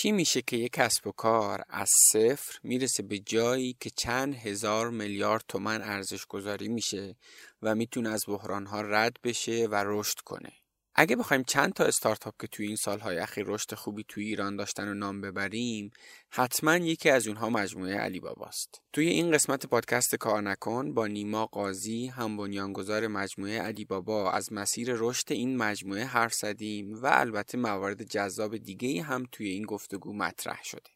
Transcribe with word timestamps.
چی 0.00 0.12
میشه 0.12 0.42
که 0.42 0.56
یک 0.56 0.72
کسب 0.72 1.06
و 1.06 1.12
کار 1.12 1.62
از 1.68 1.88
صفر 2.12 2.58
می‌رسه 2.62 3.02
به 3.02 3.18
جایی 3.18 3.76
که 3.80 3.90
چند 3.90 4.34
هزار 4.34 4.90
میلیارد 4.90 5.44
تومن 5.48 5.82
ارزش 5.82 6.26
گذاری 6.26 6.68
میشه 6.68 7.16
و 7.62 7.74
می‌تونه 7.74 8.08
از 8.08 8.24
بحرانها 8.28 8.80
رد 8.80 9.16
بشه 9.24 9.66
و 9.66 9.84
رشد 9.86 10.18
کنه؟ 10.18 10.52
اگه 11.00 11.16
بخوایم 11.16 11.42
چند 11.42 11.72
تا 11.72 11.84
استارتاپ 11.84 12.34
که 12.40 12.46
توی 12.46 12.66
این 12.66 12.76
سالهای 12.76 13.18
اخیر 13.18 13.44
رشد 13.46 13.74
خوبی 13.74 14.04
توی 14.08 14.24
ایران 14.24 14.56
داشتن 14.56 14.88
و 14.88 14.94
نام 14.94 15.20
ببریم 15.20 15.90
حتما 16.30 16.76
یکی 16.76 17.10
از 17.10 17.26
اونها 17.28 17.50
مجموعه 17.50 17.96
علی 17.96 18.20
باباست. 18.20 18.82
توی 18.92 19.08
این 19.08 19.30
قسمت 19.30 19.66
پادکست 19.66 20.14
کار 20.14 20.42
نکن 20.42 20.94
با 20.94 21.06
نیما 21.06 21.46
قاضی 21.46 22.06
هم 22.06 22.36
بنیانگذار 22.36 23.06
مجموعه 23.06 23.60
علی 23.60 23.84
بابا. 23.84 24.32
از 24.32 24.52
مسیر 24.52 24.94
رشد 24.94 25.32
این 25.32 25.56
مجموعه 25.56 26.04
حرف 26.04 26.34
زدیم 26.34 27.02
و 27.02 27.06
البته 27.06 27.58
موارد 27.58 28.02
جذاب 28.02 28.56
دیگه 28.56 29.02
هم 29.02 29.26
توی 29.32 29.48
این 29.48 29.64
گفتگو 29.64 30.12
مطرح 30.12 30.60
شده. 30.64 30.90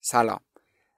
سلام. 0.00 0.40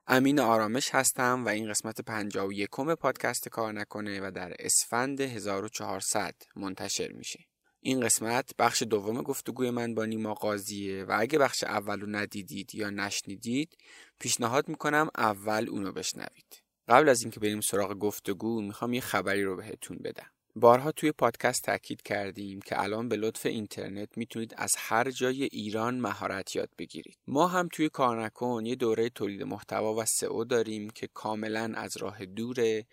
امین 0.07 0.41
آرامش 0.41 0.95
هستم 0.95 1.45
و 1.45 1.49
این 1.49 1.71
قسمت 1.71 2.01
51 2.01 2.71
پادکست 2.71 3.49
کار 3.49 3.73
نکنه 3.73 4.21
و 4.21 4.31
در 4.31 4.57
اسفند 4.59 5.21
1400 5.21 6.35
منتشر 6.57 7.13
میشه. 7.13 7.45
این 7.87 8.01
قسمت 8.01 8.51
بخش 8.59 8.83
دوم 8.83 9.23
گفتگوی 9.23 9.71
من 9.71 9.95
با 9.95 10.05
نیما 10.05 10.35
قاضیه 10.35 11.05
و 11.05 11.17
اگه 11.19 11.39
بخش 11.39 11.65
اول 11.65 12.01
رو 12.01 12.07
ندیدید 12.07 12.75
یا 12.75 12.91
نشنیدید 12.91 13.77
پیشنهاد 14.19 14.69
می‌کنم 14.69 15.09
اول 15.19 15.69
اونو 15.69 15.93
بشنوید 15.93 16.63
قبل 16.89 17.09
از 17.09 17.23
اینکه 17.23 17.41
بریم 17.41 17.61
سراغ 17.61 17.99
گفتگو 17.99 18.63
می‌خوام 18.63 18.93
یه 18.93 19.01
خبری 19.01 19.43
رو 19.43 19.57
بهتون 19.57 19.99
بدم 20.05 20.27
بارها 20.57 20.93
توی 20.93 21.13
پادکست 21.13 21.63
تاکید 21.63 22.03
کردیم 22.03 22.61
که 22.61 22.83
الان 22.83 23.09
به 23.09 23.17
لطف 23.17 23.47
اینترنت 23.47 24.19
می‌تونید 24.19 24.55
از 24.57 24.75
هر 24.79 25.11
جای 25.11 25.43
ایران 25.45 26.01
مهارت 26.01 26.57
یاد 26.57 26.71
بگیرید. 26.79 27.19
ما 27.27 27.47
هم 27.47 27.69
توی 27.73 27.89
کارنکن 27.89 28.67
یه 28.67 28.75
دوره 28.75 29.09
تولید 29.09 29.43
محتوا 29.43 29.95
و 29.95 30.05
سئو 30.05 30.45
داریم 30.45 30.91
که 30.91 31.09
کاملا 31.15 31.73
از 31.77 31.97
راه 31.97 32.27
دوره 32.27 32.87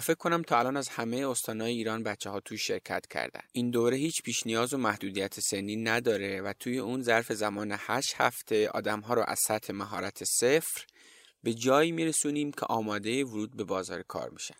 فکر 0.00 0.14
کنم 0.14 0.42
تا 0.42 0.58
الان 0.58 0.76
از 0.76 0.88
همه 0.88 1.28
استانهای 1.28 1.72
ایران 1.72 2.02
بچه 2.02 2.30
ها 2.30 2.40
توی 2.40 2.58
شرکت 2.58 3.06
کردن. 3.06 3.40
این 3.52 3.70
دوره 3.70 3.96
هیچ 3.96 4.22
پیش 4.22 4.46
نیاز 4.46 4.74
و 4.74 4.78
محدودیت 4.78 5.40
سنی 5.40 5.76
نداره 5.76 6.40
و 6.40 6.52
توی 6.60 6.78
اون 6.78 7.02
ظرف 7.02 7.32
زمان 7.32 7.76
8 7.78 8.14
هفته 8.16 8.68
آدم 8.68 9.00
ها 9.00 9.14
رو 9.14 9.24
از 9.26 9.38
سطح 9.46 9.72
مهارت 9.72 10.24
صفر 10.24 10.84
به 11.42 11.54
جایی 11.54 11.92
میرسونیم 11.92 12.52
که 12.52 12.66
آماده 12.66 13.24
ورود 13.24 13.56
به 13.56 13.64
بازار 13.64 14.02
کار 14.02 14.30
میشن. 14.30 14.56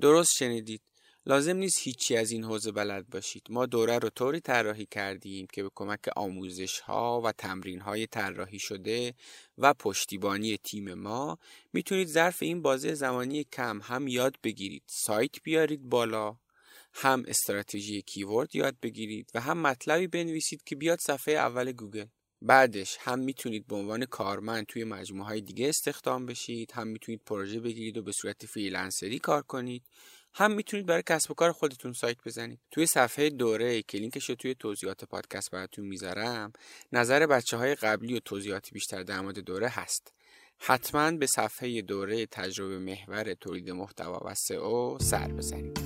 درست 0.00 0.30
شنیدید. 0.38 0.82
لازم 1.28 1.56
نیست 1.56 1.78
هیچی 1.82 2.16
از 2.16 2.30
این 2.30 2.44
حوزه 2.44 2.72
بلد 2.72 3.08
باشید. 3.10 3.42
ما 3.50 3.66
دوره 3.66 3.98
رو 3.98 4.08
طوری 4.08 4.40
طراحی 4.40 4.86
کردیم 4.86 5.46
که 5.52 5.62
به 5.62 5.70
کمک 5.74 6.00
آموزش 6.16 6.80
ها 6.80 7.20
و 7.24 7.32
تمرین 7.32 7.80
های 7.80 8.06
طراحی 8.06 8.58
شده 8.58 9.14
و 9.58 9.74
پشتیبانی 9.74 10.56
تیم 10.56 10.94
ما 10.94 11.38
می‌تونید 11.72 12.08
ظرف 12.08 12.42
این 12.42 12.62
بازه 12.62 12.94
زمانی 12.94 13.44
کم 13.44 13.80
هم 13.82 14.08
یاد 14.08 14.36
بگیرید. 14.42 14.82
سایت 14.86 15.42
بیارید 15.42 15.82
بالا 15.82 16.36
هم 16.92 17.24
استراتژی 17.26 18.02
keyword 18.02 18.56
یاد 18.56 18.76
بگیرید 18.82 19.30
و 19.34 19.40
هم 19.40 19.58
مطلبی 19.58 20.06
بنویسید 20.06 20.62
که 20.64 20.76
بیاد 20.76 20.98
صفحه 21.00 21.34
اول 21.34 21.72
گوگل. 21.72 22.06
بعدش 22.42 22.96
هم 23.00 23.18
می‌تونید 23.18 23.66
به 23.66 23.76
عنوان 23.76 24.04
کارمند 24.04 24.66
توی 24.66 24.84
مجموعه 24.84 25.28
های 25.28 25.40
دیگه 25.40 25.68
استخدام 25.68 26.26
بشید 26.26 26.72
هم 26.72 26.88
می‌تونید 26.88 27.20
پروژه 27.26 27.60
بگیرید 27.60 27.96
و 27.98 28.02
به 28.02 28.12
صورت 28.12 28.46
freelancer 28.46 29.11
ی 29.11 29.18
کار 29.18 29.42
کنید. 29.42 29.82
هم 30.38 30.52
می‌تونید 30.52 30.86
برای 30.86 31.02
کسب 31.06 31.30
و 31.30 31.34
کار 31.34 31.52
خودتون 31.52 31.92
سایت 31.92 32.16
بزنید. 32.26 32.58
توی 32.70 32.86
صفحه 32.86 33.30
دوره 33.30 33.82
که 33.82 33.98
لینکش 33.98 34.30
رو 34.30 34.34
توی 34.34 34.54
توضیحات 34.54 35.04
پادکست 35.04 35.50
براتون 35.50 35.84
می‌ذارم 35.84 36.52
نظر 36.92 37.26
بچه 37.26 37.56
های 37.56 37.74
قبلی 37.74 38.14
و 38.14 38.20
توضیحاتی 38.20 38.70
بیشتر 38.72 39.02
در 39.02 39.20
مورد 39.20 39.38
دوره 39.38 39.68
هست. 39.68 40.12
حتما 40.58 41.10
به 41.10 41.26
صفحه 41.26 41.82
دوره 41.82 42.26
تجربه 42.26 42.78
محور 42.78 43.34
تولید 43.34 43.70
محتوا 43.70 44.22
و 44.24 44.34
سئو 44.34 44.98
سر 45.00 45.28
بزنید. 45.28 45.80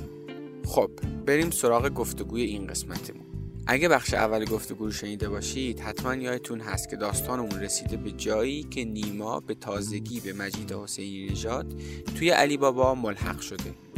خب 0.67 0.91
بریم 1.27 1.51
سراغ 1.51 1.89
گفتگوی 1.89 2.43
این 2.43 2.67
قسمتمون. 2.67 3.27
اگه 3.67 3.89
بخش 3.89 4.15
اول 4.15 4.45
گفتگو 4.45 4.85
رو 4.85 4.93
شنیده 4.93 5.29
باشید 5.29 5.81
حتما 5.81 6.15
یادتون 6.15 6.61
هست 6.61 6.89
که 6.89 6.97
داستانمون 6.97 7.61
رسیده 7.61 7.97
به 7.97 8.11
جایی 8.11 8.63
که 8.63 8.85
نیما 8.85 9.41
به 9.41 9.55
تازگی 9.55 10.21
به 10.21 10.33
مجید 10.33 10.73
حسینی 10.73 11.27
نژاد 11.27 11.75
توی 12.19 12.31
علی 12.31 12.57
بابا 12.57 12.95
ملحق 12.95 13.41
شده. 13.41 13.90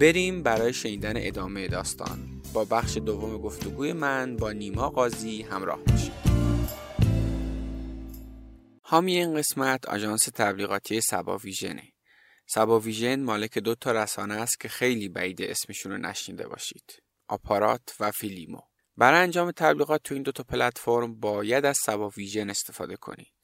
بریم 0.00 0.42
برای 0.42 0.72
شنیدن 0.72 1.12
ادامه 1.16 1.68
داستان. 1.68 2.42
با 2.52 2.64
بخش 2.64 2.96
دوم 2.96 3.38
گفتگوی 3.38 3.92
من 3.92 4.36
با 4.36 4.52
نیما 4.52 4.90
قاضی 4.90 5.42
همراه 5.42 5.84
باشید 5.84 6.12
حامی 8.82 9.16
این 9.16 9.34
قسمت 9.34 9.88
آژانس 9.88 10.22
تبلیغاتی 10.34 11.00
سبا 11.00 11.38
ویژنه 11.38 11.92
سبا 12.46 12.80
ویژن 12.80 13.22
مالک 13.22 13.58
دو 13.58 13.74
تا 13.74 13.92
رسانه 13.92 14.34
است 14.34 14.60
که 14.60 14.68
خیلی 14.68 15.08
بعید 15.08 15.42
اسمشون 15.42 15.92
رو 15.92 15.98
نشنیده 15.98 16.48
باشید. 16.48 17.02
آپارات 17.28 17.96
و 18.00 18.10
فیلیمو. 18.10 18.60
برای 18.96 19.20
انجام 19.20 19.50
تبلیغات 19.50 20.00
تو 20.04 20.14
این 20.14 20.22
دو 20.22 20.32
تا 20.32 20.42
پلتفرم 20.42 21.20
باید 21.20 21.64
از 21.64 21.78
سبا 21.78 22.08
ویژن 22.08 22.50
استفاده 22.50 22.96
کنید. 22.96 23.35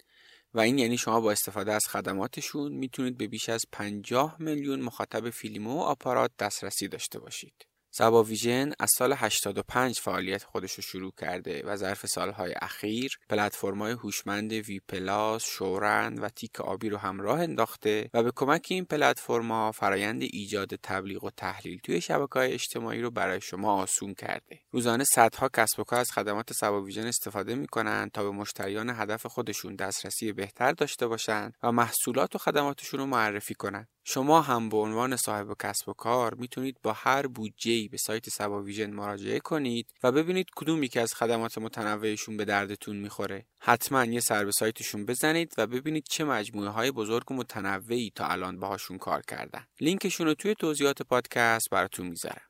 و 0.54 0.60
این 0.60 0.78
یعنی 0.78 0.98
شما 0.98 1.20
با 1.20 1.32
استفاده 1.32 1.72
از 1.72 1.86
خدماتشون 1.88 2.72
می‌تونید 2.72 3.18
به 3.18 3.26
بیش 3.26 3.48
از 3.48 3.62
50 3.72 4.36
میلیون 4.38 4.80
مخاطب 4.80 5.30
فیلیمو 5.30 5.74
و 5.74 5.80
آپارات 5.80 6.30
دسترسی 6.38 6.88
داشته 6.88 7.18
باشید. 7.18 7.71
سبا 7.94 8.22
ویژن 8.22 8.72
از 8.78 8.90
سال 8.98 9.12
85 9.12 10.00
فعالیت 10.00 10.44
خودش 10.44 10.72
رو 10.72 10.82
شروع 10.82 11.12
کرده 11.20 11.62
و 11.66 11.76
ظرف 11.76 12.06
سالهای 12.06 12.54
اخیر 12.62 13.18
پلتفرم‌های 13.28 13.92
هوشمند 13.92 14.52
وی 14.52 14.80
پلاس، 14.88 15.44
شورند 15.44 16.22
و 16.22 16.28
تیک 16.28 16.60
آبی 16.60 16.88
رو 16.88 16.96
هم 16.96 17.18
راه 17.18 17.40
انداخته 17.40 18.10
و 18.14 18.22
به 18.22 18.32
کمک 18.36 18.66
این 18.70 18.84
پلتفرم‌ها 18.84 19.72
فرایند 19.72 20.22
ایجاد 20.22 20.76
تبلیغ 20.76 21.24
و 21.24 21.30
تحلیل 21.30 21.78
توی 21.78 22.00
شبکه‌های 22.00 22.52
اجتماعی 22.52 23.00
رو 23.00 23.10
برای 23.10 23.40
شما 23.40 23.74
آسون 23.74 24.14
کرده. 24.14 24.60
روزانه 24.70 25.04
صدها 25.04 25.48
کسب 25.48 25.80
و 25.80 25.84
کار 25.84 26.00
از 26.00 26.12
خدمات 26.12 26.52
سبا 26.52 26.82
ویژن 26.82 27.06
استفاده 27.06 27.54
می‌کنن 27.54 28.10
تا 28.14 28.22
به 28.22 28.30
مشتریان 28.30 28.90
هدف 28.90 29.26
خودشون 29.26 29.76
دسترسی 29.76 30.32
بهتر 30.32 30.72
داشته 30.72 31.06
باشند 31.06 31.54
و 31.62 31.72
محصولات 31.72 32.34
و 32.34 32.38
خدماتشون 32.38 33.00
رو 33.00 33.06
معرفی 33.06 33.54
کنند. 33.54 33.88
شما 34.04 34.40
هم 34.40 34.68
به 34.68 34.76
عنوان 34.76 35.16
صاحب 35.16 35.56
کسب 35.62 35.88
و 35.88 35.92
کار 35.92 36.34
می‌تونید 36.34 36.76
با 36.82 36.92
هر 36.92 37.26
بودجه 37.26 37.88
به 37.88 37.96
سایت 37.96 38.28
سبا 38.28 38.62
ویژن 38.62 38.90
مراجعه 38.90 39.40
کنید 39.40 39.94
و 40.02 40.12
ببینید 40.12 40.46
کدوم 40.56 40.82
یکی 40.82 40.98
از 40.98 41.14
خدمات 41.14 41.58
متنوعشون 41.58 42.36
به 42.36 42.44
دردتون 42.44 42.96
می‌خوره. 42.96 43.46
حتما 43.58 44.04
یه 44.04 44.20
سر 44.20 44.44
به 44.44 44.52
سایتشون 44.52 45.06
بزنید 45.06 45.54
و 45.58 45.66
ببینید 45.66 46.04
چه 46.10 46.24
مجموعه 46.24 46.68
های 46.68 46.90
بزرگ 46.90 47.30
و 47.30 47.34
متنوعی 47.34 48.12
تا 48.14 48.26
الان 48.26 48.60
باهاشون 48.60 48.98
کار 48.98 49.22
کردن. 49.22 49.66
لینکشون 49.80 50.26
رو 50.26 50.34
توی 50.34 50.54
توضیحات 50.54 51.02
پادکست 51.02 51.70
براتون 51.70 52.06
می‌ذارم. 52.06 52.42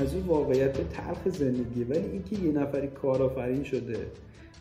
از 0.00 0.14
اون 0.14 0.26
واقعیت 0.26 0.92
تلخ 0.92 1.28
زندگی 1.28 1.84
ولی 1.84 1.98
اینکه 1.98 2.36
یه 2.36 2.52
نفری 2.52 2.88
کارآفرین 2.88 3.64
شده 3.64 4.12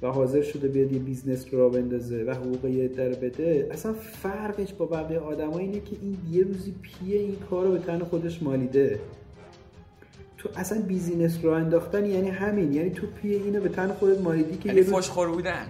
و 0.02 0.08
حاضر 0.08 0.42
شده 0.42 0.68
بیاد 0.68 0.92
یه 0.92 1.00
business 1.00 1.46
رو 1.52 1.60
راه 1.60 1.70
بندازه 1.70 2.24
و 2.24 2.32
حقوق 2.32 2.66
یه 2.66 2.88
عده 2.88 3.10
بده 3.10 3.68
اصلا 3.72 3.94
فرقش 3.94 4.74
با 4.74 4.86
بقیه 4.86 5.20
آدم 5.20 5.54
اینه 5.54 5.80
که 5.80 5.96
این 6.02 6.18
یه 6.32 6.44
روزی 6.44 6.76
پیه 6.82 7.20
این 7.20 7.36
کار 7.50 7.66
رو 7.66 7.72
به 7.72 7.80
تن 7.80 8.00
خودش 8.00 8.44
مالیده. 8.44 9.00
تو 10.38 10.50
اصلا 10.56 10.82
business 10.82 11.40
راه 11.44 11.50
انداختن 11.52 12.06
یعنی 12.06 12.30
همین 12.30 12.74
یعنی 12.74 12.90
تو 12.90 13.08
پیه 13.08 13.38
اینو 13.38 13.62
به 13.62 13.70
تن 13.70 13.88
خودت 13.88 14.22
مالیدی 14.22 14.58
که 14.58 14.70
یعنی 14.70 14.82
یه 14.82 14.96
روز 14.96 15.10
بودن. 15.10 15.66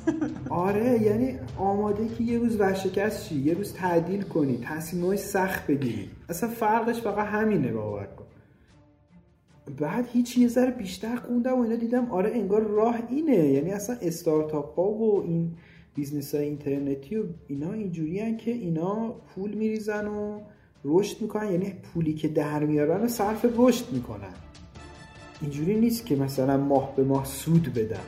آره 0.50 1.02
یعنی 1.02 1.38
آماده 1.56 2.08
که 2.08 2.24
یه 2.24 2.38
روز 2.38 2.60
ورشکست 2.60 3.26
شی 3.26 3.34
یه 3.34 3.54
روز 3.54 3.72
تعدیل 3.72 4.22
کنی 4.22 4.58
تصمیمای 4.64 5.16
سخت 5.16 5.66
بگیری. 5.66 6.10
اصلا 6.28 6.48
فرقش 6.48 7.00
فقط 7.00 7.26
همینه 7.26 7.72
باور 7.72 8.04
کن. 8.04 8.25
بعد 9.80 10.08
هیچ 10.12 10.38
یه 10.38 10.48
ذره 10.48 10.70
بیشتر 10.70 11.16
خوندم 11.16 11.58
و 11.58 11.62
اینا 11.62 11.76
دیدم 11.76 12.10
آره 12.10 12.30
انگار 12.34 12.62
راه 12.62 12.98
اینه. 13.10 13.36
یعنی 13.36 13.70
اصلا 13.70 13.96
استارتاپ 14.02 14.74
ها 14.76 14.90
و 14.90 15.22
این 15.22 15.50
business 15.94 16.34
های 16.34 16.44
اینترنتی 16.44 17.16
و 17.16 17.24
اینا 17.48 17.72
اینجوری 17.72 18.36
که 18.36 18.50
اینا 18.50 19.08
پول 19.34 19.54
میریزن 19.54 20.06
و 20.06 20.40
رشد 20.84 21.22
می‌کنن. 21.22 21.52
یعنی 21.52 21.74
پولی 21.94 22.14
که 22.14 22.28
در 22.28 22.64
میارن 22.64 23.04
و 23.04 23.08
صرف 23.08 23.46
رشد 23.56 23.92
می‌کنن. 23.92 24.34
اینجوری 25.42 25.80
نیست 25.80 26.06
که 26.06 26.16
مثلا 26.16 26.56
ماه 26.56 26.96
به 26.96 27.04
ماه 27.04 27.24
سود 27.24 27.74
بدن 27.74 28.00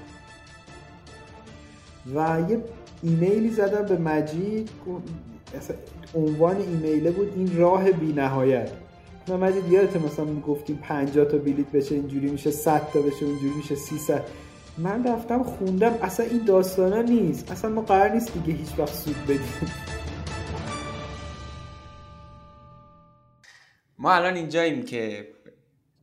و 2.14 2.50
یه 2.50 2.64
ایمیلی 3.02 3.50
زدم 3.50 3.86
به 3.86 3.98
مجید 3.98 4.70
عنوان 6.14 6.56
ایمیله 6.56 7.10
بود 7.10 7.32
این 7.36 7.56
راه 7.56 7.92
بی 7.92 8.12
نهایت 8.12 8.70
ما 9.28 9.36
مجید 9.36 9.72
یادت 9.72 9.96
مثلا 9.96 10.40
گفتیم 10.40 10.76
50 10.76 11.24
تا 11.24 11.38
بلیت 11.38 11.72
بشه 11.72 11.94
اینجوری 11.94 12.30
میشه 12.30 12.50
100 12.50 12.90
تا 12.92 13.00
بشه 13.02 13.24
اونجوری 13.24 13.54
میشه 13.54 13.74
300 13.74 14.24
من 14.78 15.04
رفتم 15.06 15.42
خوندم 15.42 15.98
اصلا 16.02 16.26
این 16.26 16.44
داستانا 16.44 17.02
نیست. 17.02 17.50
اصلا 17.52 17.70
ما 17.70 17.82
قرار 17.82 18.08
نیست 18.08 18.32
دیگه 18.32 18.58
هیچ 18.58 18.78
وقت 18.78 18.94
سود 18.94 19.16
بدیم. 19.24 19.72
ما 23.98 24.12
الان 24.12 24.34
اینجاییم 24.34 24.82
که 24.82 25.28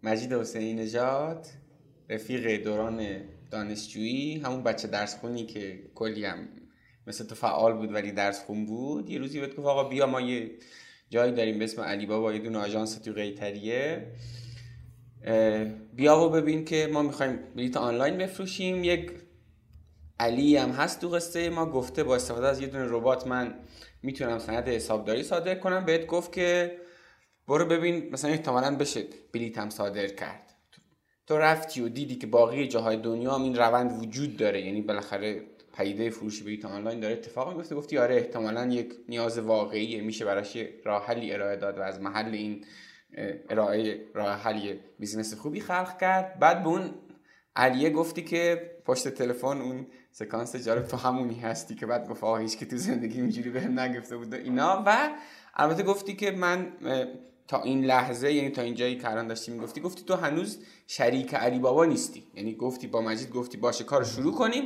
مجید 0.03 0.33
حسینی 0.33 0.73
نژاد 0.73 1.47
رفیق 2.09 2.63
دوران 2.63 3.07
دانشجویی 3.51 4.39
همون 4.39 4.63
بچه 4.63 4.87
درس 4.87 5.17
خونی 5.17 5.45
که 5.45 5.79
کلی 5.95 6.25
هم 6.25 6.47
مثل 7.07 7.25
تو 7.25 7.35
فعال 7.35 7.73
بود 7.73 7.93
ولی 7.93 8.11
درس 8.11 8.43
خون 8.43 8.65
بود. 8.65 9.09
یه 9.09 9.19
روزی 9.19 9.39
بهت 9.39 9.55
گفت 9.55 9.67
آقا 9.67 9.83
بیا 9.83 10.07
ما 10.07 10.21
یه 10.21 10.51
جایی 11.09 11.31
داریم 11.31 11.59
به 11.59 11.63
اسم 11.63 11.81
علی 11.81 12.05
بابا 12.05 12.33
یه 12.33 12.39
دونه 12.39 12.57
آژانس 12.57 12.97
تو 12.97 13.13
قیتریه 13.13 14.07
بیا 15.93 16.19
و 16.19 16.29
ببین 16.29 16.65
که 16.65 16.89
ما 16.93 17.01
می‌خوایم 17.01 17.39
بلیت 17.55 17.77
آنلاین 17.77 18.17
بفروشیم. 18.17 18.83
یک 18.83 19.11
علی 20.19 20.57
هم 20.57 20.69
هست 20.69 21.01
تو 21.01 21.09
قصه 21.09 21.49
ما 21.49 21.65
گفته 21.65 22.03
با 22.03 22.15
استفاده 22.15 22.47
از 22.47 22.61
یه 22.61 22.67
دونه 22.67 22.85
ربات 22.89 23.27
من 23.27 23.55
می‌تونم 24.03 24.39
سند 24.39 24.67
حسابداری 24.67 25.23
صادر 25.23 25.55
کنم. 25.55 25.85
بهت 25.85 26.05
گفت 26.05 26.33
که 26.33 26.77
برو 27.47 27.65
ببین 27.65 28.09
مثلا 28.11 28.31
احتمالا 28.31 28.75
بشه 28.75 29.03
بلیت 29.33 29.57
هم 29.57 29.69
صادر 29.69 30.07
کرد. 30.07 30.55
تو 31.27 31.37
رفتی 31.37 31.81
و 31.81 31.89
دیدی 31.89 32.15
که 32.15 32.27
باقی 32.27 32.67
جاهای 32.67 32.97
دنیا 32.97 33.35
هم 33.35 33.43
این 33.43 33.55
روند 33.55 34.03
وجود 34.03 34.37
داره. 34.37 34.61
یعنی 34.61 34.81
بالاخره 34.81 35.41
پیده 35.77 36.09
فروش 36.09 36.43
بلیط 36.43 36.65
آنلاین 36.65 36.99
داره 36.99 37.13
اتفاق 37.13 37.57
میفته 37.57 37.75
گفتی 37.75 37.97
آره 37.97 38.15
احتمالا 38.15 38.65
یک 38.65 38.93
نیاز 39.09 39.37
واقعیه 39.37 40.01
میشه 40.01 40.25
براش 40.25 40.57
راه 40.85 41.05
حلی 41.05 41.33
ارائه 41.33 41.55
داد 41.55 41.77
و 41.77 41.81
از 41.81 42.01
محل 42.01 42.33
این 42.33 42.65
ارائه 43.49 44.05
راه 44.13 44.35
حلی 44.41 44.79
بیزینس 44.99 45.33
خوبی 45.33 45.59
خلق 45.59 45.97
کرد. 45.99 46.39
بعد 46.39 46.63
به 46.63 46.69
اون 46.69 46.93
علیه 47.55 47.89
گفتی 47.89 48.21
که 48.21 48.71
پشت 48.85 49.07
تلفن 49.07 49.61
اون 49.61 49.87
سکانس 50.11 50.55
جالب 50.55 50.87
تو 50.87 50.97
همونی 50.97 51.39
هستی 51.39 51.75
که 51.75 51.85
بعد 51.85 52.09
گفت 52.09 52.23
آه 52.23 52.41
هیچ 52.41 52.57
که 52.57 52.65
تو 52.65 52.77
زندگی 52.77 53.21
اینجوری 53.21 53.49
بهم 53.49 53.79
نگفته 53.79 54.17
بود 54.17 54.33
اینا. 54.33 54.83
و 54.85 55.09
البته 55.53 55.83
گفتی 55.83 56.15
که 56.15 56.31
من 56.31 56.71
تا 57.47 57.61
این 57.61 57.85
لحظه 57.85 58.33
یعنی 58.33 58.49
تا 58.49 58.61
اینجایی 58.61 58.97
که 58.97 59.11
الان 59.11 59.27
داشتی 59.27 59.51
می‌گفتی 59.51 59.81
گفتی 59.81 60.03
تو 60.03 60.15
هنوز 60.15 60.59
شریک 60.87 61.35
علی 61.35 61.59
بابا 61.59 61.85
نیستی. 61.85 62.23
یعنی 62.33 62.55
گفتی 62.55 62.87
با 62.87 63.01
مجید 63.01 63.29
گفتی 63.29 63.57
باشه 63.57 63.83
کار 63.83 64.03
شروع 64.03 64.33
کنیم. 64.33 64.63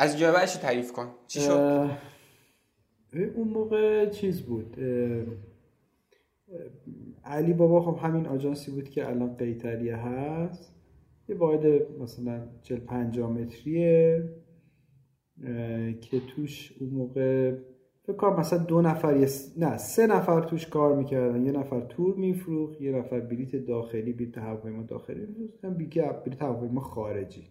از 0.00 0.18
جوابش 0.18 0.56
تعریف 0.56 0.92
کن. 0.92 1.06
چی 1.26 1.40
شد؟ 1.40 1.90
اون 3.34 3.48
موقع 3.48 4.08
چیز 4.08 4.42
بود. 4.42 4.76
علی 7.24 7.52
بابا 7.52 7.82
خب 7.82 8.06
همین 8.06 8.26
آژانسی 8.26 8.70
بود 8.70 8.88
که 8.88 9.08
الان 9.08 9.36
قیتریه 9.36 9.96
هست. 9.96 10.74
یه 11.28 11.36
واحد 11.36 11.66
مثلا 12.00 12.48
40 12.62 12.80
50 12.80 13.30
متریه 13.30 14.28
که 16.00 16.20
توش 16.36 16.72
اون 16.80 16.90
موقع 16.90 17.54
فکر 18.02 18.16
کنم 18.16 18.40
مثلا 18.40 18.58
دو 18.58 18.80
نفر 18.82 19.28
نه 19.56 19.76
سه 19.76 20.06
نفر 20.06 20.40
توش 20.40 20.66
کار 20.66 20.96
می‌کردن. 20.96 21.46
یه 21.46 21.52
نفر 21.52 21.80
تور 21.80 22.16
میفروخت 22.16 22.80
یه 22.80 22.92
نفر 22.92 23.20
بلیت 23.20 23.56
داخلی 23.56 24.12
بلیت 24.12 24.38
هواپیما 24.38 24.82
داخلی 24.82 25.26
میفروخت. 25.26 25.78
بلیت 26.24 26.42
هواپیما 26.42 26.80
خارجی. 26.80 27.48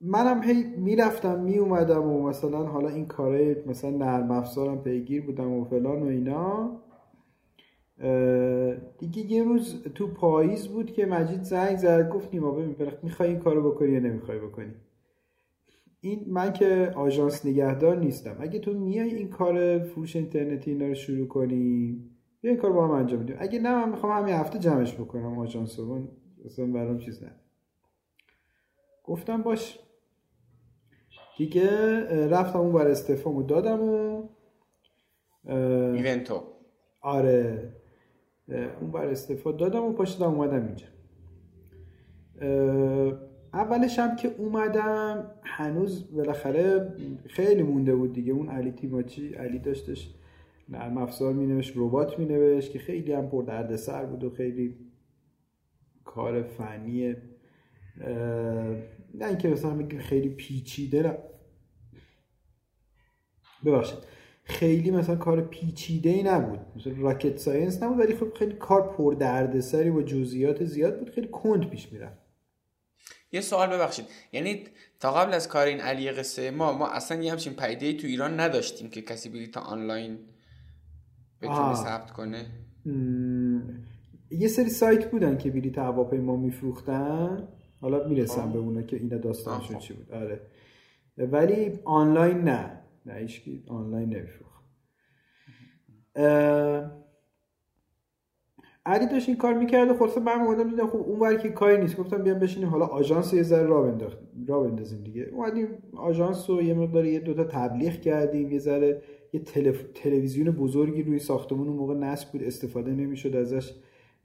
منم 0.00 0.42
هی 0.42 0.64
می‌رفتم 0.76 1.40
میومدم 1.40 2.06
و 2.06 2.28
مثلا 2.28 2.66
حالا 2.66 2.88
این 2.88 3.06
کاره 3.06 3.64
مثلا 3.66 3.90
نرم 3.90 4.30
افزارم 4.30 4.82
پیگیر 4.82 5.26
بودم 5.26 5.52
و 5.52 5.64
فلان 5.64 6.02
و 6.02 6.06
اینا. 6.06 6.80
دیگه 8.98 9.32
یه 9.32 9.44
روز 9.44 9.82
تو 9.82 10.06
پاییز 10.06 10.68
بود 10.68 10.92
که 10.92 11.06
مجید 11.06 11.42
زنگ 11.42 11.76
زد 11.76 12.08
گفت 12.08 12.34
نیما 12.34 12.50
ببین 12.50 12.76
می‌خوای 13.02 13.28
این 13.28 13.38
کارو 13.38 13.70
بکنی 13.70 13.92
یا 13.92 14.00
نمی‌خوای 14.00 14.38
بکنی؟ 14.38 14.74
این 16.00 16.24
من 16.28 16.52
که 16.52 16.92
آژانس 16.96 17.46
نگهدار 17.46 17.96
نیستم. 17.96 18.36
اگه 18.40 18.58
تو 18.58 18.72
میای 18.74 19.14
این 19.14 19.28
کار 19.28 19.78
فروش 19.78 20.16
اینترنتی 20.16 20.70
اینا 20.70 20.86
رو 20.86 20.94
شروع 20.94 21.28
کنی 21.28 21.98
بیا 22.40 22.50
این 22.50 22.60
کار 22.60 22.72
با 22.72 22.84
هم 22.84 22.90
انجام 22.90 23.22
بدیم. 23.22 23.36
اگه 23.38 23.58
نه 23.58 23.74
من 23.74 23.88
می‌خوام 23.90 24.22
همین 24.22 24.34
هفته 24.34 24.58
جمعش 24.58 24.94
بکنم 24.94 25.38
آژانس 25.38 25.78
رو. 25.78 26.08
اصلا 26.44 26.66
برام 26.66 26.98
چیز 26.98 27.22
نه 27.22 27.30
گفتم 29.04 29.42
باش. 29.42 29.78
دیگه 31.38 31.70
رفتم 32.28 32.58
اون 32.58 32.72
بر 32.72 32.88
استفامو 32.88 33.42
دادم 33.42 33.80
و 33.82 34.22
ایونتو. 35.44 36.42
آره. 37.00 37.72
اون 38.80 38.90
بر 38.90 39.06
استفا 39.06 39.52
دادم 39.52 39.82
و 39.82 39.92
پاشدم 39.92 40.34
اومدم 40.34 40.66
اینجا. 40.66 40.86
اولش 43.54 43.98
هم 43.98 44.16
که 44.16 44.34
اومدم 44.38 45.30
هنوز 45.42 46.16
بالاخره 46.16 46.94
خیلی 47.26 47.62
مونده 47.62 47.94
بود 47.94 48.12
دیگه. 48.12 48.32
اون 48.32 48.48
علی 48.48 48.72
تیماچی 48.72 49.34
علی 49.34 49.58
داشتش 49.58 50.14
نرم 50.68 50.98
افزار 50.98 51.32
می 51.32 51.46
نوشت 51.46 51.72
ربات 51.76 52.18
می 52.18 52.24
نوشت 52.24 52.72
که 52.72 52.78
خیلی 52.78 53.12
هم 53.12 53.28
پر 53.28 53.42
دردسر 53.42 54.06
بود 54.06 54.24
و 54.24 54.30
خیلی 54.30 54.91
کار 56.04 56.42
فنی 56.42 57.14
نه 59.14 59.26
اینکه 59.26 59.48
مثلا 59.48 59.70
بگیم 59.70 60.00
خیلی 60.00 60.28
پیچیده 60.28 61.18
ببخشید. 63.64 63.98
خیلی 64.44 64.90
مثلا 64.90 65.16
کار 65.16 65.40
پیچیده 65.40 66.10
ای 66.10 66.22
نبود. 66.22 66.60
مثلا 66.76 66.92
راکت 66.96 67.36
ساینس 67.36 67.82
نبود 67.82 67.98
ولی 67.98 68.16
خب 68.16 68.34
خیلی 68.34 68.52
کار 68.52 68.92
پر 68.92 69.14
دردسری 69.14 69.90
و 69.90 70.02
جزئیات 70.02 70.64
زیاد 70.64 70.98
بود 70.98 71.10
خیلی 71.10 71.28
کند 71.28 71.70
پیش 71.70 71.92
می‌رفت. 71.92 72.18
یه 73.32 73.40
سوال 73.40 73.70
ببخشید. 73.70 74.04
یعنی 74.32 74.64
تا 75.00 75.12
قبل 75.12 75.34
از 75.34 75.48
کار 75.48 75.66
این 75.66 75.80
علی 75.80 76.10
قصه 76.10 76.50
ما 76.50 76.72
ما 76.72 76.88
اصلا 76.88 77.22
یه 77.22 77.32
همچین 77.32 77.52
پیده 77.52 77.92
تو 77.92 78.06
ایران 78.06 78.40
نداشتیم 78.40 78.90
که 78.90 79.02
کسی 79.02 79.28
بلیط 79.28 79.56
آنلاین 79.56 80.18
بتونه 81.42 81.74
ثبت 81.74 82.10
کنه؟ 82.10 82.46
یه 84.38 84.48
سری 84.48 84.68
سایت 84.68 85.10
بودن 85.10 85.38
که 85.38 85.50
بلیط 85.50 85.78
هواپیما 85.78 86.36
میفروختن. 86.36 87.48
حالا 87.80 88.08
می‌رسم 88.08 88.52
به 88.52 88.58
اونا 88.58 88.82
که 88.82 88.96
اینا 88.96 89.18
داستانشون 89.18 89.78
چی 89.78 89.94
بود. 89.94 90.12
آره. 90.12 90.40
ولی 91.18 91.80
آنلاین 91.84 92.38
نه. 92.38 92.80
نه 93.06 93.14
ایشکی 93.14 93.64
آنلاین 93.68 94.08
نمیفروخت. 94.08 94.62
علی 98.86 99.06
داشت 99.06 99.28
این 99.28 99.38
کار 99.38 99.54
می‌کرد 99.54 99.90
و 99.90 99.94
خلاصه 99.94 100.20
من 100.20 100.40
اومدم 100.40 100.70
دیدم 100.70 100.86
خب 100.86 100.96
اون 100.96 101.38
که 101.38 101.48
کاری 101.48 101.78
نیست. 101.78 101.96
گفتم 101.96 102.22
بیام 102.22 102.38
بشینیم. 102.38 102.68
حالا 102.68 102.86
آژانس 102.86 103.34
یه 103.34 103.42
ذره 103.42 103.66
را 103.66 103.82
بنداخت 103.82 104.18
را 104.48 104.60
بندازیم 104.60 105.02
دیگه. 105.04 105.22
اومدیم 105.22 105.68
آژانس 105.96 106.50
رو 106.50 106.62
یه 106.62 106.74
مقدار 106.74 107.06
یه 107.06 107.20
دوتا 107.20 107.44
تبلیغ 107.44 107.92
کردیم. 107.92 108.50
یه 108.52 108.58
ذره 108.58 109.02
یه 109.32 109.40
تلف... 109.40 109.84
تلویزیون 109.94 110.50
بزرگی 110.50 111.02
روی 111.02 111.18
ساختمون 111.18 111.68
اون 111.68 111.76
موقع 111.76 111.94
نصب 111.94 112.32
بود. 112.32 112.42
استفاده 112.42 112.90
نمی‌شد 112.90 113.36
ازش. 113.36 113.74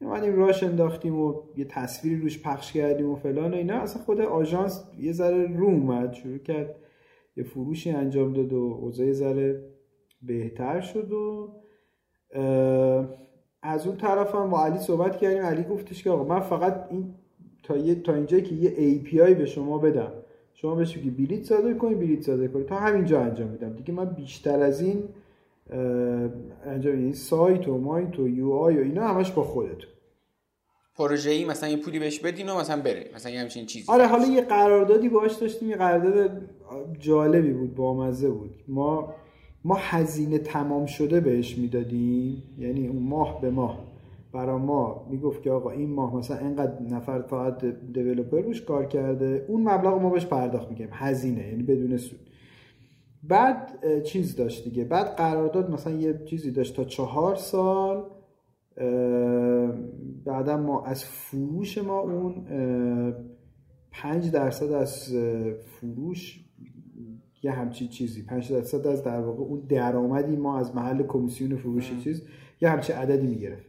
اومدیم 0.02 0.36
راش 0.36 0.64
انداختیم 0.64 1.20
و 1.20 1.34
یه 1.58 1.66
تصویری 1.66 2.22
روش 2.22 2.44
پخش 2.44 2.74
کردیم 2.74 3.10
و 3.10 3.16
فلان 3.16 3.54
و 3.54 3.56
اینا. 3.56 3.76
اصلا 3.76 4.04
خود 4.04 4.22
آژانس 4.22 4.84
یه 5.00 5.12
ذره 5.12 5.58
رو 5.58 5.66
اومد 5.66 6.14
شروع 6.14 6.38
کرد 6.38 6.76
یه 7.38 7.44
فروشی 7.44 7.92
انجام 7.92 8.34
داد 8.34 8.54
و 8.54 8.80
اوضاع 8.82 9.12
ذره 9.12 9.64
بهتر 10.22 10.82
شد 10.82 11.12
و 11.12 11.54
از 13.62 13.88
اون 13.88 13.98
طرف 13.98 14.36
هم 14.36 14.50
با 14.50 14.66
علی 14.66 14.78
صحبت 14.78 15.18
کردیم. 15.18 15.44
علی 15.44 15.64
گفتش 15.64 16.04
که 16.04 16.10
آقا 16.10 16.24
من 16.24 16.40
فقط 16.40 16.88
این 16.90 17.14
تا, 17.64 17.78
یه 17.78 17.96
تا 17.96 18.14
اینجایی 18.14 18.44
که 18.44 18.56
یه 18.56 19.02
API 19.04 19.34
به 19.34 19.46
شما 19.46 19.78
بدم. 19.78 20.12
شما 20.54 20.76
بهش 20.76 20.98
که 20.98 21.10
بلیت 21.10 21.44
صادر 21.44 21.74
کنی 21.74 21.96
بلیت 21.96 22.22
صادر 22.22 22.48
کنی. 22.48 22.64
تا 22.64 22.76
همینجا 22.76 23.22
انجام 23.22 23.48
میدم. 23.48 23.74
دیگه 23.74 23.94
من 23.94 24.06
بیشتر 24.06 24.60
از 24.60 24.82
این 24.82 25.04
انجام 26.66 26.96
این 26.96 27.14
سایت 27.14 27.68
و 27.68 27.78
مایت 27.78 28.20
و 28.20 28.28
یو 28.28 28.52
آی 28.52 28.78
و 28.78 28.82
اینا 28.82 29.08
همش 29.08 29.32
با 29.32 29.44
خودتون 29.44 29.90
پروژه 30.96 31.32
ای 31.32 31.46
مثلا 31.46 31.70
یه 31.70 31.78
پولی 31.78 32.00
بهش 32.00 32.20
بدین 32.20 32.50
و 32.50 32.60
مثلا 32.60 32.82
بره. 32.82 33.06
مثلا 33.16 33.32
یه 33.32 33.40
همچین 33.40 33.66
چیزی. 33.66 33.92
آره 33.92 34.08
حالا 34.08 34.26
یه 34.26 34.42
قراردادی 34.42 35.10
باهاش 35.10 35.34
داشتیم 35.34 35.70
یه 35.70 35.76
قرارداد 35.76 36.42
جالبی 37.00 37.54
بود 37.54 37.76
بامزه 37.76 38.30
بود. 38.30 38.56
ما 38.68 39.14
ما 39.64 39.76
هزینه 39.80 40.38
تمام 40.38 40.86
شده 40.86 41.20
بهش 41.20 41.58
می‌دادیم 41.58 42.44
یعنی 42.58 42.88
اون 42.88 43.04
ماه 43.04 43.42
به 43.42 43.50
ماه. 43.50 43.88
برا 44.34 44.58
ما 44.58 45.08
می‌گفت 45.10 45.42
که 45.42 45.52
آقا 45.52 45.72
این 45.72 45.90
ماه 45.90 46.16
مثلا 46.16 46.38
اینقدر 46.38 46.82
نفر 46.82 47.22
فقط 47.22 47.66
دیولپر 47.94 48.42
روش 48.42 48.62
کار 48.62 48.86
کرده. 48.86 49.46
اون 49.48 49.62
مبلغ 49.62 50.02
ما 50.02 50.10
بهش 50.10 50.26
پرداخت 50.26 50.70
میگیم 50.70 50.90
هزینه 50.92 51.48
یعنی 51.48 51.64
بدون 51.64 51.98
سود. 51.98 52.20
بعد 53.24 53.80
چیز 54.04 54.36
داشت 54.36 54.64
دیگه. 54.64 54.84
بعد 54.84 55.08
قرارداد 55.16 55.70
مثلا 55.72 55.94
یه 55.94 56.22
چیزی 56.26 56.52
داشت 56.52 56.76
تا 56.76 56.84
چهار 56.84 57.36
سال 57.36 58.10
بعدا 60.26 60.58
ما 60.58 60.86
از 60.86 61.04
فروش 61.06 61.78
ما 61.78 62.00
اون 62.00 62.46
پنج 63.92 64.32
درصد 64.32 64.72
از 64.72 65.16
فروش 65.66 66.44
یه 67.44 67.52
همچین 67.52 67.88
چیزی. 67.88 68.24
5 68.26 68.52
درصد 68.54 68.88
از 68.88 69.04
در 69.04 69.20
واقع 69.20 69.44
اون 69.44 69.60
درآمدی 69.70 70.36
ما 70.36 70.60
از 70.60 70.76
محل 70.76 71.04
کمیسیون 71.04 71.58
فروش 71.58 71.92
چیز 72.04 72.22
یه 72.62 72.70
همچین 72.70 72.96
عددی 72.96 73.28
می‌گرفت. 73.28 73.66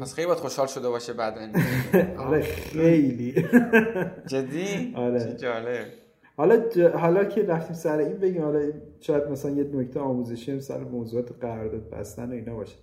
پس 0.00 0.14
خیلی 0.14 0.26
باید 0.26 0.38
خوشحال 0.38 0.66
شده 0.66 0.88
باشه 0.88 1.12
بعدا 1.12 1.40
آره 2.26 2.40
خیلی. 2.42 3.32
جدی؟ 4.26 4.92
آره. 4.96 5.36
جالب. 5.36 5.86
حالا 6.40 6.62
حالا 6.94 7.24
که 7.24 7.42
رفتیم 7.42 7.76
سر 7.76 7.98
این 7.98 8.16
بگیم 8.16 8.42
حالا 8.42 8.70
شاید 9.00 9.24
مثلا 9.24 9.50
یه 9.50 9.64
نکته 9.64 10.00
آموزشی 10.00 10.52
هم 10.52 10.60
سر 10.60 10.84
موضوعات 10.84 11.32
قرارداد 11.40 11.90
بستن 11.90 12.30
و 12.30 12.32
اینا 12.32 12.54
باشه. 12.54 12.76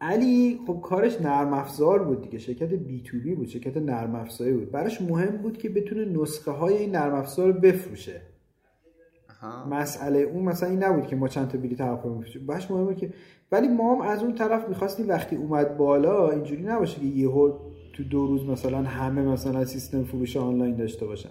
علی 0.00 0.60
خب 0.66 0.80
کارش 0.82 1.20
نرم 1.20 1.52
افزار 1.52 2.02
بود 2.04 2.22
دیگه 2.22 2.38
شرکت 2.38 2.68
بی 2.68 3.02
تو 3.02 3.18
بی 3.18 3.34
بود 3.34 3.46
شرکت 3.46 3.76
نرم 3.76 4.14
افزاری 4.14 4.52
بود. 4.52 4.70
براش 4.70 5.00
مهم 5.00 5.36
بود 5.36 5.58
که 5.58 5.68
بتونه 5.68 6.04
نسخه 6.04 6.50
های 6.50 6.76
این 6.76 6.90
نرم 6.90 7.14
افزار 7.14 7.52
رو 7.52 7.60
بفروشه 7.60 8.22
مسئله 9.70 10.18
اون 10.18 10.44
مثلا 10.44 10.68
این 10.68 10.84
نبود 10.84 11.06
که 11.06 11.16
ما 11.16 11.28
چند 11.28 11.48
تا 11.48 11.58
بلیط 11.58 11.80
هواپیما 11.80 12.14
بفروشیم 12.14 12.46
باش 12.46 12.70
مهم 12.70 12.84
بود 12.84 12.96
که 12.96 13.12
ولی 13.52 13.68
ما 13.68 13.94
هم 13.94 14.00
از 14.00 14.22
اون 14.22 14.34
طرف 14.34 14.68
می‌خواستیم 14.68 15.08
وقتی 15.08 15.36
اومد 15.36 15.76
بالا 15.76 16.30
اینجوری 16.30 16.62
نباشه 16.62 17.00
که 17.00 17.06
یهو 17.06 17.52
تو 17.98 18.04
دو 18.04 18.26
روز 18.26 18.44
مثلا 18.44 18.82
همه 18.82 19.22
مثلا 19.22 19.64
سیستم 19.64 20.04
فروش 20.04 20.36
آنلاین 20.36 20.76
داشته 20.76 21.06
باشن. 21.06 21.30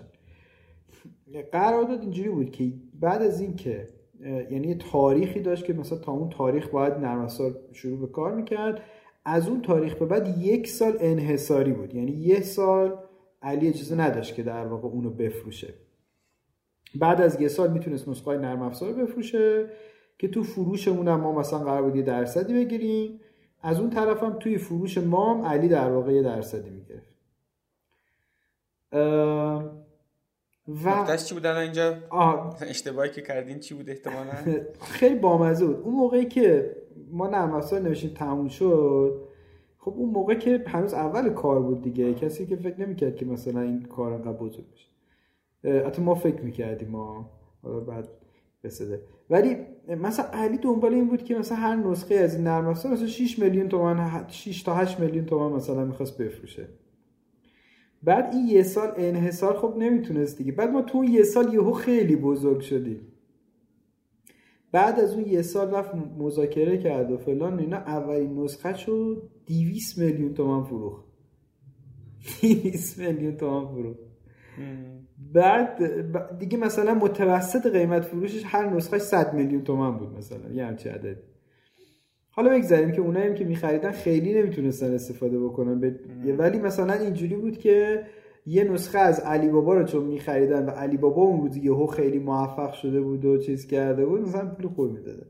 قرارداد 1.51 2.01
اینجوری 2.01 2.29
بود 2.29 2.51
که 2.51 2.73
بعد 2.99 3.21
از 3.21 3.41
اینکه 3.41 3.89
یعنی 4.51 4.75
تاریخی 4.75 5.39
داشت 5.41 5.65
که 5.65 5.73
مثلا 5.73 5.97
تا 5.97 6.11
اون 6.11 6.29
تاریخ 6.29 6.69
باید 6.69 6.93
نرم 6.93 7.27
شروع 7.73 7.99
به 7.99 8.07
کار 8.07 8.35
می‌کرد. 8.35 8.81
از 9.25 9.49
اون 9.49 9.61
تاریخ 9.61 9.95
به 9.95 10.05
بعد 10.05 10.37
یک 10.37 10.67
سال 10.67 10.97
انحصاری 10.99 11.71
بود. 11.71 11.95
یعنی 11.95 12.11
یک 12.11 12.43
سال 12.43 12.97
علی 13.41 13.67
اجازه 13.67 13.95
نداشت 13.95 14.35
که 14.35 14.43
در 14.43 14.65
واقع 14.65 14.87
اونو 14.87 15.09
بفروشه. 15.09 15.73
بعد 16.95 17.21
از 17.21 17.41
یه 17.41 17.47
سال 17.47 17.73
می‌تونست 17.73 18.09
نسخه 18.09 18.37
نرم 18.37 18.61
افزار 18.61 18.93
بفروشه 18.93 19.69
که 20.19 20.27
تو 20.27 20.43
فروشمون 20.43 21.07
هم 21.07 21.21
ما 21.21 21.39
مثلا 21.39 21.59
قرار 21.59 21.83
بود 21.83 21.95
یه 21.95 22.01
درصدی 22.01 22.53
بگیریم. 22.53 23.19
از 23.67 23.79
اون 23.79 23.89
طرف 23.89 24.23
هم 24.23 24.39
توی 24.39 24.57
فروش 24.57 24.97
ما 24.97 25.33
هم 25.33 25.45
علی 25.45 25.67
در 25.67 25.91
واقع 25.91 26.13
یه 26.13 26.21
درصدی 26.21 26.69
می‌گرفت. 26.69 27.13
و 30.83 31.17
چی 31.17 31.33
بود 31.33 31.45
الان 31.45 31.61
اینجا؟ 31.61 31.97
اشتباهی 32.61 33.09
که 33.09 33.21
کردین 33.21 33.59
چی 33.59 33.75
بود 33.75 33.89
احتمالا؟ 33.89 34.33
خیلی 34.97 35.15
بامزه 35.15 35.65
بود. 35.65 35.79
اون 35.79 35.95
موقعی 35.95 36.25
که 36.25 36.75
ما 37.11 37.27
نرم 37.27 37.53
افزار 37.53 37.79
نوشتیم 37.79 38.13
تموم 38.13 38.47
شد 38.47 39.27
خب 39.77 39.93
اون 39.97 40.09
موقع 40.09 40.33
که 40.33 40.63
هنوز 40.67 40.93
اول 40.93 41.29
کار 41.29 41.59
بود 41.59 41.81
دیگه 41.81 42.13
کسی 42.13 42.45
که 42.45 42.55
فکر 42.55 42.81
نمی‌کرد 42.81 43.15
که 43.15 43.25
مثلا 43.25 43.61
این 43.61 43.83
کار 43.83 44.13
انقدر 44.13 44.31
بزرگ 44.37 44.65
بشه. 44.71 44.87
حتی 45.85 46.01
ما 46.01 46.15
فکر 46.15 46.41
می‌کردیم 46.41 46.89
ما. 46.89 47.29
بعد 47.87 48.07
بسده 48.63 49.01
ولی 49.29 49.57
مثلا 49.87 50.25
علی 50.25 50.57
دنبال 50.57 50.93
این 50.93 51.07
بود 51.07 51.23
که 51.23 51.35
مثلا 51.35 51.57
هر 51.57 51.75
نسخه 51.75 52.15
از 52.15 52.35
این 52.35 52.43
نرم 52.43 52.67
افزار 52.67 52.91
مثلا 52.91 53.07
6 53.07 53.39
میلیون 53.39 53.69
تومان 53.69 54.27
6 54.27 54.63
تا 54.63 54.75
8 54.75 54.99
میلیون 54.99 55.25
تومان 55.25 55.53
مثلا 55.53 55.85
می‌خواست 55.85 56.17
بفروشه. 56.17 56.67
بعد 58.03 58.33
این 58.33 58.47
یه 58.47 58.63
سال 58.63 58.93
انحصار 58.97 59.57
خب 59.57 59.75
نمی‌تونست 59.77 60.37
دیگه. 60.37 60.51
بعد 60.51 60.69
ما 60.69 60.81
تو 60.81 61.05
یه 61.05 61.23
سال 61.23 61.53
یهو 61.53 61.71
خیلی 61.71 62.15
بزرگ 62.15 62.59
شدیم. 62.59 63.07
بعد 64.71 64.99
از 64.99 65.13
اون 65.13 65.25
یه 65.25 65.41
سال 65.41 65.71
رفت 65.71 65.95
مذاکره 66.17 66.77
کرد 66.77 67.11
و 67.11 67.17
فلان 67.17 67.59
اینا. 67.59 67.77
اولین 67.77 68.39
نسخه 68.43 68.77
شد 68.77 69.29
200 69.45 69.97
میلیون 69.97 70.33
تومان 70.33 70.63
فروخت. 70.63 71.05
200 72.41 72.99
میلیون 72.99 73.37
تومان 73.37 73.67
فروخت. 73.67 73.99
بعد 75.33 75.79
دیگه 76.39 76.57
مثلا 76.57 76.93
متوسط 76.93 77.71
قیمت 77.71 78.01
فروشش 78.01 78.43
هر 78.45 78.69
نسخه 78.69 78.97
100 78.97 79.33
میلیون 79.33 79.63
تومان 79.63 79.97
بود 79.97 80.17
مثلا 80.17 80.51
یه 80.53 80.65
همچه 80.65 80.91
عدد 80.91 81.17
حالا 82.29 82.49
بگذاریم 82.49 82.91
که 82.91 83.01
اونایی 83.01 83.33
که 83.33 83.45
میخریدن 83.45 83.91
خیلی 83.91 84.33
نمی‌تونستن 84.33 84.93
استفاده 84.93 85.39
بکنن. 85.39 85.95
ولی 86.37 86.59
مثلا 86.59 86.93
اینجوری 86.93 87.35
بود 87.35 87.57
که 87.57 88.03
یه 88.45 88.63
نسخه 88.63 88.99
از 88.99 89.19
علی 89.19 89.47
بابا 89.47 89.73
رو 89.73 89.83
چون 89.83 90.03
میخریدن 90.03 90.65
و 90.65 90.69
علی 90.69 90.97
بابا 90.97 91.21
اون 91.21 91.41
روز 91.41 91.57
یهو 91.57 91.87
خیلی 91.87 92.19
موفق 92.19 92.73
شده 92.73 93.01
بود 93.01 93.25
و 93.25 93.37
چیز 93.37 93.67
کرده 93.67 94.05
بود 94.05 94.21
مثلا 94.21 94.45
پول 94.45 94.67
خوب 94.67 94.91
می‌داده 94.91 95.25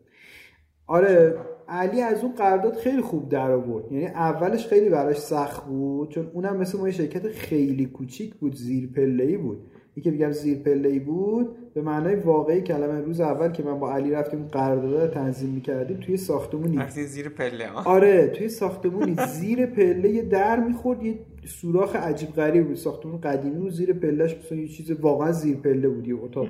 آره 0.88 1.36
علی 1.67 2.01
از 2.01 2.24
اون 2.24 2.34
قرارداد 2.34 2.75
خیلی 2.75 3.01
خوب 3.01 3.29
در 3.29 3.51
آورد. 3.51 3.91
یعنی 3.91 4.06
اولش 4.06 4.67
خیلی 4.67 4.89
براش 4.89 5.17
سخت 5.17 5.65
بود 5.65 6.10
چون 6.10 6.32
اونم 6.34 6.58
مثل 6.58 6.77
ما 6.77 6.88
یه 6.88 6.94
شرکت 6.94 7.27
خیلی 7.27 7.86
کوچیک 7.86 8.36
بود 8.36 8.56
زیر 8.56 8.89
پله 8.96 9.38
بود. 9.38 9.72
که 10.01 10.12
بگم 10.12 10.32
زیر 10.32 10.58
پله 10.58 11.00
بود 11.00 11.74
به 11.74 11.82
معنای 11.82 12.16
واقعی 12.16 12.62
کلمه 12.62 13.01
روز 13.01 13.22
اول 13.22 13.51
که 13.51 13.63
من 13.63 13.80
با 13.80 13.94
علی 13.94 14.12
رفتیم 14.12 14.48
قرارداد 14.48 15.01
رو 15.01 15.08
تنظیم 15.08 15.50
می‌کردیم 15.50 15.98
توی 15.98 16.18
ساختمونی. 16.18 16.89
زیر 16.89 17.30
پله 17.30 17.70
آره 17.70 18.27
توی 18.27 18.50
ساختمونی. 18.50 19.16
زیر 19.27 19.66
پله 19.66 20.22
در 20.22 20.60
می‌خورد 20.60 21.04
یه 21.04 21.20
سوراخ 21.46 21.96
عجیب 21.96 22.30
غریب 22.30 22.68
بود. 22.68 22.75
ساختمون 22.75 23.22
قدیمی 23.22 23.68
و 23.68 23.70
زیر 23.70 23.94
پلهش 23.94 24.36
مثلا 24.36 24.58
یه 24.58 24.68
چیز 24.68 24.92
واقعا 24.92 25.32
زیر 25.32 25.58
پله 25.58 25.89
بود 25.89 26.08
یه 26.08 26.16
اتاق. 26.16 26.48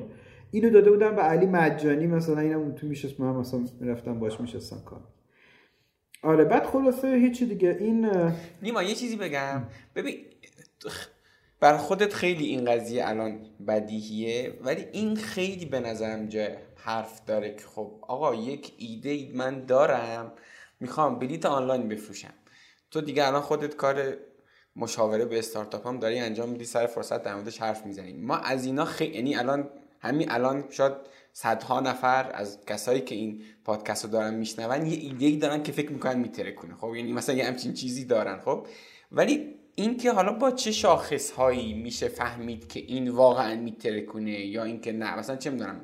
اینو 0.51 0.69
داده 0.69 0.91
بودم 0.91 1.15
به 1.15 1.21
علی 1.21 1.45
مجانی 1.45 2.07
مثلا 2.07 2.39
اینم 2.39 2.59
اون 2.59 2.75
تو 2.75 2.87
میشست 2.87 3.19
من 3.19 3.35
مثلا 3.35 3.65
رفتم 3.81 4.19
باش 4.19 4.41
میشستم 4.41 4.81
کار. 4.85 4.99
آره 6.23 6.43
بعد 6.43 6.63
خلاصه 6.63 7.07
هیچی 7.07 7.45
دیگه 7.45 7.77
این 7.79 8.09
نیما 8.61 8.83
یه 8.83 8.95
چیزی 8.95 9.15
بگم. 9.15 9.63
ببین 9.95 10.13
بر 11.59 11.77
خودت 11.77 12.13
خیلی 12.13 12.45
این 12.45 12.65
قضیه 12.65 13.07
الان 13.07 13.39
بدیهیه 13.67 14.59
ولی 14.61 14.85
این 14.91 15.15
خیلی 15.15 15.65
به 15.65 15.79
نظرم 15.79 16.27
جای 16.27 16.49
حرف 16.75 17.25
داره 17.25 17.55
که 17.55 17.63
خب 17.63 17.91
آقا 18.01 18.35
یک 18.35 18.73
ایده 18.77 19.29
من 19.33 19.65
دارم 19.65 20.31
می‌خوام 20.79 21.19
بلیت 21.19 21.45
آنلاین 21.45 21.87
بفروشم. 21.87 22.33
تو 22.91 23.01
دیگه 23.01 23.27
الان 23.27 23.41
خودت 23.41 23.75
کار 23.75 24.17
مشاوره 24.75 25.25
به 25.25 25.39
استارتاپ 25.39 25.87
هم 25.87 25.99
داری 25.99 26.19
انجام 26.19 26.49
میدی 26.49 26.65
سر 26.65 26.85
فرصت 26.85 27.23
در 27.23 27.35
موردش 27.35 27.61
حرف 27.61 27.85
می‌زنیم 27.85 28.25
ما 28.25 28.37
از 28.37 28.65
اینا 28.65 28.85
خیلی 28.85 29.15
یعنی 29.15 29.35
الان 29.35 29.69
همین 29.99 30.31
الان 30.31 30.63
شاید 30.69 30.93
صدها 31.33 31.79
نفر 31.79 32.31
از 32.33 32.65
کسایی 32.65 33.01
که 33.01 33.15
این 33.15 33.41
پادکست 33.65 34.05
رو 34.05 34.11
دارن 34.11 34.33
میشنون 34.33 34.85
یه 34.85 34.97
ایده 34.97 35.47
دارن 35.47 35.63
که 35.63 35.71
فکر 35.71 35.91
می‌کنن 35.91 36.19
میتره 36.19 36.51
کنه 36.51 36.75
خب 36.75 36.95
یعنی 36.95 37.13
مثلا 37.13 37.35
یه 37.35 37.45
همچین 37.45 37.73
چیزی 37.73 38.05
دارن 38.05 38.39
خب. 38.39 38.67
ولی 39.11 39.56
اینکه 39.79 40.11
حالا 40.11 40.33
با 40.33 40.51
چه 40.51 40.71
شاخص 40.71 41.31
هایی 41.31 41.73
میشه 41.73 42.07
فهمید 42.07 42.67
که 42.67 42.79
این 42.79 43.09
واقعا 43.09 43.55
میترکونه 43.55 44.45
یا 44.45 44.63
اینکه 44.63 44.91
نه؟ 44.91 45.19
مثلا 45.19 45.35
چه 45.35 45.49
می‌دونم 45.49 45.81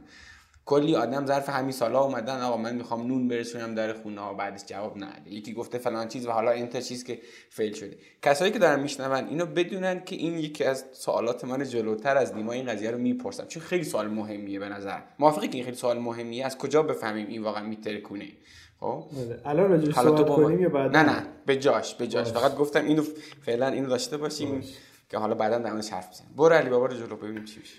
کلی 0.65 0.95
آدم 0.95 1.25
ظرف 1.25 1.49
همین 1.49 1.71
سالا 1.71 2.03
اومدن 2.03 2.41
آقا 2.41 2.57
من 2.57 2.75
می‌خوام 2.75 3.07
نون 3.07 3.27
برسونم 3.27 3.75
در 3.75 3.93
خونه 3.93 4.21
ها 4.21 4.33
بعدش 4.33 4.61
جواب 4.65 4.97
نده 4.97 5.33
یکی 5.33 5.53
گفته 5.53 5.77
فلان 5.77 6.07
چیز 6.07 6.27
و 6.27 6.31
حالا 6.31 6.51
این 6.51 6.67
تا 6.67 6.81
چیز 6.81 7.03
که 7.03 7.19
فیل 7.49 7.73
شده. 7.73 7.97
کسایی 8.21 8.51
که 8.51 8.59
دارن 8.59 8.79
میشنون 8.79 9.27
اینو 9.27 9.45
بدونن 9.45 10.03
که 10.03 10.15
این 10.15 10.37
یکی 10.37 10.63
از 10.63 10.85
سوالات 10.91 11.45
من 11.45 11.63
جلوتر 11.63 12.17
از 12.17 12.35
نیما 12.35 12.51
این 12.51 12.65
قضیه 12.65 12.91
رو 12.91 12.97
می‌پرسم. 12.97 13.45
چون 13.45 13.63
خیلی 13.63 13.83
سوال 13.83 14.07
مهمیه 14.07 14.59
به 14.59 14.69
نظر. 14.69 14.99
موافقی 15.19 15.47
که 15.47 15.55
این 15.55 15.63
خیلی 15.63 15.77
سوال 15.77 15.99
مهمیه؟ 15.99 16.45
از 16.45 16.57
کجا 16.57 16.83
بفهمیم 16.83 17.27
این 17.27 17.43
واقعا 17.43 17.63
میترکونه؟ 17.63 18.27
خب؟ 18.83 18.89
آره. 18.89 19.39
الان 19.45 19.69
راجعش 19.69 19.95
صحبت 19.95 20.29
کنیم 20.29 20.59
یا 20.59 20.69
بعد 20.69 20.97
نه 20.97 21.03
نه. 21.03 21.23
به 21.45 21.57
جاش 21.57 21.95
به 21.95 22.07
جاش. 22.07 22.31
فقط 22.31 22.55
گفتم 22.55 22.85
اینو 22.85 23.01
فعلا 23.41 23.67
اینو 23.67 23.89
داشته 23.89 24.17
باشیم 24.17 24.63
که 25.09 25.17
حالا 25.17 25.35
بعدا 25.35 25.57
در 25.57 25.71
موردش 25.71 25.89
حرف 25.89 26.09
بزنیم. 26.09 26.31
برو 26.37 26.53
علی 26.53 26.69
بابا 26.69 26.85
رو 26.85 26.93
جلو 26.93 27.15
ببینیم 27.15 27.43
چی 27.43 27.59
میشه. 27.59 27.77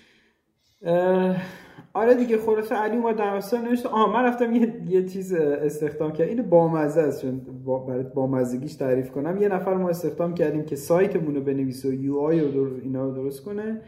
آره 1.93 2.13
دیگه 2.13 2.37
خلاصه 2.37 2.75
علی 2.75 2.97
اومد 2.97 3.15
در 3.15 3.41
نوشته 3.63 3.89
آها 3.89 4.13
من 4.13 4.23
رفتم 4.23 4.55
یه, 4.55 4.73
یه 4.89 5.09
چیز 5.09 5.33
استخدام 5.33 6.11
کرد 6.11 6.27
این 6.27 6.41
بامزه 6.41 7.01
است 7.01 7.21
چون 7.21 7.41
برای 7.87 8.03
بامزگیش 8.03 8.75
تعریف 8.75 9.11
کنم. 9.11 9.41
یه 9.41 9.47
نفر 9.47 9.73
ما 9.73 9.89
استخدام 9.89 10.33
کردیم 10.33 10.65
که 10.65 10.75
سایتمون 10.75 11.35
رو 11.35 11.41
بنویسه 11.41 11.89
و 11.89 11.93
یو 11.93 12.17
آی 12.17 12.39
رو 12.39 12.79
اینا 12.83 13.05
رو 13.05 13.11
درست 13.11 13.43
کنه. 13.43 13.81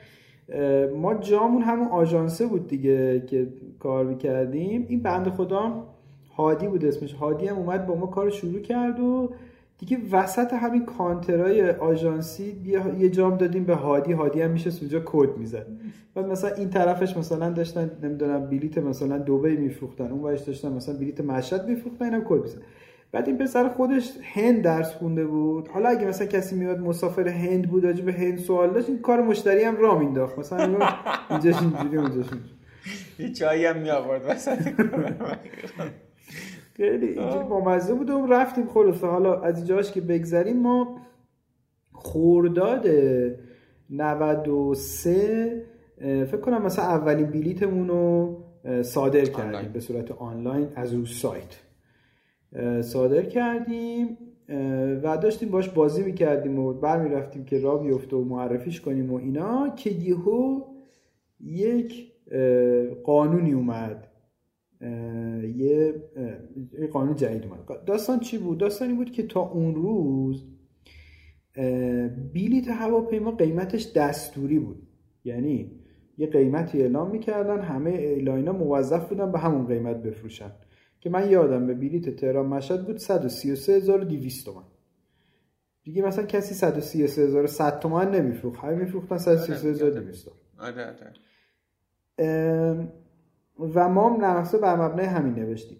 ما 0.96 1.14
جامون 1.14 1.62
همون 1.62 1.88
آژانسه 1.88 2.46
بود 2.46 2.68
دیگه 2.68 3.26
که 3.28 3.48
کار 3.80 4.06
می‌کردیم. 4.06 4.86
این 4.90 5.02
بند 5.02 5.30
خدا 5.30 5.88
هادی 6.38 6.68
بود 6.68 6.86
اسمش. 6.86 7.14
هادی 7.14 7.48
هم 7.48 7.58
اومد 7.58 7.86
با 7.86 7.96
ما 7.96 8.06
کار 8.06 8.30
شروع 8.30 8.60
کرد 8.60 9.00
و 9.00 9.32
دیگه 9.80 9.98
وسط 10.12 10.54
همین 10.54 10.86
کانترای 10.86 11.70
آژانسی 11.72 12.56
یه 12.98 13.10
جام 13.10 13.38
دادیم 13.38 13.64
به 13.64 13.76
هادی. 13.76 14.14
هادی 14.14 14.42
هم 14.42 14.52
میشه 14.52 14.72
اونجا 14.82 15.02
کد 15.06 15.38
می‌زد. 15.38 15.68
و 16.16 16.22
مثلا 16.22 16.50
این 16.50 16.70
طرفش 16.70 17.18
مثلا 17.18 17.50
داشتن 17.50 17.92
نمی‌دونم 18.04 18.50
بلیت 18.50 18.78
مثلا 18.78 19.18
دبی 19.18 19.58
میفروختن. 19.58 20.12
اون 20.12 20.22
ورش 20.24 20.42
داشتن 20.42 20.74
مثلا 20.74 20.96
بلیت 20.96 21.22
مشهد 21.22 21.70
میفروختن 21.70 22.06
اینم 22.06 22.24
کد 22.26 22.42
می‌زد 22.42 22.62
بعد 23.12 23.28
این 23.28 23.38
پسر 23.38 23.70
خودش 23.70 24.12
هند 24.34 24.62
درس 24.62 24.94
خونده 24.94 25.26
بود. 25.26 25.68
حالا 25.68 25.90
اگه 25.90 26.08
مثلا 26.08 26.28
کسی 26.28 26.56
میاد 26.56 26.80
مسافر 26.80 27.28
هند 27.28 27.70
بود 27.70 27.86
راجع 27.86 28.06
به 28.06 28.14
هند 28.14 28.38
سوال 28.38 28.70
داشت 28.70 28.90
این 28.90 29.00
کار 29.00 29.22
مشتری 29.22 29.64
هم 29.64 29.78
را 29.78 30.00
مینداخت 30.00 30.40
مثلا 30.40 30.80
اینجاش 31.30 31.62
اینجوری 31.62 31.98
اونجاش 31.98 32.26
اینجوری. 32.34 33.34
چایی 33.34 33.66
هم 33.66 33.78
می 33.78 33.90
آورد 33.90 34.22
وسط. 34.28 34.58
خیلی 36.78 37.08
اینجوری 37.08 37.44
بامزه 37.44 37.94
بود 37.94 38.10
و 38.10 38.26
رفتیم 38.26 38.68
خلاصه. 38.68 39.08
حالا 39.08 39.42
از 39.42 39.58
اینجاش 39.58 39.92
که 39.92 40.02
بگذریم 40.02 40.58
ما 40.58 40.98
خورداد 41.94 42.88
93 43.90 45.64
فکر 46.00 46.38
کنم 46.38 46.62
مثلا 46.62 46.86
اولین 46.86 47.26
بلیتمون 47.26 47.88
رو 47.88 48.38
صادر 48.82 49.26
کردیم 49.26 49.72
به 49.72 49.80
صورت 49.80 50.12
آنلاین 50.12 50.68
از 50.76 50.94
رو 50.94 51.06
سایت. 51.06 51.62
صادر 52.82 53.24
کردیم 53.24 54.18
و 55.04 55.18
داشتیم 55.18 55.50
باش 55.50 55.70
بازی 55.70 56.04
می‌کردیم 56.04 56.60
و 56.60 56.74
برمی 56.74 57.10
رفتیم 57.10 57.46
که 57.46 57.60
را 57.60 57.78
بیفته 57.78 58.16
و 58.16 58.24
معرفیش 58.24 58.82
کنیم 58.82 59.14
و 59.14 59.16
اینا 59.16 59.70
که 59.70 59.90
یهو 59.90 60.62
یک 61.40 62.12
قانونی 63.04 63.54
اومد. 63.54 64.07
یه 65.56 65.94
قانون 66.92 67.16
جدید 67.16 67.46
اومد. 67.46 67.84
داستان 67.86 68.20
چی 68.20 68.38
بود؟ 68.38 68.58
داستانی 68.58 68.94
بود 68.94 69.12
که 69.12 69.24
تا 69.24 69.42
اون 69.42 69.76
روز 69.76 70.46
بلیت 72.34 72.68
هواپیما 72.68 73.32
قیمتش 73.32 73.92
دستوری 73.92 74.60
بود. 74.60 74.88
یعنی 75.24 75.72
یه 76.18 76.28
قیمتی 76.28 76.82
اعلام 76.82 77.12
می‌کردن 77.12 77.62
همه 77.62 77.90
ایلاینا 77.90 78.52
موظف 78.52 79.10
بودن 79.10 79.32
به 79.32 79.40
همون 79.40 79.68
قیمت 79.68 79.96
بفروشن. 79.96 80.52
که 81.00 81.10
من 81.10 81.30
یادم 81.30 81.68
به 81.68 81.74
بلیت 81.74 82.10
تهران 82.10 82.46
مشهد 82.46 82.86
بود 82.86 82.98
133200 82.98 84.46
تومن 84.46 84.64
دیگه 85.84 86.02
مثلا 86.02 86.26
کسی 86.26 86.56
133100 86.56 87.80
تومن 87.80 88.12
نمیفروخت. 88.12 88.60
همه 88.60 88.76
میفروختن 88.76 89.16
133200 89.16 90.32
آره 90.60 90.86
آره. 90.86 91.14
و 93.60 93.90
ما 93.90 94.10
هم 94.10 94.26
نرمسته 94.26 94.58
بر 94.58 94.76
مبنای 94.76 95.06
همین 95.06 95.34
نوشتیم. 95.34 95.78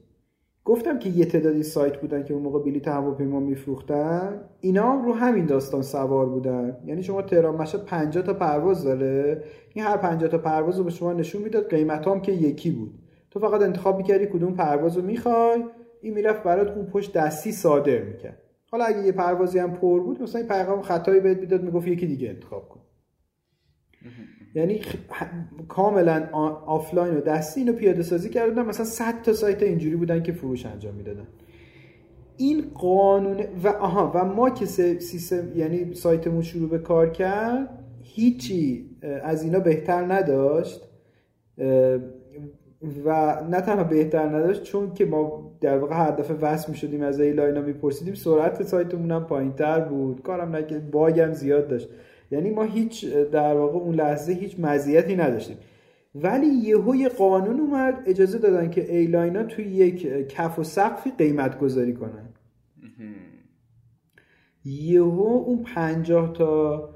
گفتم 0.66 1.00
که 1.00 1.10
یه 1.10 1.26
تعدادی 1.26 1.64
سایت 1.64 1.98
بودن 1.98 2.24
که 2.24 2.34
اون 2.34 2.44
موقع 2.44 2.60
بلیط 2.60 2.88
هواپیما 2.88 3.40
میفروختن 3.40 4.42
اینا 4.60 5.02
رو 5.06 5.14
همین 5.14 5.46
داستان 5.46 5.82
سوار 5.82 6.26
بودن. 6.26 6.78
یعنی 6.86 7.04
شما 7.04 7.22
تهران 7.22 7.56
مشهد 7.56 7.86
50 7.86 8.24
تا 8.24 8.34
پرواز 8.34 8.84
داره 8.84 9.44
این 9.74 9.86
هر 9.86 9.98
50 9.98 10.30
تا 10.30 10.38
پرواز 10.38 10.78
رو 10.78 10.84
به 10.84 10.90
شما 10.90 11.14
نشون 11.14 11.42
می‌داد 11.42 11.70
قیمت 11.70 12.08
هم 12.08 12.22
که 12.22 12.32
یکی 12.32 12.72
بود. 12.72 13.00
تو 13.32 13.40
فقط 13.40 13.62
انتخاب 13.62 13.98
می‌کردی 13.98 14.26
کدوم 14.26 14.54
پرواز 14.54 14.98
رو 14.98 15.04
می‌خوای 15.04 15.64
این 16.02 16.14
می‌رفت 16.14 16.44
برات 16.44 16.78
اون 16.78 16.86
پشت 16.86 17.14
دستی 17.14 17.52
صادر 17.52 18.02
می‌کرد. 18.02 18.42
حالا 18.72 18.86
اگه 18.86 19.06
یه 19.06 19.12
پروازی 19.12 19.60
هم 19.60 19.74
پر 19.74 20.00
بود 20.00 20.22
مثلا 20.22 20.42
این 20.42 20.50
پیغام 20.50 20.82
خطایی 20.82 21.20
بهت 21.20 21.38
می‌داد 21.38 21.64
می‌گفت 21.64 21.88
یکی 21.88 22.08
دیگه 22.08 22.30
انتخاب 22.30 22.70
کن. 22.70 22.80
یعنی 24.58 24.82
کاملا 25.68 26.28
آفلاین 26.66 27.18
و 27.18 27.22
دستی 27.22 27.60
اینو 27.60 27.74
پیاده 27.74 28.04
سازی 28.04 28.30
کردن. 28.30 28.66
مثلا 28.66 28.86
100 28.86 29.22
تا 29.22 29.34
سایت 29.34 29.64
اینجوری 29.64 29.96
بودن 29.96 30.24
که 30.24 30.32
فروش 30.32 30.66
انجام 30.66 30.96
می‌دادن. 30.96 31.28
این 32.38 32.66
قانون 32.74 33.38
و 33.64 33.68
آها 33.68 34.12
و 34.16 34.26
ما 34.26 34.50
که 34.50 34.66
سیستم 34.66 35.48
یعنی 35.56 35.94
سایتمون 35.94 36.42
شروع 36.42 36.70
به 36.70 36.78
کار 36.78 37.10
کرد 37.10 37.84
هیچی 38.04 38.90
از 39.24 39.44
اینا 39.44 39.60
بهتر 39.60 40.14
نداشت. 40.14 40.82
و 43.06 43.42
نه 43.50 43.62
تنها 43.62 43.84
بهتر 43.84 44.26
نداشت 44.26 44.64
چون 44.64 44.94
که 44.94 45.06
ما 45.06 45.52
در 45.62 45.78
واقع 45.78 45.96
هر 45.96 46.12
دفعه 46.12 46.38
وصل 46.38 46.72
می‌شدیم 46.72 47.02
از 47.02 47.20
اینا 47.20 47.62
میپرسیدیم 47.62 48.14
سرعت 48.14 48.64
سایتمون 48.64 49.12
هم 49.12 49.26
پایین 49.26 49.54
تر 49.54 49.80
بود. 49.80 50.22
کارم 50.22 50.56
نکرد 50.56 50.92
bug 50.92 51.23
م 51.23 51.34
زیاد 51.34 51.68
داشت. 51.68 51.90
یعنی 52.32 52.50
ما 52.50 52.64
هیچ 52.64 53.06
در 53.06 53.56
واقع 53.56 53.78
اون 53.78 53.96
لحظه 53.96 54.34
هیچ 54.34 54.60
مزیتی 54.60 55.16
نداشتیم. 55.16 55.58
ولی 56.16 56.48
یهو 56.48 56.96
یه 56.96 57.10
قانون 57.10 57.60
اومد 57.60 58.04
اجازه 58.06 58.38
دادن 58.38 58.70
که 58.70 58.96
ایلاینا 58.96 59.44
توی 59.44 59.66
یک 59.66 60.28
کف 60.28 60.60
و 60.60 60.64
سقفی 60.64 61.12
قیمت 61.18 61.60
گذاری 61.60 61.94
کنن. 61.94 62.30
یهو 64.66 65.44
اون 65.46 65.64
پنجاه 65.64 66.34
تا 66.34 66.90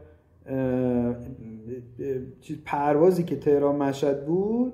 پروازی 2.65 3.23
که 3.23 3.35
تهران 3.35 3.75
مشهد 3.75 4.25
بود 4.25 4.73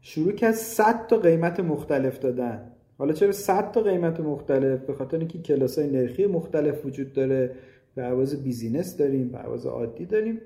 شروع 0.00 0.32
کرد 0.32 0.54
100 0.54 1.06
تا 1.06 1.16
قیمت 1.16 1.60
مختلف 1.60 2.18
دادن. 2.18 2.72
حالا 2.98 3.12
چرا 3.12 3.32
100 3.32 3.70
تا 3.72 3.80
قیمت 3.80 4.20
مختلف؟ 4.20 4.80
به 4.80 4.94
خاطر 4.94 5.18
اینکه 5.18 5.38
کلاس 5.38 5.78
های 5.78 5.90
نرخی 5.90 6.26
مختلف 6.26 6.86
وجود 6.86 7.12
داره. 7.12 7.54
پرواز 7.96 8.42
بیزینس 8.44 8.96
داریم 8.96 9.28
پرواز 9.28 9.66
عادی 9.66 10.06
داریم. 10.06 10.40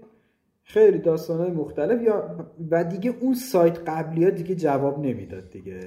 خیلی 0.62 0.99
داستان 0.99 1.38
های 1.40 1.50
مختلف. 1.50 2.02
یا 2.02 2.47
و 2.71 2.85
دیگه 2.85 3.14
اون 3.21 3.35
سایت 3.35 3.78
قبلی 3.87 4.25
ها 4.25 4.30
دیگه 4.30 4.54
جواب 4.54 4.99
نمی‌داد 4.99 5.50
دیگه. 5.50 5.80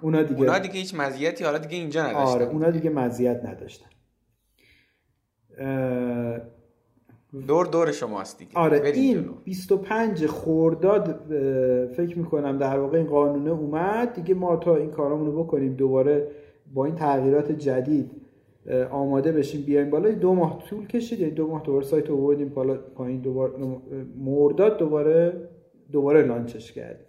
اونا 0.00 0.22
دیگه 0.22 0.40
اونا 0.40 0.58
دیگه 0.58 0.74
هیچ 0.74 0.94
مزیتی 0.94 1.44
حالا 1.44 1.58
دیگه 1.58 1.76
اینجا 1.76 2.02
نداشتن. 2.02 2.20
آره 2.20 2.44
اونا 2.44 2.70
دیگه 2.70 2.90
مزیت 2.90 3.44
نداشتن. 3.44 3.86
دور 7.46 7.66
دور 7.66 7.92
شماست 7.92 8.38
دیگه. 8.38 8.50
آره 8.54 8.90
این 8.90 9.22
جلو. 9.22 9.32
25 9.44 10.26
خورداد 10.26 11.20
فکر 11.96 12.18
می‌کنم 12.18 12.58
در 12.58 12.78
واقع 12.78 12.98
این 12.98 13.06
قانونه 13.06 13.50
اومد. 13.50 14.14
دیگه 14.14 14.34
ما 14.34 14.56
تا 14.56 14.76
این 14.76 14.90
کارامونو 14.90 15.44
بکنیم 15.44 15.74
دوباره 15.74 16.30
با 16.74 16.84
این 16.84 16.94
تغییرات 16.94 17.52
جدید 17.52 18.23
آماده 18.90 19.32
بشیم 19.32 19.62
بیایم 19.62 19.90
بالا. 19.90 20.10
دو 20.10 20.34
ماه 20.34 20.64
طول 20.68 20.86
کشید. 20.86 21.20
یعنی 21.20 21.32
دو 21.32 21.46
ماه 21.46 21.62
دوباره 21.62 21.84
سایت 21.84 22.08
رو 22.08 22.16
بردیم 22.16 22.48
بالا 22.48 22.74
پایین 22.74 23.20
دوباره 23.20 23.52
مرداد 24.16 24.78
دوباره 24.78 25.48
دوباره 25.92 26.22
لانچش 26.22 26.72
کردیم. 26.72 27.06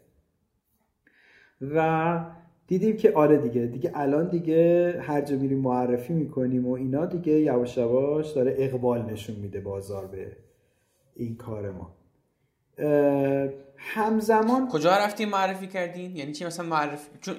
و 1.62 2.26
دیدیم 2.68 2.98
که 2.98 3.14
آره 3.14 3.38
دیگه. 3.38 3.66
دیگه 3.66 3.92
الان 3.94 4.30
دیگه 4.30 4.96
هر 5.02 5.22
جا 5.22 5.36
میریم 5.38 5.60
معرفی 5.60 6.14
می‌کنیم 6.14 6.68
و 6.68 6.72
اینا 6.72 7.06
دیگه 7.06 7.34
یواش 7.34 7.78
یواش 7.78 8.32
داره 8.32 8.56
اقبال 8.58 9.02
نشون 9.02 9.36
میده 9.36 9.60
بازار 9.60 10.06
به 10.06 10.32
این 11.16 11.36
کار 11.36 11.72
ما. 11.72 11.96
همزمان 13.78 14.68
کجا 14.68 14.98
رفتیم 14.98 15.30
معرفی 15.30 15.68
کردین؟ 15.68 16.16
یعنی 16.16 16.32
چی 16.32 16.46
مثلا 16.46 16.66
معرفی؟ 16.66 17.10
چون 17.22 17.36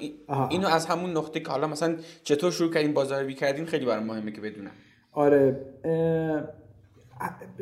اینو 0.50 0.68
از 0.68 0.86
همون 0.86 1.10
نقطه 1.16 1.40
که 1.40 1.50
حالا 1.50 1.66
مثلا 1.66 1.96
چطور 2.24 2.50
شروع 2.50 2.72
کردیم 2.72 2.92
بازاریابی 2.92 3.34
کردین 3.34 3.66
خیلی 3.66 3.86
برام 3.86 4.06
مهمه 4.06 4.32
که 4.32 4.40
بدونم. 4.40 4.70
آره. 5.12 5.60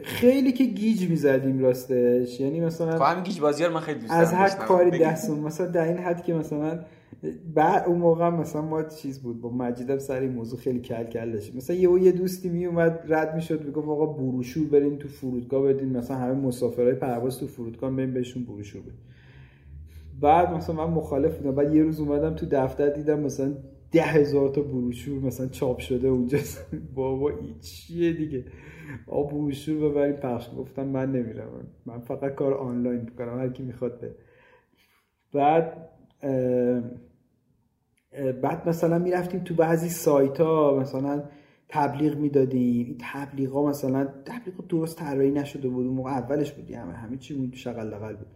خیلی 0.05 0.53
که 0.53 0.65
گیج 0.65 1.09
می‌زدیم 1.09 1.59
راستش. 1.59 2.41
یعنی 2.41 2.61
مثلا 2.61 2.99
خب 2.99 3.17
هم 3.17 3.23
گیج 3.23 3.41
بازی 3.41 3.67
من 3.67 3.81
خیلی 3.81 4.01
دوست 4.01 4.13
از 4.13 4.33
هر 4.33 4.49
کاری 4.49 4.99
دستون 4.99 5.41
مثلا 5.41 5.67
در 5.67 5.85
این 5.85 5.99
حد 5.99 6.25
که 6.25 6.35
مثلا 6.35 6.81
بعد 7.55 7.89
اون 7.89 7.99
موقع 7.99 8.29
مثلا 8.31 8.63
ما 8.63 8.83
چیز 8.83 9.23
بود 9.23 9.41
با 9.41 9.51
مجیدم 9.51 9.99
سر 9.99 10.21
این 10.21 10.33
موضوع 10.33 10.59
خیلی 10.59 10.81
کل 10.81 11.05
کل 11.05 11.33
داشتیم. 11.33 11.57
مثلا 11.57 11.77
یه 11.77 12.03
یه 12.03 12.13
دوستی 12.13 12.49
می 12.49 12.67
اومد 12.67 13.05
رد 13.09 13.35
می‌شد 13.35 13.65
می‌گفت 13.67 13.89
آقا 13.89 14.07
بروشور 14.07 14.67
برین 14.67 14.99
تو 14.99 15.09
فرودگاه 15.09 15.63
بدین 15.63 15.97
مثلا 15.97 16.17
همه 16.17 16.35
مسافرای 16.35 16.95
پرواز 16.95 17.39
تو 17.39 17.47
فرودگاه 17.47 17.91
بریم 17.91 18.15
بهشون 18.15 18.45
بروشور 18.45 18.83
بدین. 18.83 18.95
بعد 20.21 20.53
مثلا 20.53 20.87
من 20.87 20.95
مخالف 20.95 21.39
بودم 21.39 21.55
بعد 21.55 21.75
یه 21.75 21.83
روز 21.83 22.01
اومدم 22.01 22.35
تو 22.35 22.47
دفتر 22.51 22.89
دیدم 22.89 23.21
مثلا 23.21 23.55
ده 23.93 24.03
هزار 24.03 24.49
تا 24.49 24.63
بروشور 24.63 25.19
مثلا 25.19 25.47
چاپ 25.49 25.79
شده 25.79 26.09
اونجا. 26.09 26.39
بابا 26.95 27.31
این 27.31 27.59
چیه 27.61 28.13
دیگه؟ 28.13 28.45
آ 29.07 29.23
بروشور 29.23 29.89
ببریم 29.91 30.17
پخش. 30.17 30.51
گفتم 30.59 30.87
من 30.87 31.13
نمیرم 31.13 31.49
من 31.87 31.99
فقط 31.99 32.35
کار 32.35 32.55
آنلاین 32.55 33.01
می‌کنم 33.01 33.39
هر 33.39 33.49
کی 33.49 33.63
می‌خواد 33.63 34.17
بعد 35.33 35.91
بعد 38.43 38.69
مثلا 38.69 38.99
می‌رفتیم 38.99 39.41
تو 39.41 39.55
بعضی 39.55 39.89
سایت 39.89 40.41
ها 40.41 40.79
مثلا 40.81 41.25
تبلیغ 41.69 42.17
می‌دادیم. 42.17 42.87
این 42.87 42.97
تبلیغ 43.01 43.53
ها 43.53 43.67
مثلا 43.67 44.09
تبلیغ 44.25 44.67
درست 44.69 44.99
طراحی 44.99 45.31
نشده 45.31 45.69
بود 45.69 45.87
اون 45.87 45.97
موقع 45.97 46.11
اولش 46.11 46.53
بود 46.53 46.71
همه 46.71 46.93
همه 46.93 47.17
چی 47.17 47.35
بود 47.35 47.55
شغل 47.55 47.91
دغل 47.91 48.17
بود. 48.17 48.27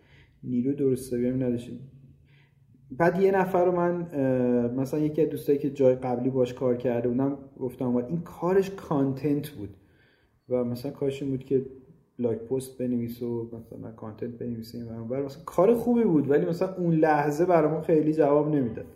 نیرو 0.42 0.72
درست 0.72 1.12
هم 1.12 1.42
نداشتیم. 1.42 1.90
بعد 2.90 3.22
یه 3.22 3.30
نفر 3.30 3.64
رو 3.64 3.72
من 3.72 4.00
مثلا 4.74 5.00
یکی 5.00 5.22
از 5.22 5.28
دوستایی 5.28 5.58
که 5.58 5.70
جای 5.70 5.94
قبلی 5.94 6.30
باش 6.30 6.54
کار 6.54 6.76
کرده 6.76 7.08
بودم 7.08 7.38
گفتم 7.60 7.96
این 7.96 8.20
کارش 8.20 8.70
content 8.70 9.48
بود. 9.48 9.76
و 10.48 10.64
مثلا 10.64 10.92
کارش 10.92 11.22
بود 11.22 11.44
که 11.44 11.66
blog 12.18 12.38
post 12.38 12.78
بنویس 12.78 13.22
و 13.22 13.50
مثلا 13.52 13.92
content 13.92 14.30
بنویسیم 14.30 14.88
و 14.88 15.14
مثلا 15.14 15.42
کار 15.46 15.74
خوبی 15.74 16.04
بود 16.04 16.30
ولی 16.30 16.46
مثلا 16.46 16.74
اون 16.74 16.94
لحظه 16.94 17.46
برای 17.46 17.82
خیلی 17.82 18.12
جواب 18.12 18.54
نمی‌داد. 18.54 18.86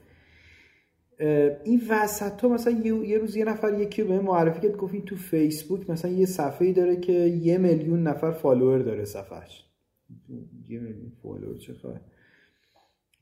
این 1.64 1.80
وسط 1.90 2.36
تو 2.36 2.48
مثلا 2.48 2.72
یه 2.72 3.18
روز 3.18 3.36
یه 3.36 3.44
نفر 3.44 3.80
یکی 3.80 4.02
به 4.02 4.20
معرفی 4.20 4.60
کرد 4.60 4.76
گفت 4.76 4.94
این 4.94 5.04
تو 5.04 5.16
فیسبوک 5.16 5.90
مثلا 5.90 6.10
یه 6.10 6.26
صفحه 6.26 6.72
داره 6.72 6.96
که 6.96 7.12
یه 7.12 7.58
میلیون 7.58 8.02
نفر 8.02 8.30
follower 8.30 8.78
داره 8.78 9.04
صفحش 9.04 9.64
یه 10.68 10.80
میلیون 10.80 11.12
follower 11.22 11.58
چه 11.58 11.74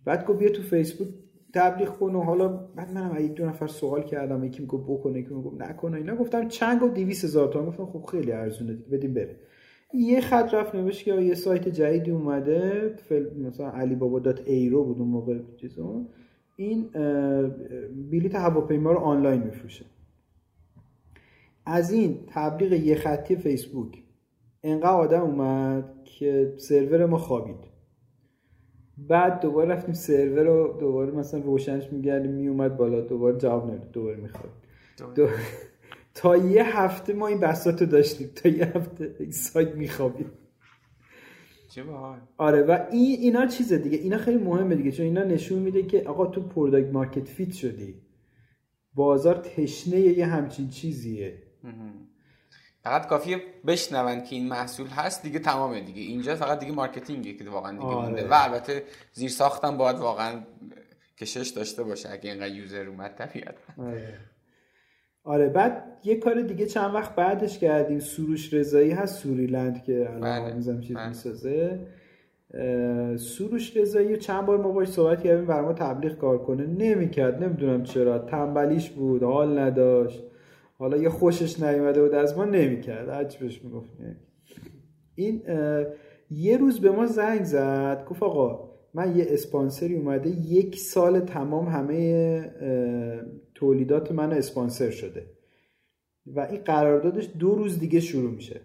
بعد 0.04 0.26
گفت 0.26 0.38
بیا 0.38 0.48
تو 0.48 0.62
فیسبوک 0.62 1.08
تبلیغ 1.54 1.88
کن 1.88 2.14
و 2.14 2.22
حالا 2.22 2.48
بعد 2.48 2.92
منم 2.92 3.24
یک 3.24 3.34
دو 3.34 3.46
نفر 3.46 3.66
سوال 3.66 4.02
کردم 4.02 4.44
یکی 4.44 4.62
میگه 4.62 4.78
بکنه 4.78 5.18
یکی 5.18 5.34
میگه 5.34 5.50
نکنه 5.50 5.96
اینا. 5.96 6.16
گفتم 6.16 6.48
چند؟ 6.48 6.82
و 6.82 6.88
200 6.88 7.24
هزار 7.24 7.48
تومان. 7.48 7.68
گفتم 7.68 7.86
خب 7.86 8.04
خیلی 8.04 8.32
ارزونه 8.32 8.72
دیگه 8.74 8.88
بدیم 8.88 9.14
بره. 9.14 9.36
یه 9.94 10.20
خط 10.20 10.54
رفت 10.54 10.74
نوشت 10.74 11.04
که 11.04 11.14
یه 11.14 11.34
سایت 11.34 11.68
جدیدی 11.68 12.10
اومده 12.10 12.94
مثلا 13.38 13.70
علی 13.70 13.94
بابا 13.94 14.18
dot 14.18 14.40
ir 14.46 14.71
و 14.71 14.84
بود 14.84 14.98
اون 14.98 15.08
موقع 15.08 15.38
چیزو 15.56 16.06
این 16.56 16.88
بلیت 18.10 18.34
هواپیما 18.34 18.92
رو 18.92 18.98
آنلاین 18.98 19.42
میفروشه. 19.42 19.84
از 21.66 21.92
این 21.92 22.18
تبلیغ 22.26 22.72
یه 22.72 22.94
خطی 22.94 23.36
فیسبوک. 23.36 24.02
انقدر 24.62 24.90
آدم 24.90 25.20
اومد 25.20 25.84
که 26.04 26.54
سرور 26.56 27.06
ما 27.06 27.18
خوابید. 27.18 27.70
بعد 28.98 29.40
دوباره 29.40 29.68
رفتیم 29.68 29.94
سرور 29.94 30.42
رو 30.42 30.76
دوباره 30.80 31.10
مثلا 31.10 31.40
روشنش 31.40 31.92
میکردیم 31.92 32.30
میومد 32.30 32.76
بالا 32.76 33.00
دوباره 33.00 33.38
جواب 33.38 33.70
نمیده 33.70 33.86
دوباره 33.92 34.16
می‌خواد. 34.16 34.50
تا 36.20 36.36
یه 36.36 36.78
هفته 36.78 37.12
ما 37.12 37.26
این 37.26 37.40
بساط 37.40 37.80
رو 37.80 37.86
داشتیم. 37.86 38.30
تا 38.36 38.48
یه 38.48 38.64
هفته 38.64 39.30
سایت 39.30 39.74
میخوابید 39.74 40.26
چه 41.70 41.84
آره 42.36 42.62
و 42.62 42.86
این 42.90 43.20
اینا 43.20 43.46
چیزه 43.46 43.78
دیگه. 43.78 43.98
اینا 43.98 44.18
خیلی 44.18 44.38
مهمه 44.38 44.74
دیگه. 44.74 44.92
چون 44.92 45.06
اینا 45.06 45.24
نشون 45.24 45.58
میده 45.58 45.82
که 45.82 46.02
آقا 46.08 46.26
تو 46.26 46.48
product 46.48 46.92
market 46.92 47.28
fit 47.28 47.52
شدی. 47.52 48.02
بازار 48.94 49.34
تشنه 49.34 50.00
یه 50.00 50.26
همچین 50.26 50.68
چیزیه. 50.68 51.42
فقط 52.82 53.06
کافیه 53.06 53.42
بشنون 53.66 54.22
که 54.22 54.36
این 54.36 54.48
محصول 54.48 54.86
هست 54.86 55.22
دیگه 55.22 55.38
تمامه 55.38 55.80
دیگه. 55.80 56.02
اینجا 56.02 56.36
فقط 56.36 56.58
دیگه 56.58 56.72
مارکتینگه 56.72 57.34
که 57.34 57.50
واقعا 57.50 57.72
دیگه 57.72 57.84
آره. 57.84 58.06
مونده. 58.08 58.28
و 58.28 58.34
البته 58.34 58.84
زیر 59.12 59.30
ساختم 59.30 59.76
باید 59.76 59.96
واقعا 59.96 60.42
کشش 61.18 61.48
داشته 61.48 61.82
باشه. 61.82 62.10
اگه 62.10 62.30
اینقدر 62.30 62.54
یوزر 62.54 62.86
اومد 62.86 63.14
طبیعت 63.14 63.56
آره. 63.78 64.29
آره 65.24 65.48
بعد 65.48 65.82
یه 66.04 66.16
کار 66.16 66.40
دیگه 66.42 66.66
چند 66.66 66.94
وقت 66.94 67.14
بعدش 67.14 67.58
کردیم. 67.58 67.98
سروش 67.98 68.54
رضایی 68.54 68.90
هست 68.90 69.22
سوریلند 69.22 69.82
که 69.82 69.98
بله. 69.98 70.14
الان 70.14 70.50
هنوزم 70.50 70.80
چیز 70.80 70.96
بله. 70.96 71.08
می‌سازه. 71.08 71.86
سروش 73.16 73.76
رضایی 73.76 74.16
چند 74.16 74.46
بار 74.46 74.58
ما 74.58 74.72
باش 74.72 74.88
صحبت 74.88 75.22
کردیم 75.22 75.46
برای 75.46 75.64
ما 75.64 75.72
تبلیغ 75.72 76.18
کار 76.18 76.38
کنه. 76.38 76.66
نمی‌کرد 76.66 77.42
نمی‌دونم 77.42 77.82
چرا. 77.82 78.18
تنبلیش 78.18 78.90
بود 78.90 79.22
حال 79.22 79.58
نداشت. 79.58 80.24
حالا 80.78 80.96
یه 80.96 81.08
خوشش 81.08 81.62
نیومده 81.62 82.02
بود 82.02 82.14
از 82.14 82.36
ما 82.36 82.44
نمی‌کرد. 82.44 83.38
بهش 83.40 83.64
می‌گفت 83.64 83.90
این 85.14 85.42
یه 86.30 86.56
روز 86.56 86.80
به 86.80 86.90
ما 86.90 87.06
زنگ 87.06 87.44
زد 87.44 88.04
گفت 88.10 88.22
آقا 88.22 88.70
من 88.94 89.16
یه 89.16 89.26
اسپانسری 89.28 89.96
اومده 89.96 90.30
یک 90.30 90.78
سال 90.78 91.20
تمام 91.20 91.66
همه 91.68 92.52
تولیدات 93.60 94.12
من 94.12 94.32
اسپانسر 94.32 94.90
شده. 94.90 95.26
و 96.26 96.40
این 96.40 96.60
قراردادش 96.60 97.28
دو 97.38 97.54
روز 97.54 97.78
دیگه 97.78 98.00
شروع 98.00 98.30
میشه. 98.30 98.60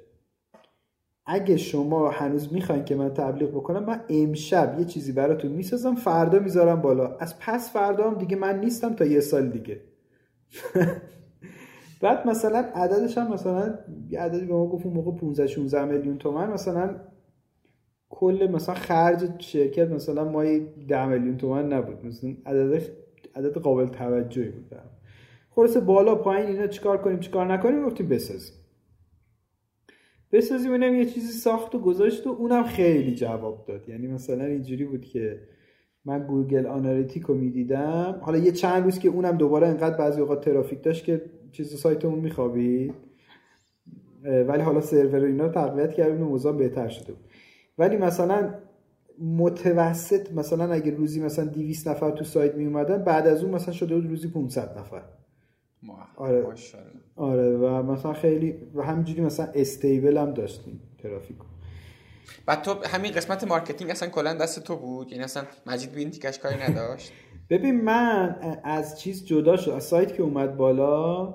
اگه 1.25 1.57
شما 1.57 2.09
هنوز 2.09 2.53
می‌خواین 2.53 2.85
که 2.85 2.95
من 2.95 3.13
تبلیغ 3.13 3.49
بکنم 3.49 3.85
من 3.85 4.01
امشب 4.09 4.75
یه 4.79 4.85
چیزی 4.85 5.11
براتون 5.11 5.51
می‌سازم 5.51 5.95
فردا 5.95 6.39
می‌ذارم 6.39 6.81
بالا. 6.81 7.17
از 7.17 7.39
پس 7.39 7.73
فردا 7.73 8.09
هم 8.09 8.17
دیگه 8.17 8.35
من 8.35 8.59
نیستم 8.59 8.93
تا 8.93 9.05
یه 9.05 9.19
سال 9.19 9.49
دیگه. 9.49 9.81
بعد 12.01 12.27
مثلا 12.27 12.57
عددش 12.57 13.17
هم 13.17 13.33
مثلا 13.33 13.79
یه 14.09 14.19
عددی 14.19 14.45
به 14.45 14.53
ما 14.53 14.67
گفت 14.67 14.85
اون 14.85 14.95
موقع 14.95 15.11
15 15.11 15.47
16 15.47 15.85
میلیون 15.85 16.17
تومن 16.17 16.53
مثلا 16.53 16.95
کل 18.09 18.47
مثلا 18.51 18.75
خرج 18.75 19.41
شرکت 19.41 19.87
مثلا 19.87 20.23
مای 20.23 20.59
10 20.59 21.05
میلیون 21.05 21.37
تومن 21.37 21.73
نبود. 21.73 22.05
مثلا 22.05 22.35
عدد 22.45 23.04
عدد 23.35 23.57
قابل 23.57 23.85
توجهی 23.85 24.49
بود 24.49 24.69
برام. 24.69 24.89
خلاصه 25.49 25.79
بالا 25.79 26.15
پایین 26.15 26.47
اینا 26.47 26.67
چیکار 26.67 26.97
کنیم 26.97 27.19
چیکار 27.19 27.53
نکنیم؟ 27.53 27.85
گفتیم 27.85 28.07
بسازیم. 28.07 28.55
بسازیم 30.31 30.71
اونم 30.71 30.95
یه 30.95 31.05
چیزی 31.05 31.31
ساخت 31.31 31.75
و 31.75 31.79
گذاشت 31.79 32.27
و 32.27 32.29
اونم 32.29 32.63
خیلی 32.63 33.15
جواب 33.15 33.65
داد. 33.67 33.89
یعنی 33.89 34.07
مثلا 34.07 34.45
اینجوری 34.45 34.85
بود 34.85 35.05
که 35.05 35.39
من 36.05 36.27
Google 36.27 36.65
Analytic 36.65 37.23
رو 37.23 37.35
می‌دیدم. 37.35 38.19
حالا 38.21 38.37
یه 38.37 38.51
چند 38.51 38.83
روز 38.83 38.99
که 38.99 39.09
اونم 39.09 39.37
دوباره 39.37 39.67
انقدر 39.67 39.97
بعضی 39.97 40.21
اوقات 40.21 40.45
ترافیک 40.45 40.83
داشت 40.83 41.05
که 41.05 41.21
چیز 41.51 41.75
سایتمون 41.75 42.19
میخوابید. 42.19 42.93
ولی 44.23 44.61
حالا 44.61 44.81
سرور 44.81 45.25
اینا 45.25 45.45
رو 45.45 45.51
تقویت 45.51 45.93
کردیم 45.93 46.31
و 46.31 46.53
بهتر 46.53 46.87
شده 46.87 47.13
بود. 47.13 47.25
ولی 47.77 47.97
مثلا 47.97 48.53
متوسط 49.19 50.31
مثلا 50.31 50.73
اگه 50.73 50.91
روزی 50.91 51.21
مثلا 51.21 51.45
200 51.45 51.87
نفر 51.87 52.11
تو 52.11 52.23
سایت 52.23 52.55
می 52.55 52.65
اومدن 52.65 53.03
بعد 53.03 53.27
از 53.27 53.43
اون 53.43 53.55
مثلا 53.55 53.73
شده 53.73 53.95
بود 53.95 54.09
روزی 54.09 54.27
500 54.27 54.77
نفر. 54.77 55.01
آره. 56.15 56.41
ماشاءالله. 56.41 56.99
آره 57.15 57.57
و 57.57 57.83
مثلا 57.83 58.13
خیلی 58.13 58.55
و 58.75 58.81
همینجوری 58.81 59.21
مثلا 59.21 59.45
stable 59.55 60.17
هم 60.17 60.33
داشتیم 60.33 60.81
ترافیک 61.03 61.37
بعد 62.45 62.61
تو 62.61 62.75
همین 62.85 63.11
قسمت 63.11 63.43
marketing 63.43 63.91
اصلا 63.91 64.09
کلا 64.09 64.33
دست 64.33 64.63
تو 64.63 64.75
بود؟ 64.75 65.11
یعنی 65.11 65.23
اصلا 65.23 65.43
مجید 65.65 65.91
به 65.91 65.99
این 65.99 66.11
تیکش 66.11 66.39
کاری 66.39 66.55
نداشت؟ 66.63 67.11
ببین 67.49 67.81
من 67.81 68.35
از 68.63 68.99
چیز 68.99 69.25
جدا 69.25 69.57
شد. 69.57 69.71
از 69.71 69.83
سایت 69.83 70.13
که 70.15 70.23
اومد 70.23 70.57
بالا 70.57 71.33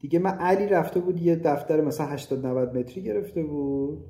دیگه 0.00 0.18
من 0.18 0.30
علی 0.38 0.66
رفته 0.66 1.00
بود 1.00 1.22
یه 1.22 1.36
دفتر 1.36 1.80
مثلا 1.80 2.06
80 2.06 2.46
90 2.46 2.78
متری 2.78 3.02
گرفته 3.02 3.42
بود. 3.42 4.04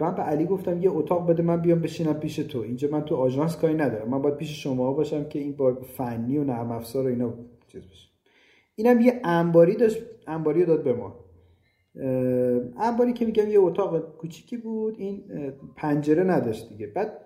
من 0.00 0.14
به 0.14 0.22
علی 0.22 0.44
گفتم 0.44 0.82
یه 0.82 0.90
اتاق 0.90 1.30
بده 1.30 1.42
من 1.42 1.60
بیام 1.60 1.80
بشینم 1.80 2.14
پیش 2.14 2.36
تو. 2.36 2.58
اینجا 2.58 2.88
من 2.92 3.04
تو 3.04 3.16
آژانس 3.16 3.56
کاری 3.56 3.74
ندارم. 3.74 4.08
من 4.08 4.22
باید 4.22 4.36
پیش 4.36 4.62
شما 4.62 4.92
باشم 4.92 5.24
که 5.24 5.38
این 5.38 5.52
با 5.52 5.74
فنی 5.74 6.38
و 6.38 6.44
نرم 6.44 6.70
افزار 6.72 7.06
و 7.06 7.08
اینا 7.08 7.34
چیز 7.68 7.82
بشه. 7.82 8.08
اینم 8.74 9.00
یه 9.00 9.20
انباری 9.24 9.76
داشت 9.76 10.02
انباری 10.26 10.60
رو 10.60 10.66
داد 10.66 10.84
به 10.84 10.92
ما. 10.92 11.16
انباری 12.80 13.12
که 13.12 13.26
میگم 13.26 13.48
یه 13.48 13.60
اتاق 13.60 14.16
کوچیکی 14.16 14.56
بود 14.56 14.94
این 14.98 15.24
پنجره 15.76 16.24
نداشت 16.24 16.68
دیگه. 16.68 16.86
بعد 16.86 17.18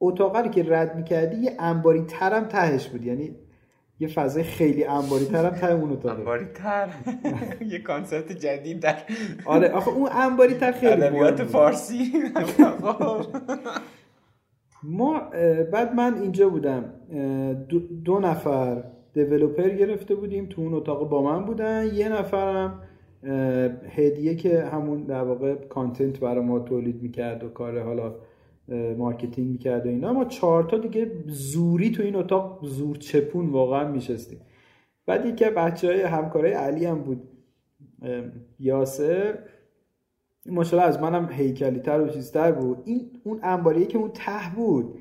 اتاقه 0.00 0.38
رو 0.38 0.48
که 0.48 0.64
رد 0.68 0.96
می‌کردی 0.96 1.36
یه 1.36 1.56
انباری 1.58 2.02
ترم 2.02 2.44
تهش 2.44 2.88
بود. 2.88 3.04
یعنی 3.04 3.36
یه 4.00 4.08
فضای 4.08 4.42
خیلی 4.42 4.84
انباری 4.84 5.24
ترم 5.24 5.50
ته 5.50 5.72
اون 5.72 5.92
اتاق 5.92 6.12
بود. 6.12 6.20
انباری 6.20 6.44
تر 6.44 6.88
یه 7.72 7.78
concept 7.78 8.32
جدید 8.32 8.80
در 8.80 8.96
آره 9.44 9.68
آخه 9.68 9.88
اون 9.88 10.08
انباری 10.12 10.54
تر 10.54 10.72
خیلی 10.72 10.92
ادبیات. 10.92 11.42
فارسی. 11.42 12.12
ما 14.82 15.20
بعد 15.72 15.94
من 15.94 16.18
اینجا 16.22 16.48
بودم 16.48 16.84
دو, 17.68 17.78
دو 17.78 18.18
نفر 18.18 18.84
دیولوپر 19.12 19.68
گرفته 19.68 20.14
بودیم 20.14 20.46
تو 20.46 20.62
اون 20.62 20.74
اتاق 20.74 21.08
با 21.08 21.22
من 21.22 21.44
بودن 21.44 21.90
یه 21.94 22.08
نفرم 22.08 22.82
هدیه 23.96 24.34
که 24.34 24.62
همون 24.62 25.02
در 25.02 25.22
واقع 25.22 25.54
content 25.54 26.20
برای 26.20 26.44
ما 26.44 26.58
تولید 26.58 27.02
می‌کرد 27.02 27.44
و 27.44 27.48
کار 27.48 27.82
حالا 27.82 28.14
marketing 28.98 29.50
می‌کرد 29.50 29.86
و 29.86 29.88
اینا. 29.88 30.12
ما 30.12 30.24
چهار 30.24 30.64
تا 30.64 30.78
دیگه 30.78 31.10
زوری 31.26 31.90
تو 31.90 32.02
این 32.02 32.16
اتاق 32.16 32.66
زور 32.66 32.96
چپون 32.96 33.46
واقعا 33.46 33.88
میشستیم. 33.88 34.40
بعد 35.06 35.26
یکی 35.26 35.44
بچه 35.44 35.86
های 35.86 36.02
همکارای 36.02 36.52
علی 36.52 36.84
هم 36.84 36.98
بود 36.98 37.22
یاسر. 38.58 39.38
این 40.46 40.54
ماشاءالله 40.54 40.88
از 40.88 41.02
منم 41.02 41.28
هیکلی 41.32 41.80
تر 41.80 42.00
و 42.00 42.08
چیزتر 42.08 42.52
بود. 42.52 42.82
این 42.84 43.10
اون 43.24 43.40
انباریه 43.42 43.86
که 43.86 43.98
اون 43.98 44.10
ته 44.10 44.54
بود 44.56 44.98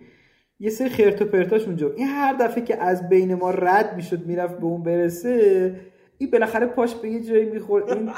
یه 0.60 0.70
سری 0.70 0.90
خرت 0.90 1.22
و 1.22 1.26
پرتاش 1.26 1.66
اونجا. 1.66 1.94
این 1.94 2.08
هر 2.08 2.34
دفعه 2.34 2.64
که 2.64 2.84
از 2.84 3.10
بین 3.10 3.36
ما 3.36 3.52
رد 3.52 3.96
می‌شد 3.96 4.26
می‌رفت 4.26 4.58
به 4.58 4.66
اون 4.66 4.84
برسه 4.84 5.76
این 6.18 6.32
بالاخره 6.32 6.66
پاش 6.66 6.96
به 6.96 7.10
یه 7.10 7.24
جایی 7.24 7.46
می‌خورد. 7.46 7.90
این 7.90 8.10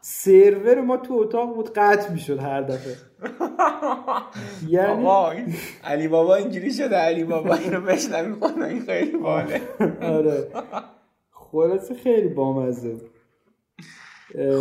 سرور 0.00 0.80
ما 0.80 0.96
تو 0.96 1.14
اتاق 1.14 1.54
بود 1.54 1.70
قطع 1.72 2.12
می‌شد 2.12 2.38
هر 2.38 2.62
دفعه. 2.62 2.96
یعنی 4.68 5.54
علی 5.84 6.08
بابا 6.08 6.34
اینجوری 6.36 6.72
شده 6.72 6.96
علی 6.96 7.24
بابا 7.24 7.54
اینو 7.54 7.80
بشنوی 7.80 8.32
خدا 8.32 8.64
این 8.64 8.80
خیلی 8.80 9.18
باله. 9.18 9.60
آره. 10.16 10.48
خلاصه 11.30 11.94
خیلی 11.94 12.28
بامزه. 12.28 12.96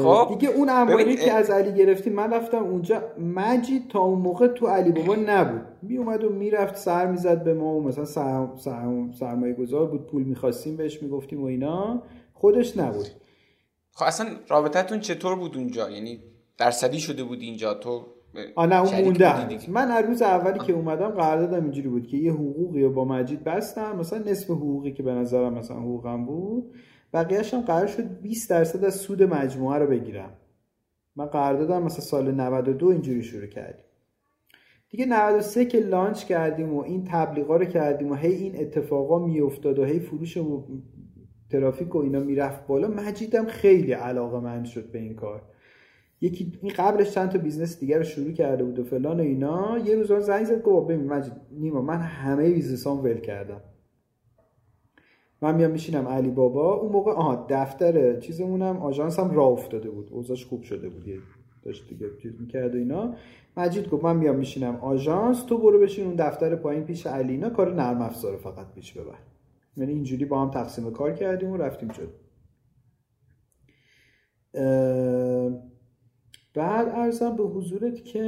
خب، 0.03 0.27
دیگه 0.29 0.53
اون 0.53 0.85
ببین، 0.85 1.15
که 1.15 1.33
از 1.33 1.49
علی 1.49 1.73
گرفتیم 1.73 2.13
من 2.13 2.33
رفتم 2.33 2.63
اونجا 2.63 3.03
مجید 3.35 3.87
تا 3.87 3.99
اون 3.99 4.19
موقع 4.19 4.47
تو 4.47 4.67
علی 4.67 4.91
بابا 4.91 5.15
نبود. 5.15 5.61
می 5.81 5.97
اومد 5.97 6.23
و 6.23 6.29
می‌رفت 6.29 6.75
سر 6.75 7.05
می‌زد 7.05 7.43
به 7.43 7.53
ما 7.53 7.75
و 7.75 7.83
مثلا 7.83 8.05
سرم 8.05 8.55
سرم 8.55 9.11
سرمایه 9.11 9.53
گذار 9.53 9.85
بود 9.85 10.07
پول 10.07 10.23
می‌خواستیم 10.23 10.77
بهش 10.77 11.03
می‌گفتیم 11.03 11.41
و 11.43 11.45
اینا. 11.45 12.03
خودش 12.33 12.77
نبود. 12.77 13.07
خب 13.93 14.05
اصلا 14.05 14.27
رابطتون 14.47 14.99
چطور 14.99 15.35
بود 15.35 15.57
اونجا؟ 15.57 15.89
یعنی 15.89 16.19
درصدی 16.57 16.99
شده 16.99 17.23
بود 17.23 17.41
اینجا؟ 17.41 17.73
تو 17.73 18.05
آ 18.55 18.65
نه 18.65 18.81
اون 18.81 19.01
مونده. 19.01 19.69
من 19.69 19.91
از 19.91 20.05
روز 20.05 20.21
اولی 20.21 20.59
که 20.59 20.73
اومدم 20.73 21.09
قراردادم 21.09 21.63
اینجوری 21.63 21.89
بود 21.89 22.07
که 22.07 22.17
یه 22.17 22.31
حقوقی 22.31 22.83
رو 22.83 22.93
با 22.93 23.05
مجید 23.05 23.43
بستم. 23.43 23.95
مثلا 23.95 24.19
نصف 24.19 24.49
حقوقی 24.49 24.91
که 24.91 25.03
به 25.03 25.11
نظرم 25.11 25.53
مثلا 25.53 25.77
حقوقم 25.77 26.25
بود 26.25 26.75
بقیهش 27.13 27.53
هم 27.53 27.61
قرار 27.61 27.87
شد 27.87 28.21
20 28.21 28.49
درصد 28.49 28.85
از 28.85 28.95
سود 28.95 29.23
مجموعه 29.23 29.79
رو 29.79 29.87
بگیرم. 29.87 30.33
من 31.15 31.25
قراردادم 31.25 31.83
مثلا 31.83 32.05
سال 32.05 32.31
92 32.31 32.87
اینجوری 32.87 33.23
شروع 33.23 33.47
کردیم. 33.47 33.85
دیگه 34.89 35.05
93 35.05 35.65
که 35.65 35.79
لانچ 35.79 36.25
کردیم 36.25 36.73
و 36.73 36.81
این 36.81 37.07
تبلیغا 37.11 37.55
رو 37.55 37.65
کردیم 37.65 38.11
و 38.11 38.15
هی 38.15 38.33
این 38.33 38.61
اتفاقا 38.61 39.19
میافتاد 39.25 39.79
و 39.79 39.85
هی 39.85 39.99
فروش 39.99 40.37
ترافیک 41.49 41.95
و 41.95 41.97
اینا 41.97 42.19
می‌رفت 42.19 42.67
بالا 42.67 42.87
مجیدم 42.87 43.45
خیلی 43.45 43.91
علاقه 43.91 44.39
من 44.39 44.63
شد 44.63 44.91
به 44.91 44.99
این 44.99 45.15
کار. 45.15 45.41
یکی 46.21 46.59
این 46.61 46.73
قبلش 46.77 47.11
چند 47.11 47.29
تا 47.29 47.37
business 47.37 47.79
دیگر 47.79 47.97
رو 47.97 48.03
شروع 48.03 48.31
کرده 48.31 48.63
بود 48.63 48.79
و 48.79 48.83
فلان 48.83 49.19
و 49.19 49.23
اینا. 49.23 49.77
یه 49.85 49.95
روز 49.95 50.11
زنگ 50.11 50.45
زد 50.45 50.61
گفت 50.61 50.87
ببین 50.87 51.07
مجید 51.07 51.33
نیما 51.51 51.81
من 51.81 51.97
همه 51.97 52.49
business 52.49 52.97
ام 52.97 53.03
ول 53.03 53.17
کردم. 53.19 53.61
من 55.41 55.55
میام 55.55 55.71
میشینم 55.71 56.07
علی 56.07 56.29
بابا. 56.29 56.73
اون 56.73 56.91
موقع 56.91 57.11
آها 57.11 57.47
دفتر 57.49 58.19
چیزمونم 58.19 58.77
آژانسم 58.77 59.31
راه 59.31 59.47
افتاده 59.47 59.89
بود. 59.89 60.09
اوضاعش 60.11 60.45
خوب 60.45 60.63
شده 60.63 60.89
بود. 60.89 61.03
داشت 61.63 61.89
دیگه 61.89 62.07
چیز 62.21 62.41
می‌کرد 62.41 62.75
و 62.75 62.77
اینا. 62.77 63.13
مجید 63.57 63.89
گفت 63.89 64.03
من 64.03 64.17
میام 64.17 64.35
میشینم 64.35 64.75
آژانس 64.75 65.43
تو 65.43 65.57
برو 65.57 65.79
بشین 65.79 66.05
اون 66.05 66.15
دفتر 66.15 66.55
پایین 66.55 66.83
پیش 66.83 67.07
علی. 67.07 67.31
اینا 67.31 67.49
کار 67.49 67.73
نرم 67.73 68.01
افزار 68.01 68.37
فقط 68.37 68.73
پیش 68.75 68.93
ببر. 68.93 69.17
یعنی 69.79 69.93
اینجوری 69.93 70.25
با 70.25 70.41
هم 70.41 70.51
تقسیم 70.51 70.91
کار 70.91 71.13
کردیم 71.13 71.49
و 71.49 71.57
رفتیم 71.57 71.89
جلو. 71.89 72.09
بعد 76.53 76.89
ارزم 76.89 77.35
به 77.35 77.43
حضورت 77.43 78.05
که 78.05 78.23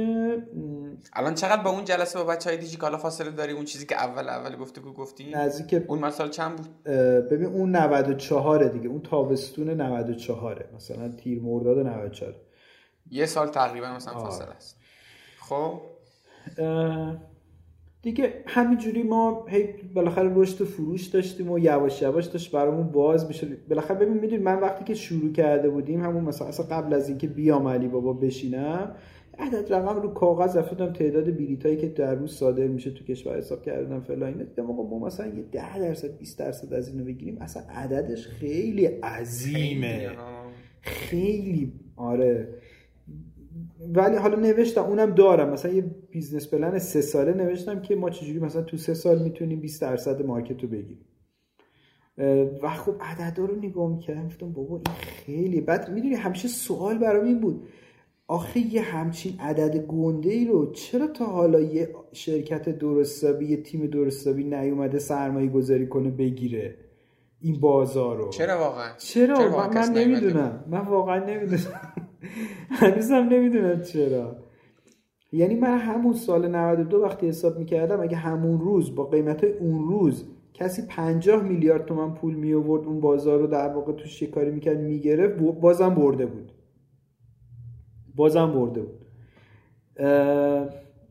الان 1.12 1.34
چقدر 1.34 1.62
با 1.62 1.70
اون 1.70 1.84
جلسه 1.84 2.18
با 2.18 2.24
بچه 2.24 2.50
های 2.50 2.58
دیجیکالا 2.58 2.98
فاصله 2.98 3.30
داری؟ 3.30 3.52
اون 3.52 3.64
چیزی 3.64 3.86
که 3.86 3.94
اول 3.96 4.28
اول 4.28 4.56
گفته 4.56 4.80
گفتی؟ 4.80 5.30
نزدیک 5.30 5.84
اون 5.88 5.98
مثال 5.98 6.30
چند 6.30 6.56
بود؟ 6.56 6.82
ببین 7.30 7.46
اون 7.46 7.76
94 7.76 8.68
دیگه. 8.68 8.88
اون 8.88 9.00
تابستون 9.02 9.70
94 9.70 10.64
مثلا 10.76 11.08
تیر 11.08 11.42
مرداد 11.42 11.78
94 11.78 12.34
یه 13.10 13.26
سال 13.26 13.48
تقریبا 13.48 13.94
مثلا 13.94 14.14
فاصله 14.14 14.50
است. 14.50 14.80
خب؟ 15.40 15.80
دیگه 18.02 18.34
همینجوری 18.46 19.02
ما 19.02 19.46
هی 19.48 19.68
بالاخره 19.94 20.32
رشد 20.34 20.64
فروش 20.64 21.06
داشتیم 21.06 21.50
و 21.50 21.58
یواش 21.58 22.02
یواش 22.02 22.26
داشت 22.26 22.52
برامون 22.52 22.88
باز 22.88 23.26
میشه 23.26 23.46
بالاخره 23.68 23.96
ببین 23.96 24.14
می‌دونی 24.14 24.42
من 24.42 24.60
وقتی 24.60 24.84
که 24.84 24.94
شروع 24.94 25.32
کرده 25.32 25.70
بودیم 25.70 26.00
همون 26.00 26.24
مثلا 26.24 26.48
اصلا 26.48 26.66
قبل 26.66 26.94
از 26.94 27.08
اینکه 27.08 27.26
بیام 27.26 27.68
علی 27.68 27.88
بابا 27.88 28.12
بشینم 28.12 28.94
عدد 29.38 29.72
رقم 29.72 30.02
رو 30.02 30.08
کاغذ 30.08 30.56
رفتم 30.56 30.92
تعداد 30.92 31.36
بلیطایی 31.36 31.76
که 31.76 31.88
در 31.88 32.14
روز 32.14 32.34
صادر 32.34 32.66
میشه 32.66 32.90
تو 32.90 33.04
کشور 33.04 33.36
حساب 33.38 33.62
کردم 33.62 34.00
فلان 34.00 34.28
اینا. 34.28 34.44
دیدم 34.44 34.70
آقا 34.70 34.82
ما 34.82 35.06
مثلا 35.06 35.26
یه 35.26 35.42
10 35.42 35.78
درصد 35.78 36.18
20 36.18 36.38
درصد 36.38 36.74
از 36.74 36.88
اینو 36.88 37.04
بگیریم 37.04 37.38
اصلا 37.40 37.62
عددش 37.70 38.26
خیلی 38.26 38.86
عظیمه. 38.86 40.10
خیلی 40.80 41.72
آره. 41.96 42.48
ولی 43.94 44.16
حالا 44.16 44.40
نوشتم 44.40 44.84
اونم 44.84 45.10
دارم. 45.10 45.50
مثلا 45.52 45.72
یه 45.72 45.84
business 46.10 46.48
plan 46.48 46.78
سه 46.78 47.00
ساله 47.00 47.32
نوشتم 47.32 47.80
که 47.80 47.96
ما 47.96 48.10
چجوری 48.10 48.38
مثلا 48.38 48.62
تو 48.62 48.76
سه 48.76 48.94
سال 48.94 49.22
می‌تونیم 49.22 49.60
20 49.60 49.82
درصد 49.82 50.26
market 50.26 50.62
رو 50.62 50.68
بگیریم. 50.68 51.06
و 52.62 52.70
خب 52.70 52.94
عددا 53.00 53.44
رو 53.44 53.56
نگاه 53.56 53.90
می‌کردم 53.90 54.26
گفتم 54.26 54.52
بابا 54.52 54.76
این 54.76 54.94
خیلی 54.94 55.60
بعد 55.60 55.90
می‌دونی 55.90 56.14
همیشه 56.14 56.48
سوال 56.48 56.98
برام 56.98 57.24
این 57.24 57.40
بود 57.40 57.68
آخه 58.28 58.74
یه 58.74 58.82
همچین 58.82 59.40
عدد 59.40 59.86
گنده 59.86 60.30
ای 60.30 60.44
رو 60.44 60.72
چرا 60.72 61.06
تا 61.06 61.24
حالا 61.24 61.60
یه 61.60 61.88
شرکت 62.12 62.68
درست 62.78 63.12
حسابی 63.12 63.46
یه 63.46 63.56
تیم 63.56 63.86
درست 63.86 64.15
حسابی 64.15 64.44
نیومده 64.44 64.98
سرمایه 64.98 65.48
گذاری 65.48 65.86
کنه 65.86 66.10
بگیره؟ 66.10 66.74
این 67.42 67.60
بازار 67.60 68.16
رو. 68.16 68.28
چرا 68.28 68.58
واقعا؟ 68.58 68.96
چرا, 68.98 69.36
چرا 69.36 69.58
من, 69.58 69.74
من 69.74 69.92
نمی‌دونم. 69.92 70.64
من 70.68 70.80
واقعا 70.80 71.24
نمی‌دونم. 71.24 71.92
هنوزم 72.80 73.28
نمی‌دونم 73.30 73.82
چرا. 73.82 74.36
یعنی 75.32 75.54
من 75.54 75.78
همون 75.78 76.12
سال 76.12 76.48
92 76.48 76.96
وقتی 76.96 77.28
حساب 77.28 77.58
می‌کردم 77.58 78.00
اگه 78.00 78.16
همون 78.16 78.60
روز 78.60 78.94
با 78.94 79.04
قیمت 79.04 79.44
اون 79.44 79.88
روز 79.88 80.28
کسی 80.54 80.82
50 80.88 81.42
میلیارد 81.42 81.86
تومن 81.86 82.14
پول 82.14 82.34
می 82.34 82.54
آورد 82.54 82.86
اون 82.86 83.00
بازار 83.00 83.38
رو 83.38 83.46
در 83.46 83.68
واقع 83.68 83.92
توش 83.92 84.22
کاری 84.22 84.50
می‌کرد 84.50 84.80
می‌گرفت 84.80 85.38
بازم 85.38 85.94
برده 85.94 86.26
بود. 86.26 86.52
بازم 88.14 88.52
برده 88.52 88.80
بود. 88.82 89.06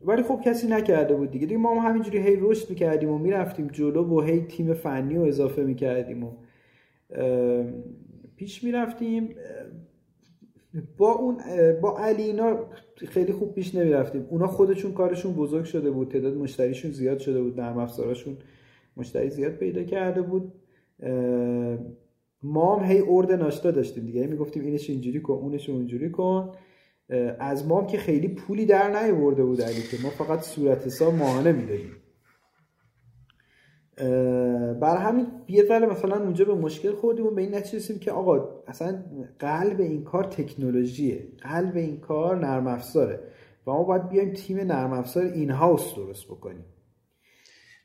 ولی 0.04 0.22
خب 0.22 0.40
کسی 0.44 0.66
نکرده 0.68 1.14
بود 1.14 1.30
دیگه. 1.30 1.46
دیگه 1.46 1.58
ما 1.58 1.80
هم 1.80 1.88
همینجوری 1.88 2.18
هی 2.18 2.36
رشد 2.40 2.70
می‌کردیم 2.70 3.10
و 3.10 3.18
می‌رفتیم 3.18 3.66
جلو 3.66 4.04
و 4.04 4.20
هی 4.20 4.40
تیم 4.40 4.74
فنی 4.74 5.14
رو 5.14 5.22
اضافه 5.22 5.62
می‌کردیم 5.62 6.24
و 6.24 6.32
پیش 8.36 8.64
می‌رفتیم. 8.64 9.34
با 10.96 11.12
اون 11.12 11.36
با 11.80 11.98
علی 11.98 12.22
اینا 12.22 12.58
خیلی 12.96 13.32
خوب 13.32 13.54
پیش 13.54 13.74
نمی‌رفتیم. 13.74 14.26
اونا 14.30 14.46
خودشون 14.46 14.92
کارشون 14.92 15.32
بزرگ 15.32 15.64
شده 15.64 15.90
بود. 15.90 16.08
تعداد 16.08 16.36
مشتریشون 16.36 16.90
زیاد 16.90 17.18
شده 17.18 17.42
بود. 17.42 17.60
نرم 17.60 17.78
افزارشون 17.78 18.36
مشتری 18.96 19.30
زیاد 19.30 19.52
پیدا 19.52 19.82
کرده 19.82 20.22
بود. 20.22 20.52
ما 22.42 22.76
هم 22.76 22.84
هی 22.84 23.02
ارد 23.08 23.32
ناشتا 23.32 23.70
داشتیم 23.70 24.04
دیگه. 24.04 24.26
می‌گفتیم 24.26 24.64
اینش 24.64 24.90
اینجوری 24.90 25.20
کن 25.20 25.34
اونش 25.34 25.70
اونجوری 25.70 26.10
کن. 26.10 26.52
از 27.38 27.66
ما 27.66 27.86
که 27.86 27.98
خیلی 27.98 28.28
پولی 28.28 28.66
در 28.66 29.02
نیورده 29.02 29.44
بود 29.44 29.62
علی 29.62 29.82
که 29.82 29.96
ما 30.02 30.10
فقط 30.10 30.40
صورت 30.40 30.86
حساب 30.86 31.14
ماهانه 31.14 31.52
می‌دادیم. 31.52 31.96
بر 34.80 34.96
همین 34.96 35.26
یه 35.48 35.64
ذره 35.64 35.86
مثلا 35.86 36.16
اونجا 36.16 36.44
به 36.44 36.54
مشکل 36.54 36.92
خوردیم 36.92 37.26
و 37.26 37.30
به 37.30 37.42
این 37.42 37.54
نتیجه 37.54 37.78
رسیدیم 37.78 38.00
که 38.00 38.12
آقا 38.12 38.62
اصلا 38.66 39.04
قلب 39.38 39.80
این 39.80 40.04
کار 40.04 40.24
تکنولوژیه. 40.24 41.28
قلب 41.38 41.76
این 41.76 42.00
کار 42.00 42.36
نرم 42.36 42.66
افزاره. 42.66 43.20
و 43.66 43.70
ما 43.70 43.82
باید 43.82 44.08
بیایم 44.08 44.32
تیم 44.32 44.60
نرم 44.60 44.92
افزار 44.92 45.24
این 45.24 45.50
هاوس 45.50 45.94
درست 45.94 46.24
بکنیم. 46.24 46.64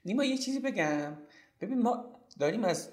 نیما 0.06 0.23
یه 0.23 0.38
چیزی 0.38 0.60
بگم. 0.60 1.17
ببین 1.62 1.82
ما 1.82 2.06
داریم 2.39 2.63
از 2.63 2.89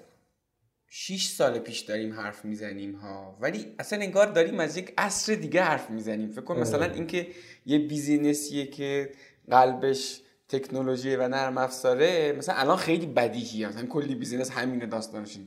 6 0.89 1.25
سال 1.25 1.59
پیش 1.59 1.79
داریم 1.79 2.13
حرف 2.13 2.45
می‌زنیم 2.45 2.95
ها. 2.95 3.37
ولی 3.41 3.65
اصلا 3.79 3.99
انگار 3.99 4.31
داریم 4.31 4.59
از 4.59 4.77
یک 4.77 4.93
عصر 4.97 5.33
دیگه 5.33 5.61
حرف 5.63 5.89
می‌زنیم. 5.89 6.31
فکر 6.31 6.41
کن 6.41 6.59
مثلا 6.59 6.85
اینکه 6.85 7.27
یه 7.65 7.79
بیزینسیه 7.79 8.65
که 8.65 9.11
قلبش 9.51 10.21
تکنولوژی 10.49 11.15
و 11.15 11.27
نرم 11.27 11.57
افزاره 11.57 12.35
مثلا 12.37 12.55
الان 12.55 12.77
خیلی 12.77 13.05
بدیهی 13.05 13.65
مثلا 13.65 13.85
کلی 13.85 14.15
business 14.15 14.51
همین 14.51 14.89
داستانش 14.89 15.37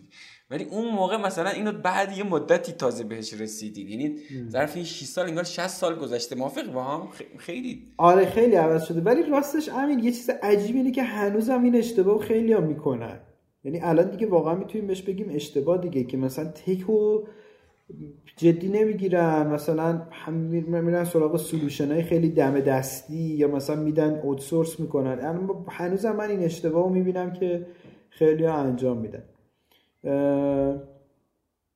ولی 0.51 0.65
اون 0.65 0.95
موقع 0.95 1.17
مثلا 1.17 1.51
اینو 1.51 1.73
بعد 1.73 2.19
یه 2.19 2.25
مدتی 2.25 2.73
تازه 2.73 3.05
بهش 3.05 3.33
رسیدین 3.33 3.89
یعنی 3.89 4.19
ظرف 4.49 4.77
این 4.77 4.85
6 4.85 5.05
سال 5.05 5.27
انگار 5.27 5.45
60 5.45 5.67
سال 5.67 5.99
گذشته. 5.99 6.37
موافق 6.37 6.73
با 6.73 6.85
هم؟ 6.85 7.09
خیلی. 7.39 7.93
آره 7.97 8.27
خیلی 8.27 8.57
عوض 8.57 8.85
شده. 8.85 9.01
ولی 9.01 9.23
راستش 9.23 9.69
همین 9.69 9.99
یه 9.99 10.13
چیز 10.13 10.31
عجیب 10.31 10.77
اینه 10.77 10.91
که 10.91 11.03
هنوزم 11.03 11.63
این 11.63 11.77
اشتباه 11.77 12.19
خیلی 12.19 12.53
هم 12.53 12.63
می‌کنن. 12.63 13.21
یعنی 13.65 13.81
الان 13.81 14.11
دیگه 14.11 14.27
واقعا 14.27 14.55
می‌تونیم 14.55 14.87
بهش 14.87 15.03
بگیم 15.03 15.27
اشتباه 15.31 15.79
دیگه 15.79 16.05
که 16.05 16.17
مثلا 16.17 16.45
tech 16.45 17.07
و 17.07 17.23
جدی 18.37 18.69
نمی‌گیرن. 18.69 19.47
مثلا 19.47 20.03
هم 20.11 20.33
میرن 20.35 21.05
سراغ 21.05 21.37
solution 21.37 21.93
های 21.93 22.03
خیلی 22.03 22.29
دم 22.29 22.61
دستی 22.61 23.15
یا 23.15 23.49
مثلا 23.49 23.77
میدن 23.77 24.21
outsource 24.21 24.81
می‌کنن. 24.81 25.19
اما 25.23 25.65
هنوزم 25.69 26.17
من 26.17 26.31
این 26.31 26.41
اشتباه 26.41 26.83
رو 26.83 26.89
می‌بینم 26.89 27.33
که 27.33 27.67
خیلی 28.11 28.45
ها 28.45 28.55
انجام 28.55 28.97
میدن. 28.97 29.23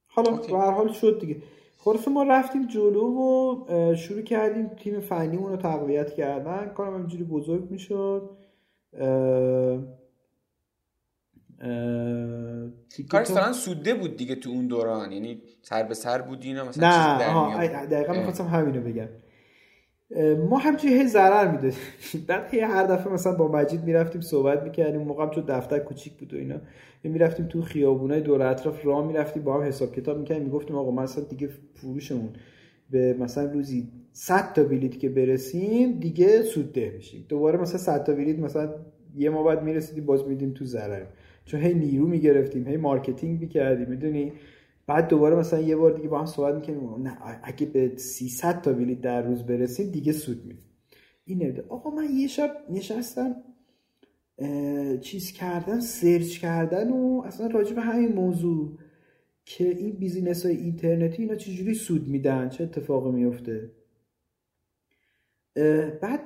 حالا 0.06 0.36
به 0.36 0.58
هر 0.58 0.70
حال 0.70 0.92
شد 0.92 1.20
دیگه. 1.20 1.36
خلاصه 1.78 2.10
ما 2.10 2.22
رفتیم 2.22 2.66
جلو 2.66 3.06
و 3.06 3.94
شروع 3.94 4.22
کردیم 4.22 4.66
تیم 4.68 5.00
فنیمون 5.00 5.50
رو 5.50 5.56
تقویت 5.56 6.14
کردن. 6.14 6.72
کارم 6.74 6.94
اینجوری 6.94 7.24
بزرگ 7.24 7.70
می‌شد. 7.70 8.30
کارش 13.10 13.30
مثلا 13.30 13.52
سوده 13.52 13.94
بود 13.94 14.16
دیگه 14.16 14.34
تو 14.34 14.50
اون 14.50 14.66
دوران. 14.66 15.12
یعنی 15.12 15.42
سر 15.62 15.82
به 15.82 15.94
سر 15.94 16.22
بود 16.22 16.38
اینا 16.42 16.64
مثلا 16.64 17.18
نه 17.18 17.86
دقیقا 17.86 18.12
می‌خواستم 18.12 18.46
همینو 18.46 18.80
بگم. 18.80 19.08
ما 20.48 20.58
همچنین 20.58 20.96
هی 20.96 21.08
ضرر 21.08 21.50
می‌دادیم 21.50 21.78
بعد 22.28 22.54
هی 22.54 22.60
هر 22.60 22.86
دفعه 22.86 23.12
مثلا 23.12 23.34
با 23.34 23.48
مجید 23.48 23.84
می‌رفتیم 23.84 24.20
صحبت 24.20 24.62
می‌کردیم 24.62 25.00
موقع 25.00 25.34
چون 25.34 25.44
دفتر 25.44 25.78
کوچیک 25.78 26.12
بود 26.12 26.34
و 26.34 26.36
اینا. 26.36 26.56
می‌رفتیم 27.04 27.46
تو 27.46 27.62
خیابونای 27.62 28.20
دور 28.20 28.42
اطراف 28.42 28.84
راه 28.84 29.06
می‌رفتیم 29.06 29.42
با 29.42 29.54
هم 29.54 29.62
حساب 29.62 29.94
کتاب 29.94 30.18
می‌کردیم. 30.18 30.44
می‌گفتیم 30.44 30.76
آقا 30.76 30.90
مثلا 30.90 31.24
دیگه 31.24 31.48
فروشمون 31.74 32.30
به 32.90 33.14
مثلا 33.20 33.52
روزی 33.52 33.88
100 34.12 34.52
تا 34.52 34.62
بلیت 34.64 34.98
که 34.98 35.08
برسیم 35.08 35.92
دیگه 35.92 36.42
سود 36.42 36.72
ده 36.72 36.90
میشیم. 36.96 37.26
دوباره 37.28 37.58
مثلا 37.58 37.78
100 37.78 38.04
تا 38.04 38.12
بلیت 38.12 38.38
مثلا 38.38 38.74
یه 39.16 39.30
ما 39.30 39.42
بعد 39.42 39.62
می‌رسیدیم 39.62 40.06
باز 40.06 40.28
میدیم 40.28 40.52
تو 40.52 40.64
ضرر 40.64 41.04
چون 41.44 41.60
هی 41.60 41.74
نیرو 41.74 42.06
می‌گرفتیم 42.06 42.68
هی 42.68 42.76
marketing 42.76 43.40
می‌کردیم 43.40 43.88
می‌دونی؟ 43.88 44.32
بعد 44.86 45.08
دوباره 45.08 45.36
مثلا 45.36 45.60
یه 45.60 45.76
بار 45.76 45.92
دیگه 45.92 46.08
با 46.08 46.18
هم 46.18 46.26
صحبت 46.26 46.54
می‌کنیم 46.54 47.02
نه 47.02 47.18
اگه 47.42 47.66
به 47.66 47.96
300 47.96 48.60
تا 48.60 48.72
بلیت 48.72 49.00
در 49.00 49.22
روز 49.22 49.42
برسیم 49.42 49.90
دیگه 49.90 50.12
سود 50.12 50.44
میدیم. 50.46 50.64
این 51.24 51.60
آقا 51.68 51.90
من 51.90 52.06
یه 52.14 52.26
شب 52.26 52.56
نشستم 52.70 53.36
چیز 55.00 55.32
کردن 55.32 55.80
search 55.80 56.38
کردن 56.38 56.90
و 56.90 57.22
اصلا 57.26 57.46
راجع 57.46 57.74
به 57.74 57.80
همین 57.82 58.12
موضوع 58.12 58.78
که 59.44 59.68
این 59.68 59.92
business 59.92 60.46
های 60.46 60.56
اینترنتی 60.56 61.22
اینا 61.22 61.34
چجوری 61.34 61.74
سود 61.74 62.08
میدن 62.08 62.48
چه 62.48 62.64
اتفاقی 62.64 63.10
میفته 63.10 63.70
بعد 66.02 66.20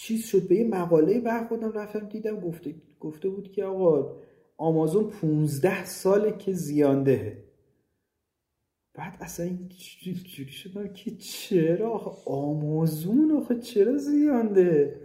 چیز 0.00 0.26
شد 0.26 0.48
به 0.48 0.56
یه 0.56 0.68
مقاله 0.68 1.20
برخوردم 1.20 1.72
رفتم 1.72 2.08
دیدم 2.08 2.40
گفته 2.40 2.74
گفته 3.00 3.28
بود 3.28 3.52
که 3.52 3.64
آقا 3.64 4.16
آمازون 4.56 5.10
15 5.10 5.84
ساله 5.84 6.32
که 6.32 6.52
زیاندهه. 6.52 7.44
بعد 8.94 9.16
اصلا 9.20 9.50
جوری 10.36 10.52
شدم 10.52 10.88
که 10.88 11.10
چرا 11.10 12.16
آمازون 12.26 13.32
آخه 13.32 13.54
چرا 13.54 13.96
زیانده؟ 13.96 15.00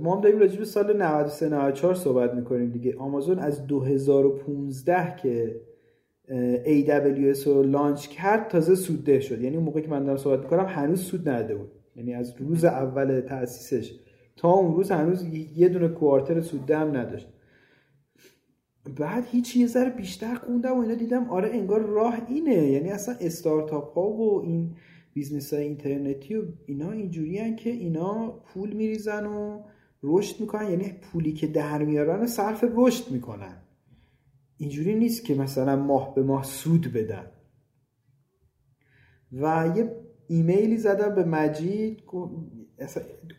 ما 0.00 0.14
هم 0.14 0.20
داریم 0.20 0.38
راجب 0.38 0.64
سال 0.64 0.96
93 0.96 1.48
94 1.48 1.94
صحبت 1.94 2.34
می‌کنیم 2.34 2.70
دیگه. 2.70 2.96
آمازون 2.96 3.38
از 3.38 3.66
2015 3.66 5.16
که 5.16 5.60
AWS 6.64 7.46
رو 7.46 7.62
لانچ 7.62 8.08
کرد 8.08 8.48
تازه 8.48 8.74
سودده 8.74 9.20
شد. 9.20 9.40
یعنی 9.40 9.56
اون 9.56 9.64
موقع 9.64 9.80
که 9.80 9.88
من 9.88 10.04
دارم 10.04 10.16
صحبت 10.18 10.40
می‌کنم 10.40 10.66
هنوز 10.66 11.00
سود 11.00 11.28
نده 11.28 11.54
بود. 11.54 11.72
یعنی 11.96 12.14
از 12.14 12.34
روز 12.38 12.64
اول 12.64 13.20
تاسیسش 13.20 14.00
تا 14.36 14.50
اون 14.50 14.74
روز 14.74 14.90
هنوز 14.90 15.24
یه 15.56 15.68
دونه 15.68 15.88
کوارتر 15.88 16.40
سوده 16.40 16.78
هم 16.78 16.96
نداشت. 16.96 17.28
بعد 18.96 19.24
هیچ 19.26 19.56
یه 19.56 19.66
ذره 19.66 19.90
بیشتر 19.90 20.34
خوندم 20.34 20.78
و 20.78 20.80
اینا 20.80 20.94
دیدم 20.94 21.30
آره 21.30 21.48
انگار 21.48 21.80
راه 21.80 22.22
اینه. 22.28 22.54
یعنی 22.54 22.88
اصلا 22.88 23.14
استارتاپ 23.20 23.94
ها 23.94 24.08
و 24.08 24.42
این 24.42 24.76
business 25.12 25.54
های 25.54 25.62
اینترنتی 25.62 26.34
و 26.34 26.44
اینا 26.66 26.90
اینجوری 26.90 27.56
که 27.56 27.70
اینا 27.70 28.30
پول 28.30 28.72
میریزن 28.72 29.26
و 29.26 29.62
رشد 30.02 30.40
می‌کنن. 30.40 30.70
یعنی 30.70 30.92
پولی 31.02 31.32
که 31.32 31.46
در 31.46 31.82
میارن 31.84 32.26
صرف 32.26 32.64
رشد 32.74 33.10
می‌کنن. 33.10 33.56
اینجوری 34.56 34.94
نیست 34.94 35.24
که 35.24 35.34
مثلا 35.34 35.76
ماه 35.76 36.14
به 36.14 36.22
ماه 36.22 36.44
سود 36.44 36.92
بدن. 36.92 37.26
و 39.32 39.72
یه 39.76 39.99
ایمیلی 40.30 40.76
زدم 40.76 41.14
به 41.14 41.24
مجید 41.24 42.02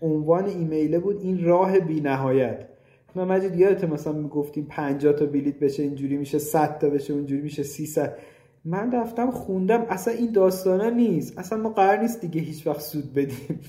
عنوان 0.02 0.46
ایمیله 0.46 1.00
بود 1.00 1.22
این 1.22 1.44
راه 1.44 1.80
بی 1.80 2.02
نهایت 2.02 2.68
من 3.16 3.24
مجید 3.24 3.56
یادت 3.56 3.84
مثلا 3.84 4.14
می‌گفتیم 4.14 4.66
50 4.70 5.14
تا 5.14 5.26
بلیت 5.26 5.60
بشه 5.60 5.84
اینجوری 5.84 6.18
میشه 6.18 6.40
100 6.40 6.80
تا 6.80 6.90
بشه 6.90 7.14
اونجوری 7.14 7.42
میشه 7.42 7.64
300 7.64 8.18
من 8.66 8.92
رفتم 8.92 9.32
خوندم 9.32 9.86
اصلا 9.90 10.14
این 10.14 10.32
داستانا 10.32 10.90
نیست. 10.90 11.38
اصلا 11.40 11.58
ما 11.58 11.70
قرار 11.70 11.98
نیست 12.02 12.22
دیگه 12.22 12.42
هیچ 12.42 12.68
وقت 12.68 12.82
سود 12.82 13.14
بدیم. 13.14 13.60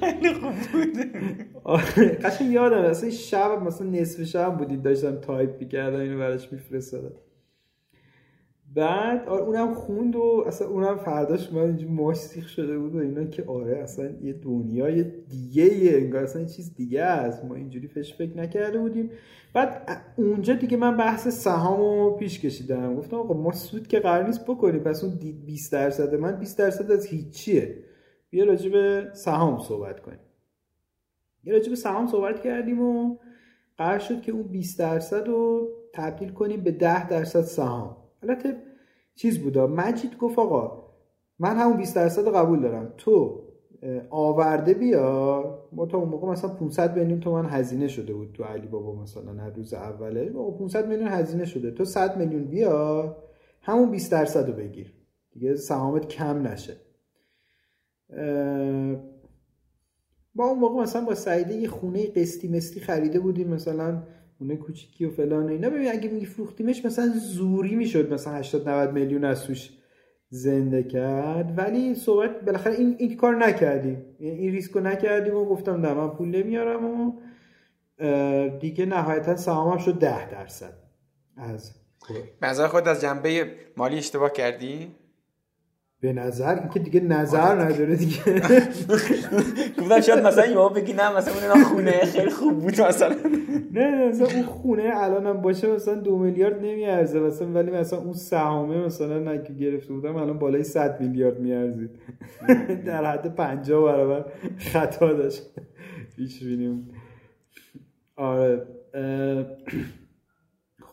خیلی 0.00 0.34
خوب 0.34 0.52
بود. 0.72 0.98
قشنگ 2.24 2.52
یادم 2.52 2.76
اصلا 2.76 3.10
شب 3.10 3.62
مثلا 3.66 3.86
نصف 3.86 4.22
شب 4.22 4.56
بودیم 4.58 4.82
داشتم 4.82 5.16
تایپ 5.16 5.60
می‌کردم 5.60 6.00
اینو 6.00 6.18
براش 6.18 6.52
میفرستادم. 6.52 7.12
بعد 8.76 9.28
آره 9.28 9.42
اونم 9.42 9.74
خوند 9.74 10.16
و 10.16 10.44
اصلا 10.46 10.68
اونم 10.68 10.96
فرداش 10.96 11.52
من 11.52 11.60
اینجا 11.62 11.88
ماش 11.88 12.18
شده 12.56 12.78
بود 12.78 12.94
و 12.94 12.98
اینا 12.98 13.24
که 13.24 13.44
آره 13.44 13.78
اصلا 13.78 14.10
یه 14.22 14.32
دنیای 14.32 15.04
دیگه 15.28 15.70
انگار 15.84 16.22
اصلا 16.22 16.42
یه 16.42 16.48
چیز 16.48 16.74
دیگه 16.74 17.02
است. 17.02 17.44
ما 17.44 17.54
اینجوری 17.54 17.88
فش 17.88 18.14
فکر 18.14 18.36
نکرده 18.36 18.78
بودیم. 18.78 19.10
بعد 19.54 19.88
اونجا 20.16 20.54
دیگه 20.54 20.76
من 20.76 20.96
بحث 20.96 21.28
سهام 21.28 21.80
رو 21.80 22.16
پیش 22.16 22.40
کشیدم. 22.40 22.96
گفتم 22.96 23.16
آقا 23.16 23.34
ما 23.34 23.52
سود 23.52 23.86
که 23.86 24.00
قرار 24.00 24.26
نیست 24.26 24.44
بکنیم. 24.44 24.80
پس 24.80 25.04
اون 25.04 25.18
20 25.46 25.72
درصد 25.72 26.14
من 26.14 26.38
20 26.38 26.58
درصد 26.58 26.90
از 26.90 27.06
هیچیه. 27.06 27.84
بیا 28.30 28.44
راجع 28.44 28.70
به 28.70 29.10
سهام 29.12 29.58
صحبت 29.58 30.00
کنیم. 30.00 30.20
یه 31.44 31.52
راجع 31.52 31.70
به 31.70 31.76
سهام 31.76 32.06
صحبت 32.06 32.40
کردیم 32.40 32.80
و 32.80 33.16
قرار 33.76 33.98
شد 33.98 34.22
که 34.22 34.32
اون 34.32 34.42
20 34.42 34.78
درصد 34.78 35.26
رو 35.26 35.68
تبدیل 35.94 36.28
کنیم 36.28 36.60
به 36.60 36.70
10 36.70 37.08
درصد 37.08 37.42
سهام. 37.42 38.05
البته 38.22 38.56
چیز 39.14 39.38
بودا 39.38 39.66
مجید 39.66 40.18
گفت 40.18 40.38
آقا 40.38 40.86
من 41.38 41.56
همون 41.56 41.76
20 41.76 41.96
درصد 41.96 42.34
قبول 42.34 42.60
دارم. 42.60 42.92
تو 42.96 43.42
آورده 44.10 44.74
بیا. 44.74 45.68
ما 45.72 45.86
تا 45.86 45.98
اون 45.98 46.08
موقع 46.08 46.28
مثلا 46.28 46.50
500 46.50 46.98
میلیون 46.98 47.20
تومن 47.20 47.46
هزینه 47.50 47.88
شده 47.88 48.12
بود 48.12 48.32
تو 48.32 48.44
علی 48.44 48.66
بابا 48.66 49.02
مثلا 49.02 49.32
نه 49.32 49.48
روز 49.48 49.74
اوله. 49.74 50.30
500 50.58 50.88
میلیون 50.88 51.08
هزینه 51.08 51.44
شده. 51.44 51.70
تو 51.70 51.84
100 51.84 52.16
میلیون 52.18 52.44
بیا 52.44 53.16
همون 53.62 53.90
20 53.90 54.12
درصد 54.12 54.46
رو 54.46 54.52
بگیر. 54.52 54.92
دیگه 55.30 55.56
سهامت 55.56 56.08
کم 56.08 56.46
نشه. 56.46 56.76
با 60.34 60.44
اون 60.44 60.58
موقع 60.58 60.82
مثلا 60.82 61.04
با 61.04 61.14
سعیده 61.14 61.54
یه 61.54 61.68
خونه 61.68 62.06
قسطی 62.06 62.48
مستی 62.48 62.80
خریده 62.80 63.20
بودیم. 63.20 63.48
مثلا 63.48 64.02
خونه 64.38 64.56
کوچیکی 64.56 65.04
و 65.04 65.10
فلان 65.10 65.48
اینا. 65.48 65.70
ببین 65.70 65.88
اگه 65.88 66.08
میفروختیمش 66.08 66.84
مثلا 66.84 67.08
زوری 67.08 67.74
می‌شد 67.74 68.12
مثلا 68.12 68.32
80 68.32 68.68
90 68.68 68.92
میلیون 68.92 69.24
از 69.24 69.44
توش 69.44 69.70
زنده 70.28 70.82
کرد. 70.82 71.58
ولی 71.58 71.94
صحبت 71.94 72.40
بالاخره 72.40 72.74
این 72.74 72.96
این 72.98 73.16
کار 73.16 73.36
نکردیم. 73.36 74.04
این 74.18 74.52
ریسکو 74.52 74.80
نکردیم 74.80 75.34
و 75.34 75.44
گفتم 75.44 75.80
نه 75.80 75.94
من 75.94 76.10
پول 76.10 76.28
نمیارم 76.28 76.84
و 76.84 77.12
دیگه 78.60 78.86
نهایتا 78.86 79.36
سهامم 79.36 79.78
شد 79.78 79.98
10 79.98 80.30
درصد 80.30 80.72
از 81.36 81.74
نظر 82.42 82.66
خود 82.66 82.88
از 82.88 83.00
جنبه 83.00 83.50
مالی 83.76 83.96
اشتباه 83.96 84.32
کردی؟ 84.32 84.94
به 86.06 86.12
نظر 86.12 86.58
اینکه 86.58 86.78
دیگه 86.78 87.00
نظر 87.00 87.40
آره. 87.40 87.64
نداره 87.64 87.96
دیگه. 87.96 88.18
گفتم 89.78 90.00
شاید 90.00 90.26
مثلا 90.26 90.46
یهو 90.46 90.68
بگی 90.68 90.92
نه 90.92 91.16
مثلا 91.16 91.52
اون 91.52 91.64
خونه 91.64 91.90
خیلی 91.90 92.30
خوب 92.30 92.58
بود 92.58 92.80
مثلا. 92.80 93.16
نه 93.72 94.08
مثلا 94.08 94.26
اون 94.34 94.42
خونه 94.42 94.90
الانم 94.94 95.40
باشه 95.40 95.68
مثلا 95.68 95.94
دو 95.94 96.18
میلیارد 96.18 96.58
نمیارزه 96.62 97.20
مثلا 97.20 97.48
ولی 97.48 97.70
مثلا 97.70 97.98
اون 97.98 98.12
سهامه 98.12 98.78
مثلا 98.78 99.18
نه 99.18 99.38
گرفته 99.60 99.92
بودم 99.92 100.16
الان 100.16 100.38
بالای 100.38 100.64
100 100.64 101.00
میلیارد 101.00 101.40
میارزید. 101.40 101.90
در 102.86 103.04
حد 103.04 103.34
50 103.34 103.84
برابر 103.84 104.24
خطا 104.58 105.12
داشت. 105.12 105.42
پیش 106.16 106.42
بینیم. 106.42 106.90
آره 108.16 108.62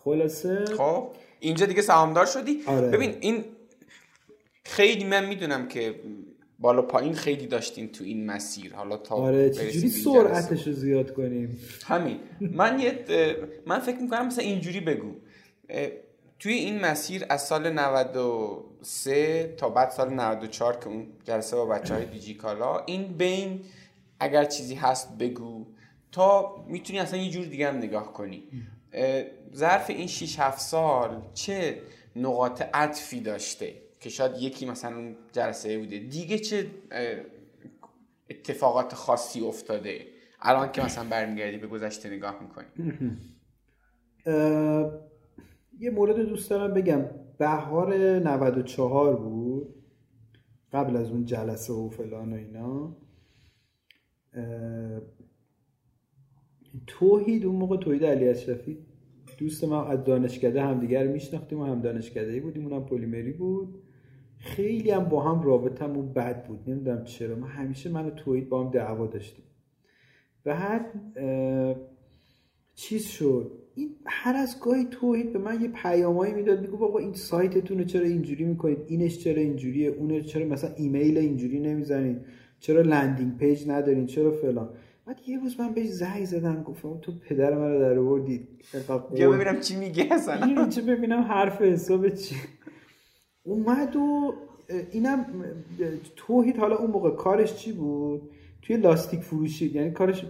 خلاصه. 0.04 0.66
خب 0.78 1.08
اینجا 1.40 1.66
دیگه 1.66 1.82
سهامدار 1.82 2.26
شدی. 2.26 2.60
آره. 2.68 2.88
ببین 2.88 3.16
این 3.20 3.44
خیلی 4.66 5.04
من 5.04 5.26
می‌دونم 5.26 5.68
که 5.68 5.96
بالا 6.60 6.82
پایین 6.82 7.14
خیلی 7.14 7.48
داشتین 7.48 7.92
تو 7.92 8.04
این 8.04 8.26
مسیر. 8.26 8.74
حالا 8.74 8.98
تا 8.98 9.16
آره 9.16 9.50
چجوری 9.50 9.90
سرعتش 9.90 10.68
رو 10.68 10.74
زیاد 10.74 11.14
کنیم؟ 11.14 11.60
همین. 11.86 12.20
من 12.40 12.80
یه 12.80 13.06
من 13.66 13.80
فکر 13.80 13.98
می‌کنم 13.98 14.28
مثلا 14.28 14.44
اینجوری 14.44 14.80
بگو. 14.80 15.16
توی 16.40 16.54
این 16.54 16.80
مسیر 16.80 17.26
از 17.30 17.42
سال 17.42 17.70
93 17.70 19.56
تا 19.58 19.70
بعد 19.70 19.90
سال 19.90 20.14
94 20.14 20.78
که 20.80 20.88
اون 20.88 21.08
جلسه 21.24 21.56
با 21.56 21.66
بچه 21.66 21.94
های 21.94 22.06
دیجی 22.06 22.34
کالا 22.34 22.80
این 22.86 23.18
بین 23.18 23.62
اگر 24.20 24.46
چیزی 24.46 24.76
هست 24.76 25.18
بگو 25.18 25.66
تا 26.12 26.56
می‌تونی 26.68 27.00
اصلا 27.00 27.20
یه 27.20 27.30
جور 27.30 27.46
دیگه 27.46 27.68
هم 27.68 27.78
نگاه 27.78 28.14
کنی. 28.14 28.44
ظرف 29.56 29.90
این 29.90 30.08
6 30.08 30.40
7 30.40 30.60
سال 30.60 31.22
چه 31.34 31.82
نقاط 32.16 32.64
عطفی 32.74 33.20
داشته؟ 33.20 33.74
که 34.04 34.10
شاید 34.10 34.32
یکی 34.40 34.66
مثلا 34.66 34.98
اون 34.98 35.16
جلسه 35.32 35.80
بوده. 35.80 36.00
دیگه 36.00 36.38
چه 36.38 36.66
اتفاقات 38.30 38.94
خاصی 38.94 39.42
افتاده؟ 39.42 40.06
الان 40.42 40.72
که 40.72 40.82
مثلا 40.82 41.10
برمیگردی 41.10 41.58
به 41.58 41.68
گذشته 41.68 42.10
نگاه 42.10 42.40
می‌کنی. 42.42 42.66
یه 45.80 45.90
مورد 45.92 46.20
دوست 46.20 46.50
دارم 46.50 46.74
بگم. 46.74 47.06
بهار 47.38 47.96
94 48.20 49.16
بود 49.16 49.76
قبل 50.74 50.96
از 50.96 51.12
اون 51.12 51.26
جلسه 51.26 51.74
و 51.74 51.90
فلان 51.90 52.34
و 52.34 52.36
اینا. 52.36 52.98
توحید 56.88 57.46
اون 57.46 57.56
موقع 57.56 57.78
توحید 57.78 58.06
علی 58.06 58.28
اشرفی. 58.28 58.78
دوست 59.38 59.64
ما 59.64 59.86
از 59.86 60.04
دانشکده 60.04 60.62
همدیگر 60.64 61.08
میشناختیم 61.08 61.60
و 61.60 61.66
هم 61.66 61.82
دانشکده 61.82 62.40
بودیم 62.40 62.68
اونم 62.68 62.86
پلیمری 62.86 63.32
بود. 63.32 63.83
خیلی 64.44 64.92
هم 64.92 65.04
با 65.04 65.22
هم 65.22 65.42
رابطمون 65.42 66.14
بد 66.14 66.48
بود. 66.48 66.60
نمی‌دونم 66.68 67.04
چرا. 67.04 67.36
ما 67.36 67.48
همیشه 67.48 67.90
من 67.90 68.06
و 68.06 68.10
توحید 68.10 68.50
با 68.50 68.64
هم 68.64 68.72
دعوا 68.72 69.08
داشتیم. 69.08 69.46
بعد 70.44 70.86
چیز 72.76 73.06
شد. 73.06 73.52
این 73.76 73.90
هر 74.06 74.36
از 74.36 74.60
گاهی 74.60 74.86
توحید 74.86 75.34
به 75.34 75.40
من 75.40 75.62
یه 75.62 75.68
پیامایی 75.68 76.34
می‌داد. 76.34 76.62
می‌گفت 76.62 76.78
بابا 76.78 77.00
این 77.00 77.14
سایتتون 77.14 77.78
رو 77.78 77.84
چرا 77.84 78.06
اینجوری 78.06 78.44
می‌کنید؟ 78.44 78.78
اینش 78.88 79.20
چرا 79.20 79.42
اینجوریه؟ 79.42 79.90
اون 79.90 80.22
چرا 80.22 80.46
مثلا 80.46 80.70
ایمیل 80.78 81.18
اینجوری 81.18 81.60
نمی‌زنید 81.60 82.18
چرا 82.60 82.82
landing 82.82 83.38
page 83.38 83.70
ندارین؟ 83.70 84.06
چرا 84.06 84.32
فلان؟ 84.32 84.70
بعد 85.06 85.20
یه 85.28 85.40
روز 85.40 85.60
من 85.60 85.74
بهش 85.74 85.88
زنگ 85.90 86.26
زدم. 86.26 86.64
گفتم 86.64 86.98
تو 87.02 87.12
پدر 87.30 87.58
من 87.58 87.72
رو 87.72 87.80
در 87.80 87.98
آوردی 88.00 88.48
ببینم 89.12 89.60
چی 89.60 89.76
میگه 89.76 90.08
اصلا. 90.12 90.70
چه 90.70 90.82
ببینم 90.82 91.22
حرف 91.22 91.62
حساب 91.62 92.10
چی؟ 92.10 92.36
اومد 93.44 93.96
و 93.96 94.34
اینم 94.92 95.26
توحید 96.16 96.58
حالا 96.58 96.76
اون 96.76 96.92
موقع 96.92 97.10
کارش 97.12 97.56
چی 97.56 97.72
بود؟ 97.72 98.22
توی 98.62 98.78
لاستیک 98.78 99.20
فروشی 99.20 99.72
یعنی 99.76 99.92
کارش 99.92 100.26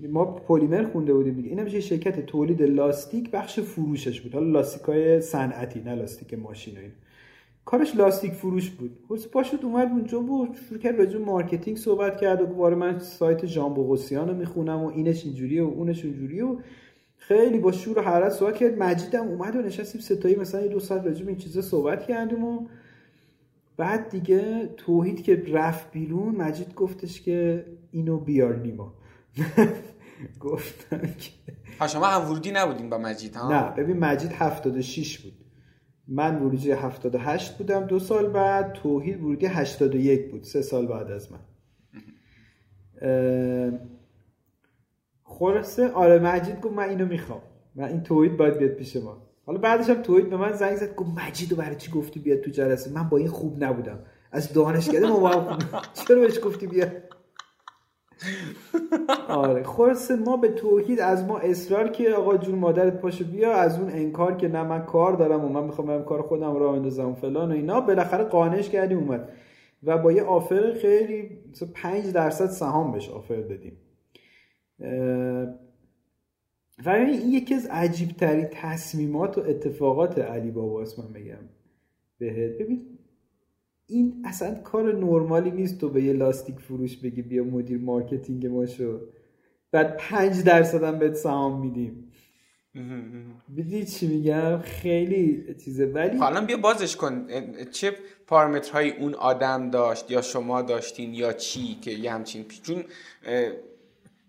ما 0.00 0.24
پلیمر 0.24 0.84
خونده 0.84 1.14
بودیم 1.14 1.34
دیگه. 1.34 1.48
اینم 1.48 1.68
شرکت 1.68 2.26
تولید 2.26 2.62
لاستیک 2.62 3.30
بخش 3.30 3.60
فروشش 3.60 4.20
بود. 4.20 4.34
حالا 4.34 4.46
لاستیک 4.46 4.82
های 4.82 5.20
صنعتی 5.20 5.80
نه 5.80 5.94
لاستیک 5.94 6.34
ماشین 6.34 6.78
این 6.78 6.90
کارش 7.64 7.96
لاستیک 7.96 8.32
فروش 8.32 8.70
بود. 8.70 8.90
خب 9.08 9.16
پاشد 9.32 9.64
اومد 9.64 9.88
اونجا 9.88 10.20
بود 10.20 10.56
شروع 10.68 10.80
کرد 10.80 10.98
راجع 10.98 11.18
marketing 11.18 11.76
صحبت 11.76 12.20
کرد 12.20 12.40
و 12.40 12.46
گفت 12.46 12.72
من 12.72 12.98
سایت 12.98 13.46
ژان 13.46 13.74
بوغوسیان 13.74 14.28
رو 14.28 14.34
می‌خونم 14.34 14.82
و 14.82 14.86
اینش 14.86 15.24
اینجوریه 15.24 15.62
و 15.62 15.66
اونش 15.66 16.04
اونجوریه 16.04 16.44
و 16.44 16.56
خیلی 17.28 17.58
با 17.58 17.72
شور 17.72 17.98
و 17.98 18.02
حرارت 18.02 18.32
صحبت 18.32 18.56
کرد. 18.56 18.78
مجیدم 18.78 19.28
اومد 19.28 19.56
و 19.56 19.62
نشستیم 19.62 20.00
ستایی 20.00 20.36
مثلا 20.36 20.60
یه 20.60 20.68
دو 20.68 20.80
ساعت 20.80 21.04
راجع 21.04 21.22
به 21.22 21.28
این 21.28 21.38
چیزا 21.38 21.62
صحبت 21.62 22.06
کردیم 22.06 22.44
و 22.44 22.66
بعد 23.76 24.08
دیگه 24.08 24.68
توحید 24.76 25.22
که 25.22 25.42
رفت 25.52 25.90
بیرون 25.92 26.34
مجید 26.34 26.74
گفتش 26.74 27.22
که 27.22 27.66
اینو 27.90 28.18
بیار 28.18 28.56
نیما. 28.56 28.94
گفتم 30.40 31.00
که 31.00 31.30
شما 31.88 32.06
هم 32.06 32.30
ورودی 32.30 32.50
نبودیم 32.50 32.90
با 32.90 32.98
مجید 32.98 33.36
ها؟ 33.36 33.52
نه 33.52 33.70
ببین 33.76 33.98
مجید 33.98 34.32
76 34.32 35.18
بود. 35.18 35.32
من 36.08 36.36
ورودی 36.36 36.70
78 36.70 37.58
بودم 37.58 37.86
دو 37.86 37.98
سال 37.98 38.28
بعد 38.28 38.72
توحید 38.72 39.22
ورودی 39.22 39.46
81 39.46 40.30
بود 40.30 40.42
سه 40.42 40.62
سال 40.62 40.86
بعد 40.86 41.10
از 41.10 41.28
من. 41.32 41.40
خلاصه 45.38 45.90
آره 45.90 46.18
مجید 46.18 46.60
گفت 46.60 46.74
من 46.74 46.88
اینو 46.88 47.06
می‌خوام. 47.06 47.40
من 47.74 47.84
این 47.84 48.02
توحید 48.02 48.36
باید 48.36 48.58
بیاد 48.58 48.70
پیش 48.70 48.96
ما. 48.96 49.16
حالا 49.46 49.58
بعدش 49.58 49.90
هم 49.90 50.02
توحید 50.02 50.30
به 50.30 50.36
من 50.36 50.52
زنگ 50.52 50.76
زد 50.76 50.94
گفت 50.94 51.10
مجید 51.16 51.52
و 51.52 51.56
برای 51.56 51.76
چی 51.76 51.90
گفتی 51.90 52.20
بیاد 52.20 52.40
تو 52.40 52.50
جلسه؟ 52.50 52.92
من 52.92 53.08
با 53.08 53.16
این 53.16 53.28
خوب 53.28 53.64
نبودم. 53.64 53.98
از 54.32 54.52
دانشکده 54.52 55.06
ما 55.06 55.30
چرا 56.08 56.20
بهش 56.20 56.40
گفتی 56.44 56.66
بیاد؟ 56.66 56.90
آره 59.28 59.62
خلاصه 59.62 60.16
ما 60.16 60.36
به 60.36 60.48
توحید 60.48 61.00
از 61.00 61.24
ما 61.24 61.38
اصرار 61.38 61.88
که 61.88 62.10
آقا 62.10 62.36
جون 62.36 62.54
مادرت 62.54 63.00
پاشو 63.00 63.24
بیا 63.24 63.52
از 63.54 63.78
اون 63.78 63.90
انکار 63.90 64.36
که 64.36 64.48
نه 64.48 64.62
من 64.62 64.84
کار 64.84 65.12
دارم 65.12 65.44
و 65.44 65.48
من 65.48 65.64
می‌خوام 65.64 65.88
برم 65.88 66.04
کار 66.04 66.22
خودم 66.22 66.56
راه 66.56 66.74
اندازم 66.74 67.08
و 67.08 67.14
فلان 67.14 67.52
و 67.52 67.54
اینا 67.54 67.80
بالاخره 67.80 68.24
قانعش 68.24 68.68
کردیم 68.68 68.98
اومد. 68.98 69.28
و 69.82 69.98
با 69.98 70.12
یه 70.12 70.22
آفر 70.22 70.72
خیلی 70.82 71.38
5 71.74 72.12
درصد 72.12 72.46
سهام 72.46 72.92
بهش 72.92 73.10
offer 73.10 73.40
دادیم. 73.40 73.76
و 76.84 76.88
این 76.88 77.32
یکی 77.32 77.54
از 77.54 77.66
عجیب 77.66 78.08
ترین 78.08 78.48
تصمیمات 78.52 79.38
و 79.38 79.40
اتفاقات 79.40 80.18
علی 80.18 80.50
باباست 80.50 80.98
من 80.98 81.12
بگم 81.12 81.48
بهت. 82.18 82.58
ببین 82.58 82.98
این 83.86 84.22
اصلا 84.24 84.54
کار 84.54 84.94
نرمالی 84.94 85.50
نیست 85.50 85.80
تو 85.80 85.88
به 85.88 86.02
یه 86.02 86.12
لاستیک 86.12 86.60
فروش 86.60 86.96
بگی 86.96 87.22
بیا 87.22 87.44
مدیر 87.44 87.78
marketing 87.78 88.46
ما 88.46 88.66
شو 88.66 89.00
بعد 89.70 89.96
پنج 89.96 90.44
درصد 90.44 90.82
هم 90.82 90.98
بهت 90.98 91.14
سهام 91.14 91.60
میدیم. 91.60 92.10
دیدید 93.56 93.86
چی 93.86 94.06
میگم؟ 94.06 94.58
خیلی 94.58 95.54
چیزه. 95.64 95.86
ولی 95.86 96.16
حالا 96.16 96.44
بیا 96.46 96.56
بازش 96.56 96.96
کن. 96.96 97.26
چه 97.70 97.92
پارامترهای 98.26 98.90
اون 98.90 99.14
آدم 99.14 99.70
داشت 99.70 100.10
یا 100.10 100.22
شما 100.22 100.62
داشتین 100.62 101.14
یا 101.14 101.32
چی 101.32 101.74
که 101.74 101.90
یه 101.90 102.12
همچین 102.12 102.44
چون 102.62 102.84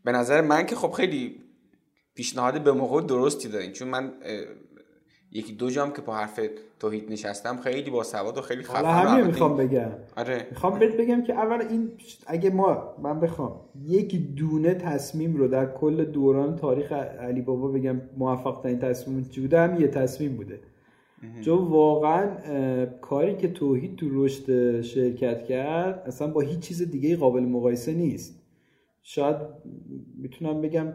به 0.05 0.11
نظر 0.11 0.41
من 0.41 0.65
که 0.65 0.75
خب 0.75 0.91
خیلی 0.91 1.35
پیشنهاد 2.15 2.63
به 2.63 2.71
موقع 2.71 3.01
درستی 3.01 3.49
دارین 3.49 3.71
چون 3.71 3.87
من 3.87 4.11
یکی 5.31 5.53
دو 5.53 5.69
جام 5.69 5.93
که 5.93 6.01
با 6.01 6.15
حرف 6.15 6.39
توحید 6.79 7.11
نشستم 7.11 7.57
خیلی 7.57 7.89
با 7.91 8.03
سواد 8.03 8.37
و 8.37 8.41
خیلی 8.41 8.63
خفن 8.63 8.85
همین 8.85 9.25
می‌خوام 9.25 9.57
بگم. 9.57 9.91
آره. 10.17 10.47
می‌خوام 10.51 10.79
بهت 10.79 10.97
بگم 10.97 11.23
که 11.23 11.33
اول 11.33 11.61
این 11.61 11.91
اگه 12.27 12.49
ما 12.49 12.95
من 13.03 13.19
بخوام 13.19 13.61
یک 13.83 14.35
دونه 14.35 14.73
تصمیم 14.73 15.35
رو 15.35 15.47
در 15.47 15.65
کل 15.65 16.05
دوران 16.05 16.55
تاریخ 16.55 16.91
علی 16.91 17.41
بابا 17.41 17.67
بگم 17.67 18.01
موفق 18.17 18.61
ترین 18.63 18.79
تصمیم 18.79 19.29
چی 19.31 19.41
بوده 19.41 19.59
هم 19.59 19.81
یه 19.81 19.87
تصمیم 19.87 20.35
بوده. 20.35 20.59
چون 21.41 21.57
واقعا 21.57 22.85
کاری 22.85 23.35
که 23.35 23.47
توحید 23.47 23.95
تو 23.95 24.07
رشد 24.11 24.81
شرکت 24.81 25.43
کرد 25.43 26.03
اصلا 26.07 26.27
با 26.27 26.41
هیچ 26.41 26.59
چیز 26.59 26.91
دیگه 26.91 27.17
قابل 27.17 27.43
مقایسه 27.43 27.93
نیست. 27.93 28.34
شاید 29.07 29.35
می‌تونم 30.17 30.61
بگم 30.61 30.93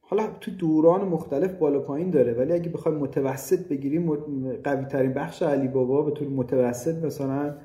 حالا 0.00 0.26
تو 0.40 0.50
دوران 0.50 1.08
مختلف 1.08 1.54
بالا 1.54 1.80
پایین 1.80 2.10
داره 2.10 2.32
ولی 2.32 2.52
اگه 2.52 2.70
بخوایم 2.70 2.98
متوسط 2.98 3.68
بگیریم 3.68 4.12
قوی 4.64 4.84
ترین 4.84 5.12
بخش 5.12 5.42
علی 5.42 5.68
بابا 5.68 6.02
به 6.02 6.10
طور 6.10 6.28
متوسط 6.28 7.04
مثلا 7.04 7.56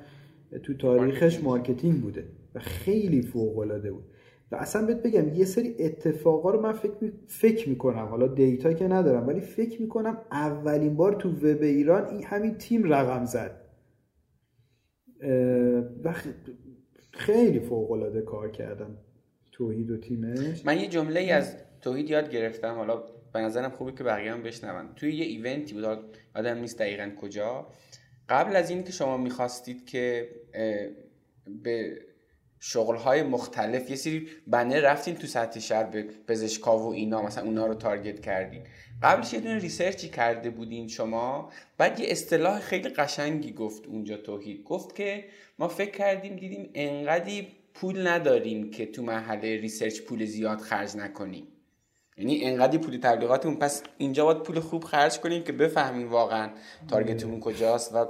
تو 0.62 0.74
تاریخش 0.74 1.42
مارکتینگ. 1.42 2.00
بوده 2.00 2.24
و 2.54 2.60
خیلی 2.60 3.22
فوق 3.22 3.58
العاده 3.58 3.92
بود. 3.92 4.04
و 4.52 4.56
اصلا 4.56 4.86
بهت 4.86 5.02
بگم 5.02 5.34
یه 5.34 5.44
سری 5.44 5.74
اتفاقا 5.78 6.50
رو 6.50 6.60
من 6.60 6.72
فکر, 6.72 6.94
می... 7.00 7.12
فکر 7.26 7.68
می‌کنم. 7.68 8.06
حالا 8.06 8.26
دیتا 8.26 8.72
که 8.72 8.88
ندارم 8.88 9.26
ولی 9.26 9.40
فکر 9.40 9.82
می‌کنم 9.82 10.18
اولین 10.30 10.96
بار 10.96 11.12
تو 11.12 11.30
وب 11.30 11.62
ایران 11.62 12.06
این 12.08 12.24
همین 12.24 12.54
تیم 12.54 12.92
رقم 12.92 13.24
زد. 13.24 13.60
و 16.04 16.14
خیلی 17.10 17.60
فوق 17.60 17.90
العاده 17.90 18.20
کار 18.20 18.50
کردم 18.50 18.98
توحید 19.56 19.90
و 19.90 19.96
تیمش. 19.96 20.64
من 20.64 20.80
یه 20.80 20.88
جمله 20.88 21.20
از 21.20 21.56
توحید 21.80 22.10
یاد 22.10 22.30
گرفتم. 22.30 22.74
حالا 22.74 23.04
به 23.32 23.40
نظرم 23.40 23.70
خوبه 23.70 23.92
که 23.92 24.04
بقیه 24.04 24.32
هم 24.32 24.42
بشنون. 24.42 24.94
توی 24.96 25.14
یه 25.14 25.24
ایونتی 25.24 25.74
بود 25.74 26.16
آدم 26.34 26.58
نیست 26.58 26.78
دقیقا 26.78 27.10
کجا. 27.20 27.66
قبل 28.28 28.56
از 28.56 28.70
این 28.70 28.84
که 28.84 28.92
شما 28.92 29.16
می‌خواستید 29.16 29.86
که 29.86 30.28
به 31.62 31.98
شغلهای 32.60 33.22
مختلف 33.22 33.90
یه 33.90 33.96
سری 33.96 34.28
بنه 34.46 34.80
رفتین 34.80 35.14
تو 35.14 35.26
سطح 35.26 35.60
شهر 35.60 35.84
به 35.84 36.02
پزشکا 36.02 36.78
و 36.78 36.92
اینا 36.92 37.22
مثلا 37.22 37.44
اونا 37.44 37.66
رو 37.66 37.74
تارگت 37.74 38.20
کردین. 38.20 38.62
قبلش 39.02 39.32
یه 39.32 39.40
دونه 39.40 39.58
ریسرچی 39.58 40.08
کرده 40.08 40.50
بودین 40.50 40.88
شما. 40.88 41.52
بعد 41.78 42.00
یه 42.00 42.06
اصطلاح 42.10 42.60
خیلی 42.60 42.88
قشنگی 42.88 43.52
گفت 43.52 43.86
اونجا 43.86 44.16
توحید. 44.16 44.64
گفت 44.64 44.94
که 44.94 45.24
ما 45.58 45.68
فکر 45.68 45.90
کردیم 45.90 46.36
دیدیم 46.36 46.70
انقدی 46.74 47.48
پول 47.80 48.06
نداریم 48.06 48.70
که 48.70 48.86
تو 48.86 49.02
مرحله 49.02 49.60
research 49.60 50.00
پول 50.00 50.24
زیاد 50.24 50.60
خرج 50.60 50.96
نکنیم. 50.96 51.46
یعنی 52.16 52.44
انقدر 52.44 52.78
پول 52.78 52.96
تبلیغاتمون 52.96 53.56
پس 53.56 53.82
اینجا 53.98 54.24
باید 54.24 54.42
پول 54.42 54.60
خوب 54.60 54.84
خرج 54.84 55.18
کنیم 55.18 55.44
که 55.44 55.52
بفهمیم 55.52 56.10
واقعا 56.10 56.50
target 56.88 57.23
مون 57.23 57.40
کجاست 57.40 57.94
و 57.94 58.06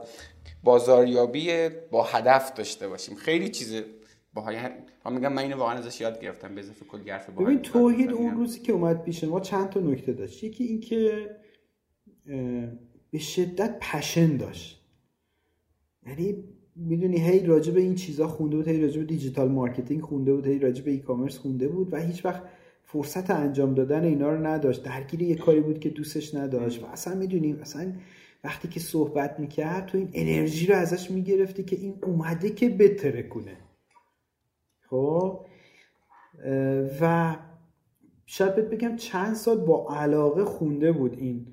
بازاریابی 0.64 1.68
با 1.90 2.02
هدف 2.02 2.54
داشته 2.54 2.88
باشیم. 2.88 3.14
خیلی 3.14 3.48
چیز 3.48 3.82
باهای 4.34 4.56
هم 4.56 5.12
میگم 5.12 5.32
من 5.32 5.42
اینو 5.42 5.56
واقعا 5.56 5.78
ازش 5.78 6.00
یاد 6.00 6.20
گرفتم 6.20 6.54
به 6.54 6.60
اضافه 6.60 6.84
کلی 6.84 7.10
حرف 7.10 7.30
ببین 7.30 7.62
توحید 7.62 8.12
اون 8.12 8.34
روزی 8.34 8.60
که 8.60 8.72
اومد 8.72 9.02
پیش 9.02 9.24
ما 9.24 9.40
چند 9.40 9.68
تا 9.68 9.80
نکته 9.80 10.12
داشت. 10.12 10.44
یکی 10.44 10.64
اینکه 10.64 11.30
به 13.10 13.18
شدت 13.18 13.78
passion 13.80 14.36
داشت. 14.36 14.82
یعنی 16.06 16.44
می‌دونی 16.76 17.20
هی 17.20 17.46
راجع 17.46 17.72
به 17.72 17.80
این 17.80 17.94
چیزا 17.94 18.28
خونده 18.28 18.56
بود 18.56 18.68
هی 18.68 18.80
راجع 18.80 18.98
به 18.98 19.04
digital 19.04 19.48
marketing 19.48 20.02
خونده 20.02 20.34
بود 20.34 20.46
هی 20.46 20.58
راجع 20.58 20.84
به 20.84 20.90
e-commerce 20.90 21.38
خونده 21.38 21.68
بود 21.68 21.92
و 21.92 21.96
هیچ 21.96 22.24
وقت 22.24 22.42
فرصت 22.84 23.30
انجام 23.30 23.74
دادن 23.74 24.04
اینا 24.04 24.30
رو 24.30 24.46
نداشت. 24.46 24.82
درگیر 24.82 25.22
یه 25.22 25.34
کاری 25.34 25.60
بود 25.60 25.78
که 25.78 25.88
دوستش 25.88 26.34
نداشت. 26.34 26.82
و 26.82 26.86
اصلا 26.86 27.14
می‌دونی 27.14 27.58
اصلا 27.60 27.92
وقتی 28.44 28.68
که 28.68 28.80
صحبت 28.80 29.40
می‌کرد 29.40 29.86
تو 29.86 29.98
این 29.98 30.08
انرژی 30.14 30.66
رو 30.66 30.76
ازش 30.76 31.10
می‌گرفتی 31.10 31.62
که 31.64 31.76
این 31.76 31.94
اومده 32.02 32.50
که 32.50 32.68
بترکونه. 32.68 33.56
خب؟ 34.90 35.46
و 37.00 37.36
شاید 38.26 38.56
بهت 38.56 38.70
بگم 38.70 38.96
چند 38.96 39.34
سال 39.34 39.58
با 39.58 39.86
علاقه 39.90 40.44
خونده 40.44 40.92
بود 40.92 41.18
این 41.18 41.46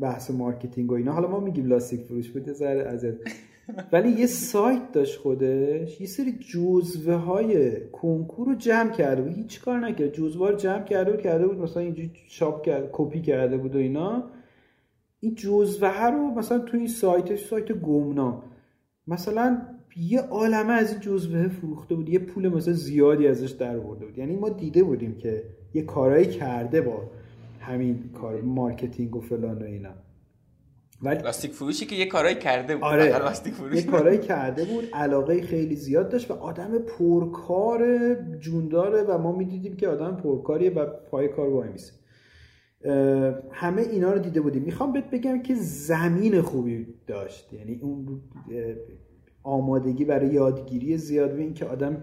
بحث 0.00 0.30
مارکتینگ 0.30 0.92
و 0.92 0.94
اینا. 0.94 1.12
حالا 1.12 1.28
ما 1.28 1.40
میگیم 1.40 1.66
لاستیک 1.66 2.00
فروش 2.00 2.30
بود 2.30 2.52
ذره 2.52 2.82
از 2.82 3.06
ولی 3.92 4.10
یه 4.10 4.26
سایت 4.26 4.92
داشت 4.92 5.20
خودش 5.20 6.00
یه 6.00 6.06
سری 6.06 6.32
جزوه 6.32 7.14
های 7.14 7.80
کنکور 7.90 8.46
رو 8.46 8.54
جمع 8.54 8.90
کرده 8.90 9.22
بود. 9.22 9.32
هیچ 9.32 9.60
کار 9.60 9.78
نکرد. 9.78 10.12
جزوه 10.12 10.50
رو 10.50 10.56
جمع 10.56 10.84
کرده 10.84 11.10
بود 11.10 11.22
کرده 11.22 11.46
بود 11.46 11.58
مثلا 11.58 11.82
اینجوری 11.82 12.10
چاپ 12.28 12.62
کرد 12.62 12.90
کپی 12.92 13.22
کرده 13.22 13.56
بود 13.56 13.76
و 13.76 13.78
اینا. 13.78 14.24
این 15.20 15.34
جزوه 15.34 16.06
رو 16.06 16.30
مثلا 16.30 16.58
تو 16.58 16.76
این 16.76 16.88
سایتش 16.88 17.44
سایت 17.44 17.72
گمنام. 17.72 18.42
مثلا 19.06 19.62
یه 19.96 20.20
عالمه 20.20 20.72
از 20.72 20.90
این 20.90 21.00
جزوه 21.00 21.48
فروخته 21.48 21.94
بود. 21.94 22.08
یه 22.08 22.18
پول 22.18 22.48
مثلا 22.48 22.74
زیادی 22.74 23.28
ازش 23.28 23.50
در 23.50 23.78
برده 23.78 24.06
بود. 24.06 24.18
یعنی 24.18 24.36
ما 24.36 24.48
دیده 24.48 24.82
بودیم 24.82 25.14
که 25.18 25.42
یه 25.74 25.82
کارایی 25.82 26.26
کرده 26.26 26.80
با 26.80 27.02
همین 27.60 28.10
کار 28.14 28.40
مارکتینگ 28.40 29.16
و 29.16 29.20
فلان 29.20 29.62
و 29.62 29.64
اینا. 29.64 30.05
ولی 31.02 31.22
لاستیک 31.22 31.52
فروشی 31.52 31.86
که 31.86 31.96
یه 31.96 32.06
کارایی 32.06 32.36
کرده 32.36 32.74
بود 32.74 32.84
آره. 32.84 33.14
یه 33.74 33.82
کارایی 33.82 34.18
کرده 34.18 34.64
بود 34.64 34.84
علاقه 34.92 35.42
خیلی 35.42 35.76
زیاد 35.76 36.08
داشت 36.08 36.30
و 36.30 36.34
آدم 36.34 36.78
پرکار 36.78 38.14
جونداره 38.38 39.02
و 39.02 39.18
ما 39.18 39.32
می‌دیدیم 39.32 39.76
که 39.76 39.88
آدم 39.88 40.16
پرکاریه 40.16 40.70
و 40.70 40.86
پای 41.10 41.28
کار 41.28 41.48
وایمیسه. 41.48 41.92
همه 43.50 43.82
اینا 43.82 44.12
رو 44.12 44.18
دیده 44.18 44.40
بودیم. 44.40 44.62
می‌خوام 44.62 44.92
بهت 44.92 45.10
بگم 45.10 45.42
که 45.42 45.54
زمین 45.54 46.42
خوبی 46.42 46.86
داشت. 47.06 47.52
یعنی 47.52 47.80
اون 47.82 48.20
آمادگی 49.42 50.04
برای 50.04 50.28
یادگیری 50.28 50.96
زیاد 50.96 51.34
و 51.34 51.38
اینکه 51.38 51.64
آدم 51.64 52.02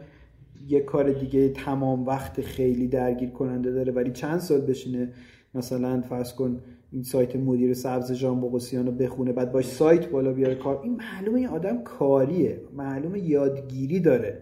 یه 0.68 0.80
کار 0.80 1.12
دیگه 1.12 1.50
تمام 1.50 2.06
وقت 2.06 2.42
خیلی 2.42 2.88
درگیر 2.88 3.30
کننده 3.30 3.72
داره 3.72 3.94
ولی 3.94 4.12
چند 4.12 4.40
سال 4.40 4.62
بشینه 4.62 5.14
مثلا 5.56 6.02
فرض 6.02 6.34
کن 6.34 6.62
این 6.94 7.04
سایت 7.04 7.36
مدیر 7.36 7.74
سبز 7.74 8.12
جان 8.12 8.42
بقسیان 8.42 8.86
رو 8.86 8.92
بخونه 8.92 9.34
بعد 9.34 9.52
باش 9.52 9.66
سایت 9.66 10.10
بالا 10.10 10.34
بیاره. 10.34 10.56
کار 10.56 10.82
این 10.84 10.96
معلومه 10.96 11.40
این 11.40 11.48
آدم 11.48 11.84
کاریه. 11.84 12.62
معلومه 12.74 13.20
یادگیری 13.20 14.00
داره. 14.00 14.42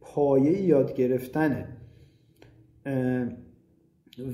پایه 0.00 0.62
یاد 0.62 0.94
گرفتنه. 0.94 1.68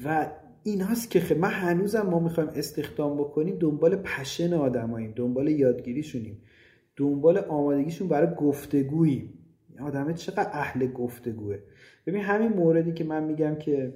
و 0.05 0.31
این 0.63 0.81
هست 0.81 1.11
که 1.11 1.35
من 1.35 1.51
هنوزم 1.51 2.03
ما 2.03 2.19
می‌خوایم 2.19 2.51
استخدام 2.55 3.17
بکنیم 3.17 3.57
دنبال 3.59 3.97
پشن 3.97 4.55
آدماییم 4.55 5.13
دنبال 5.17 5.49
یادگیریشونیم 5.49 6.39
دنبال 6.97 7.39
آمادگیشون 7.39 8.09
برای 8.09 8.35
گفتگوییم. 8.35 9.35
آدمه 9.81 10.15
چقدر 10.15 10.51
اهل 10.53 10.87
گفتگوه. 10.87 11.57
ببین 12.07 12.23
همین 12.23 12.49
موردی 12.49 12.93
که 12.93 13.05
من 13.05 13.25
میگم 13.25 13.55
که 13.55 13.95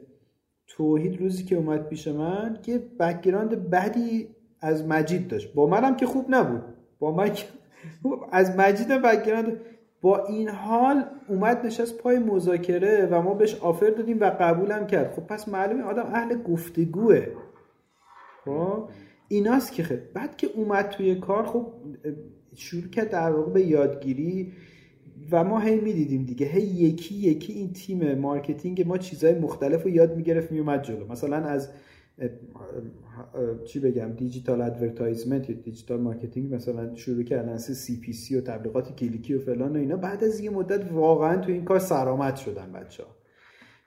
توحید 0.77 1.21
روزی 1.21 1.45
که 1.45 1.57
اومد 1.57 1.89
پیش 1.89 2.09
من 2.09 2.59
که 2.63 2.79
background 3.01 3.71
بدی 3.71 4.29
از 4.61 4.87
مجید 4.87 5.29
داشت. 5.29 5.55
با 5.55 5.67
منم 5.67 5.97
که 5.97 6.07
خوب 6.07 6.27
نبود. 6.29 6.63
با 6.99 7.13
من 7.13 7.31
از 8.33 8.57
مجید 8.57 8.89
background. 8.89 9.61
با 10.01 10.27
این 10.27 10.49
حال 10.49 11.05
اومد 11.29 11.67
نشست 11.67 11.99
پای 11.99 12.19
مذاکره 12.19 13.09
و 13.11 13.23
ما 13.23 13.35
بهش 13.35 13.55
offer 13.55 13.91
دادیم 13.91 14.21
و 14.21 14.25
قبولم 14.25 14.87
کرد. 14.87 15.13
خب 15.13 15.27
پس 15.27 15.49
معلومه 15.49 15.83
آدم 15.83 16.07
اهل 16.07 16.43
گفتگوه. 16.43 17.27
خب؟ 18.45 18.89
ایناست 19.29 19.73
که 19.73 19.83
خب. 19.83 20.13
بعد 20.15 20.37
که 20.37 20.49
اومد 20.55 20.89
توی 20.89 21.15
کار 21.15 21.47
خب 21.47 21.73
شروع 22.55 22.91
کرد 22.91 23.11
در 23.11 23.31
واقع 23.31 23.53
به 23.53 23.63
یادگیری. 23.63 24.53
و 25.31 25.45
ما 25.45 25.61
هی 25.61 25.81
می‌دیدیم 25.81 26.25
دیگه. 26.25 26.47
هی 26.47 26.63
یکی 26.63 27.15
یکی 27.15 27.53
این 27.53 27.73
تیم 27.73 28.19
مارکتینگ 28.19 28.87
ما 28.87 28.99
چیزهای 28.99 29.35
مختلف 29.35 29.83
رو 29.83 29.91
یاد 29.91 30.17
می‌گرفت 30.17 30.53
میومد 30.53 30.83
جلو. 30.83 31.07
مثلا 31.07 31.37
از 31.37 31.69
چی 33.65 33.81
بگم 33.81 34.13
digital 34.13 34.63
advertisement 34.63 35.51
یا 35.51 35.57
digital 35.57 36.01
marketing 36.01 36.55
مثلا 36.55 36.95
شروع 36.95 37.23
کردن 37.23 37.57
CPC 37.57 38.37
و 38.37 38.41
تبلیغات 38.41 38.97
کلیکی 38.97 39.35
و 39.35 39.39
فلان 39.39 39.77
و 39.77 39.79
اینا. 39.79 39.97
بعد 39.97 40.25
از 40.25 40.41
یه 40.41 40.51
مدت 40.51 40.93
واقعا 40.93 41.37
تو 41.37 41.53
این 41.53 41.65
کار 41.65 41.79
سرآمد 41.79 42.37
شدن 42.37 42.73
بچه 42.73 43.03
ها 43.03 43.09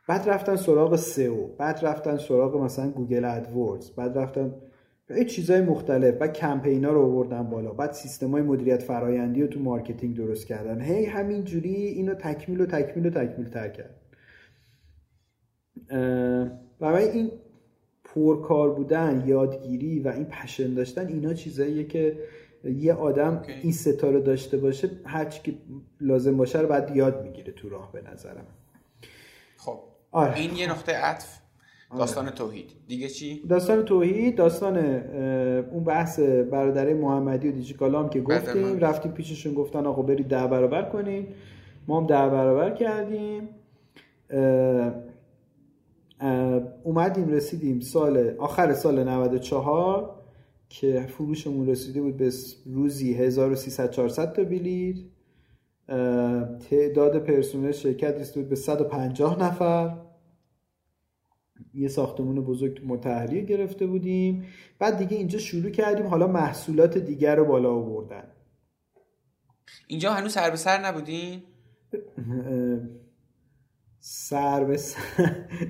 بعد 0.07 0.29
رفتن 0.29 0.55
سراغ 0.55 0.95
SEO 0.95 1.47
بعد 1.47 1.79
رفتن 1.81 2.17
سراغ 2.17 2.63
مثلا 2.63 2.89
Google 2.89 3.25
AdWords 3.25 3.91
بعد 3.91 4.17
رفتن 4.17 4.53
به 5.07 5.25
چیزهای 5.25 5.61
مختلف. 5.61 6.15
بعد 6.15 6.33
کمپینا 6.33 6.91
رو 6.91 7.01
آوردن 7.01 7.43
بالا. 7.43 7.73
بعد 7.73 7.91
سیستم 7.91 8.31
های 8.31 8.41
مدیریت 8.41 8.81
فرایندی 8.81 9.41
رو 9.41 9.47
تو 9.47 9.59
مارکتینگ 9.59 10.17
درست 10.17 10.47
کردن. 10.47 10.81
هی 10.81 11.05
همین 11.05 11.43
جوری 11.43 11.75
اینو 11.75 12.13
تکمیل 12.13 12.61
و 12.61 12.65
تکمیل 12.65 13.05
و 13.05 13.09
تکمیل 13.09 13.49
تر 13.49 13.69
کرد. 13.69 14.01
برای 16.79 17.09
این 17.09 17.31
پرکار 18.03 18.75
بودن 18.75 19.23
یادگیری 19.27 19.99
و 19.99 20.07
این 20.07 20.25
passion 20.25 20.73
داشتن 20.73 21.07
اینا 21.07 21.33
چیزاییه 21.33 21.83
که 21.83 22.19
یه 22.63 22.93
آدم 22.93 23.43
این 23.61 23.71
ستاره 23.71 24.21
داشته 24.21 24.57
باشه 24.57 24.89
هرچی 25.05 25.41
که 25.43 25.57
لازم 26.01 26.37
باشه 26.37 26.59
رو 26.59 26.67
بعد 26.67 26.95
یاد 26.95 27.23
می‌گیره 27.23 27.53
تو 27.53 27.69
راه 27.69 27.91
به 27.91 28.01
نظرم. 28.11 28.47
خب. 29.57 29.79
آره. 30.11 30.35
این 30.37 30.55
یه 30.55 30.69
نقطه 30.69 30.91
عطف. 30.91 31.44
داستان 31.97 32.29
توحید. 32.29 32.65
دیگه 32.87 33.07
چی؟ 33.07 33.41
داستان 33.49 33.85
توحید 33.85 34.35
داستان 34.35 34.77
اون 35.71 35.83
بحث 35.83 36.19
برادره 36.19 36.93
محمدی 36.93 37.47
و 37.49 37.51
دیجیکالام 37.51 38.09
که 38.09 38.21
گفتیم. 38.21 38.79
رفتیم 38.79 39.11
پیششون 39.11 39.53
گفتن 39.53 39.85
آقا 39.85 40.01
برید 40.01 40.27
ده 40.27 40.47
برابر 40.47 40.89
کنین. 40.89 41.27
ما 41.87 42.01
هم 42.01 42.07
ده 42.07 42.29
برابر 42.29 42.69
کردیم. 42.69 43.49
اومدیم 46.83 47.27
رسیدیم 47.27 47.79
سال 47.79 48.35
آخر 48.37 48.73
سال 48.73 49.03
94 49.03 50.15
که 50.69 51.05
فروشمون 51.07 51.67
رسیده 51.67 52.01
بود 52.01 52.17
به 52.17 52.31
روزی 52.65 53.13
1300 53.13 53.91
400 53.91 54.33
تا 54.33 54.43
بلیط 54.43 54.97
تعداد 56.69 57.23
پرسنل 57.23 57.71
شرکت 57.71 58.19
رسیده 58.19 58.39
بود 58.39 58.49
به 58.49 58.55
150 58.55 59.43
نفر. 59.43 60.04
یه 61.75 61.87
ساختمون 61.87 62.41
بزرگ 62.41 62.81
متحریه 62.85 63.41
گرفته 63.41 63.87
بودیم. 63.87 64.45
بعد 64.79 64.97
دیگه 64.97 65.17
اینجا 65.17 65.39
شروع 65.39 65.69
کردیم 65.69 66.07
حالا 66.07 66.27
محصولات 66.27 66.97
دیگر 66.97 67.35
رو 67.35 67.45
بالا 67.45 67.71
آوردن. 67.71 68.23
اینجا 69.87 70.13
هنوز 70.13 70.31
سر 70.31 70.49
به 70.49 70.55
سر 70.55 70.85
نبودین؟ 70.85 71.41
سر 73.99 74.63
به 74.63 74.77
سر. 74.77 74.99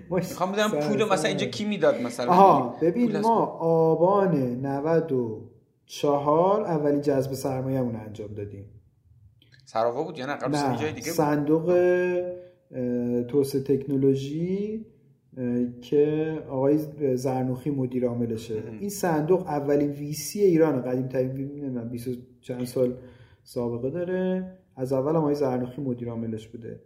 می‌خوام 0.10 0.52
بدم 0.52 0.70
پول 0.70 1.04
مثلا 1.04 1.30
اینجا 1.30 1.46
کی 1.46 1.66
می‌داد 1.66 2.02
مثلا؟ 2.02 2.32
آها 2.32 2.78
ببین 2.82 3.20
ما 3.20 3.46
آبان 3.60 4.66
94 4.66 6.62
اولی 6.62 7.02
جذب 7.02 7.34
سرمایه‌مون 7.34 7.96
انجام 7.96 8.34
دادیم. 8.34 8.70
سراوا 9.66 10.04
بود 10.04 10.18
یا 10.18 10.26
نه؟ 10.26 10.34
قبل 10.34 10.76
جای 10.76 10.92
دیگه 10.92 11.12
صندوق 11.12 11.66
توسعه 13.28 13.62
تکنولوژی 13.62 14.86
که 15.82 16.38
آقای 16.50 16.78
زرنوخی 17.16 17.70
مدیر 17.70 18.08
عاملشه. 18.08 18.64
این 18.80 18.90
صندوق 18.90 19.48
اولین 19.48 19.92
ویسی 19.92 20.42
ایران 20.42 20.82
قدیم 20.82 21.08
ترین 21.08 21.90
20 21.90 22.10
چند 22.42 22.64
سال 22.64 22.98
سابقه 23.44 23.90
داره. 23.90 24.52
از 24.76 24.94
اول 24.94 25.10
هم 25.10 25.16
آقای 25.16 25.36
زرنوخی 25.36 25.82
مدیر 25.82 26.10
عاملش 26.10 26.48
بوده. 26.48 26.80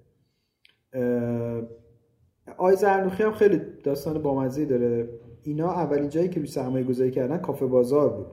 آقای 2.57 2.75
زرنوخی 2.75 3.23
هم 3.23 3.31
خیلی 3.31 3.61
داستان 3.83 4.21
بامزه 4.21 4.65
داره. 4.65 5.09
اینا 5.43 5.71
اولین 5.71 6.09
جایی 6.09 6.29
که 6.29 6.39
روی 6.39 6.49
سرمایه 6.49 6.83
گذاری 6.83 7.11
کردن 7.11 7.37
کافه 7.37 7.65
بازار 7.65 8.09
بود. 8.09 8.27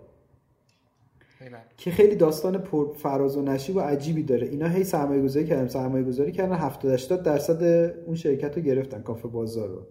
که 1.77 1.91
خیلی 1.91 2.17
داستان 2.17 2.59
پر 2.59 2.93
فراز 2.93 3.37
و 3.37 3.43
نشیب 3.43 3.77
و 3.77 3.81
عجیبی 3.81 4.23
داره. 4.23 4.47
اینا 4.47 4.69
هی 4.69 4.85
سرمایه 4.85 5.23
گذاری 5.23 5.47
کردن 5.47 5.67
سرمایه 5.67 6.05
گذاری 6.05 6.33
کردن 6.33 6.55
70 6.55 6.93
80 6.93 7.23
درصد 7.23 7.63
اون 8.07 8.15
شرکت 8.15 8.57
رو 8.57 8.63
گرفتن 8.63 9.03
کافه 9.03 9.29
بازار 9.29 9.69
رو. 9.69 9.87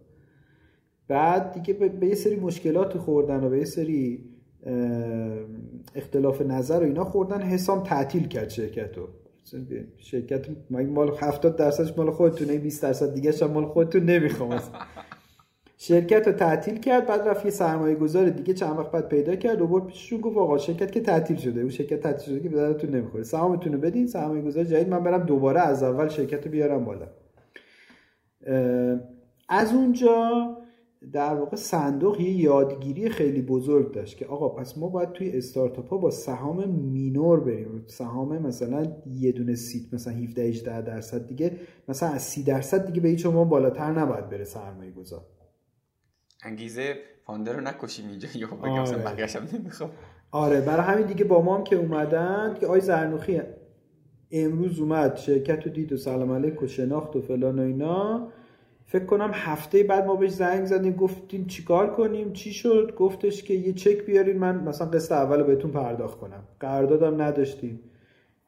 بعد 1.08 1.52
دیگه 1.52 1.74
به 1.74 2.08
یه 2.08 2.16
سری 2.16 2.36
مشکلات 2.36 2.98
خوردن 2.98 3.44
و 3.44 3.50
به 3.50 3.58
یه 3.58 3.66
سری 3.66 4.26
اختلاف 5.96 6.42
نظر 6.42 6.80
و 6.80 6.84
اینا 6.84 7.04
خوردن 7.04 7.42
حسام 7.42 7.84
تعطیل 7.84 8.28
کرد 8.28 8.50
شرکت 8.50 8.98
رو 8.98 9.08
شرکت 9.98 10.46
مال 10.70 11.16
70 11.18 11.56
درصدش 11.56 11.98
مال 11.98 12.12
خودتونه 12.12 12.58
20 12.58 12.84
درصد 12.84 13.14
دیگه 13.14 13.34
هم 13.42 13.52
مال 13.52 13.66
خودتون 13.66 14.04
نمی‌خوام. 14.04 14.60
شرکت 15.78 16.28
رو 16.28 16.34
تعطیل 16.34 16.78
کرد 16.80 17.06
بعد 17.06 17.22
رفت 17.22 17.46
یه 17.46 17.52
سرمایه 17.52 17.96
گذار 17.96 18.30
دیگه 18.30 18.54
چند 18.54 18.80
وقت 18.80 18.92
بعد 18.92 19.10
پیدا 19.10 19.36
کرد 19.36 19.62
و 19.62 19.68
برد 19.68 19.88
پیششون 19.88 20.22
گفت 20.22 20.38
آقا 20.38 20.58
شرکت 20.58 20.92
که 20.92 21.02
تعطیل 21.02 21.38
شده. 21.38 21.62
اون 21.62 21.70
شرکت 21.70 22.00
تعطیل 22.00 22.26
شده 22.26 22.40
که 22.40 22.50
به 22.50 22.58
دردتون 22.58 22.90
نمی‌خوره. 22.90 23.24
سهامتون 23.24 23.74
رو 23.74 23.80
بدین 23.80 24.08
سرمایه 24.08 24.42
گذار 24.42 24.64
جدید 24.64 24.90
من 24.90 25.04
برم 25.04 25.26
دوباره 25.26 25.60
از 25.60 25.84
اول 25.84 26.08
شرکت 26.08 26.46
رو 26.46 26.52
بیارم 26.52 26.86
بالا. 26.86 27.08
از 29.50 29.74
اونجا 29.74 30.32
در 31.14 31.36
واقع 31.36 31.56
صندوق 31.56 32.20
یه 32.20 32.32
یادگیری 32.32 33.10
خیلی 33.10 33.42
بزرگ 33.42 33.94
داشت 33.94 34.18
که 34.18 34.26
آقا 34.26 34.50
پس 34.50 34.78
ما 34.78 34.90
باید 34.90 35.12
توی 35.12 35.38
استارتاپ 35.38 35.90
ها 35.90 35.98
با 35.98 36.12
سهام 36.12 36.70
minor 36.70 37.40
بریم. 37.40 37.84
سهام 37.88 38.38
مثلا 38.38 38.88
یه 39.06 39.32
دونه 39.32 39.56
seat 39.56 39.94
مثلا 39.94 40.14
17 40.14 40.42
18 40.42 40.82
درصد 40.82 41.28
دیگه 41.28 41.60
مثلا 41.88 42.10
از 42.10 42.22
30 42.22 42.44
درصد 42.44 42.86
دیگه 42.86 43.02
به 43.02 43.10
هیچ 43.10 43.26
ما 43.26 43.44
بالاتر 43.44 43.92
نباید 43.92 44.30
بره 44.30 44.44
سرمایه 44.44 44.92
گذار 44.92 45.26
انگیزه 46.44 46.96
فاندر 47.26 47.54
رو 47.54 47.62
نکشیم 47.62 48.10
اینجا 48.10 48.28
یا 48.36 48.48
بگم 48.48 48.70
آره. 48.70 49.54
نمی‌خوام. 49.54 49.92
آره 50.32 50.62
برای 50.62 50.94
همین 50.94 51.08
دیگه 51.08 51.26
با 51.26 51.42
ما 51.42 51.58
هم 51.58 51.64
که 51.64 51.76
اومدن 51.76 52.58
که 52.60 52.68
آی 52.68 52.82
زرنوخی 52.82 53.42
امروز 54.32 54.80
اومد 54.80 55.16
شرکت 55.16 55.64
رو 55.66 55.72
دید 55.72 55.92
و 55.94 55.98
سلام 55.98 56.32
علیک 56.32 56.64
و 56.64 56.68
شناخت 56.68 57.16
و 57.16 57.22
فلان 57.22 57.60
و 57.60 57.62
اینا. 57.62 58.32
فکر 58.88 59.06
کنم 59.06 59.32
هفته 59.34 59.84
بعد 59.84 60.06
ما 60.06 60.16
بهش 60.16 60.32
زنگ 60.32 60.66
زدیم 60.66 60.94
گفتیم 60.94 61.46
چیکار 61.46 61.96
کنیم؟ 61.96 62.34
چی 62.34 62.54
شد؟ 62.54 62.96
گفتش 62.98 63.44
که 63.44 63.54
یه 63.54 63.74
چک 63.74 64.06
بیارین 64.06 64.38
من 64.38 64.64
مثلا 64.64 64.88
قسط 64.88 65.12
اول 65.12 65.40
رو 65.40 65.46
بهتون 65.46 65.72
پرداخت 65.72 66.20
کنم. 66.20 66.44
قراردادم 66.60 67.22
نداشتیم. 67.22 67.80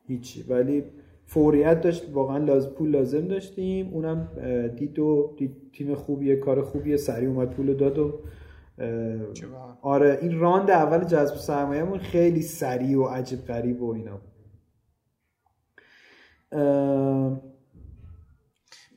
هیچی. 0.07 0.43
ولی 0.43 0.83
فوریت 1.25 1.81
داشت 1.81 2.05
واقعا 2.13 2.37
لازم 2.37 2.69
پول 2.69 2.89
لازم 2.89 3.27
داشتیم. 3.27 3.89
اونم 3.93 4.27
دید 4.75 4.99
و 4.99 5.35
دید 5.37 5.71
تیم 5.73 5.95
خوبیه 5.95 6.35
کار 6.35 6.61
خوبیه 6.61 6.97
سریع 6.97 7.29
اومد 7.29 7.49
پول 7.49 7.73
داد 7.73 7.99
و 7.99 8.19
آره 9.81 10.19
این 10.21 10.39
round 10.39 10.71
اول 10.71 11.03
جذب 11.03 11.35
سرمایه‌مون 11.35 11.99
خیلی 11.99 12.41
سریع 12.41 12.99
و 12.99 13.03
عجیب 13.03 13.39
غریب 13.39 13.81
و 13.81 13.93
اینا. 13.93 14.21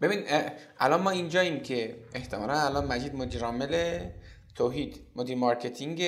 ببین 0.02 0.18
الان 0.78 1.02
ما 1.02 1.10
اینجاییم 1.10 1.60
که 1.60 1.94
احتمالا 2.14 2.52
الان 2.52 2.86
مجید 2.86 3.14
مدیر 3.14 3.42
عامل 3.42 3.98
توحید 4.54 5.00
مدیر 5.16 5.36
مارکتینگ 5.36 6.02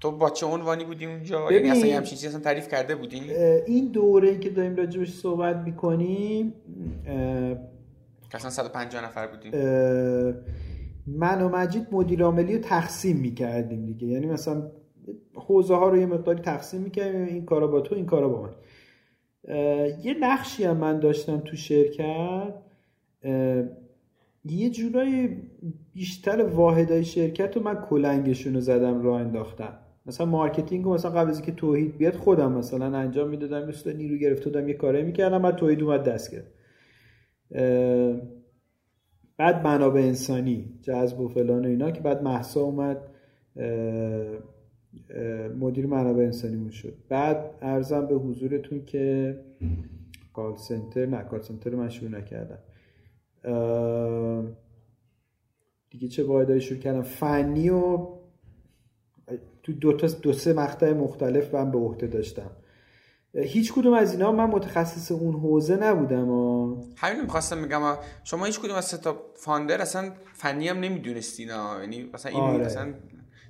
تو 0.00 0.10
با 0.10 0.30
چه 0.30 0.46
عنوانی 0.46 0.84
بودی 0.84 1.06
اونجا؟ 1.06 1.52
یعنی 1.52 1.70
اصلا 1.70 1.86
یه 1.86 1.96
همچین 1.96 2.10
چیزی 2.10 2.26
اصلا 2.26 2.40
تعریف 2.40 2.68
کرده 2.68 2.94
بودی؟ 2.94 3.20
این 3.66 3.88
دوره 3.88 4.38
که 4.38 4.50
داریم 4.50 4.76
راجبش 4.76 5.12
صحبت 5.12 5.56
می‌کنیم 5.56 6.54
اصلا 8.34 8.50
150 8.50 9.04
نفر 9.04 9.26
بودیم. 9.26 9.52
من 11.06 11.42
و 11.42 11.48
مجید 11.48 11.86
مدیر 11.92 12.22
عاملی 12.22 12.56
رو 12.56 12.62
تقسیم 12.62 13.16
می‌کردیم 13.16 13.86
دیگه. 13.86 14.06
یعنی 14.06 14.26
مثلا 14.26 14.70
حوزه 15.34 15.74
ها 15.74 15.88
رو 15.88 15.96
یه 15.96 16.06
مقداری 16.06 16.42
تقسیم 16.42 16.80
می‌کردیم 16.80 17.24
این 17.24 17.44
کارا 17.44 17.66
با 17.66 17.80
تو 17.80 17.94
این 17.94 18.06
کارا 18.06 18.28
با 18.28 18.42
من. 18.42 18.54
یه 20.02 20.16
نقشی 20.20 20.64
هم 20.64 20.76
من 20.76 21.00
داشتم 21.00 21.38
تو 21.38 21.56
شرکت 21.56 22.54
یه 24.44 24.70
جورای 24.70 25.28
بیشتر 25.92 26.42
واحدای 26.42 27.04
شرکت 27.04 27.56
رو 27.56 27.62
من 27.62 27.74
کلنگشون 27.74 28.54
رو 28.54 28.60
زدم 28.60 29.02
راه 29.02 29.20
انداختم 29.20 29.78
مثلا 30.06 30.26
مارکتینگ 30.26 30.88
مثلا 30.88 31.10
قبل 31.10 31.30
از 31.30 31.42
که 31.42 31.52
توحید 31.52 31.96
بیاد 31.96 32.14
خودم 32.14 32.52
مثلا 32.52 32.98
انجام 32.98 33.28
می‌دادم 33.28 33.68
مثل 33.68 33.96
نیرو 33.96 34.16
گرفته 34.16 34.44
بودم 34.44 34.68
یه 34.68 34.74
کاره 34.74 35.02
می‌کردم 35.02 35.42
بعد 35.42 35.56
توحید 35.56 35.82
اومد 35.82 36.04
درست 36.04 36.30
کرد 36.30 36.46
بعد 39.36 39.64
منابع 39.66 40.00
انسانی 40.00 40.78
جذب 40.82 41.20
و 41.20 41.28
فلان 41.28 41.64
و 41.64 41.68
اینا 41.68 41.90
که 41.90 42.00
بعد 42.00 42.22
محسا 42.22 42.60
اومد 42.60 42.98
مدیر 45.58 45.86
منابع 45.86 46.22
انسانی 46.22 46.72
شد. 46.72 46.94
بعد 47.08 47.50
عرضم 47.62 48.06
به 48.06 48.14
حضورتون 48.14 48.84
که 48.84 49.36
call 50.32 50.56
center 50.56 51.06
نه 51.06 51.22
call 51.22 51.40
center 51.40 51.74
من 51.74 51.88
شروع 51.88 52.10
نکردم. 52.10 52.58
دیگه 55.90 56.08
چه 56.08 56.24
واحدهایی 56.24 56.60
شروع 56.60 56.80
کردم. 56.80 57.02
فنی 57.02 57.70
و 57.70 58.08
تو 59.62 59.72
دو, 59.72 59.92
تا 59.92 60.06
دو 60.06 60.32
سه 60.32 60.52
مقطع 60.52 60.92
مختلف 60.92 61.54
من 61.54 61.70
به 61.70 61.78
عهده 61.78 62.06
داشتم. 62.06 62.50
هیچ 63.34 63.72
کدوم 63.72 63.92
از 63.92 64.12
اینا 64.12 64.32
من 64.32 64.44
متخصص 64.44 65.12
اون 65.12 65.34
حوزه 65.34 65.76
نبودم 65.76 66.28
و 66.28 66.76
همین 66.96 67.22
می‌خواستم 67.22 67.62
بگم. 67.62 67.96
شما 68.24 68.44
هیچ 68.44 68.60
کدوم 68.60 68.76
از 68.76 69.00
تا 69.00 69.16
فاندر 69.34 69.80
اصلا 69.80 70.12
فنی 70.32 70.68
هم 70.68 70.78
نمی‌دونستین 70.78 71.48
یعنی 71.48 72.10
مثلا 72.14 72.32
این 72.32 72.40
آره. 72.40 72.64
مثلا 72.64 72.94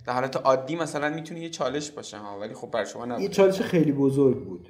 در 0.06 0.12
حالت 0.12 0.36
عادی 0.36 0.76
مثلا 0.76 1.10
می‌تونه 1.10 1.40
یه 1.40 1.50
چالش 1.50 1.90
باشه 1.90 2.18
ها 2.18 2.40
ولی 2.40 2.54
خب 2.54 2.70
بر 2.70 2.84
شما 2.84 3.04
نبود. 3.04 3.22
یه 3.22 3.28
چالش 3.28 3.60
خیلی 3.60 3.92
بزرگ 3.92 4.44
بود. 4.44 4.68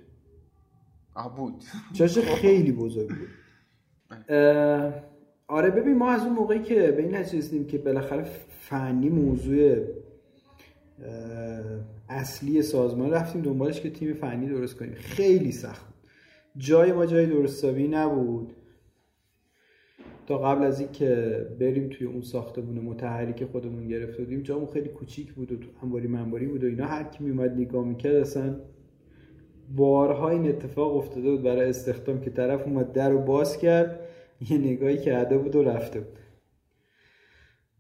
آه 1.15 1.37
بود. 1.37 1.65
چالش 1.93 2.19
خیلی 2.19 2.73
بزرگ 2.73 3.09
بود. 3.09 3.29
آره 5.49 5.71
ببین 5.71 5.99
ما 5.99 6.11
از 6.11 6.23
اون 6.23 6.33
موقعی 6.33 6.63
که 6.63 6.75
به 6.75 7.03
این 7.03 7.15
نتیجه 7.15 7.65
که 7.65 7.79
بالاخره 7.79 8.25
فنی 8.49 9.09
موضوع 9.09 9.77
اصلی 12.09 12.63
سازمان 12.63 13.11
رفتیم 13.11 13.43
دنبالش 13.43 13.81
که 13.81 13.91
تیم 13.91 14.15
فنی 14.15 14.47
درست 14.47 14.77
کنیم. 14.77 14.95
خیلی 14.95 15.53
سخت 15.53 15.87
جای 16.57 16.93
ما 16.93 17.07
جای 17.07 17.27
درستابی 17.27 17.89
نبود. 17.89 18.53
تا 20.27 20.39
قبل 20.39 20.65
از 20.65 20.81
اینکه 20.81 21.47
بریم 21.61 21.89
توی 21.89 22.07
اون 22.07 22.23
ساختمون 22.23 22.79
متحرک 22.79 23.45
خودمون 23.45 23.89
گرفته 23.89 24.19
بودیم 24.19 24.43
جامون 24.43 24.67
خیلی 24.67 24.89
کوچیک 24.89 25.33
بود 25.33 25.53
و 25.53 25.57
انباری 25.83 26.09
منباری 26.09 26.47
بود 26.47 26.65
و 26.65 26.67
اینا. 26.67 26.87
هر 26.87 27.05
کی 27.05 27.25
میومد 27.25 27.51
نگاه 27.51 27.85
می‌کرد 27.85 28.17
اصلا 28.17 28.57
بارها 29.77 30.31
این 30.31 30.49
اتفاق 30.49 30.97
افتاده 30.97 31.31
بود 31.31 31.43
برای 31.43 31.69
استخدام 31.69 32.21
که 32.21 32.31
طرف 32.31 32.67
اومد 32.67 32.93
در 32.93 33.11
رو 33.11 33.19
باز 33.19 33.59
کرد. 33.59 34.01
یه 34.51 34.59
نگاهی 34.59 34.99
کرده 34.99 35.39
بود 35.39 35.57
و 35.57 35.63
رفته 35.63 36.01
بود. 36.01 36.19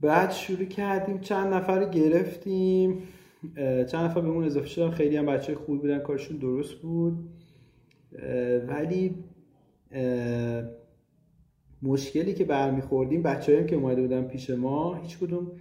بعد 0.00 0.30
شروع 0.30 0.64
کردیم 0.64 1.20
چند 1.20 1.54
نفر 1.54 1.84
گرفتیم. 1.84 3.02
چند 3.56 3.94
نفر 3.94 4.20
به 4.20 4.28
اون 4.28 4.44
اضافه 4.44 4.66
شدن. 4.66 4.90
خیلی 4.90 5.16
هم 5.16 5.26
بچه 5.26 5.54
خوب 5.54 5.80
بودن 5.80 5.98
کارشون 5.98 6.36
درست 6.36 6.74
بود. 6.74 7.28
ولی 8.68 9.24
مشکلی 11.82 12.34
که 12.34 12.44
برمیخوردیم 12.44 13.22
بچه 13.22 13.58
هم 13.58 13.66
که 13.66 13.76
اومده 13.76 14.02
بودن 14.02 14.22
پیش 14.22 14.50
ما 14.50 14.94
هیچ 14.94 15.18
کدوم 15.18 15.52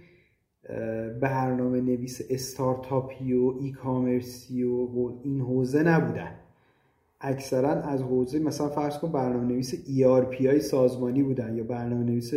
برنامه 1.20 1.80
نویس 1.80 2.20
استارتاپی 2.30 3.32
و 3.32 3.54
ای 3.60 3.70
کامرسی 3.70 4.62
و 4.62 4.88
این 5.22 5.40
حوزه 5.40 5.82
نبودن. 5.82 6.43
اکثرا 7.20 7.70
از 7.70 8.02
حوزه 8.02 8.38
مثلا 8.38 8.68
فرض 8.68 8.98
کن 8.98 9.12
برنامه 9.12 9.44
نویس 9.44 9.74
ERP 9.74 10.46
های 10.46 10.60
سازمانی 10.60 11.22
بودن 11.22 11.56
یا 11.56 11.64
برنامه 11.64 12.04
نویس 12.04 12.34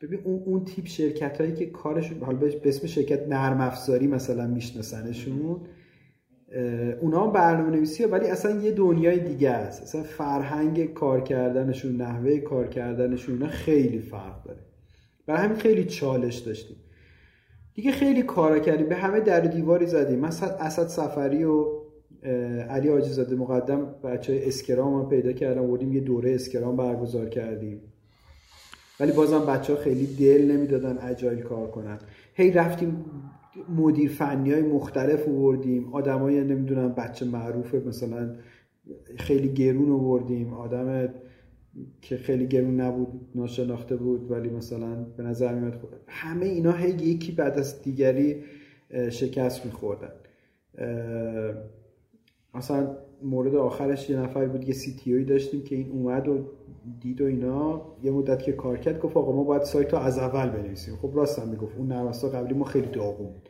ببین 0.00 0.20
اون, 0.24 0.42
اون 0.46 0.64
تیپ 0.64 0.86
شرکت 0.86 1.40
هایی 1.40 1.54
که 1.54 1.66
کارشون 1.66 2.22
حالا 2.22 2.38
به 2.38 2.68
اسم 2.68 2.86
شرکت 2.86 3.28
نرم 3.28 3.60
افزاری 3.60 4.06
مثلا 4.06 4.46
میشناسنشون 4.46 5.60
اونا 7.00 7.26
هم 7.26 7.32
برنامه 7.32 7.70
نویسی 7.70 8.04
ولی 8.04 8.26
اصلا 8.26 8.60
یه 8.60 8.72
دنیای 8.72 9.18
دیگه 9.18 9.50
است. 9.50 9.82
اصلا 9.82 10.02
فرهنگ 10.02 10.92
کار 10.92 11.20
کردنشون 11.20 11.96
نحوه 11.96 12.38
کار 12.38 12.68
کردنشون 12.68 13.46
خیلی 13.46 14.00
فرق 14.00 14.44
داره. 14.44 14.60
برای 15.26 15.42
همین 15.42 15.58
خیلی 15.58 15.84
چالش 15.84 16.38
داشتیم. 16.38 16.76
دیگه 17.74 17.92
خیلی 17.92 18.22
کارا 18.22 18.58
کردیم. 18.58 18.88
به 18.88 18.96
همه 18.96 19.20
در 19.20 19.40
دیواری 19.40 19.86
زدیم. 19.86 20.18
مثلا 20.18 20.48
اسد 20.48 20.86
سفری 20.86 21.44
و 21.44 21.81
علی 22.70 22.88
آجیزاده 22.88 23.36
مقدم 23.36 23.94
بچه 24.04 24.32
های 24.32 24.48
اسکرام 24.48 25.02
هم 25.02 25.08
پیدا 25.08 25.32
کردم 25.32 25.66
بردیم 25.66 25.92
یه 25.92 26.00
دوره 26.00 26.34
اسکرام 26.34 26.76
برگزار 26.76 27.28
کردیم. 27.28 27.80
ولی 29.00 29.12
بازم 29.12 29.46
بچه 29.46 29.72
ها 29.72 29.78
خیلی 29.78 30.06
دل 30.06 30.50
نمی‌دادن 30.50 30.98
اجایل 30.98 31.42
کار 31.42 31.70
کنن. 31.70 31.98
هی 32.34 32.50
رفتیم 32.50 33.04
مدیر 33.76 34.10
فنی 34.10 34.52
های 34.52 34.62
مختلف 34.62 35.28
آوردیم 35.28 35.94
آدمای 35.94 36.44
نمی‌دونم 36.44 36.92
بچه 36.92 37.24
معروف 37.24 37.74
مثلا 37.74 38.34
خیلی 39.18 39.48
گرون 39.48 39.90
آوردیم 39.90 40.54
آدم 40.54 41.08
که 42.02 42.16
خیلی 42.16 42.46
گرون 42.46 42.80
نبود 42.80 43.20
ناشناخته 43.34 43.96
بود 43.96 44.30
ولی 44.30 44.50
مثلا 44.50 44.94
به 45.16 45.22
نظر 45.22 45.54
میاد 45.54 45.88
همه 46.06 46.46
اینا 46.46 46.72
هی 46.72 46.90
یکی 46.90 47.32
بعد 47.32 47.58
از 47.58 47.82
دیگری 47.82 48.44
شکست 49.10 49.66
میخوردن. 49.66 50.12
مثلا 52.54 52.96
مورد 53.22 53.54
آخرش 53.54 54.10
یه 54.10 54.16
نفر 54.16 54.46
بود 54.46 54.68
یه 54.68 54.74
CTO 54.74 55.24
داشتیم 55.24 55.62
که 55.62 55.76
این 55.76 55.90
اومد 55.90 56.28
و 56.28 56.44
دید 57.00 57.20
و 57.20 57.24
اینا. 57.24 57.82
یه 58.02 58.10
مدت 58.10 58.42
که 58.42 58.52
کار 58.52 58.78
کرد 58.78 59.00
گفت 59.00 59.16
آقا 59.16 59.32
ما 59.32 59.44
باید 59.44 59.62
سایت 59.62 59.92
رو 59.92 59.98
از 59.98 60.18
اول 60.18 60.48
بنویسیم. 60.48 60.96
خب 60.96 61.10
راست 61.14 61.38
هم 61.38 61.48
می‌گفت. 61.48 61.76
اون 61.76 61.86
نرم‌افزار 61.86 62.10
قبلی 62.10 62.54
ما 62.54 62.64
خیلی 62.64 62.86
داغون 62.86 63.26
بود. 63.26 63.48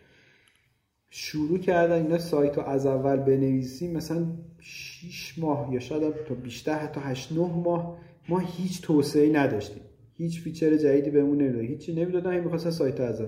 شروع 1.11 1.59
کردن 1.59 2.03
اینا 2.03 2.18
سایت 2.18 2.59
رو 2.59 2.64
از 2.64 2.86
اول 2.86 3.16
بنویسیم 3.16 3.96
مثلا 3.96 4.26
6 4.59 5.38
ماه 5.38 5.68
یا 5.72 5.80
شاید 5.80 6.14
تا 6.28 6.34
بیشتر 6.34 6.74
حتی 6.74 7.00
8 7.05 7.32
9 7.32 7.38
ماه 7.38 7.98
ما 8.28 8.38
هیچ 8.38 8.82
توسعه 8.82 9.32
نداشتیم. 9.32 9.82
هیچ 10.14 10.40
feature 10.40 10.76
جدیدی 10.76 11.11
بهمون 11.11 11.38
نمی‌داد 11.38 11.61
هیچی 11.61 11.94
نمی‌دادن 11.94 12.40
می‌خواستن 12.40 12.70
سایت 12.70 13.00
از 13.00 13.22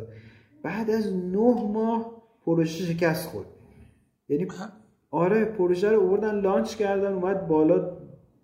بعد 0.62 0.90
از 0.90 1.12
9 1.12 1.38
ماه 1.72 2.22
پروژه 2.46 2.84
شکست 2.84 3.28
خورد. 3.28 3.46
یعنی 4.28 4.46
آره 5.14 5.44
پروژه 5.44 5.90
رو 5.90 6.00
آوردن 6.00 6.40
لانچ 6.40 6.76
کردن 6.76 7.12
اومد 7.12 7.48
بالا 7.48 7.96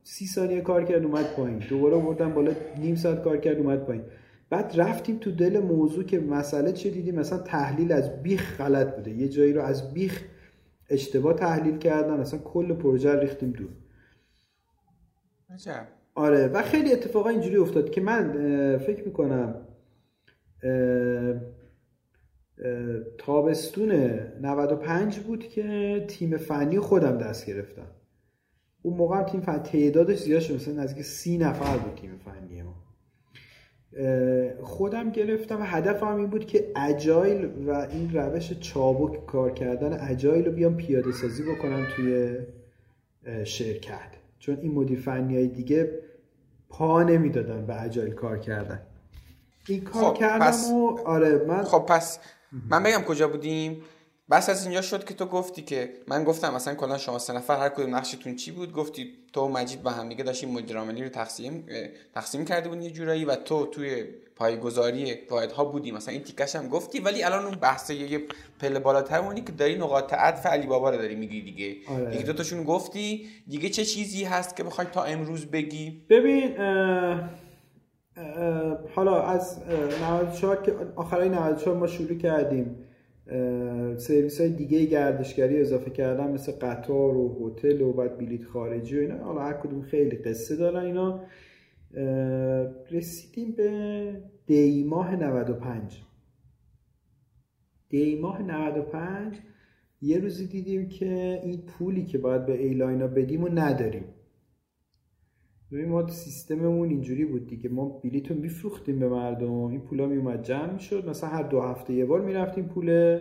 سی 0.03 0.27
ثانیه 0.27 0.61
کار 0.61 0.85
کرد 0.85 1.05
اومد 1.05 1.25
پایین. 1.37 1.59
دوباره 1.59 1.97
آوردن 1.97 2.35
بالا 2.35 2.53
نیم 2.79 2.95
ساعت 2.95 3.25
کار 3.25 3.37
کرد 3.37 3.57
اومد 3.57 3.87
پایین. 3.87 4.03
بعد 4.51 4.73
رفتیم 4.77 5.18
تو 5.18 5.31
دل 5.31 5.61
موضوع 5.61 6.05
که 6.05 6.21
مسئله 6.21 6.73
چه 6.73 6.91
دیدیم؟ 6.91 7.14
مثلا 7.14 7.39
تحلیل 7.39 7.93
از 7.93 8.23
بیخ 8.23 8.61
غلط 8.61 8.97
بوده. 8.97 9.11
یه 9.11 9.29
جایی 9.29 9.53
رو 9.53 9.62
از 9.62 9.95
بیخ 9.95 10.25
اشتباه 10.91 11.35
تحلیل 11.35 11.79
کردن. 11.79 12.21
مثلا 12.21 12.41
کل 12.41 12.75
پروژه 12.75 13.21
ریختیم 13.21 13.51
دور. 13.51 13.71
عجب. 15.55 15.87
آره 16.14 16.47
و 16.49 16.62
خیلی 16.62 16.93
اتفاقا 16.93 17.29
اینجوری 17.29 17.57
افتاد 17.57 17.91
که 17.91 18.01
من 18.01 18.33
فکر 18.79 19.05
می‌کنم 19.05 19.55
تابستون 23.19 23.93
95 24.41 25.19
بود 25.19 25.49
که 25.49 26.05
تیم 26.09 26.37
فنی 26.37 26.79
خودم 26.79 27.19
دست 27.19 27.47
گرفتم. 27.47 27.87
اون 28.83 28.97
موقع 28.97 29.17
هم 29.17 29.23
تیم 29.23 29.41
فنی 29.41 29.59
تعدادش 29.59 30.19
زیاد 30.19 30.41
شد 30.41 30.55
مثلا 30.55 30.75
نزدیک 30.75 31.05
سی 31.05 31.39
نفر 31.39 31.77
بود 31.77 31.95
تیم 31.95 32.21
فنی 32.25 32.63
ما. 32.63 32.75
خودم 34.63 35.11
گرفتم 35.11 35.61
و 35.61 35.65
هدفم 35.65 36.17
این 36.17 36.27
بود 36.27 36.47
که 36.47 36.73
اجایل 36.77 37.45
و 37.67 37.71
این 37.71 38.13
روش 38.15 38.53
چابک 38.53 39.27
کار 39.27 39.51
کردن 39.51 39.99
اجایل 40.11 40.45
رو 40.45 40.53
بیام 40.53 40.77
پیاده 40.77 41.13
سازی 41.13 41.43
بکنم 41.43 41.87
توی 41.97 42.39
شرکت. 43.45 44.11
چون 44.39 44.59
این 44.63 44.73
مدیر 44.73 45.01
فنی 45.01 45.37
های 45.37 45.47
دیگه 45.47 45.91
پا 46.69 47.03
نمی‌دادن 47.03 47.67
به 47.67 47.83
اجایل 47.83 48.13
کار 48.13 48.39
کردن. 48.39 48.83
این 49.69 49.81
کار 49.81 50.03
خب 50.03 50.15
کردم 50.15 50.47
پس... 50.47 50.71
و 50.71 50.99
آره 51.05 51.45
من 51.49 51.63
خب 51.63 51.87
پس 51.89 52.19
من 52.53 52.82
بگم 52.82 53.03
کجا 53.03 53.28
بودیم. 53.28 53.82
بس 54.30 54.48
از 54.48 54.64
اینجا 54.64 54.82
شد 54.82 55.05
که 55.05 55.14
تو 55.14 55.26
گفتی 55.26 55.62
که 55.62 55.92
من 56.07 56.24
گفتم 56.24 56.55
مثلا 56.55 56.74
کلا 56.74 56.98
شما 56.98 57.18
سه 57.18 57.32
نفر 57.32 57.57
هر 57.57 57.68
کدوم 57.68 57.96
نقشتون 57.96 58.36
چی 58.36 58.51
بود؟ 58.51 58.72
گفتی 58.72 59.12
تو 59.32 59.48
مجید 59.48 59.82
با 59.82 59.90
هم 59.90 60.09
دیگه 60.09 60.24
داشتیم 60.24 60.51
مدیر 60.51 60.78
عاملی 60.78 61.03
رو 61.03 61.09
تقسیم 61.09 61.66
تقسیم 62.14 62.44
کرده 62.44 62.68
بودین 62.68 62.82
یه 62.84 62.90
جورایی 62.90 63.24
و 63.24 63.34
تو 63.34 63.66
توی 63.66 64.05
پایگذاری 64.36 65.18
ها 65.57 65.64
بودی. 65.64 65.92
مثلا 65.92 66.14
این 66.14 66.22
تیکش 66.22 66.57
هم 66.57 66.68
گفتی 66.68 67.01
ولی 67.01 67.22
الان 67.22 67.44
اون 67.44 67.55
بحث 67.55 67.90
یه 67.90 68.22
پله 68.61 68.78
بالاتر 68.78 69.20
مونی 69.20 69.40
که 69.40 69.53
داری 69.53 69.74
نقاط 69.74 70.14
عطف 70.14 70.46
علی 70.46 70.66
بابا 70.66 70.90
رو 70.90 70.96
داری 70.96 71.14
میگی 71.14 71.42
دیگه. 71.42 71.76
آره. 71.88 72.11
دیگه 72.11 72.22
دو 72.22 72.32
تاشون 72.32 72.64
گفتی. 72.64 73.28
دیگه 73.48 73.68
چه 73.68 73.84
چیزی 73.84 74.24
هست 74.24 74.57
که 74.57 74.64
بخوای 74.64 74.86
تا 74.92 75.05
امروز 75.05 75.46
بگی؟ 75.46 76.03
ببین 76.11 76.57
حالا 78.95 79.23
از 79.23 79.62
94 80.03 80.62
که 80.62 80.73
آخرای 80.97 81.29
94 81.29 81.77
ما 81.77 81.87
شروع 81.87 82.18
کردیم. 82.18 82.77
سرویس 83.97 84.41
های 84.41 84.51
دیگه 84.51 84.85
گردشگری 84.85 85.61
اضافه 85.61 85.91
کردن 85.91 86.31
مثل 86.31 86.53
قطار 86.53 87.16
و 87.16 87.47
هتل 87.47 87.81
و 87.81 87.93
بعد 87.93 88.18
بلیت 88.18 88.45
خارجی 88.45 88.99
و 88.99 89.01
اینا. 89.01 89.25
حالا 89.25 89.41
هر 89.41 89.53
کدوم 89.53 89.83
خیلی 89.83 90.16
قصه 90.16 90.57
دارن 90.57 90.85
اینا. 90.85 91.21
رسیدیم 92.91 93.55
به 93.57 94.12
دی 94.47 94.85
ماه 94.85 95.16
95 95.16 96.03
دی 97.89 98.21
ماه 98.21 98.43
95 98.43 99.37
یه 100.03 100.18
روزی 100.18 100.47
دیدیم 100.47 100.89
که 100.89 101.41
این 101.43 101.62
پولی 101.62 102.05
که 102.05 102.18
باید 102.18 102.47
به 102.47 102.53
ایلاینا 102.53 103.07
بدیم 103.07 103.45
و 103.45 103.49
نداریم. 103.49 104.05
ببین 105.73 105.89
ما 105.89 106.09
سیستممون 106.09 106.89
اینجوری 106.89 107.25
بود 107.25 107.47
دیگه. 107.47 107.71
ما 107.71 107.89
بلیط 107.89 108.31
رو 108.31 108.37
میفروختیم 108.37 108.99
به 108.99 109.09
مردم. 109.09 109.53
این 109.53 109.81
پولا 109.81 110.07
میومد 110.07 110.43
جمع 110.43 110.73
می‌شد. 110.73 111.09
مثلا 111.09 111.31
هر 111.31 111.43
دو 111.43 111.61
هفته 111.61 111.93
یه 111.93 112.05
بار 112.05 112.21
می‌رفتیم 112.21 112.64
پول 112.64 113.18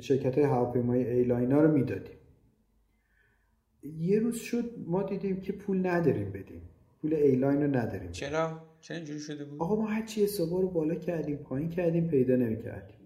شرکت 0.00 0.38
های 0.38 0.44
هواپیمای 0.44 1.10
airlineا 1.10 1.60
رو 1.60 1.72
می‌دادیم. 1.72 2.16
یه 3.82 4.18
روز 4.18 4.36
شد 4.36 4.64
ما 4.86 5.02
دیدیم 5.02 5.40
که 5.40 5.52
پول 5.52 5.86
نداریم 5.86 6.32
بدیم. 6.32 6.62
پول 7.02 7.14
airline 7.14 7.62
رو 7.62 7.76
نداریم. 7.76 8.10
چرا؟ 8.10 8.62
چرا 8.80 8.96
اینجوری 8.96 9.20
شده 9.20 9.44
بود؟ 9.44 9.62
آقا 9.62 9.76
ما 9.76 9.86
هرچی 9.86 10.24
حسابا 10.24 10.60
رو 10.60 10.68
بالا 10.68 10.94
کردیم 10.94 11.36
پایین 11.36 11.70
کردیم 11.70 12.08
پیدا 12.08 12.36
نمی‌کردیم. 12.36 12.96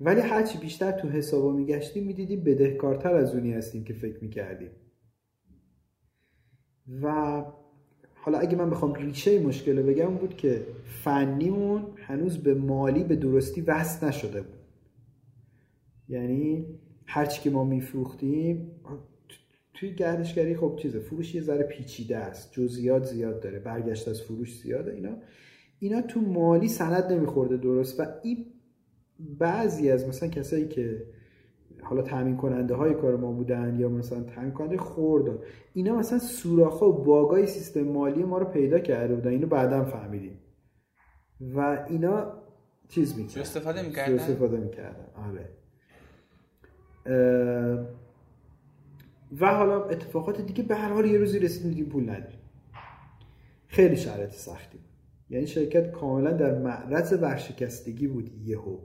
ولی 0.00 0.20
هرچی 0.20 0.58
بیشتر 0.58 0.92
تو 0.92 1.08
حسابا 1.08 1.52
میگشتیم 1.52 2.06
می‌دیدیم 2.06 2.44
بدهکارتر 2.44 3.14
از 3.14 3.34
اونی 3.34 3.52
هستیم 3.52 3.84
که 3.84 3.94
فکر 3.94 4.18
می‌کردیم. 4.22 4.70
و 7.02 7.44
حالا 8.14 8.38
اگه 8.38 8.56
من 8.56 8.70
بخوام 8.70 8.94
ریشه 8.94 9.40
مشکل 9.40 9.78
رو 9.78 9.86
بگم 9.86 10.14
بود 10.14 10.36
که 10.36 10.66
فنیمون 10.84 11.86
هنوز 11.96 12.38
به 12.38 12.54
مالی 12.54 13.04
به 13.04 13.16
درستی 13.16 13.60
وصل 13.60 14.06
نشده 14.06 14.42
بود. 14.42 14.58
یعنی 16.08 16.66
هرچی 17.06 17.42
که 17.42 17.50
ما 17.50 17.64
میفروختیم 17.64 18.70
توی 19.74 19.94
گردشگری 19.94 20.56
خب 20.56 20.78
چیزه 20.82 20.98
فروش 20.98 21.34
یه 21.34 21.40
ذره 21.40 21.62
پیچیده 21.62 22.16
است. 22.16 22.52
جزئیات 22.52 23.04
زیاد 23.04 23.40
داره 23.40 23.58
برگشت 23.58 24.08
از 24.08 24.22
فروش 24.22 24.60
زیاده 24.60 24.92
اینا. 24.92 25.16
اینا 25.78 26.02
تو 26.02 26.20
مالی 26.20 26.68
سند 26.68 27.12
نمیخورده 27.12 27.56
درست. 27.56 28.00
و 28.00 28.06
این 28.22 28.46
بعضی 29.18 29.90
از 29.90 30.08
مثلا 30.08 30.28
کسایی 30.28 30.68
که 30.68 31.06
حالا 31.84 32.02
تامین 32.02 32.36
کننده 32.36 32.74
های 32.74 32.94
کار 32.94 33.16
ما 33.16 33.32
بودن 33.32 33.76
یا 33.78 33.88
مثلا 33.88 34.22
تامین 34.22 34.50
کننده 34.50 34.76
خورد 34.76 35.38
اینا 35.72 35.96
مثلا 35.96 36.18
سوراخ 36.18 36.82
و 36.82 36.92
باگای 36.92 37.46
سیستم 37.46 37.82
مالی 37.82 38.22
ما 38.22 38.38
رو 38.38 38.44
پیدا 38.44 38.78
کرده 38.78 39.14
بودن. 39.14 39.30
اینو 39.30 39.46
بعدا 39.46 39.84
فهمیدیم. 39.84 40.38
و 41.40 41.86
اینا 41.88 42.32
چیز 42.88 43.18
می‌کردن. 43.18 43.40
استفاده 43.40 43.82
می‌کردن؟ 43.82 44.14
استفاده 44.14 44.56
می‌کردن. 44.56 45.06
آره. 45.28 45.48
و 49.40 49.54
حالا 49.54 49.84
اتفاقات 49.84 50.40
دیگه 50.40 50.62
به 50.62 50.74
هر 50.74 50.92
حال 50.92 51.06
یه 51.06 51.18
روزی 51.18 51.38
رسیدیم 51.38 51.68
دیدیم 51.68 51.86
پول 51.86 52.10
نداریم. 52.10 52.38
خیلی 53.66 53.96
شرایط 53.96 54.30
سختی 54.30 54.78
بود. 54.78 54.86
یعنی 55.30 55.46
شرکت 55.46 55.90
کاملا 55.90 56.32
در 56.32 56.58
معرض 56.58 57.12
ورشکستگی 57.12 58.06
بود 58.06 58.30
یهو. 58.44 58.78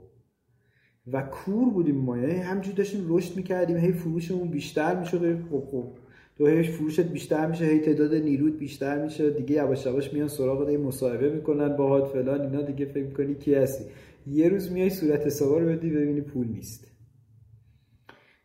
و 1.06 1.22
کور 1.22 1.70
بودیم 1.70 1.96
ما. 1.96 2.18
یعنی 2.18 2.32
همجور 2.32 2.74
داشتیم 2.74 3.04
رشد 3.08 3.36
می‌کردیم 3.36 3.76
هی 3.76 3.92
فروشمون 3.92 4.48
بیشتر 4.48 5.00
می‌شد. 5.00 5.42
خب 5.42 5.64
خب. 5.70 5.92
تو 6.38 6.46
هی 6.46 6.62
فروشت 6.62 7.00
بیشتر 7.00 7.46
میشه 7.46 7.64
هی 7.64 7.80
تعداد 7.80 8.14
نیروت 8.14 8.58
بیشتر 8.58 9.04
میشه. 9.04 9.30
دیگه 9.30 9.54
یواش 9.54 9.86
یواش 9.86 10.12
میان 10.12 10.28
سراغ 10.28 10.70
یه 10.70 10.78
مصاحبه 10.78 11.30
می‌کنن 11.30 11.76
باهات 11.76 12.12
فلان 12.12 12.40
اینا 12.40 12.62
دیگه 12.62 12.86
فکر 12.86 13.04
می‌کنی 13.04 13.34
کی 13.34 13.54
هستی. 13.54 13.84
یه 14.26 14.48
روز 14.48 14.72
میای 14.72 14.90
صورت 14.90 15.26
حسابا 15.26 15.58
رو 15.58 15.68
بدی 15.68 15.90
ببینی 15.90 16.20
پول 16.20 16.48
نیست. 16.48 16.86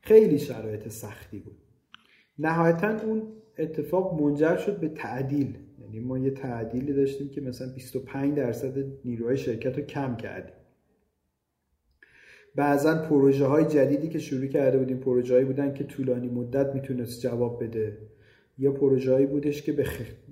خیلی 0.01 0.39
شرایط 0.39 0.87
سختی 0.87 1.39
بود. 1.39 1.57
نهایتا 2.39 2.99
اون 2.99 3.21
اتفاق 3.57 4.21
منجر 4.21 4.57
شد 4.57 4.79
به 4.79 4.89
تعدیل. 4.89 5.57
یعنی 5.79 5.99
ما 5.99 6.17
یه 6.19 6.31
تعدیلی 6.31 6.93
داشتیم 6.93 7.29
که 7.29 7.41
مثلا 7.41 7.73
25 7.73 8.37
درصد 8.37 8.73
نیروهای 9.05 9.37
شرکت 9.37 9.77
رو 9.77 9.83
کم 9.83 10.15
کردیم. 10.15 10.54
بعضا 12.55 12.95
پروژه 12.95 13.45
های 13.45 13.65
جدیدی 13.65 14.09
که 14.09 14.19
شروع 14.19 14.45
کرده 14.45 14.77
بودیم 14.77 14.97
پروژه 14.97 15.33
هایی 15.33 15.45
بودن 15.45 15.73
که 15.73 15.83
طولانی 15.83 16.27
مدت 16.27 16.73
می‌تونست 16.75 17.21
جواب 17.21 17.63
بده. 17.63 17.97
یا 18.57 18.71
پروژه 18.71 19.13
هایی 19.13 19.25
بودش 19.25 19.61
که 19.61 19.71
به, 19.71 19.85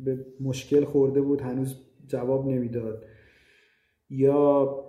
به 0.06 0.26
مشکل 0.40 0.86
خورده 0.86 1.22
بود 1.22 1.42
هنوز 1.42 1.76
جواب 2.08 2.48
نمی‌داد. 2.48 3.06
یا 4.10 4.80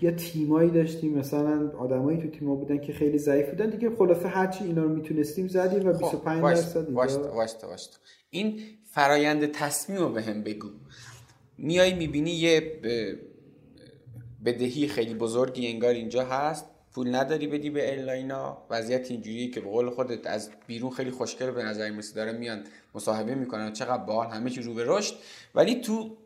یا 0.00 0.10
تیمایی 0.10 0.70
داشتیم 0.70 1.18
مثلا 1.18 1.70
آدمایی 1.78 2.18
تو 2.18 2.28
تیما 2.28 2.54
بودن 2.54 2.78
که 2.78 2.92
خیلی 2.92 3.18
ضعیف 3.18 3.50
بودن. 3.50 3.70
دیگه 3.70 3.90
خلاصه 3.90 4.28
هرچی 4.28 4.64
اینا 4.64 4.82
رو 4.82 4.88
می‌تونستیم 4.88 5.48
زدیم 5.48 5.88
و 5.88 5.92
25 5.92 6.40
خب، 6.40 6.50
درصد 6.50 6.90
واشت 7.66 8.00
این 8.30 8.60
فرایند 8.84 9.52
تصمیم 9.52 9.98
رو 9.98 10.08
به 10.08 10.22
هم 10.22 10.42
بگو. 10.42 10.68
میای 11.58 11.94
می‌بینی 11.94 12.30
یه 12.30 12.80
بدهی 14.44 14.88
خیلی 14.88 15.14
بزرگی 15.14 15.66
انگار 15.66 15.94
اینجا 15.94 16.24
هست 16.24 16.66
پول 16.92 17.14
نداری 17.14 17.46
بدی 17.46 17.70
به 17.70 17.90
ایرلاینا 17.90 18.66
وضعیت 18.70 19.10
اینجوریه 19.10 19.50
که 19.50 19.60
به 19.60 19.70
قول 19.70 19.90
خودت 19.90 20.26
از 20.26 20.50
بیرون 20.66 20.90
خیلی 20.90 21.10
خوشگل 21.10 21.50
به 21.50 21.62
نظر 21.62 21.90
می‌رسه 21.90 22.14
داره 22.14 22.32
میان 22.32 22.64
مصاحبه 22.94 23.34
می‌کنن 23.34 23.72
چقدر 23.72 24.04
باحال 24.04 24.30
همه 24.30 24.50
چی 24.50 24.62
رو 24.62 24.74
به 24.74 24.84
رشد. 24.86 25.14
ولی 25.54 25.80
تو 25.80 26.16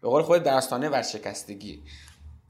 به 0.00 0.08
قول 0.08 0.22
خود 0.22 0.42
درستانه 0.42 0.88
ورشکستگی. 0.88 1.82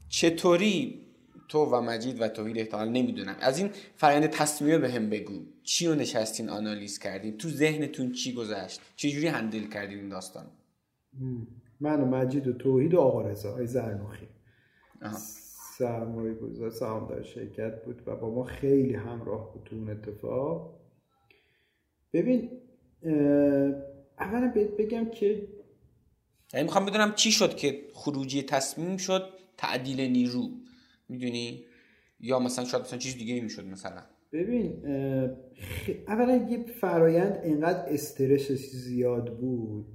چطوری 0.09 1.01
تو 1.49 1.65
و 1.65 1.81
مجید 1.81 2.21
و 2.21 2.27
توحید 2.27 2.57
احتمال 2.57 2.89
نمی‌دونم 2.89 3.35
از 3.39 3.57
این 3.57 3.71
فرآیند 3.95 4.27
تصمیمه 4.27 4.77
به 4.77 4.91
هم 4.91 5.09
بگو. 5.09 5.45
چی 5.63 5.87
رو 5.87 5.95
نشستین 5.95 6.49
آنالیز 6.49 6.99
کردین؟ 6.99 7.37
تو 7.37 7.49
ذهنتون 7.49 8.11
چی 8.11 8.33
گذشت؟ 8.33 8.81
چجوری 8.95 9.27
هندل 9.27 9.67
کردین 9.67 9.97
این 9.97 10.09
داستان 10.09 10.45
من 11.83 12.01
و 12.01 12.05
مجید 12.05 12.47
و 12.47 12.53
توحید 12.53 12.93
و 12.93 12.99
آقا 12.99 13.21
رضا 13.21 13.57
ای 13.57 13.67
زرنوخی 13.67 14.27
سرمایه 15.77 16.33
گذار 16.33 16.69
سهامدار 16.69 17.23
شرکت 17.23 17.85
بود 17.85 18.01
و 18.05 18.15
با 18.15 18.35
ما 18.35 18.43
خیلی 18.43 18.93
همراه 18.93 19.53
بود 19.53 19.63
تو 19.63 19.75
اون 19.75 19.89
اتفاق. 19.89 20.79
ببین 22.13 22.49
اولا 24.19 24.53
بگم 24.79 25.09
که 25.09 25.47
یعنی 26.53 26.63
می‌خوام 26.65 26.85
بدونم 26.85 27.13
چی 27.13 27.31
شد 27.31 27.55
که 27.55 27.81
خروجی 27.93 28.43
تصمیم 28.43 28.97
شد 28.97 29.29
تعدیل 29.57 30.01
نیرو 30.01 30.49
می‌دونی؟ 31.09 31.65
یا 32.19 32.39
مثلا 32.39 32.65
شاید 32.65 32.83
مثلا 32.83 32.99
چیز 32.99 33.17
دیگه 33.17 33.41
می‌شد 33.41 33.65
مثلا. 33.65 34.03
ببین 34.31 34.85
اولا 36.07 36.47
یه 36.49 36.63
فرایند 36.63 37.39
اینقدر 37.43 37.93
استرس 37.93 38.51
زیاد 38.51 39.37
بود 39.37 39.85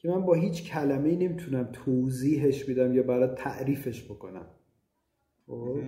که 0.00 0.08
من 0.08 0.20
با 0.20 0.34
هیچ 0.34 0.70
کلمه 0.70 1.16
نمی‌تونم 1.16 1.68
توضیحش 1.72 2.64
بدم 2.64 2.94
یا 2.94 3.02
برای 3.02 3.34
تعریفش 3.36 4.04
بکنم. 4.04 4.46
خب؟ 5.46 5.78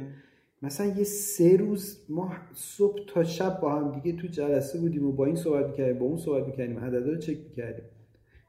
مثلا 0.63 0.87
یه 0.87 1.05
سه 1.05 1.57
روز 1.57 1.99
ما 2.09 2.33
صبح 2.55 2.99
تا 3.07 3.25
شب 3.25 3.61
با 3.61 3.75
هم 3.75 4.01
دیگه 4.01 4.21
تو 4.21 4.27
جلسه 4.27 4.79
بودیم 4.79 5.07
و 5.07 5.13
با 5.13 5.27
این 5.27 5.37
صحبت 5.37 5.67
می‌کردیم 5.67 5.99
با 5.99 6.07
اون 6.07 6.17
صحبت 6.17 6.47
می‌کردیم 6.47 6.79
عددا 6.79 7.11
رو 7.11 7.19
چک 7.19 7.39
می‌کردیم. 7.49 7.85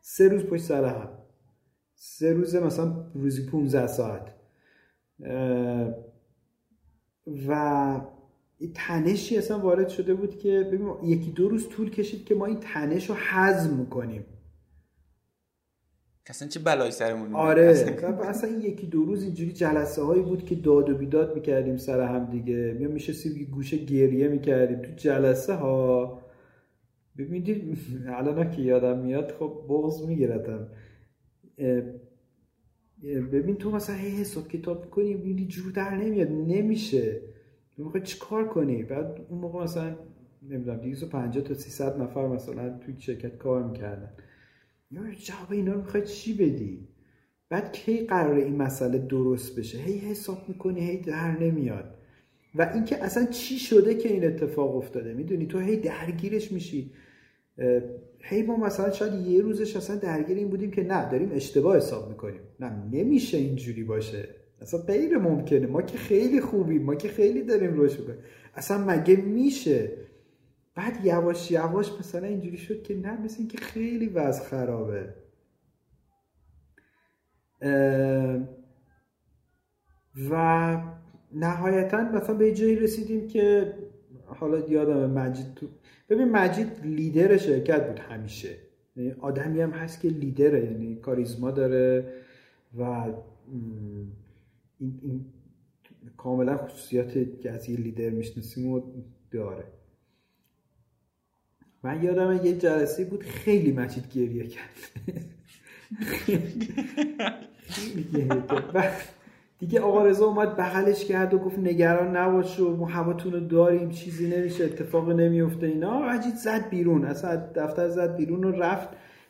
سه 0.02 0.28
روز 0.28 0.44
پشت 0.44 0.64
سر 0.64 0.86
هم. 0.86 1.10
سه 1.96 2.34
روزه 2.34 2.60
مثلا 2.60 3.06
روزی 3.14 3.46
15 3.46 3.88
ساعت. 3.88 4.36
و 7.48 8.02
تنشی 8.76 9.38
اصلا 9.38 9.60
وارد 9.60 9.90
شده 9.90 10.14
بود 10.14 10.38
که 10.38 10.70
ببین 10.72 10.94
یکی 11.04 11.32
دو 11.32 11.50
روز 11.50 11.70
طول 11.70 11.90
کشید 11.90 12.26
که 12.26 12.36
ما 12.36 12.46
این 12.46 12.60
تنش 12.60 13.10
رو 13.10 13.16
حزم 13.16 13.86
کنیم. 13.86 14.26
اصلا 16.28 16.48
چه 16.48 16.60
بلایی 16.60 16.92
سرمون 16.92 17.36
آره. 17.36 17.64
اصلا. 18.24 18.50
این 18.50 18.62
یکی 18.62 18.88
دو 18.88 19.06
روز 19.06 19.24
اینجوری 19.24 19.52
جلسه 19.52 20.02
هایی 20.02 20.22
بود 20.22 20.46
که 20.46 20.56
داد 20.56 20.90
و 20.90 20.98
بیداد 20.98 21.36
می‌کردیم 21.36 21.78
سر 21.78 22.02
هم 22.02 22.26
دیگه. 22.26 22.78
یا 22.80 22.90
میشه 22.90 23.30
گوشه 23.52 23.78
گریه 23.78 24.28
می‌کردیم 24.28 24.82
تو 24.82 24.92
جلسه 24.96 25.54
ها 25.54 26.22
ببینید 27.18 27.78
الان 28.08 28.52
که 28.52 28.62
یادم 28.62 29.00
میاد 29.00 29.32
خب 29.32 29.66
بغض 29.70 30.06
میگیرتم. 30.08 30.68
ببین 33.32 33.56
تو 33.56 33.72
مثلا 33.72 33.96
هی 33.96 34.10
حساب 34.10 34.48
کتاب 34.48 34.90
کنی 34.90 35.16
ببینی 35.16 35.48
جور 35.48 35.72
در 35.72 35.96
نمیاد 35.96 36.32
نمیشه. 36.32 37.22
تو 37.76 37.84
موقع 37.84 38.00
چی 38.00 38.20
کار 38.20 38.48
کنی؟ 38.48 38.84
بعد 38.84 39.26
اون 39.30 39.40
موقع 39.40 39.64
مثلا 39.64 39.96
نمی‌دونم 40.50 40.78
250 40.78 41.44
تا 41.44 41.54
300 41.54 42.02
نفر 42.02 42.28
مثلا 42.28 42.78
توی 42.78 42.96
شرکت 43.00 43.38
کار 43.38 43.64
می‌کردن. 43.64 44.12
یا 44.94 45.02
جواب 45.20 45.52
اینا 45.52 45.74
رو 45.74 45.80
می‌خوای 45.80 46.04
چی 46.04 46.34
بدی؟ 46.34 46.88
بعد 47.50 47.72
کی 47.72 47.98
قرار 47.98 48.36
این 48.36 48.56
مسئله 48.56 48.98
درست 48.98 49.60
بشه؟ 49.60 49.78
هی 49.78 49.98
حساب 49.98 50.46
می‌کنی 50.48 50.90
هی 50.90 50.98
در 50.98 51.40
نمیاد. 51.40 51.96
و 52.56 52.72
اینکه 52.74 53.04
اصلا 53.04 53.26
چی 53.26 53.60
شده 53.60 53.96
که 53.96 54.10
این 54.10 54.26
اتفاق 54.26 54.76
افتاده؟ 54.76 55.14
می‌دونی؟ 55.14 55.46
تو 55.46 55.60
هی 55.60 55.78
درگیرش 55.78 56.52
میشی. 56.52 56.92
هی 58.20 58.42
ما 58.42 58.58
مثلا 58.58 58.92
شاید 58.92 59.28
یه 59.28 59.42
روزش 59.42 59.76
اصلا 59.76 59.96
درگیر 59.96 60.38
این 60.38 60.50
بودیم 60.50 60.72
که 60.72 60.84
نه 60.84 61.12
داریم 61.12 61.32
اشتباه 61.34 61.78
حساب 61.78 62.10
می‌کنیم. 62.10 62.40
نه 62.60 62.72
نمیشه 62.92 63.38
اینجوری 63.38 63.84
باشه. 63.84 64.30
اصلا 64.62 64.80
غیر 64.80 65.18
ممکنه. 65.18 65.68
ما 65.68 65.82
که 65.82 65.98
خیلی 65.98 66.42
خوبیم 66.42 66.84
ما 66.84 66.96
که 66.96 67.08
خیلی 67.08 67.42
داریم 67.42 67.74
روش 67.74 68.00
می‌کنیم. 68.00 68.20
اصلا 68.56 68.86
مگه 68.86 69.16
میشه؟ 69.16 69.92
بعد 70.76 71.06
یواش 71.06 71.52
یواش 71.52 71.92
مثلا 72.00 72.28
اینجوری 72.28 72.58
شد 72.58 72.84
که 72.84 72.98
نه 72.98 73.22
مثل 73.22 73.48
که 73.48 73.58
خیلی 73.58 74.08
وضع 74.08 74.44
خرابه. 74.44 75.14
و 80.30 80.82
نهایتا 81.32 82.04
مثلا 82.04 82.36
به 82.36 82.54
جایی 82.54 82.76
رسیدیم 82.76 83.28
که 83.28 83.74
حالا 84.26 84.60
یادم 84.60 85.12
مجید 85.12 85.54
تو 85.56 85.68
ببین 86.10 86.32
مجید 86.32 86.68
لیدر 86.84 87.38
شرکت 87.38 87.88
بود 87.88 88.00
همیشه. 88.00 88.58
یعنی 88.96 89.12
آدمی 89.12 89.62
هم 89.62 89.72
هست 89.72 90.02
که 90.02 90.08
لیدره 90.08 90.66
یعنی 90.66 90.96
کاریزما 90.96 91.52
داره 91.52 92.14
و 92.78 92.82
این, 92.82 94.12
این 95.02 95.26
کاملا 96.18 96.58
خصوصیات 96.58 97.42
که 97.42 97.52
از 97.52 97.70
یه 97.70 97.78
لیدر 97.78 98.10
می‌شناسیم 98.10 98.72
و 98.72 98.82
داره. 99.32 99.64
من 101.84 102.04
یادم 102.04 102.46
یه 102.46 102.58
جلسه 102.58 103.06
بود 103.06 103.24
خیلی 103.24 103.72
مجید 103.72 104.14
گریه 104.14 104.48
کرد. 104.48 104.70
دیگه 109.60 109.80
آقا 109.80 110.06
رضا 110.06 110.26
اومد 110.26 110.58
بغلش 110.58 111.06
کرد 111.06 111.34
و 111.34 111.38
گفت 111.38 111.60
نگران 111.60 112.18
نباش 112.18 112.60
و 112.60 112.76
ما 112.76 112.86
هواتون 112.86 113.32
رو 113.32 113.40
داریم 113.40 113.90
چیزی 113.90 114.28
نمیشه 114.28 114.64
اتفاق 114.64 115.10
نمیفته 115.10 115.68
اینا. 115.68 116.00
مجید 116.00 116.36
زد 116.36 116.70
بیرون 116.70 117.06
اصلا 117.06 117.36
دفتر 117.56 117.90
زد 117.90 118.16
بیرون 118.16 118.44
و 118.44 118.52
رفت. 118.52 118.90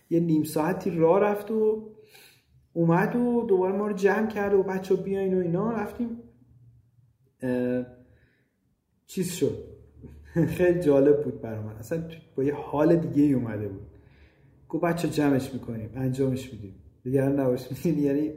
یه 0.09 0.19
نیم 0.19 0.43
ساعتی 0.43 0.89
راه 0.89 1.19
رفت 1.19 1.51
و 1.51 1.91
اومد 2.73 3.15
و 3.15 3.45
دوباره 3.47 3.77
ما 3.77 3.87
رو 3.87 3.93
جمع 3.93 4.27
کرد 4.27 4.53
و 4.53 4.63
بچه 4.63 4.95
بیاین 4.95 5.37
و 5.37 5.41
اینا. 5.41 5.71
رفتیم 5.71 6.09
چیز 9.07 9.31
شد. 9.33 9.72
خیلی 10.57 10.79
جالب 10.79 11.23
بود 11.23 11.41
برای 11.41 11.59
من. 11.59 11.75
اصلا 11.75 12.03
با 12.35 12.43
یه 12.43 12.53
حال 12.53 12.95
دیگه 12.95 13.35
اومده 13.35 13.67
بود. 13.67 13.87
گفت 14.69 14.83
بچه 14.83 15.09
جمعش 15.09 15.53
می‌کنیم 15.53 15.89
انجامش 15.95 16.53
میدیم. 16.53 16.75
دیگر 17.03 17.29
نباش 17.29 17.85
یعنی 17.85 18.31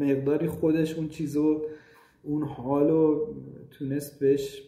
مقداری 0.00 0.46
خودش 0.46 0.94
اون 0.94 1.08
چیزو 1.08 1.62
اون 2.22 2.42
حالو 2.42 3.26
تونست 3.70 4.20
بهش 4.20 4.62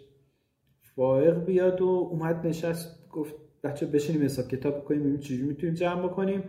فائق 0.97 1.45
بیاد 1.45 1.81
و 1.81 2.09
اومد 2.11 2.47
نشست 2.47 3.09
گفت 3.11 3.35
بچه 3.65 3.87
بشینیم 3.87 4.23
حساب 4.23 4.49
کتاب 4.49 4.79
بکنیم 4.79 5.01
ببینیم 5.01 5.21
چجوری 5.21 5.43
می‌تونیم 5.43 5.75
جمع 5.75 6.03
بکنیم. 6.09 6.43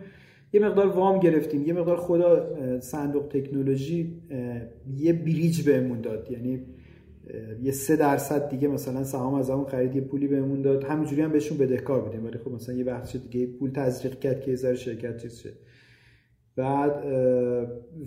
یه 0.52 0.60
مقدار 0.60 0.86
وام 0.86 1.20
گرفتیم. 1.20 1.66
یه 1.66 1.72
مقدار 1.72 1.96
خدا 1.96 2.80
صندوق 2.80 3.28
تکنولوژی 3.28 4.22
یه 4.96 5.12
bridge 5.12 5.62
بهمون 5.62 6.00
داد. 6.00 6.30
یعنی 6.30 6.66
یه 7.62 7.72
سه 7.72 7.96
درصد 7.96 8.48
دیگه 8.48 8.68
مثلا 8.68 9.04
سهام 9.04 9.34
از 9.34 9.50
همون 9.50 9.64
خرید 9.64 9.96
یه 9.96 10.00
پولی 10.00 10.26
بهمون 10.26 10.62
داد. 10.62 10.84
همینجوری 10.84 11.22
هم 11.22 11.32
بهشون 11.32 11.58
بدهکار 11.58 12.00
بودیم 12.00 12.24
ولی 12.24 12.38
خب 12.38 12.50
مثلا 12.50 12.74
یه 12.74 12.84
بخش 12.84 13.16
دیگه 13.16 13.46
پول 13.46 13.70
تزریق 13.70 14.18
کرد 14.18 14.40
که 14.40 14.50
یه 14.50 14.74
شرکت 14.74 15.22
چیز 15.22 15.38
شد 15.38 15.52
بعد 16.56 17.04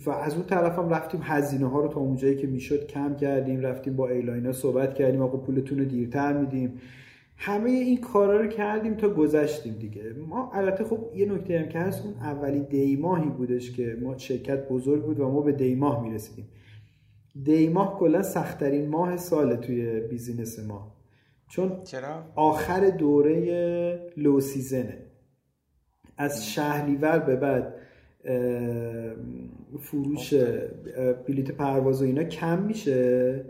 و 0.05 0.09
از 0.09 0.33
اون 0.33 0.43
طرف 0.43 0.79
هم 0.79 0.89
رفتیم 0.89 1.19
هزینه 1.23 1.69
ها 1.69 1.81
رو 1.81 1.87
تا 1.87 1.99
اونجایی 1.99 2.35
که 2.35 2.47
می‌شد 2.47 2.87
کم 2.87 3.15
کردیم 3.15 3.61
رفتیم 3.61 3.95
با 3.95 4.09
airline 4.09 4.51
صحبت 4.51 4.93
کردیم 4.95 5.21
آقا 5.21 5.37
پولتون 5.37 5.79
رو 5.79 5.85
دیرتر 5.85 6.37
میدیم. 6.37 6.73
همه 7.39 7.69
این 7.69 8.01
کارا 8.01 8.41
رو 8.41 8.47
کردیم 8.47 8.93
تا 8.93 9.09
گذشتیم 9.09 9.73
دیگه. 9.73 10.03
ما 10.27 10.51
البته 10.53 10.83
خب 10.83 10.99
یه 11.15 11.25
نکته 11.25 11.59
هم 11.59 11.69
که 11.69 11.79
هست 11.79 12.05
اون 12.05 12.13
اولی 12.13 12.59
دیماهی 12.59 13.29
بودش 13.29 13.71
که 13.71 13.97
ما 14.01 14.17
شرکت 14.17 14.67
بزرگ 14.69 15.03
بود 15.03 15.19
و 15.19 15.29
ما 15.29 15.41
به 15.41 15.51
دیماه 15.51 16.03
می‌رسیدیم. 16.03 16.45
دیماه 17.43 17.99
کلا 17.99 18.21
سختترین 18.21 18.89
ماه 18.89 19.17
سال 19.17 19.55
توی 19.55 19.99
بیزینس 19.99 20.59
ما. 20.59 20.91
چون 21.47 21.83
چرا؟ 21.83 22.23
آخر 22.35 22.89
دوره 22.89 24.11
low 24.17 24.39
season 24.39 24.89
ه 24.89 24.97
از 26.17 26.47
شهریور 26.47 27.19
به 27.19 27.35
بعد 27.35 27.73
فروش 29.79 30.33
بلیت 31.27 31.51
پرواز 31.51 32.01
و 32.01 32.05
اینا 32.05 32.23
کم 32.23 32.61
میشه. 32.61 33.45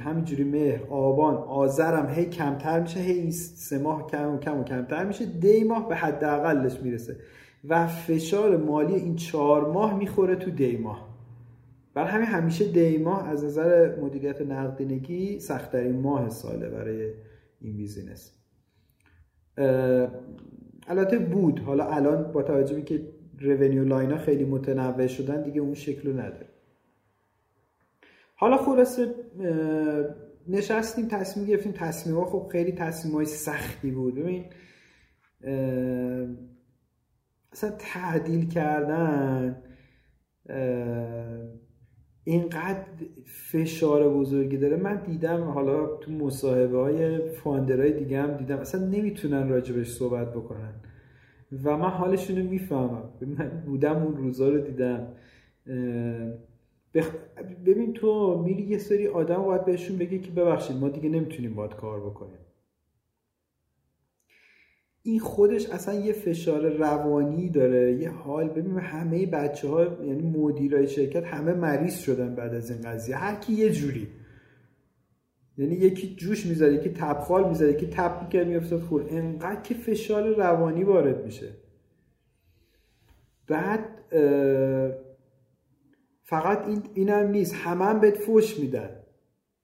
همینجوری 0.00 0.44
مهر 0.44 0.84
آبان 0.90 1.34
آذرم 1.34 2.08
هی 2.08 2.24
کمتر 2.26 2.80
میشه. 2.80 3.00
هی 3.00 3.30
سه 3.30 3.78
ماه 3.78 4.06
کم 4.06 4.34
و 4.34 4.38
کم 4.38 4.60
و 4.60 4.64
کمتر 4.64 5.04
میشه. 5.04 5.26
دی 5.26 5.64
ماه 5.64 5.88
به 5.88 5.96
حداقلش 5.96 6.80
می‌رسه. 6.80 7.16
و 7.64 7.86
فشار 7.86 8.56
مالی 8.56 8.94
این 8.94 9.16
چهار 9.16 9.72
ماه 9.72 9.98
می‌خوره 9.98 10.36
تو 10.36 10.50
دی 10.50 10.76
ماه 10.76 11.07
برای 11.98 12.10
همین 12.10 12.26
همیشه 12.26 12.72
دی 12.72 12.98
ماه 12.98 13.28
از 13.28 13.44
نظر 13.44 14.00
مدیریت 14.00 14.40
نقدینگی 14.40 15.40
سختترین 15.40 16.00
ماه 16.00 16.28
ساله 16.28 16.68
برای 16.68 17.12
این 17.60 17.76
بیزینس. 17.76 18.32
البته 20.88 21.18
بود. 21.18 21.60
حالا 21.60 21.84
الان 21.84 22.32
با 22.32 22.42
توجه 22.42 22.74
به 22.74 22.82
که 22.82 23.08
revenue 23.40 23.84
line 23.84 24.11
ا 24.11 24.18
خیلی 24.18 24.44
متنوع 24.44 25.06
شدن 25.06 25.42
دیگه 25.42 25.60
اون 25.60 25.74
شکل 25.74 26.10
رو 26.10 26.20
نداره 26.20 26.48
حالا 28.34 28.56
خلاصه 28.56 29.14
نشستیم 30.48 31.08
تصمیم 31.08 31.46
گرفتیم. 31.46 31.72
تصمیم 31.72 32.16
ها 32.16 32.24
خب 32.24 32.48
خیلی 32.52 32.72
تصمیم 32.72 33.14
های 33.14 33.26
سختی 33.26 33.90
بود. 33.90 34.14
ببین 34.14 34.44
اصلا 37.52 37.70
تعدیل 37.78 38.48
کردن 38.48 39.62
اینقدر 42.28 42.84
فشار 43.24 44.08
بزرگی 44.08 44.56
داره. 44.56 44.76
من 44.76 45.02
دیدم 45.02 45.42
حالا 45.42 45.86
تو 45.86 46.12
مصاحبه 46.12 46.78
های 46.78 47.28
فاندرهای 47.28 47.92
دیگه 47.92 48.22
هم 48.22 48.36
دیدم 48.36 48.58
اصلا 48.58 48.86
نمی‌تونن 48.86 49.48
راجبش 49.48 49.88
صحبت 49.88 50.32
بکنن. 50.32 50.74
و 51.64 51.76
من 51.76 51.88
حالشون 51.88 52.36
رو 52.36 52.42
می‌فهمم. 52.42 53.10
من 53.38 53.62
بودم 53.66 54.02
اون 54.02 54.16
روزا 54.16 54.48
رو 54.48 54.60
دیدم. 54.60 55.06
ببین 57.66 57.92
تو 57.92 58.42
میری 58.46 58.62
یه 58.62 58.78
سری 58.78 59.06
آدم 59.06 59.42
باید 59.42 59.64
بهشون 59.64 59.98
بگی 59.98 60.18
که 60.18 60.30
ببخشید 60.30 60.76
ما 60.76 60.88
دیگه 60.88 61.08
نمی‌تونیم 61.08 61.54
باید 61.54 61.74
کار 61.74 62.00
بکنیم. 62.00 62.38
این 65.10 65.20
خودش 65.20 65.70
اصلا 65.70 65.94
یه 65.94 66.12
فشار 66.12 66.68
روانی 66.68 67.48
داره 67.50 67.92
یه 67.92 68.10
حال. 68.10 68.48
ببین 68.48 68.78
همه 68.78 69.26
بچه 69.26 69.68
ها 69.68 69.84
یعنی 69.84 70.22
مدیرای 70.22 70.88
شرکت 70.88 71.24
همه 71.24 71.54
مریض 71.54 71.98
شدن 71.98 72.34
بعد 72.34 72.54
از 72.54 72.70
این 72.70 72.80
قضیه. 72.80 73.16
هر 73.16 73.34
کی 73.34 73.52
یه 73.52 73.70
جوری. 73.70 74.08
یعنی 75.58 75.74
یکی 75.74 76.16
جوش 76.16 76.46
می‌ذاره 76.46 76.74
یکی 76.74 76.88
تبخال 76.88 77.48
می‌ذاره 77.48 77.72
یکی 77.72 77.86
تب 77.86 78.22
می‌کرد 78.22 78.46
میافتاد 78.46 78.80
خور 78.80 79.06
انقدر 79.10 79.60
که 79.60 79.74
فشار 79.74 80.28
روانی 80.28 80.84
وارد 80.84 81.24
میشه. 81.24 81.48
بعد 83.46 83.80
فقط 86.22 86.66
این 86.66 86.82
اینم 86.94 87.30
نیست. 87.30 87.54
همه 87.54 87.84
هم 87.84 88.00
بهت 88.00 88.16
فوش 88.16 88.58
میدن. 88.58 88.90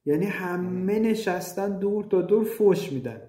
یعنی 0.06 0.24
همه 0.24 0.98
نشستن 0.98 1.78
دور 1.78 2.04
تا 2.04 2.22
دور 2.22 2.44
فوش 2.44 2.92
میدن. 2.92 3.20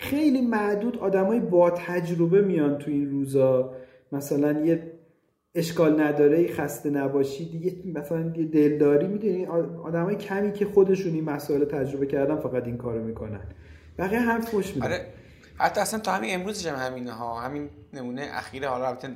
خیلی 0.00 0.40
معدود 0.40 0.98
آدمای 0.98 1.40
با 1.40 1.70
تجربه 1.70 2.42
میان 2.42 2.78
تو 2.78 2.90
این 2.90 3.10
روزا. 3.10 3.74
مثلا 4.12 4.60
یه 4.60 4.92
اشکال 5.54 6.00
نداره 6.00 6.48
خسته 6.48 6.90
نباشی 6.90 7.44
دیگه 7.44 8.00
مثلا 8.00 8.32
یه 8.36 8.44
دلداری 8.44 9.06
می‌دونی. 9.06 9.46
آدمای 9.84 10.16
کمی 10.16 10.52
که 10.52 10.64
خودشون 10.64 11.14
این 11.14 11.24
مسائل 11.24 11.64
تجربه 11.64 12.06
کردن 12.06 12.36
فقط 12.36 12.64
این 12.64 12.76
کارو 12.76 13.04
می‌کنن. 13.04 13.40
بقیه 13.98 14.20
هم 14.20 14.40
فوش 14.40 14.74
میدن. 14.74 14.86
آره. 14.86 15.06
حتی 15.56 15.80
اصلا 15.80 16.00
تا 16.00 16.12
همین 16.12 16.34
امروزش 16.34 16.66
هم 16.66 16.86
همینه 16.86 17.12
ها 17.12 17.40
همین 17.40 17.68
نمونه 17.92 18.28
اخیر 18.32 18.68
حالا 18.68 18.86
البته 18.86 19.08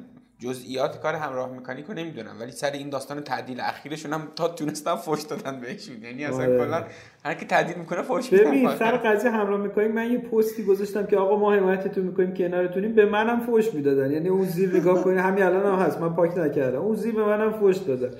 جزئیات 0.44 1.00
کار 1.00 1.14
همراه 1.14 1.52
مکانیکو 1.56 1.92
نمی‌دونم 1.92 2.40
ولی 2.40 2.52
سر 2.52 2.70
این 2.70 2.90
داستان 2.90 3.20
تعدیل 3.20 3.60
اخیرشون 3.60 4.12
هم 4.12 4.28
تا 4.36 4.48
تونستن 4.48 4.96
فوش 4.96 5.22
دادن 5.22 5.60
بهشون. 5.60 6.02
یعنی 6.02 6.24
اصلا 6.24 6.44
آره. 6.44 6.58
کلا 6.58 6.84
هر 7.24 7.34
کی 7.34 7.46
تعدیل 7.46 7.76
می‌کنه 7.76 8.02
فوش 8.02 8.30
ببین 8.30 8.70
سر 8.76 8.96
قضیه 8.96 9.30
همراه 9.30 9.60
می‌کنیم 9.60 9.92
من 9.92 10.12
یه 10.12 10.18
پستی 10.18 10.64
گذاشتم 10.64 11.06
که 11.06 11.16
آقا 11.16 11.38
ما 11.38 11.54
حمایتتون 11.54 12.04
می‌کنیم 12.04 12.34
کنارتونیم. 12.34 12.94
به 12.94 13.06
منم 13.06 13.40
فوش 13.40 13.74
می‌دادن. 13.74 14.10
یعنی 14.10 14.28
اون 14.28 14.44
زیر 14.44 14.76
نگاه 14.76 15.04
کنین 15.04 15.18
همین 15.18 15.42
الان 15.42 15.66
هم 15.66 15.86
هست 15.86 16.00
من 16.00 16.14
پاک 16.14 16.38
نکردم. 16.38 16.80
اون 16.80 16.96
زیر 16.96 17.14
به 17.14 17.24
منم 17.24 17.52
فوش 17.52 17.76
دادن. 17.76 18.10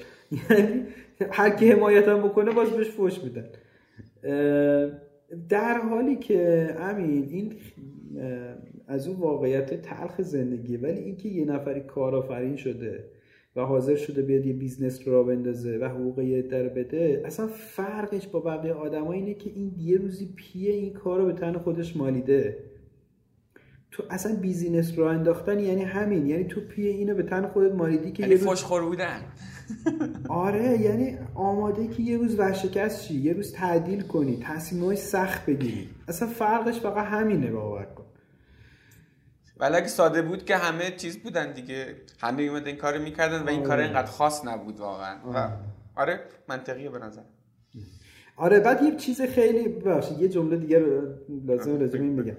یعنی 0.50 0.86
هر 1.30 1.50
کی 1.50 1.72
حمایتم 1.72 2.22
بکنه 2.22 2.50
باز 2.50 2.70
بهش 2.70 2.88
فوش 2.88 3.18
میدن. 3.18 3.46
در 5.48 5.78
حالی 5.78 6.16
که 6.16 6.68
امین 6.80 7.28
این 7.30 7.56
از 8.86 9.08
اون 9.08 9.16
واقعیت 9.16 9.82
تلخ 9.82 10.22
زندگی 10.22 10.76
ولی 10.76 11.00
اینکه 11.00 11.28
یه 11.28 11.44
نفری 11.44 11.80
کارآفرین 11.80 12.56
شده 12.56 13.04
و 13.56 13.60
حاضر 13.60 13.96
شده 13.96 14.22
بیاد 14.22 14.46
یه 14.46 14.52
بیزنس 14.52 15.08
رو 15.08 15.16
راه 15.16 15.24
بندازه 15.24 15.78
و 15.78 15.84
حقوق 15.84 16.18
یه 16.18 16.42
در 16.42 16.68
بده 16.68 17.22
اصلا 17.24 17.46
فرقش 17.46 18.26
با 18.26 18.40
بقیه 18.40 18.72
آدم 18.72 19.08
اینه 19.08 19.34
که 19.34 19.50
این 19.50 19.74
یه 19.78 19.98
روزی 19.98 20.32
پیه 20.36 20.72
این 20.72 20.92
کار 20.92 21.20
رو 21.20 21.26
به 21.26 21.32
تن 21.32 21.58
خودش 21.58 21.96
مالیده. 21.96 22.56
تو 23.90 24.02
اصلا 24.10 24.36
بیزینس 24.36 24.98
رو 24.98 25.04
انداختن 25.04 25.60
یعنی 25.60 25.82
همین. 25.82 26.26
یعنی 26.26 26.44
تو 26.44 26.60
پیه 26.60 26.90
اینو 26.90 27.14
به 27.14 27.22
تن 27.22 27.46
خودت 27.46 27.72
مالیدی 27.74 28.12
که 28.12 28.22
یعنی 28.22 28.34
یه 28.34 28.50
روز... 28.50 28.64
بودن. 28.64 29.20
آره 30.28 30.80
یعنی 30.80 31.18
آماده 31.34 31.86
که 31.86 32.02
یه 32.02 32.16
روز 32.16 32.38
ورشکست 32.38 33.04
شی 33.04 33.14
یه 33.14 33.32
روز 33.32 33.52
تعدیل 33.52 34.00
کنی 34.00 34.38
تصمیمای 34.42 34.96
سخت 34.96 35.46
بگیری. 35.46 35.88
اصلا 36.08 36.28
فرقش 36.28 36.80
فقط 36.80 37.06
همینه 37.06 37.50
باور 37.50 37.84
کن. 37.84 38.04
ولی 39.56 39.76
اگه 39.76 39.86
ساده 39.86 40.22
بود 40.22 40.44
که 40.44 40.56
همه 40.56 40.90
چیز 40.90 41.18
بودن 41.18 41.52
دیگه. 41.52 41.86
همه 42.20 42.36
میومد 42.36 42.66
این 42.66 42.76
کارو 42.76 43.02
می‌کردن 43.02 43.42
و 43.42 43.48
این 43.48 43.62
کار 43.62 43.72
آره. 43.72 43.84
اینقدر 43.84 44.10
خاص 44.10 44.46
نبود 44.46 44.80
واقعا. 44.80 45.16
آره, 45.24 45.48
آره 45.96 46.20
منطقیه 46.48 46.90
به 46.90 46.98
نظر. 46.98 47.22
آره 48.36 48.60
بعد 48.60 48.82
یه 48.82 48.96
چیز 48.96 49.22
خیلی 49.22 49.68
باشه 49.68 50.22
یه 50.22 50.28
جمله 50.28 50.56
دیگه 50.56 50.78
لازم 51.46 51.78
لازم 51.78 52.00
این 52.00 52.16
بگم. 52.16 52.36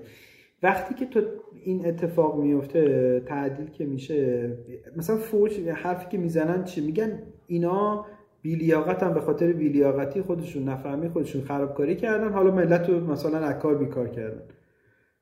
وقتی 0.64 0.94
که 0.94 1.06
تو 1.06 1.22
این 1.64 1.86
اتفاق 1.86 2.40
میفته 2.40 3.20
تعدیل 3.28 3.70
که 3.70 3.86
میشه 3.86 4.50
مثلا 4.96 5.18
فوش 5.18 5.60
حرفی 5.60 6.06
که 6.10 6.18
می‌زنن 6.18 6.64
چی؟ 6.64 6.82
میگن 6.82 7.24
اینا 7.48 8.06
بیلیاقت 8.42 9.04
هم 9.04 9.14
به 9.14 9.22
خاطر 9.22 9.54
بیلیاقتی 9.54 10.22
خودشون 10.22 10.70
نفهمی 10.70 11.10
خودشون 11.10 11.44
خرابکاری 11.44 11.96
کردن. 11.96 12.34
حالا 12.34 12.52
ملت 12.52 12.90
رو 12.90 13.12
مثلا 13.12 13.46
اکار 13.48 13.76
بیکار 13.78 14.08
کردن. 14.08 14.42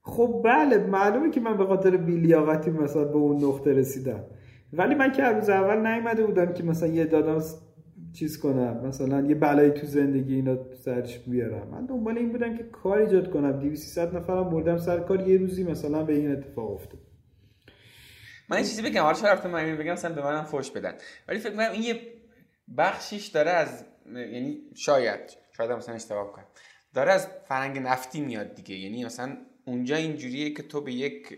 خب 0.04 0.42
بله 0.46 0.78
معلومه 0.78 1.32
که 1.32 1.40
من 1.40 1.58
به 1.58 1.66
خاطر 1.66 1.98
بیلیاقتی 1.98 2.72
مثلا 2.72 3.04
به 3.04 3.16
اون 3.16 3.44
نقطه 3.44 3.74
رسیدم. 3.74 4.24
ولی 4.74 4.96
من 4.96 5.12
که 5.12 5.24
روز 5.24 5.50
اول 5.50 5.88
نیومده 5.88 6.26
بودم 6.26 6.54
که 6.54 6.64
مثلا 6.64 6.90
یه 6.90 7.06
دادم 7.06 7.44
چیز 8.14 8.40
کنم 8.40 8.88
مثلا 8.88 9.22
یه 9.22 9.36
بلایی 9.36 9.72
تو 9.72 9.88
زندگی 9.88 10.36
اینا 10.36 10.58
سرش 10.74 11.20
بیارم. 11.20 11.68
من 11.68 11.86
دنبال 11.86 12.18
این 12.18 12.32
بودم 12.32 12.58
که 12.58 12.64
کار 12.64 12.98
ایجاد 12.98 13.32
کنم. 13.32 13.60
200 13.60 14.00
نفرم 14.00 14.50
بردم 14.50 14.78
سر 14.78 15.00
کار 15.00 15.28
یه 15.28 15.38
روزی 15.38 15.64
مثلا 15.64 16.04
به 16.04 16.14
این 16.14 16.32
اتفاق 16.32 16.72
افتاد. 16.72 17.00
من 18.50 18.58
این 18.58 18.66
چیزی 18.66 18.82
بگم. 18.82 19.02
حالا 19.02 19.14
چرا 19.14 19.32
رفتم 19.32 19.50
من 19.50 19.78
بگم 19.78 19.92
مثلا 19.92 20.16
به 20.16 20.24
منم 20.24 20.44
فوش 20.44 20.72
بدن. 20.72 20.94
ولی 21.28 21.40
فکر 21.40 21.54
کنم 21.54 21.72
این 21.72 21.84
یه 21.84 22.02
بخشیش 22.78 23.28
داره 23.28 23.52
از 23.52 23.86
یعنی 24.16 24.58
شاید 24.76 25.20
شاید 25.58 25.72
مثلا 25.72 25.96
اشتباه 25.96 26.32
کنم 26.32 26.46
داره 26.94 27.12
از 27.12 27.28
فرنگ 27.48 27.80
نفتی 27.80 28.22
میاد 28.22 28.56
دیگه. 28.56 28.76
یعنی 28.76 29.06
مثلا 29.06 29.38
اونجا 29.66 29.96
اینجوریه 29.96 30.54
که 30.54 30.64
تو 30.64 30.82
به 30.82 30.94
یک 30.94 31.38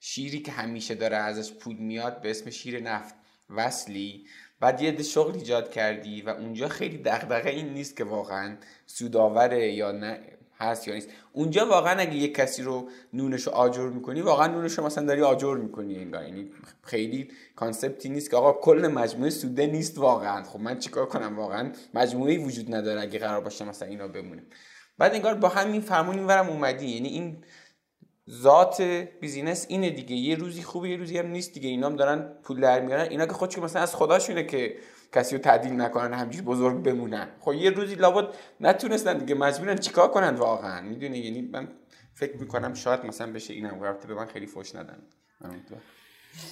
شیری 0.00 0.40
که 0.40 0.52
همیشه 0.52 0.94
داره 0.94 1.16
ازش 1.16 1.52
پول 1.52 1.76
میاد 1.76 2.20
به 2.20 2.30
اسم 2.30 2.50
شیر 2.50 2.80
نفت 2.80 3.14
وصلی. 3.50 4.26
بعد 4.60 4.82
یه 4.82 5.02
شغل 5.02 5.34
ایجاد 5.34 5.70
کردی 5.70 6.22
و 6.22 6.28
اونجا 6.28 6.68
خیلی 6.68 6.98
دغدغه 6.98 7.50
این 7.50 7.68
نیست 7.68 7.96
که 7.96 8.04
واقعا 8.04 8.56
سوداوره 8.86 9.72
یا 9.72 9.92
نه 9.92 10.20
هست 10.58 10.88
یا 10.88 10.94
نیست. 10.94 11.08
اونجا 11.32 11.66
واقعا 11.66 12.00
اگه 12.00 12.14
یه 12.14 12.28
کسی 12.28 12.62
رو 12.62 12.88
نونش 13.12 13.42
رو 13.42 13.52
آجر 13.52 13.88
می‌کنی 13.88 14.20
واقعا 14.20 14.46
نونش 14.46 14.72
رو 14.72 14.86
مثلا 14.86 15.06
داری 15.06 15.22
آجر 15.22 15.56
می‌کنی 15.56 15.96
انگار. 15.96 16.24
یعنی 16.24 16.50
خیلی 16.82 17.30
concept 17.56 18.02
ی 18.02 18.08
نیست 18.08 18.30
که 18.30 18.36
آقا 18.36 18.52
کل 18.52 18.86
مجموعه 18.94 19.30
سودده 19.30 19.66
نیست 19.66 19.98
واقعا. 19.98 20.42
خب 20.42 20.60
من 20.60 20.78
چیکار 20.78 21.06
کنم؟ 21.06 21.38
واقعا 21.38 21.72
مجموعه 21.94 22.38
وجود 22.38 22.74
نداره 22.74 23.00
اگه 23.00 23.18
قرار 23.18 23.40
باشه 23.40 23.64
مثلا 23.64 23.88
اینا 23.88 24.08
بمونه 24.08 24.42
بعد 24.98 25.14
انگار 25.14 25.34
با 25.34 25.48
همین 25.48 25.80
فرمون 25.80 26.18
اینورم 26.18 26.48
اومدی. 26.48 26.86
یعنی 26.86 27.08
این 27.08 27.44
ذات 28.30 28.80
بیزینس 29.20 29.66
اینه 29.68 29.90
دیگه. 29.90 30.16
یه 30.16 30.36
روزی 30.36 30.62
خوبه 30.62 30.88
یه 30.88 30.96
روزی 30.96 31.18
هم 31.18 31.26
نیست 31.26 31.54
دیگه. 31.54 31.68
اینا 31.68 31.86
هم 31.86 31.96
دارن 31.96 32.38
پول 32.42 32.60
در 32.60 32.80
میارن. 32.80 33.08
اینا 33.08 33.26
که 33.26 33.32
خودشون 33.32 33.64
مثلا 33.64 33.82
از 33.82 33.94
خداشونه 33.94 34.44
که 34.44 34.76
کسی 35.12 35.36
رو 35.36 35.42
تعدیل 35.42 35.80
نکنن 35.80 36.14
همجوری 36.14 36.44
بزرگ 36.44 36.82
بمونن. 36.82 37.28
خب 37.40 37.52
یه 37.52 37.70
روزی 37.70 37.94
لابد 37.94 38.34
نتونستن 38.60 39.18
دیگه. 39.18 39.34
مجبورن 39.34 39.76
چیکار 39.76 40.08
کنن 40.08 40.34
واقعا؟ 40.34 40.80
می‌دونی؟ 40.80 41.18
یعنی 41.18 41.42
من 41.42 41.68
فکر 42.14 42.36
می‌کنم 42.36 42.74
شاید 42.74 43.06
مثلا 43.06 43.32
بشه 43.32 43.54
اینم. 43.54 43.82
رفته 43.82 44.08
به 44.08 44.14
من 44.14 44.26
خیلی 44.26 44.46
فوش 44.46 44.74
ندن. 44.74 45.02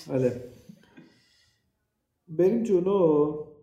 بله. 0.07 0.53
بریم 2.29 2.63
جلو. 2.63 3.54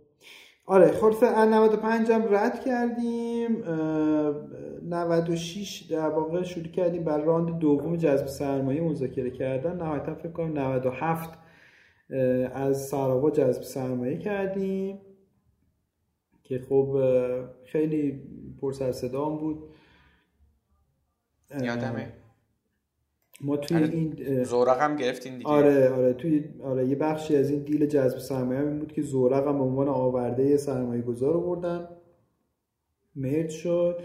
آره 0.71 0.91
خلاصه 0.91 1.45
95 1.45 2.11
هم 2.11 2.35
رد 2.35 2.59
کردیم 2.59 3.63
96 4.83 5.81
در 5.81 6.09
واقع 6.09 6.43
شروع 6.43 6.67
کردیم 6.67 7.03
بر 7.03 7.21
راند 7.21 7.59
دوم 7.59 7.95
جذب 7.95 8.27
سرمایه 8.27 8.81
مذاکره 8.81 9.31
کردن. 9.31 9.77
نهایتا 9.77 10.15
فکر 10.15 10.31
کنم 10.31 10.59
97 10.59 11.29
از 12.53 12.87
سراوا 12.87 13.31
جذب 13.31 13.61
سرمایه 13.61 14.17
کردیم 14.17 15.01
که 16.43 16.59
خب 16.69 17.01
خیلی 17.65 18.23
پرسر 18.61 18.91
صدام 18.91 19.37
بود. 19.37 19.63
یادمه. 21.63 22.13
ما 23.43 23.57
توی 23.57 23.77
آره 23.77 23.89
این 23.89 24.43
زورق 24.43 24.81
هم 24.81 24.95
گرفتین 24.95 25.37
دیگه. 25.37 25.49
آره 25.49 25.89
آره 25.89 26.13
توی 26.13 26.43
آره 26.63 26.87
یه 26.87 26.95
بخشی 26.95 27.35
از 27.35 27.49
این 27.49 27.63
دیل 27.63 27.85
جذب 27.85 28.17
سرمایه 28.17 28.59
این 28.59 28.79
بود 28.79 28.91
که 28.91 29.01
زورق 29.01 29.47
هم 29.47 29.57
به 29.57 29.63
عنوان 29.63 29.87
آورده 29.87 30.57
سرمایه 30.57 31.01
گذار 31.01 31.37
آوردن. 31.37 31.87
مرد 33.15 33.49
شد. 33.49 34.01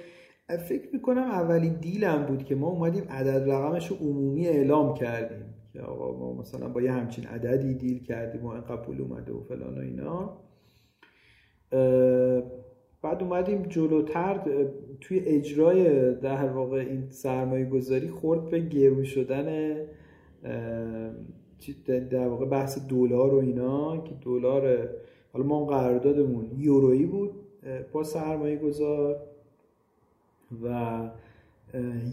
فکر 0.68 0.88
می‌کنم 0.92 1.22
اولین 1.22 1.74
دیلم 1.74 2.26
بود 2.26 2.44
که 2.44 2.54
ما 2.54 2.68
اومدیم 2.68 3.04
عدد 3.10 3.50
رقمش 3.50 3.86
رو 3.90 3.96
عمومی 3.96 4.46
اعلام 4.46 4.94
کردیم. 4.94 5.54
که 5.72 5.80
آقا 5.80 6.18
ما 6.18 6.32
مثلا 6.32 6.68
با 6.68 6.82
یه 6.82 6.92
همچین 6.92 7.26
عددی 7.26 7.74
دیل 7.74 8.02
کردیم 8.02 8.44
و 8.44 8.48
اینقدر 8.48 8.76
پول 8.76 9.00
اومده 9.00 9.32
و 9.32 9.40
فلان 9.40 9.78
و 9.78 9.80
اینا. 9.80 10.40
بعد 13.06 13.22
اومدیم 13.22 13.62
جلوتر 13.62 14.40
توی 15.00 15.18
اجرای 15.18 16.14
در 16.14 16.48
واقع 16.48 16.76
این 16.76 17.10
سرمایه 17.10 17.64
گذاری 17.64 18.08
خورد 18.08 18.50
به 18.50 18.60
گرون 18.60 19.04
شدن 19.04 19.76
در 22.10 22.28
واقع 22.28 22.46
بحث 22.46 22.78
دلار 22.88 23.34
و 23.34 23.38
اینا 23.38 23.96
که 23.96 24.14
دلار 24.24 24.88
حالا 25.32 25.46
ما 25.46 25.64
قراردادمون 25.64 26.50
یورویی 26.56 27.06
بود 27.06 27.32
با 27.92 28.04
سرمایه 28.04 28.56
گذار 28.56 29.16
و 30.62 31.10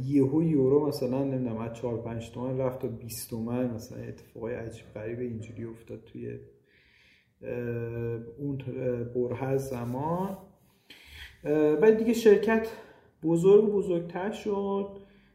یهو 0.06 0.44
یورو 0.44 0.88
مثلا 0.88 1.24
نمی‌دونم 1.24 1.58
از 1.58 1.74
4 1.74 1.98
5 1.98 2.32
تومن 2.32 2.58
رفت 2.58 2.80
تا 2.80 2.88
20 2.88 3.30
تومن 3.30 3.74
مثلا 3.74 4.04
اتفاقای 4.04 4.56
عجیب 4.56 4.86
غریب 4.96 5.20
اینجوری 5.20 5.66
افتاد 5.66 6.00
توی 6.04 6.39
اون 8.38 8.58
بره 9.16 9.58
زمان. 9.58 10.38
بعد 11.82 11.98
دیگه 11.98 12.14
شرکت 12.14 12.68
بزرگ 13.24 13.66
بزرگتر 13.66 14.32
شد. 14.32 14.88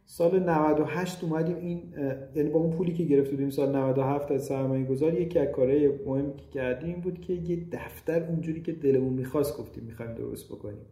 سال 0.05 0.39
98 0.39 1.25
اومدیم 1.25 1.57
این 1.57 1.95
یعنی 2.35 2.51
با 2.51 2.61
اون 2.61 2.71
پولی 2.71 2.93
که 2.93 3.05
گرفته 3.05 3.31
بودیم 3.31 3.51
سال 3.51 3.77
97 3.77 4.31
از 4.31 4.45
سرمایه 4.45 4.85
گذار 4.85 5.15
یکی 5.15 5.39
از 5.39 5.49
کارهای 5.49 5.89
مهمی 5.89 6.37
که 6.37 6.45
کردیم 6.53 7.01
بود 7.01 7.21
که 7.21 7.33
یه 7.33 7.67
دفتر 7.73 8.23
اونجوری 8.23 8.63
که 8.63 8.73
دلمون 8.73 9.13
می‌خواست 9.13 9.59
گفتیم 9.59 9.85
می‌خوایم 9.85 10.15
درست 10.15 10.49
بکنیم. 10.49 10.87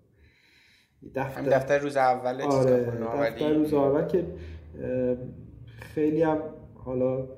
دفتر, 1.15 1.43
دفتر 1.43 1.79
روز 1.79 1.97
اول 1.97 2.43
آره 2.43 2.85
دفتر 3.31 3.53
روز 3.53 3.75
اول 3.75 4.07
که 4.07 4.27
خیلی 5.67 6.23
هم 6.23 6.39
حالا 6.75 7.29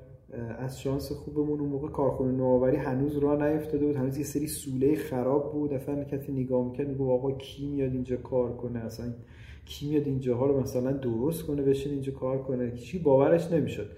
از 0.58 0.80
شانس 0.80 1.12
خوبمون 1.12 1.60
اون 1.60 1.68
موقع 1.68 1.88
کارخونه 1.88 2.32
نوآوری 2.32 2.76
هنوز 2.76 3.16
راه 3.16 3.48
نیفتاده 3.48 3.86
بود. 3.86 3.96
هنوز 3.96 4.18
یه 4.18 4.24
سری 4.24 4.46
سوله 4.46 4.94
خراب 4.94 5.52
بود. 5.52 5.72
اصلا 5.72 6.04
کسی 6.04 6.32
نگاه 6.32 6.64
می‌کرد 6.64 6.88
میگه 6.88 7.04
آقا 7.04 7.32
کی 7.32 7.66
میاد 7.66 7.92
اینجا 7.92 8.16
کار 8.16 8.56
کنه؟ 8.56 8.78
اصلا 8.78 9.12
کی 9.64 9.88
میاد 9.90 10.06
اینجاها 10.06 10.46
رو 10.46 10.60
مثلا 10.60 10.92
درست 10.92 11.46
کنه 11.46 11.62
بشین 11.62 11.92
اینجا 11.92 12.12
کار 12.12 12.42
کنه؟ 12.42 12.76
چی 12.76 12.98
باورش 12.98 13.52
نمی‌شد. 13.52 13.90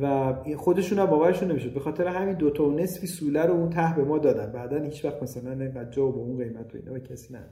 و 0.00 0.34
خودشون 0.56 0.98
هم 0.98 1.06
باورشون 1.06 1.50
نمی‌شد. 1.50 1.74
به 1.74 1.80
خاطر 1.80 2.06
همین 2.06 2.34
دو 2.34 2.50
تا 2.50 2.64
و 2.64 2.72
نصفی 2.72 3.06
سوله 3.06 3.42
رو 3.42 3.54
اون 3.54 3.70
ته 3.70 3.94
به 3.96 4.04
ما 4.04 4.18
دادن. 4.18 4.52
بعدا 4.52 4.82
هیچ 4.82 5.04
وقت 5.04 5.22
مثلا 5.22 5.50
اینقدر 5.50 5.90
جا 5.90 6.06
با 6.06 6.20
اون 6.20 6.38
قیمت 6.38 6.74
و 6.74 6.78
اینا 6.78 6.92
به 6.92 7.00
کسی 7.00 7.34
نه. 7.34 7.44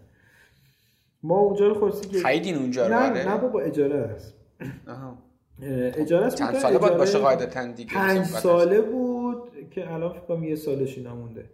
ما 1.23 1.39
اونجا 1.39 1.68
رو 1.68 1.75
خورسی 1.75 2.09
که 2.09 2.18
خریدین 2.18 2.57
اونجا 2.57 2.87
رو؟ 2.87 2.95
نه 2.95 3.11
آره؟ 3.11 3.29
نه 3.29 3.41
بابا 3.41 3.61
اجاره 3.61 3.97
است. 3.97 4.35
آها. 4.89 5.18
اجاره 5.62 6.26
است 6.26 6.36
چند 6.36 6.54
ساله 6.54 6.78
باید 6.78 6.96
باشه 6.96 7.18
قاعدتا 7.18 7.72
دیگه 7.72 7.94
پنج 7.94 8.26
ساله 8.26 8.80
بود 8.80 9.42
که 9.70 9.92
الان 9.92 10.12
فکر 10.12 10.42
یه 10.42 10.56
سالش 10.56 10.98
نمونده 10.98 11.50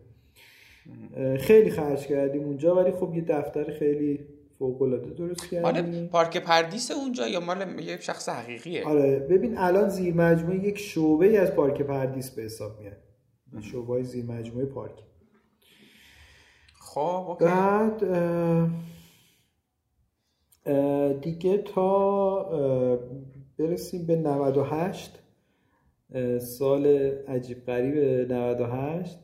خیلی 1.41 1.71
خرج 1.71 2.07
کردیم 2.07 2.45
اونجا 2.45 2.75
ولی 2.75 2.91
خب 2.91 3.15
یه 3.15 3.25
دفتر 3.29 3.79
خیلی 3.79 4.27
فوق 4.59 4.83
العاده 4.83 5.11
درست 5.11 5.51
کردیم. 5.51 5.65
آره 5.65 6.07
پارک 6.07 6.37
پردیس 6.37 6.91
اونجا 6.91 7.29
یا 7.29 7.41
مال 7.41 7.81
یه 7.81 8.01
شخص 8.01 8.29
حقیقیه؟ 8.29 8.85
آره 8.85 9.19
ببین 9.19 9.59
الان 9.59 9.89
زیر 9.89 10.15
مجموعه 10.15 10.65
یک 10.65 10.79
شعبه 10.79 11.39
از 11.39 11.53
پارک 11.53 11.83
پردیس 11.83 12.31
به 12.31 12.43
حساب 12.43 12.81
میاد. 12.81 12.97
شعبه 13.63 14.03
زیر 14.03 14.25
مجموعه 14.25 14.67
پارک. 14.67 14.99
خب 16.81 17.27
okay. 17.29 17.45
بعد 17.45 18.05
دیگه 21.21 21.59
تا 21.59 22.51
برسیم 23.59 24.07
به 24.07 24.17
98 24.17 25.19
سال 26.39 26.87
عجیب 27.29 27.67
قریب 27.67 27.97
98 28.33 29.19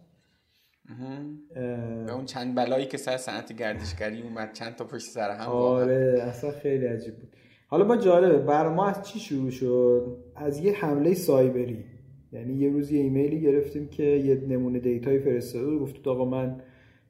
به 2.05 2.15
اون 2.15 2.25
چند 2.25 2.55
بلایی 2.55 2.87
که 2.87 2.97
سر 2.97 3.17
صنعت 3.17 3.53
گردشگری 3.53 4.23
اومد 4.23 4.53
چند 4.53 4.75
تا 4.75 4.85
پشت 4.85 5.07
سر 5.07 5.31
هم 5.31 5.49
آره 5.49 6.19
اصلا 6.23 6.51
خیلی 6.51 6.87
عجیب 6.87 7.17
بود. 7.17 7.37
حالا 7.67 7.85
ما 7.85 7.97
جالبه 7.97 8.39
بر 8.39 8.69
ما 8.69 8.87
از 8.87 9.03
چی 9.03 9.19
شروع 9.19 9.51
شد؟ 9.51 10.17
از 10.37 10.59
یه 10.59 10.73
حمله 10.73 11.15
سایبری. 11.15 11.85
یعنی 12.33 12.55
یه 12.55 12.71
روز 12.71 12.93
یه 12.93 13.01
ایمیلی 13.01 13.41
گرفتیم 13.41 13.89
که 13.89 14.03
یه 14.03 14.35
نمونه 14.35 14.79
دیتایی 14.79 15.19
فرستاده 15.19 15.67
بود. 15.67 15.81
گفت 15.81 16.09
آقا 16.09 16.25
من 16.25 16.61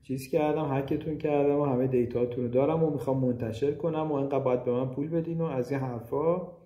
چیز 0.02 0.28
کردم 0.28 0.76
هکتون 0.76 1.18
کردم 1.18 1.56
و 1.56 1.64
همه 1.64 1.86
دیتاتون 1.86 2.44
رو 2.44 2.50
دارم 2.50 2.84
و 2.84 2.90
می‌خوام 2.90 3.18
منتشر 3.18 3.72
کنم 3.72 4.12
و 4.12 4.14
اینقدر 4.14 4.38
باید 4.38 4.64
به 4.64 4.70
من 4.70 4.90
پول 4.90 5.08
بدین 5.08 5.40
و 5.40 5.44
از 5.44 5.70
این 5.70 5.80
حرفا. 5.80 6.61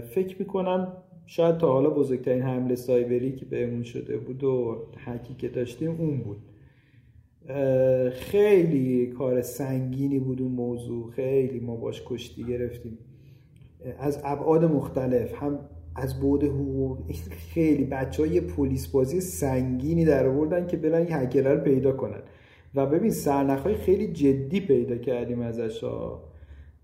فکر 0.00 0.36
می‌کنم 0.38 0.92
شاید 1.26 1.58
تا 1.58 1.72
حالا 1.72 1.90
بزرگترین 1.90 2.42
حمله 2.42 2.74
سایبری 2.74 3.36
که 3.36 3.44
بهمون 3.44 3.82
شده 3.82 4.16
بود 4.16 4.44
و 4.44 4.76
حکی 5.04 5.34
که 5.34 5.48
داشتیم 5.48 5.90
اون 5.90 6.18
بود. 6.18 6.38
خیلی 8.12 9.06
کار 9.06 9.42
سنگینی 9.42 10.18
بود 10.18 10.42
اون 10.42 10.52
موضوع. 10.52 11.10
خیلی 11.10 11.60
ما 11.60 11.76
باش 11.76 12.02
کشتی 12.06 12.44
گرفتیم. 12.44 12.98
از 13.98 14.20
ابعاد 14.24 14.64
مختلف 14.64 15.42
هم 15.42 15.58
از 15.96 16.20
بود 16.20 16.44
حقوق. 16.44 16.98
خیلی 17.30 17.84
بچه 17.84 18.22
های 18.22 18.40
پلیس 18.40 18.86
بازی 18.86 19.20
سنگینی 19.20 20.04
در 20.04 20.26
آوردن 20.26 20.66
که 20.66 20.76
یه 20.76 21.16
هکره 21.16 21.54
رو 21.54 21.60
پیدا 21.60 21.92
کنن. 21.92 22.22
و 22.74 22.86
ببین 22.86 23.10
سرنخهای 23.10 23.74
خیلی 23.74 24.12
جدی 24.12 24.60
پیدا 24.60 24.96
کردیم 24.96 25.40
ازش 25.40 25.84
ها 25.84 26.33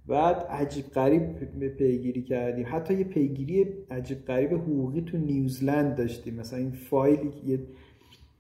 بعد 0.07 0.36
عجیب 0.36 0.84
غریب 0.84 1.38
پیگیری 1.68 2.22
کردیم. 2.22 2.66
حتی 2.68 2.94
یه 2.94 3.05
پیگیری 3.05 3.66
عجیب 3.90 4.24
غریب 4.24 4.53
حقوقی 4.53 5.01
تو 5.01 5.16
نیوزلند 5.16 5.96
داشتیم. 5.96 6.34
مثلا 6.34 6.59
این 6.59 6.70
فایلی 6.70 7.32
یه 7.46 7.59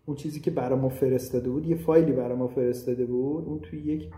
اون 0.06 0.16
چیزی 0.16 0.40
که 0.40 0.50
برای 0.50 0.78
ما 0.78 0.88
فرستاده 0.88 1.50
بود 1.50 1.66
یه 1.66 1.76
فایلی 1.76 2.12
برای 2.12 2.36
ما 2.36 2.48
فرستاده 2.48 3.06
بود. 3.06 3.44
اون 3.44 3.60
توی 3.60 3.78
یک 3.78 4.10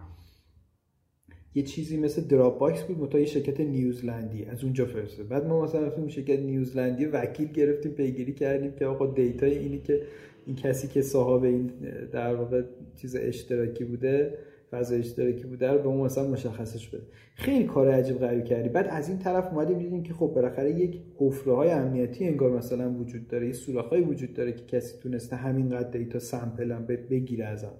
یه 1.54 1.62
چیزی 1.62 1.96
مثل 1.96 2.22
Dropbox 2.22 2.82
بود 2.82 2.98
متا 2.98 3.18
یه 3.18 3.24
شرکت 3.24 3.60
نیوزلندی 3.60 4.44
از 4.44 4.64
اونجا 4.64 4.86
فرستاد 4.86 5.28
بعد 5.28 5.46
ما 5.46 5.64
مثلا 5.64 5.86
رفتیم 5.86 6.08
شرکت 6.08 6.38
نیوزلندی 6.38 7.04
وکیل 7.04 7.48
گرفتیم 7.48 7.92
پیگیری 7.92 8.32
کردیم 8.32 8.72
که 8.72 8.86
آقا 8.86 9.06
data 9.06 9.48
ی 9.48 9.58
اینی 9.58 9.78
که 9.78 10.02
این 10.46 10.56
کسی 10.56 10.88
که 10.88 11.02
صاحب 11.02 11.44
این 11.44 11.66
در 12.12 12.34
واقع 12.34 12.62
چیز 12.96 13.16
اشتراکی 13.16 13.84
بوده 13.84 14.38
فضا 14.72 14.96
اشتراکی 14.96 15.44
بوده 15.44 15.70
رو 15.70 15.78
به 15.78 15.88
اون 15.88 16.00
مثلا 16.00 16.28
مشخصش 16.28 16.88
بده. 16.88 17.02
خیلی 17.34 17.64
کار 17.64 17.90
عجیب 17.90 18.18
غریب 18.18 18.44
کردی. 18.44 18.68
بعد 18.68 18.86
از 18.90 19.08
این 19.08 19.18
طرف 19.18 19.52
اومدیم 19.52 19.78
دیدیم 19.78 20.02
که 20.02 20.14
خب 20.14 20.32
بالاخره 20.34 20.70
یک 20.80 21.00
حفره 21.18 21.54
های 21.54 21.70
امنیتی 21.70 22.24
انگار 22.24 22.50
مثلا 22.50 22.90
وجود 22.90 23.28
داره 23.28 23.46
یه 23.46 23.52
سوراخ 23.52 23.92
وجود 23.92 24.34
داره 24.34 24.52
که 24.52 24.64
کسی 24.64 24.98
تونسته 24.98 25.36
همینقدر 25.36 25.90
دیتا 25.90 26.18
سمپل 26.18 26.72
هم 26.72 26.86
بگیره 26.86 27.44
ازم. 27.44 27.72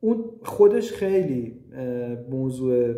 اون 0.00 0.24
خودش 0.42 0.92
خیلی 0.92 1.54
موضوع 2.30 2.94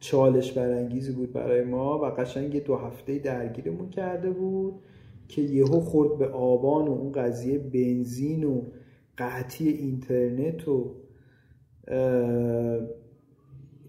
چالش 0.00 0.52
برانگیزی 0.52 1.12
بود 1.12 1.32
برای 1.32 1.64
ما 1.64 1.98
و 1.98 2.04
قشنگ 2.04 2.64
دو 2.64 2.76
هفته 2.76 3.18
درگیرمون 3.18 3.90
کرده 3.90 4.30
بود 4.30 4.74
که 5.28 5.42
یهو 5.42 5.80
خورد 5.80 6.18
به 6.18 6.26
آبان 6.28 6.88
و 6.88 6.90
اون 6.90 7.12
قضیه 7.12 7.58
بنزین 7.58 8.44
و 8.44 8.62
قطعی 9.20 9.68
اینترنت 9.68 10.68
و 10.68 10.94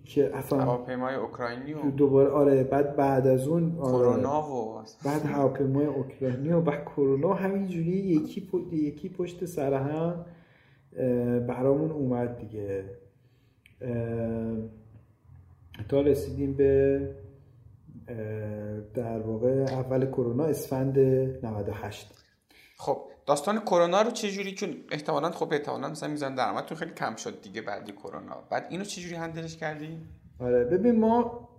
که 0.06 0.32
هواپیمای 0.52 1.16
اوکراینی 1.16 1.74
و 1.74 1.92
دوباره 1.92 2.30
آره 2.30 2.64
بعد 2.64 2.96
بعد 2.96 3.28
از 3.28 3.48
اون 3.48 3.78
آره 3.80 4.08
کرونا 4.08 4.52
و 4.52 4.84
بعد 5.06 5.26
هواپیمای 5.26 5.86
اوکراینی 5.86 6.52
و 6.52 6.62
بعد 6.62 6.86
کرونا 6.86 7.34
همینجوری 7.34 7.92
یکی 7.92 8.50
یکی 8.72 9.10
پشت 9.10 9.46
سر 9.46 9.74
هم 9.74 10.26
برامون 11.48 11.92
اومد 11.92 12.38
دیگه. 12.38 12.86
تا 15.90 16.02
رسیدیم 16.02 16.54
به 16.54 17.02
در 18.94 19.20
واقع 19.20 19.50
اول 19.50 20.06
کرونا 20.06 20.44
اسفند 20.44 21.00
98 21.46 22.14
خب 22.78 23.11
داستان 23.26 23.60
کرونا 23.60 24.02
رو 24.02 24.12
چجوری 24.12 24.56
چون 24.56 24.76
احتمالا 24.92 25.32
خب 25.32 25.54
احتمالا 25.54 25.90
مثلا 25.90 26.10
میزان 26.10 26.36
درآمدتون 26.36 26.78
خیلی 26.78 26.92
کم 26.92 27.16
شد 27.16 27.42
دیگه 27.42 27.62
بعدی 27.62 27.92
کرونا. 27.92 28.44
بعد 28.50 28.68
اینو 28.70 28.84
چجوری 28.84 29.16
هندلش 29.16 29.58
کردی 29.58 29.98
آره 30.40 30.64
ببین 30.64 31.00
ما 31.00 31.50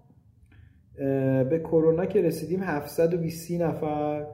به 1.51 1.61
کرونا 1.65 2.07
که 2.07 2.23
رسیدیم 2.23 2.63
720 2.63 3.51
نفر 3.51 4.27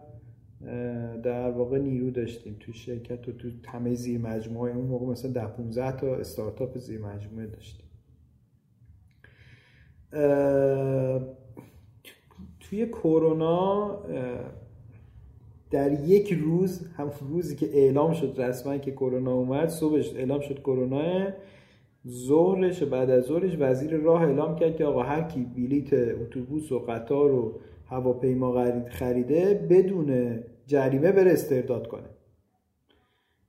در 1.24 1.50
واقع 1.50 1.78
نیرو 1.78 2.10
داشتیم. 2.10 2.56
تو 2.60 2.72
شرکت 2.72 3.28
و 3.28 3.32
تو 3.32 3.48
همه 3.68 3.94
زیر 3.94 4.20
مجموعه. 4.20 4.72
اون 4.72 4.86
موقع 4.86 5.06
مثلا 5.06 5.30
ده 5.30 5.46
15 5.46 5.92
تا 5.92 6.16
استارتاپ 6.16 6.78
زیر 6.78 7.00
مجموعه 7.00 7.46
داشتیم. 7.46 7.84
توی 12.60 12.86
کرونا 12.86 14.02
در 15.70 15.92
یک 15.92 16.32
روز 16.32 16.86
هم 16.96 17.10
روزی 17.30 17.56
که 17.56 17.66
اعلام 17.72 18.12
شد 18.12 18.34
رسما 18.38 18.78
که 18.78 18.90
کرونا 18.90 19.32
اومد 19.32 19.68
صبحش 19.68 20.14
اعلام 20.14 20.40
شد 20.40 20.58
کرونا. 20.60 21.32
ظهرش 22.08 22.82
بعد 22.82 23.10
از 23.10 23.24
ظهرش 23.24 23.56
وزیر 23.58 23.96
راه 23.96 24.22
اعلام 24.22 24.56
کرد 24.56 24.76
که 24.76 24.84
آقا 24.84 25.02
هر 25.02 25.22
کی 25.22 25.44
بلیت 25.44 25.92
اتوبوس 25.92 26.72
و 26.72 26.78
قطار 26.78 27.32
و 27.32 27.60
هواپیما 27.86 28.82
خریده 28.88 29.66
بدون 29.70 30.40
جریمه 30.66 31.12
بره 31.12 31.32
استرداد 31.32 31.88
کنه. 31.88 32.08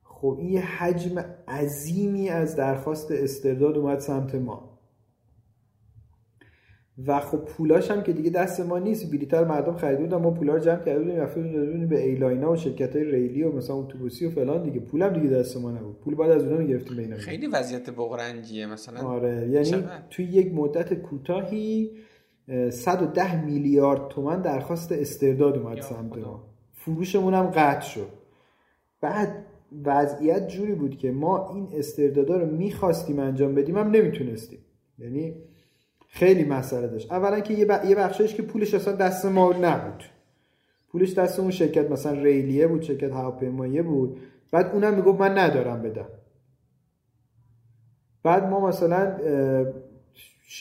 خب 0.03 0.37
این 0.39 0.57
حجم 0.57 1.25
عظیمی 1.47 2.29
از 2.29 2.55
درخواست 2.55 3.11
استرداد 3.11 3.77
اومد 3.77 3.99
سمت 3.99 4.35
ما. 4.35 4.68
و 7.07 7.19
خب 7.19 7.37
پولاش 7.37 7.91
هم 7.91 8.03
که 8.03 8.13
دیگه 8.13 8.29
دست 8.29 8.59
ما 8.59 8.79
نیست. 8.79 9.11
بلیتر 9.11 9.43
مردم 9.43 9.75
خریده 9.75 10.01
بودن. 10.01 10.17
ما 10.17 10.31
پولا 10.31 10.53
رو 10.53 10.59
جمع 10.59 10.83
کرده 10.83 10.99
بودیم 10.99 11.15
رفته 11.15 11.41
بودیم 11.41 11.87
به 11.87 12.03
ایلاینا 12.03 12.51
و 12.51 12.55
شرکت 12.55 12.95
های 12.95 13.05
ریلی 13.05 13.43
و 13.43 13.51
مثلا 13.51 13.75
اتوبوسی 13.75 14.25
و 14.25 14.29
فلان 14.29 14.63
دیگه. 14.63 14.79
پولم 14.79 15.13
دیگه 15.13 15.35
دست 15.35 15.57
ما 15.57 15.71
نبود. 15.71 15.99
پول 15.99 16.15
بعد 16.15 16.31
از 16.31 16.43
اونها 16.43 16.57
می‌گرفتیم 16.57 16.97
بینا 16.97 17.17
خیلی 17.17 17.47
وضعیت 17.47 17.89
بغرنجیه 17.89 18.65
مثلا. 18.65 18.99
آره 18.99 19.49
یعنی 19.49 19.83
توی 20.09 20.25
یک 20.25 20.53
مدت 20.53 20.93
کوتاهی 20.93 21.91
110 22.69 23.45
میلیارد 23.45 24.07
تومن 24.07 24.41
درخواست 24.41 24.91
استرداد 24.91 25.57
اومد 25.57 25.81
سمت 25.81 26.17
ما. 26.17 26.45
فروشمون 26.73 27.33
هم 27.33 27.45
قطع 27.45 27.81
شد. 27.81 28.07
بعد 29.01 29.45
وضعیت 29.85 30.47
جوری 30.47 30.75
بود 30.75 30.97
که 30.97 31.11
ما 31.11 31.53
این 31.53 31.67
استردادا 31.73 32.37
رو 32.37 32.45
می‌خواستیم 32.45 33.19
انجام 33.19 33.55
بدیم 33.55 33.77
هم 33.77 33.89
نمی‌تونستیم. 33.91 34.59
یعنی 34.97 35.35
خیلی 36.11 36.43
مسئله 36.43 36.87
داشت. 36.87 37.11
اولا 37.11 37.39
که 37.39 37.53
یه, 37.53 37.65
بخشش 37.95 38.35
که 38.35 38.41
پولش 38.41 38.73
اصلا 38.73 38.95
دست 38.95 39.25
ما 39.25 39.53
نبود. 39.53 40.03
پولش 40.91 41.13
دست 41.13 41.39
اون 41.39 41.51
شرکت 41.51 41.91
مثلا 41.91 42.21
ریلیه 42.21 42.67
بود 42.67 42.81
شرکت 42.81 43.11
هواپیمایی 43.11 43.81
بود. 43.81 44.19
بعد 44.51 44.71
اونم 44.73 44.93
می‌گفت 44.93 45.19
من 45.19 45.37
ندارم 45.37 45.81
بدم. 45.81 46.07
بعد 48.23 48.49
ما 48.49 48.67
مثلا 48.67 49.17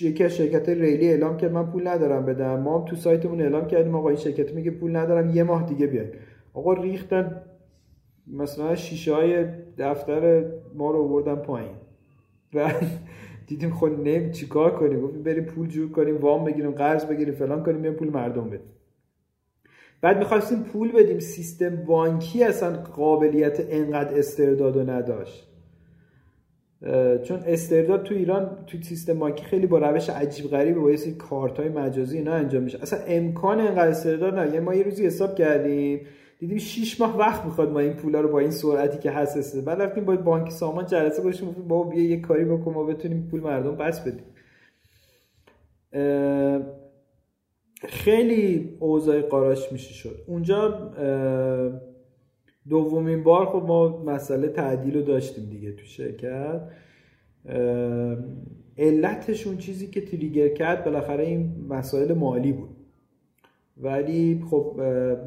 یکی 0.01 0.25
از 0.25 0.37
شرکت 0.37 0.69
ریلی 0.69 1.09
اعلام 1.09 1.37
کرد 1.37 1.53
من 1.53 1.71
پول 1.71 1.89
ندارم 1.89 2.27
بدم. 2.27 2.61
ما 2.61 2.79
هم 2.79 2.85
تو 2.85 2.97
سایتمون 2.97 3.41
اعلام 3.41 3.67
کردیم 3.67 3.95
آقا 3.95 4.09
این 4.09 4.19
شرکت 4.19 4.53
میگه 4.55 4.71
پول 4.71 4.97
ندارم 4.97 5.31
یه 5.37 5.43
ماه 5.43 5.67
دیگه 5.67 5.87
بیاید 5.87 6.15
آقا 6.55 6.73
ریختن 6.73 7.43
مثلا 8.27 8.75
شیشه 8.77 9.15
های 9.15 9.47
دفتر 9.79 10.45
ما 10.75 10.91
رو 10.91 11.03
آوردن 11.03 11.37
پایین. 11.37 11.75
و 12.55 12.73
دیدیم 13.49 13.71
خود 13.71 13.93
خب 13.93 14.01
نیم 14.01 14.31
چیکار 14.31 14.71
کنیم؟ 14.79 15.01
گفتیم 15.01 15.23
بریم 15.23 15.45
پول 15.45 15.69
جور 15.69 15.93
کنیم 15.93 16.17
وام 16.17 16.45
بگیریم 16.45 16.71
قرض 16.71 17.07
بگیریم 17.07 17.35
فلان 17.35 17.63
کنیم 17.63 17.83
بیام 17.83 17.95
پول 17.95 18.11
مردم 18.11 18.49
بدیم. 18.49 18.71
بعد 20.01 20.19
می‌خواستیم 20.19 20.63
پول 20.63 20.93
بدیم. 20.93 21.19
سیستم 21.19 21.77
بانکی 21.77 22.45
اصلا 22.45 22.77
قابلیت 22.77 23.67
انقدر 23.71 24.19
استرداد 24.19 24.77
و 24.77 24.83
نداشت. 24.83 25.49
چون 27.23 27.41
استرداد 27.47 28.03
تو 28.03 28.15
ایران 28.15 28.65
تو 28.67 28.79
سیستم 28.83 29.19
بانکی 29.19 29.45
خیلی 29.45 29.67
با 29.67 29.79
روش 29.79 30.11
عجیب 30.11 30.47
غریبه 30.51 30.81
با 30.81 30.91
یه 30.91 30.97
سری 30.97 31.13
کارت 31.15 31.61
های 31.61 31.69
مجازی 31.69 32.19
اینا 32.19 32.33
انجام 32.33 32.63
میشه. 32.63 32.83
اصلا 32.83 32.99
امکان 33.07 33.61
انقدر 33.61 33.89
استرداد 33.89 34.35
نه. 34.35 34.61
ما 34.61 34.75
یه 34.75 34.83
روزی 34.83 35.07
حساب 35.07 35.35
کردیم. 35.35 36.01
دیدیم 36.39 36.59
6 36.59 37.01
ماه 37.01 37.19
وقت 37.19 37.45
می‌خواد 37.45 37.73
ما 37.73 37.81
این 37.81 37.93
پولا 37.93 38.21
رو 38.21 38.29
با 38.29 38.39
این 38.39 38.51
سرعتی 38.51 38.99
که 38.99 39.11
هست 39.11 39.37
است 39.37 39.65
بعد 39.65 39.83
رفتیم 39.83 40.05
با 40.05 40.17
بانک 40.17 40.51
سامان 40.51 40.87
جلسه 40.87 41.23
گذاشتیم. 41.23 41.49
گفتیم 41.49 41.69
بابا 41.69 41.91
بیا 41.91 42.05
یه 42.05 42.21
کاری 42.21 42.45
بکن 42.45 42.73
ما 42.73 42.85
بتونیم 42.85 43.29
پول 43.31 43.41
مردم 43.41 43.77
پس 43.77 44.01
بدیم. 44.01 44.25
خیلی 47.89 48.77
اوضاع 48.81 49.21
قاراش 49.21 49.73
میشه 49.73 49.93
شد. 49.93 50.25
اونجا 50.27 50.91
دومین 52.69 53.23
بار 53.23 53.47
خب 53.47 53.65
ما 53.67 54.03
مسئله 54.03 54.49
تعدیل 54.49 54.95
رو 54.95 55.03
داشتیم 55.03 55.45
دیگه 55.51 55.73
تو 55.73 55.85
شرکت. 55.85 56.61
علتش 58.79 59.47
اون 59.47 59.57
چیزی 59.57 59.87
که 59.87 60.01
تریگر 60.01 60.49
کرد 60.49 60.85
بالاخره 60.85 61.27
این 61.27 61.67
مسائل 61.69 62.13
مالی 62.13 62.53
بود. 62.53 62.69
ولی 63.81 64.45
خب 64.51 64.81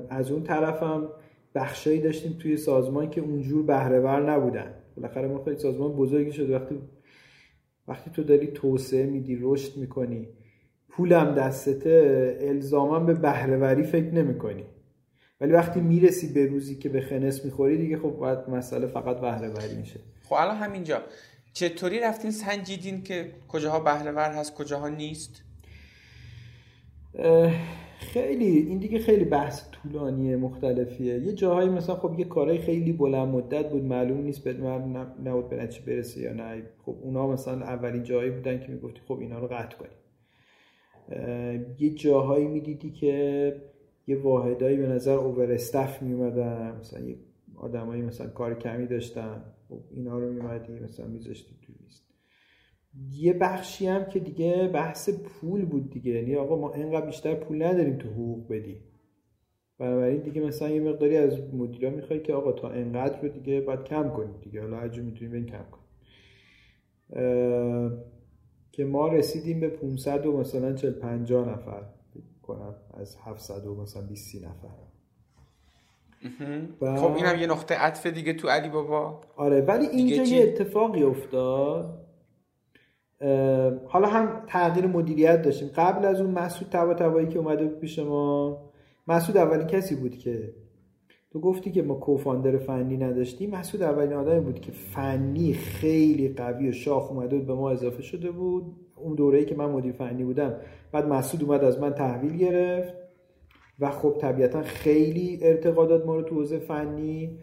از 0.10 0.32
اون 0.32 0.44
طرفم 0.44 1.10
بخشایی 1.56 2.02
داشتیم 2.02 2.38
توی 2.40 2.58
سازمان 2.58 3.10
که 3.10 3.22
اونجور 3.22 3.66
بهرهور 3.66 4.32
نبودن. 4.32 4.74
بالاخره 4.98 5.28
ما 5.28 5.44
خیلی 5.44 5.58
سازمان 5.58 5.92
بزرگی 5.92 6.32
شد. 6.32 6.50
وقتی 6.50 6.76
وقتی 7.88 8.12
تو 8.12 8.24
داری 8.24 8.48
توسعه 8.48 9.06
میدی 9.06 9.38
رشد 9.42 9.78
می‌کنی 9.78 10.28
پولم 10.90 11.36
دستته 11.36 12.38
الزاما 12.42 13.00
به 13.00 13.14
بهرهوری 13.14 13.84
فکر 13.84 14.14
نمی‌کنی. 14.14 14.66
ولی 15.42 15.52
وقتی 15.52 15.82
می‌رسی 15.82 16.34
به 16.34 16.46
روزی 16.46 16.76
که 16.76 16.90
به 16.90 17.02
خنس 17.02 17.46
می‌خوری 17.46 17.78
دیگه 17.78 17.98
خب 17.98 18.10
باید 18.10 18.50
مسئله 18.50 18.88
فقط 18.88 19.22
بهره 19.22 19.50
وری 19.50 19.76
میشه. 19.76 20.00
خب 20.24 20.34
الان 20.34 20.56
همینجا. 20.56 21.02
چطوری 21.54 22.00
رفتین 22.00 22.32
سنجیدین 22.32 23.04
که 23.04 23.32
کجاها 23.48 23.80
بهره 23.80 24.12
ور 24.12 24.32
هست 24.32 24.56
کجاها 24.56 24.90
نیست؟ 24.90 25.44
خیلی 28.02 28.46
این 28.46 28.78
دیگه 28.78 29.00
خیلی 29.00 29.26
بحث 29.26 29.70
طولانیه 29.72 30.36
مختلفیه. 30.36 31.20
یه 31.20 31.34
جاهایی 31.34 31.70
مثلا 31.70 31.96
خب 31.96 32.20
یه 32.20 32.26
کارهای 32.26 32.58
خیلی 32.58 32.94
بلند 32.94 33.28
مدت 33.28 33.70
بود 33.70 33.84
معلوم 33.84 34.22
نیست 34.22 34.44
به 34.44 34.54
من 34.54 35.08
نبود 35.26 35.50
به 35.50 35.56
نتیجه 35.56 35.86
برسه 35.86 36.22
یا 36.22 36.34
نه. 36.34 36.64
خب 36.86 36.96
اونا 37.02 37.28
مثلا 37.28 37.66
اولین 37.66 38.04
جایی 38.04 38.32
بودن 38.32 38.60
که 38.60 38.72
می‌گفتی 38.72 39.02
خب 39.08 39.20
اینا 39.20 39.40
رو 39.40 39.48
قطع 39.48 39.78
کنیم. 39.78 39.98
یه 41.80 41.90
جاهایی 41.90 42.48
می‌دیدی 42.48 42.92
که 42.92 43.56
یه 44.08 44.18
واحدایی 44.18 44.78
به 44.78 44.88
نظر 44.88 45.14
اوور 45.14 45.52
استف 45.52 46.02
می 46.02 46.14
اومدن 46.14 46.78
مثلا 46.80 47.00
یه 47.00 47.16
آدمایی 47.56 48.02
مثلا 48.02 48.28
کار 48.28 48.60
کمی 48.60 48.88
داشتن. 48.88 49.44
خب 49.70 49.80
اینا 49.96 50.20
رو 50.20 50.34
میومدی 50.34 50.74
مثلا 50.74 51.08
میذاشتی 51.08 51.56
تو 51.62 51.74
یه 53.12 53.34
بخشی 53.34 53.88
هم 53.88 54.06
که 54.06 54.20
دیگه 54.20 54.70
بحث 54.74 55.10
پول 55.10 55.66
بود 55.66 55.90
دیگه. 55.90 56.12
یعنی 56.12 56.36
آقا 56.36 56.58
ما 56.58 56.74
اینقدر 56.74 57.06
بیشتر 57.06 57.36
پول 57.36 57.64
نداریم 57.64 57.98
تو 57.98 58.10
حقوق 58.10 58.48
بدیم 58.48 58.84
بنابراین 59.80 60.22
دیگه 60.22 60.42
مثلا 60.42 60.70
یه 60.70 60.82
مقداری 60.82 61.18
از 61.18 61.54
مدیرا 61.54 61.90
می‌خوای 61.90 62.20
که 62.20 62.34
آقا 62.34 62.52
تا 62.52 62.70
انقدر 62.70 63.22
رو 63.22 63.28
دیگه 63.30 63.62
باید 63.62 63.84
کم 63.84 64.10
کنیم 64.10 64.36
دیگه. 64.42 64.62
حالا 64.62 64.78
هرجور 64.78 65.06
می‌تونیم 65.06 65.34
این 65.34 65.46
کم 65.46 65.64
کنیم 65.72 65.82
که 68.72 68.86
ما 68.86 69.08
رسیدیم 69.08 69.60
به 69.60 69.70
500 69.70 70.26
و 70.26 70.38
مثلا 70.38 70.74
40 70.74 70.92
50 70.92 71.50
نفر 71.50 71.84
کنم. 72.42 72.76
از 72.94 73.18
700 73.24 73.66
و 73.66 73.82
مثلا 73.82 74.02
20 74.02 74.36
نفر. 74.36 74.70
خب 76.80 77.16
این 77.16 77.26
هم 77.26 77.40
یه 77.40 77.48
نقطه 77.48 77.76
عطف 77.76 78.06
دیگه 78.06 78.34
تو 78.34 78.48
علی 78.48 78.70
بابا. 78.70 79.22
آره 79.36 79.62
ولی 79.62 79.88
اینجا 79.88 80.24
یه 80.24 80.44
اتفاقی 80.44 81.04
افتاد. 81.04 82.01
حالا 83.86 84.08
هم 84.08 84.44
تغییر 84.48 84.88
مدیریت 84.88 85.42
داشتیم. 85.42 85.70
قبل 85.76 86.06
از 86.06 86.22
اون 86.22 86.32
مسعود 86.32 86.72
تبا 86.72 86.94
تبایی 86.94 87.28
که 87.28 87.40
اومده 87.40 87.68
پیش 87.68 88.00
ما 88.00 88.58
مسعود 89.08 89.38
اولین 89.38 89.68
کسی 89.68 89.96
بود 89.96 90.18
که 90.18 90.54
تو 91.32 91.40
گفتی 91.40 91.72
که 91.72 91.82
ما 91.82 91.94
کوفاندر 91.94 92.58
فنی 92.58 92.98
نداشتیم. 92.98 93.50
مسعود 93.50 93.84
اولین 93.84 94.14
آدمی 94.14 94.40
بود 94.40 94.60
که 94.60 94.72
فنی 94.72 95.54
خیلی 95.54 96.30
قوی 96.30 96.70
و 96.70 96.72
شاخ 96.72 97.12
اومده 97.12 97.38
بود 97.38 97.48
به 97.48 97.54
ما 97.54 97.72
اضافه 97.72 98.02
شده 98.02 98.32
بود. 98.32 98.64
اون 98.96 99.16
دوره‌ای 99.16 99.46
که 99.46 99.56
من 99.56 99.70
مدیر 99.70 99.92
فنی 99.92 100.24
بودم. 100.24 100.56
بعد 100.92 101.08
مسعود 101.08 101.44
اومد 101.44 101.64
از 101.64 101.80
من 101.80 101.94
تحویل 101.94 102.38
گرفت 102.38 102.94
و 103.80 103.90
خب 103.90 104.16
طبیعتا 104.20 104.62
خیلی 104.62 105.40
ارتقادات 105.42 106.06
ما 106.06 106.16
رو 106.16 106.22
تو 106.22 106.36
حوزه 106.36 106.60
فنی. 106.60 107.40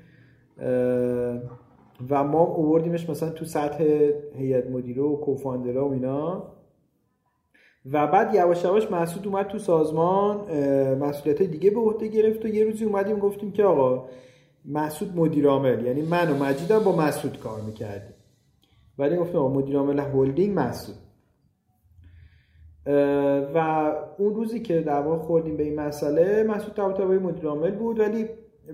و 2.11 2.25
ما 2.25 2.41
اووردیمش 2.41 3.11
مثلا 3.11 3.31
تو 3.31 3.45
سطح 3.45 3.85
هیئت 4.35 4.67
مدیره 4.67 5.03
و 5.03 5.17
کوفاندرا 5.17 5.89
و 5.89 5.93
اینا. 5.93 6.43
و 7.93 8.07
بعد 8.07 8.35
یواش 8.35 8.65
یواش 8.65 8.91
مسعود 8.91 9.27
اومد 9.27 9.47
تو 9.47 9.59
سازمان 9.59 10.37
مسئولیت 10.95 11.43
دیگه 11.43 11.71
به 11.71 11.81
عهده 11.81 12.07
گرفت 12.07 12.45
و 12.45 12.49
یه 12.49 12.65
روزی 12.65 12.85
اومدیم 12.85 13.19
گفتیم 13.19 13.53
که 13.53 13.65
آقا 13.65 14.09
مسعود 14.65 15.17
مدیر 15.17 15.49
عامل 15.49 15.87
یعنی 15.87 16.03
من 16.03 16.31
و 16.31 16.45
مجیدم 16.45 16.79
با 16.79 16.97
مسعود 16.97 17.39
کار 17.39 17.61
می‌کردیم. 17.61 18.15
ولی 18.99 19.17
گفتیم 19.17 19.37
آقا 19.37 19.49
مدیر 19.49 19.77
عامل 19.77 20.01
هلدینگ 20.01 20.59
مسعود 20.59 20.97
و 23.55 23.93
اون 24.19 24.35
روزی 24.35 24.61
که 24.61 24.81
دعوا 24.81 25.19
خوردیم 25.19 25.57
به 25.57 25.63
این 25.63 25.81
مسئله 25.81 26.43
مسعود 26.43 26.75
طباطبایی 26.75 27.19
مدیر 27.19 27.47
عامل 27.47 27.71
بود 27.71 28.01
ولی 28.01 28.27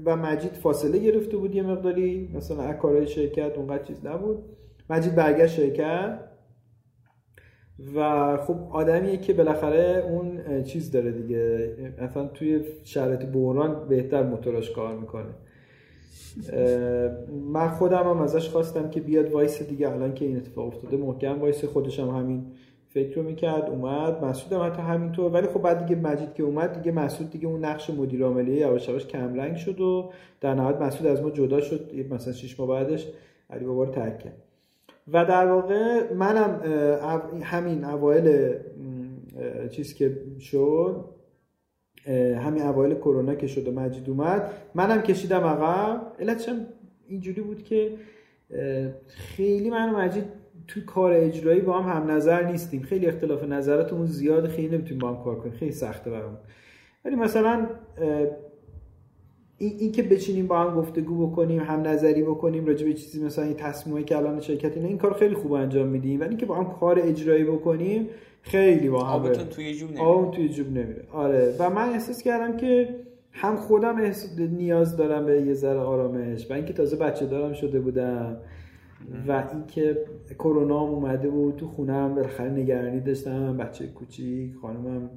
و 0.05 0.16
مجید 0.16 0.53
فاصله 0.53 0.99
گرفته 0.99 1.37
بود 1.37 1.55
یه 1.55 1.62
مقداری. 1.62 2.31
مثلا 2.35 2.73
کارهای 2.73 3.07
شرکت 3.07 3.59
اونقدر 3.59 3.85
چیز 3.85 4.07
نبود. 4.07 4.45
مجید 4.91 5.15
برگشت 5.15 5.55
شرکت. 5.55 6.21
و 7.97 8.37
خب 8.37 8.57
آدمیه 8.71 9.16
که 9.16 9.33
بالاخره 9.33 10.05
اون 10.09 10.62
چیز 10.62 10.91
داره 10.91 11.12
دیگه. 11.12 11.75
مثلا 12.03 12.27
توی 12.27 12.65
شرایط 12.85 13.25
بحران 13.25 13.89
بهتر 13.89 14.23
موتورش 14.23 14.71
کار 14.71 14.99
می‌کنه. 14.99 15.35
من 17.53 17.69
خودم 17.69 18.09
هم 18.09 18.21
ازش 18.21 18.49
خواستم 18.49 18.91
که 18.91 19.01
بیاد 19.01 19.33
وایسه 19.32 19.62
دیگه. 19.62 19.93
الان 19.93 20.15
که 20.15 20.25
این 20.25 20.37
اتفاق 20.37 20.66
افتاده 20.66 20.97
محکم 20.97 21.41
وایسه 21.40 21.65
خودش 21.65 22.01
هم 22.01 22.09
همین 22.09 22.47
فکر 22.95 23.16
رو 23.16 23.23
می‌کرد 23.23 23.65
اومد. 23.71 24.25
مسعود 24.25 24.53
هم 24.53 24.73
حتی 24.73 24.83
همینطور. 24.83 25.33
ولی 25.33 25.47
خب 25.47 25.62
بعد 25.62 25.87
دیگه 25.87 26.01
مجید 26.01 26.35
که 26.35 26.43
اومد 26.43 26.73
دیگه 26.73 26.93
مسعود 26.93 27.31
دیگه 27.31 27.47
اون 27.47 27.65
نقش 27.65 27.91
مدیر 27.91 28.25
عاملی 28.25 28.53
یواش 28.53 28.89
یواش 28.89 29.07
کم 29.07 29.35
رنگ 29.35 29.57
شد 29.57 29.81
و 29.81 30.11
در 30.41 30.55
نهایت 30.55 30.81
مسعود 30.81 31.07
از 31.07 31.23
ما 31.23 31.31
جدا 31.31 31.61
شد. 31.61 31.95
مثلا 32.11 32.33
6 32.33 32.61
ماه 32.61 32.69
بعدش 32.69 33.09
علی 33.51 33.65
بابا 33.65 33.85
رو 33.85 33.91
ترک 33.91 34.19
کرد. 34.19 34.37
و 35.12 35.25
در 35.25 35.47
واقع 35.47 36.12
منم 36.12 36.61
همین 37.43 37.85
اوایل 37.85 38.55
چیز 39.71 39.95
که 39.95 40.16
شد 40.41 41.05
همین 42.37 42.62
اوایل 42.62 42.95
کرونا 42.95 43.35
که 43.35 43.47
شد 43.47 43.69
و 43.69 43.73
مجید 43.73 44.11
اومد 44.11 44.51
منم 44.75 45.03
کشیدم 45.03 45.41
عقب. 45.41 46.12
علتش 46.21 46.49
هم 46.49 46.66
اینجوری 47.09 47.41
بود 47.41 47.65
که 47.65 47.91
خیلی 49.07 49.71
من 49.71 49.95
و 49.95 49.99
مجید 49.99 50.25
تو 50.69 50.81
کار 50.86 51.12
اجرایی 51.12 51.61
با 51.61 51.81
هم 51.81 52.03
هم 52.03 52.11
نظر 52.11 52.51
نیستیم. 52.51 52.82
خیلی 52.82 53.07
اختلاف 53.07 53.45
نظراتمون 53.45 54.07
زیاد 54.07 54.49
خیلی 54.49 54.69
نمی‌تونیم 54.69 54.99
با 54.99 55.09
هم 55.09 55.24
کار 55.24 55.36
کنیم. 55.41 55.53
خیلی 55.53 55.73
سخته 55.73 56.11
برامون. 56.11 56.39
ولی 57.05 57.16
مثلا 57.16 57.66
این, 59.59 59.93
که 59.93 60.03
بچینیم 60.03 60.47
با 60.47 60.59
هم 60.59 60.74
گفتگو 60.74 61.27
بکنیم 61.27 61.61
هم 61.61 61.81
نظری 61.81 62.23
بکنیم 62.23 62.66
راجع 62.66 62.86
به 62.86 62.95
چیزی 62.95 63.24
مثلا 63.24 63.45
این 63.45 63.55
تصمیمایی 63.55 64.05
که 64.05 64.16
الان 64.16 64.41
شرکت 64.41 64.77
اینه 64.77 64.89
این 64.89 64.99
کار 64.99 65.12
خیلی 65.12 65.35
خوب 65.35 65.53
انجام 65.53 65.86
میدیم. 65.86 66.20
ولی 66.20 66.28
اینکه 66.28 66.47
با 66.47 66.57
هم 66.57 66.78
کار 66.81 66.99
اجرایی 66.99 67.45
بکنیم 67.45 68.09
خیلی 68.43 68.89
با 68.89 69.05
هم 69.05 69.32
توی 69.32 69.74
جوب 69.74 69.91
نمیره. 69.91 70.31
توی 70.31 70.49
جوب 70.49 70.66
نمیره. 70.66 71.05
آره. 71.12 71.55
و 71.59 71.70
من 71.70 71.89
احساس 71.89 72.23
کردم 72.23 72.57
که 72.57 72.89
هم 73.32 73.57
خودم 73.57 74.12
نیاز 74.39 74.97
دارم 74.97 75.27
به 75.27 75.43
یه 75.43 75.55
ذره 75.55 75.78
آرامش 75.78 76.51
و 76.51 76.55
اینکه 76.55 76.73
تازه 76.73 76.97
بچه 76.97 77.27
دارم 77.27 77.53
شده 77.53 77.81
بودم. 77.81 78.36
و 79.28 79.48
اینکه 79.52 79.98
کرونا 80.39 80.81
اومده 80.81 81.31
بود 81.31 81.56
تو 81.56 81.66
خونم 81.66 82.14
بالاخره 82.14 82.51
نگرانی 82.51 83.01
داشتم 83.01 83.56
بچه 83.56 83.86
کوچیک 83.86 84.55
خانمم 84.55 85.10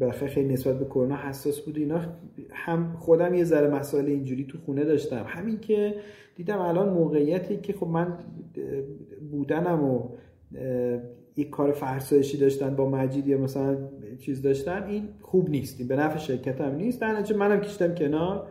بالاخره 0.00 0.28
خیلی 0.28 0.52
نسبت 0.52 0.78
به 0.78 0.84
کرونا 0.84 1.16
حساس 1.16 1.60
بود 1.60 1.78
اینا. 1.78 2.00
هم 2.50 2.92
خودم 2.98 3.34
یه 3.34 3.44
ذره 3.44 3.68
مسائل 3.68 4.06
اینجوری 4.06 4.44
تو 4.44 4.58
خونه 4.58 4.84
داشتم. 4.84 5.24
همین 5.28 5.58
که 5.58 5.94
دیدم 6.36 6.58
الان 6.58 6.88
موقعیتی 6.88 7.56
که 7.56 7.72
خب 7.72 7.86
من 7.86 8.18
بودنم 9.30 9.84
و 9.84 10.08
یک 11.36 11.50
کار 11.50 11.72
فرسایشی 11.72 12.38
داشتن 12.38 12.76
با 12.76 12.90
مجید 12.90 13.26
یا 13.26 13.38
مثلا 13.38 13.76
چیز 14.18 14.42
داشتن 14.42 14.82
این 14.82 15.08
خوب 15.20 15.50
نیست. 15.50 15.88
به 15.88 15.96
نفع 15.96 16.18
شرکت 16.18 16.60
هم 16.60 16.74
نیست. 16.74 17.00
در 17.00 17.36
منم 17.36 17.60
کشیدم 17.60 17.94
کنار. 17.94 18.48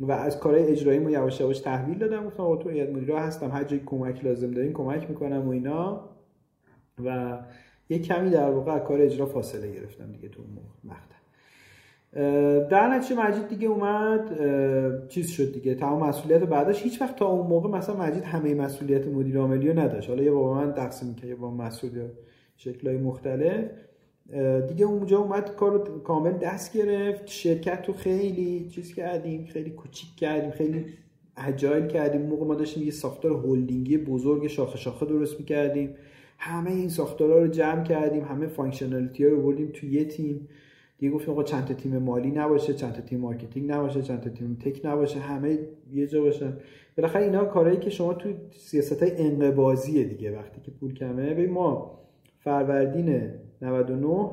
و 0.00 0.12
از 0.12 0.38
کارهای 0.38 0.66
اجرایی 0.66 0.98
مو 0.98 1.10
یواش 1.10 1.40
یواش 1.40 1.60
تحویل 1.60 1.98
دادم. 1.98 2.26
گفتم 2.26 2.42
آقا 2.42 2.56
تو 2.56 2.68
هیئت 2.68 2.88
مدیره 2.88 3.20
هستم 3.20 3.50
هر 3.50 3.64
جایی 3.64 3.82
کمک 3.86 4.24
لازم 4.24 4.50
دارین 4.50 4.72
کمک 4.72 5.10
می‌کنم 5.10 5.48
و 5.48 5.50
اینا. 5.50 6.08
و 7.04 7.38
یه 7.88 7.98
کمی 7.98 8.30
در 8.30 8.50
واقع 8.50 8.78
کار 8.78 9.00
اجرا 9.00 9.26
فاصله 9.26 9.72
گرفتم 9.72 10.12
دیگه 10.12 10.28
تو 10.28 10.42
مقطع 10.84 11.16
در 12.70 12.88
نتیجه 12.88 13.22
مجید 13.22 13.48
دیگه 13.48 13.68
اومد. 13.68 14.28
چیز 15.08 15.30
شد 15.30 15.52
دیگه 15.52 15.74
تمام 15.74 16.08
مسئولیت 16.08 16.42
بعدش. 16.42 16.82
هیچ 16.82 17.02
وقت 17.02 17.16
تا 17.16 17.26
اون 17.26 17.46
موقع 17.46 17.68
مثلا 17.68 17.96
مجید 17.96 18.24
همه 18.24 18.54
مسئولیت 18.54 19.06
مدیر 19.06 19.38
عاملی 19.38 19.68
رو 19.68 19.78
نداشت. 19.78 20.08
حالا 20.08 20.22
یه 20.22 20.30
با 20.30 20.54
من 20.54 20.74
تقسیم 20.74 21.14
که 21.14 21.26
یه 21.26 21.34
با 21.34 21.50
مسئول 21.50 22.08
شکلهای 22.56 22.96
مختلف. 22.96 23.64
دیگه 24.68 24.86
اونجا 24.86 25.18
اومد 25.18 25.56
کار 25.56 26.00
کامل 26.04 26.32
دست 26.32 26.76
گرفت. 26.76 27.26
شرکت 27.26 27.84
رو 27.88 27.94
خیلی 27.94 28.68
چیز 28.68 28.94
کردیم 28.94 29.44
خیلی 29.44 29.70
کوچیک 29.70 30.16
کردیم 30.16 30.50
خیلی 30.50 30.84
اجایل 31.36 31.86
کردیم. 31.86 32.22
موقع 32.22 32.44
ما 32.44 32.54
داشتیم 32.54 32.82
یه 32.82 32.90
ساختار 32.90 33.32
هلدینگی 33.32 33.98
بزرگ 33.98 34.46
شاخه 34.46 34.78
شاخه 34.78 35.06
درست 35.06 35.40
می‌کردیم. 35.40 35.94
همه 36.38 36.70
این 36.70 36.88
ساختارها 36.88 37.38
رو 37.38 37.48
جمع 37.48 37.84
کردیم 37.84 38.24
همه 38.24 38.46
functionality 38.46 39.24
ها 39.24 39.30
رو 39.30 39.42
بردیم 39.42 39.70
تو 39.74 39.86
یه 39.86 40.04
تیم. 40.04 40.48
دیگه 40.98 41.12
گفتیم 41.12 41.30
آقا 41.30 41.42
چند 41.42 41.64
تا 41.64 41.74
تیم 41.74 41.98
مالی 41.98 42.30
نباشه 42.30 42.74
چند 42.74 42.92
تا 42.92 43.00
تیم 43.00 43.20
مارکتینگ 43.20 43.70
نباشه 43.70 44.02
چند 44.02 44.20
تا 44.20 44.30
تیم 44.30 44.58
tech 44.64 44.80
نباشه 44.84 45.18
همه 45.18 45.58
یه 45.92 46.06
جا 46.06 46.20
باشن. 46.20 46.56
بالاخره 46.96 47.22
اینا 47.22 47.44
کارهایی 47.44 47.78
که 47.78 47.90
شما 47.90 48.14
تو 48.14 48.28
سیاست 48.52 49.02
های 49.02 49.12
انقباضیه 49.16 50.04
دیگه 50.04 50.38
وقتی 50.38 50.60
که 50.60 50.70
پول 50.70 50.94
کمه. 50.94 51.34
ببین 51.34 51.50
ما 51.50 51.98
فروردین 52.38 53.30
99 53.62 54.30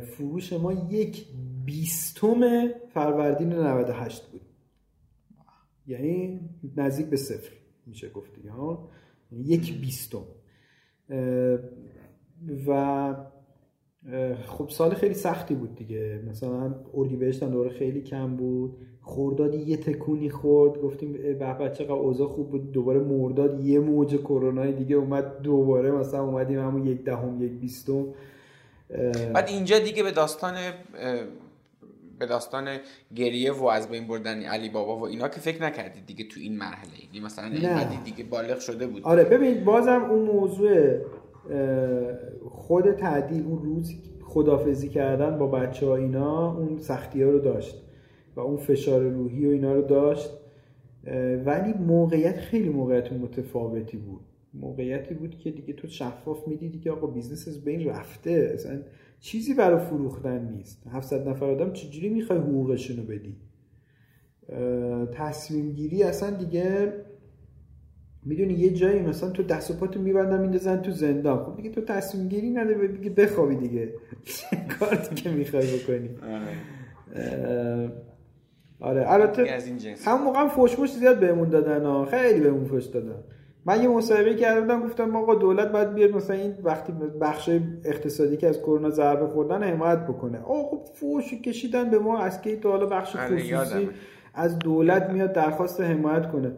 فروش 0.00 0.52
ما 0.52 0.72
یک 0.72 1.26
بیستم 1.64 2.68
فروردین 2.94 3.52
98 3.52 4.30
بود. 4.32 4.40
یعنی 5.86 6.40
نزدیک 6.76 7.06
به 7.06 7.16
صفر 7.16 7.52
میشه 7.86 8.10
گفت 8.10 8.34
دیگه 8.34 8.50
ها؟ 8.50 8.90
یک 9.32 9.80
بیستم. 9.80 10.24
و 12.66 13.14
خب 14.46 14.68
سال 14.68 14.94
خیلی 14.94 15.14
سختی 15.14 15.54
بود 15.54 15.74
دیگه. 15.74 16.22
مثلا 16.28 16.84
اردیبهشت 16.94 17.42
هم 17.42 17.50
دوره 17.50 17.70
خیلی 17.70 18.02
کم 18.02 18.36
بود. 18.36 18.87
خورداد 19.08 19.54
یه 19.54 19.76
تکونی 19.76 20.30
خورد 20.30 20.80
گفتیم 20.80 21.12
به 21.12 21.70
چقدر 21.78 21.92
اوضاع 21.92 22.28
خوب 22.28 22.50
بود. 22.50 22.72
دوباره 22.72 23.00
مرداد 23.00 23.64
یه 23.64 23.80
موج 23.80 24.16
کرونا 24.16 24.70
دیگه 24.70 24.96
اومد 24.96 25.42
دوباره 25.42 25.90
مثلا 25.90 26.24
اومدیم 26.24 26.58
همون 26.58 26.86
یک 26.86 27.04
دهم 27.04 27.42
یک 27.42 27.52
بیستم. 27.52 28.04
بعد 29.34 29.48
اینجا 29.48 29.78
دیگه 29.78 30.02
به 30.02 30.10
داستان 30.10 30.54
به 32.18 32.26
داستان 32.26 32.68
گریه 33.16 33.52
و 33.52 33.66
از 33.66 33.88
بین 33.88 34.08
بردن 34.08 34.42
علی 34.42 34.68
بابا 34.68 34.98
و 34.98 35.06
اینا 35.06 35.28
که 35.28 35.40
فکر 35.40 35.62
نکردید 35.62 36.06
دیگه 36.06 36.24
تو 36.24 36.40
این 36.40 36.56
مرحله 36.56 37.04
یعنی 37.04 37.26
مثلا 37.26 37.44
اینقدر 37.44 38.02
دیگه 38.04 38.24
بالغ 38.24 38.58
شده 38.58 38.86
بود. 38.86 39.02
آره 39.02 39.24
ببینید 39.24 39.64
بازم 39.64 40.04
اون 40.10 40.22
موضوع 40.22 40.96
خود 42.50 42.92
تعدیل 42.92 43.44
اون 43.46 43.62
روز 43.62 43.94
خدافزی 44.24 44.88
کردن 44.88 45.38
با 45.38 45.46
بچه 45.46 45.86
ها 45.86 45.96
اینا 45.96 46.52
اون 46.52 46.78
سختی 46.78 47.22
ها 47.22 47.30
رو 47.30 47.38
داشت. 47.38 47.87
و 48.38 48.40
اون 48.40 48.56
فشار 48.56 49.02
روحی 49.02 49.46
و 49.46 49.50
اینا 49.50 49.74
رو 49.74 49.82
داشت 49.82 50.30
ولی 51.44 51.72
موقعیت 51.72 52.36
خیلی 52.36 52.68
موقعیت 52.68 53.12
متفاوتی 53.12 53.96
بود. 53.96 54.20
موقعیتی 54.54 55.14
بود 55.14 55.38
که 55.38 55.50
دیگه 55.50 55.72
تو 55.72 55.88
شفاف 55.88 56.48
می‌دیدی 56.48 56.78
که 56.78 56.90
آقا 56.90 57.06
بیزنس 57.06 57.48
از 57.48 57.64
بین 57.64 57.88
رفته 57.88 58.50
اصلا 58.54 58.80
چیزی 59.20 59.54
برای 59.54 59.84
فروختن 59.84 60.48
نیست. 60.48 60.86
700 60.86 61.28
نفر 61.28 61.44
آدم 61.44 61.72
چجوری 61.72 62.08
می‌خوای 62.08 62.38
حقوقشون 62.38 62.96
رو 62.96 63.02
بدی؟ 63.02 63.36
تصمیم 65.12 65.72
گیری 65.72 66.02
اصلا 66.02 66.30
دیگه 66.30 66.92
می‌دونی 68.24 68.54
یه 68.54 68.70
جایی 68.70 69.00
مثلا 69.00 69.30
تو 69.30 69.42
دست 69.42 69.70
و 69.70 69.74
پاتو 69.74 70.00
میبندن 70.00 70.40
میندازن 70.40 70.82
تو 70.82 70.90
زندان. 70.90 71.44
خب 71.44 71.56
دیگه 71.56 71.70
تو 71.70 71.80
تصمیم 71.80 72.28
گیری 72.28 72.50
نداری 72.50 72.88
دیگه 72.88 73.10
بخوابی 73.10 73.56
دیگه. 73.56 73.94
کار 74.80 74.94
دیگه 74.94 75.30
می‌خوای 75.30 75.66
بکنی؟ 75.78 76.10
آره. 78.80 79.12
البته 79.12 79.58
هم 80.04 80.24
موقع 80.24 80.40
هم 80.40 80.48
فوشموش 80.48 80.92
زیاد 80.92 81.20
بهمون 81.20 81.48
دادن 81.48 81.84
ها 81.84 82.04
خیلی 82.04 82.40
بهمون 82.40 82.64
فوش 82.64 82.84
دادن. 82.84 83.24
من 83.64 83.82
یه 83.82 83.88
مصاحبه 83.88 84.34
کرده 84.34 84.60
بودم 84.60 84.82
گفتم 84.82 85.16
آقا 85.16 85.34
دولت 85.34 85.72
باید 85.72 85.94
بیاد 85.94 86.10
مثلا 86.10 86.36
این 86.36 86.54
وقتی 86.62 86.92
بخش 87.20 87.50
اقتصادی 87.84 88.36
که 88.36 88.48
از 88.48 88.58
کرونا 88.58 88.90
ضربه 88.90 89.26
خوردن 89.26 89.62
حمایت 89.62 89.98
بکنه. 89.98 90.38
آقا 90.38 90.62
خب 90.62 90.84
فوش 90.94 91.34
کشیدن 91.34 91.90
به 91.90 91.98
ما 91.98 92.18
از 92.18 92.40
کی 92.42 92.56
تو 92.56 92.70
حالا 92.70 92.86
بخش 92.86 93.16
آره، 93.16 93.38
خصوصی 93.38 93.88
از 94.34 94.58
دولت 94.58 95.10
میاد 95.10 95.32
درخواست 95.32 95.80
حمایت 95.80 96.32
کنه. 96.32 96.52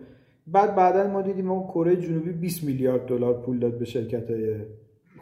بعد 0.46 0.74
بعدا 0.76 1.06
ما 1.06 1.22
دیدیم 1.22 1.46
ما 1.46 1.70
کره 1.74 1.96
جنوبی 1.96 2.32
20 2.32 2.64
میلیارد 2.64 3.06
دلار 3.06 3.42
پول 3.42 3.58
داد 3.58 3.78
به 3.78 3.84
شرکت 3.84 4.30
های 4.30 4.54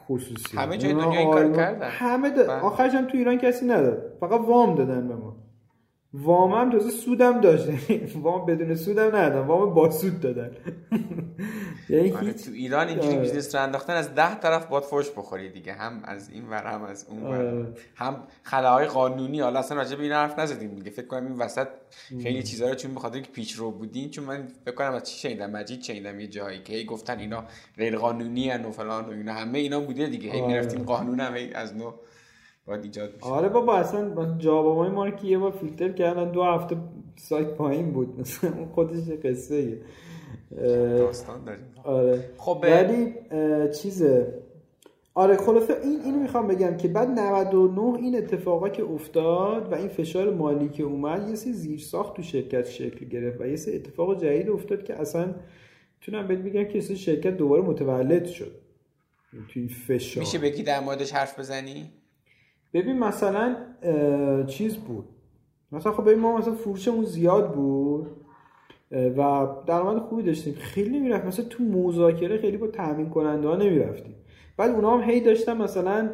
خصوصی. 0.09 0.57
همه 0.57 0.77
جای 0.79 0.93
دنیا 0.93 1.19
این 1.19 1.31
کار 1.31 1.53
کردن. 1.53 1.89
همه 1.89 2.31
بله. 2.31 2.53
آخرش 2.53 2.95
هم 2.95 3.07
تو 3.07 3.19
ایران 3.19 3.39
کسی 3.39 3.67
نداد. 3.67 4.13
فقط 4.21 4.41
وام 4.41 4.75
دادن 4.75 5.09
به 5.09 5.15
ما. 5.15 5.37
وام 6.15 6.53
هم 6.53 6.71
تازه 6.71 6.91
سودم 6.91 7.41
داشت. 7.41 7.69
وام 8.23 8.47
بدون 8.47 8.75
سودم 8.75 9.17
ندادن 9.17 9.47
وام 9.47 9.75
با 9.75 9.91
سود 9.91 10.21
دادن. 10.21 10.51
یعنی 11.89 12.13
آره 12.13 12.33
تو 12.33 12.51
ایران 12.51 12.89
اینجوری 12.89 13.17
آره. 13.17 13.21
business 13.21 13.55
رو 13.55 13.63
انداختن 13.63 13.93
از 13.93 14.15
ده 14.15 14.35
طرف 14.35 14.67
باد 14.67 14.83
فوش 14.83 15.11
بخوری 15.11 15.49
دیگه. 15.49 15.73
هم 15.73 16.01
از 16.05 16.31
این 16.31 16.49
ور 16.49 16.67
هم 16.67 16.83
از 16.83 17.07
اون 17.09 17.23
ور. 17.23 17.47
آره. 17.47 17.67
هم 17.95 18.23
خلاهای 18.43 18.87
قانونی. 18.87 19.41
حالا 19.41 19.59
اصلا 19.59 19.77
راجع 19.77 19.97
به 19.97 20.03
این 20.03 20.13
حرف 20.13 20.39
نزدیم 20.39 20.75
دیگه. 20.75 20.91
فکر 20.91 21.07
کنم 21.07 21.27
این 21.27 21.37
وسط 21.37 21.69
خیلی 22.23 22.43
چیزا 22.43 22.69
رو 22.69 22.75
چون 22.75 22.95
بخاطر 22.95 23.21
که 23.21 23.33
پیشرو 23.33 23.71
بودین 23.71 24.11
چون 24.11 24.25
من 24.25 24.49
فکر 24.65 24.75
کنم 24.75 24.93
از 24.93 25.03
چی 25.03 25.19
شنیدم؟ 25.19 25.51
مجید 25.51 25.83
شنیدم 25.83 26.21
یه 26.21 26.27
جایی 26.27 26.63
که 26.63 26.73
هی 26.73 26.85
گفتن 26.85 27.19
اینا 27.19 27.45
غیر 27.77 27.97
قانونی 27.97 28.51
و 28.51 28.71
فلان 28.71 29.05
و 29.05 29.11
اینا. 29.11 29.33
همه 29.33 29.59
اینا 29.59 29.81
بوده 29.81 30.07
دیگه. 30.07 30.33
هی 30.33 30.41
می‌رفتیم 30.41 30.83
قانون 30.83 31.21
هم 31.21 31.35
از 31.55 31.77
نو. 31.77 31.93
باید 32.69 32.85
ایجاد 32.85 33.17
بشه 33.17 33.27
آره 33.27 33.49
بابا 33.49 33.77
اصلا 33.77 34.35
جوابای 34.39 34.91
ما 34.91 35.05
رو 35.05 35.11
که 35.11 35.27
یه 35.27 35.39
بار 35.39 35.51
فیلتر 35.51 35.93
کردن 35.93 36.31
دو 36.31 36.43
هفته 36.43 36.77
سایت 37.17 37.49
پایین 37.49 37.93
بود. 37.93 38.21
مثلا 38.21 38.53
اون 38.53 38.69
خودش 38.69 39.11
قصه 39.25 39.55
ایه. 39.55 39.81
داستان 40.99 41.45
داریم. 41.45 41.65
آره. 41.85 42.31
خب 42.37 42.59
ولی 42.63 43.15
چیزه. 43.83 44.35
آره 45.15 45.37
خلاصه 45.37 45.77
این 45.83 46.01
اینو 46.05 46.19
می‌خوام 46.19 46.47
بگم 46.47 46.77
که 46.77 46.89
بعد 46.89 47.09
99 47.09 47.81
این 47.81 48.17
اتفاقا 48.17 48.69
که 48.69 48.83
افتاد 48.83 49.73
و 49.73 49.75
این 49.75 49.89
فشار 49.89 50.35
مالی 50.35 50.69
که 50.69 50.83
اومد 50.83 51.29
یه 51.29 51.35
سری 51.35 51.53
زیر 51.53 51.79
ساخت 51.79 52.15
تو 52.15 52.23
شرکت 52.23 52.67
شکل 52.69 53.07
گرفت 53.07 53.41
و 53.41 53.47
یه 53.47 53.57
سری 53.57 53.77
اتفاق 53.77 54.23
جدید 54.23 54.51
افتاد 54.51 54.85
که 54.85 55.01
اصلا 55.01 55.35
تونم 56.01 56.29
بهت 56.29 56.39
بگم 56.39 56.65
که 56.65 56.81
شرکت 56.81 57.37
دوباره 57.37 57.63
متولد 57.63 58.27
شد. 58.27 58.53
تو 59.31 59.61
این 59.61 59.69
فشار. 59.69 60.21
میشه 60.21 60.39
بگی 60.39 60.63
در 60.63 60.81
موردش 60.81 61.13
حرف 61.13 61.39
بزنی؟ 61.39 61.91
ببین 62.75 62.99
مثلا 62.99 63.57
چیز 64.47 64.77
بود. 64.77 65.05
مثلا 65.73 65.93
خب 65.93 66.03
ببین 66.03 66.19
ما 66.19 66.37
مثلا 66.37 66.55
فروشمون 66.55 67.05
زیاد 67.05 67.55
بود 67.55 68.07
و 68.93 69.47
درآمد 69.67 69.99
خوبی 69.99 70.23
داشتیم. 70.23 70.55
خیلی 70.55 70.99
نمی‌رفت 70.99 71.27
مثلا 71.27 71.45
تو 71.45 71.65
مذاکره 71.65 72.39
خیلی 72.39 72.57
با 72.57 72.67
تامین 72.67 73.11
کننده 73.11 73.49
ها 73.49 73.57
نمی‌رفتیم. 73.57 74.15
بعد 74.57 74.71
اونا 74.71 74.99
هم 74.99 75.11
هی 75.11 75.21
داشتن 75.21 75.57
مثلا 75.57 76.11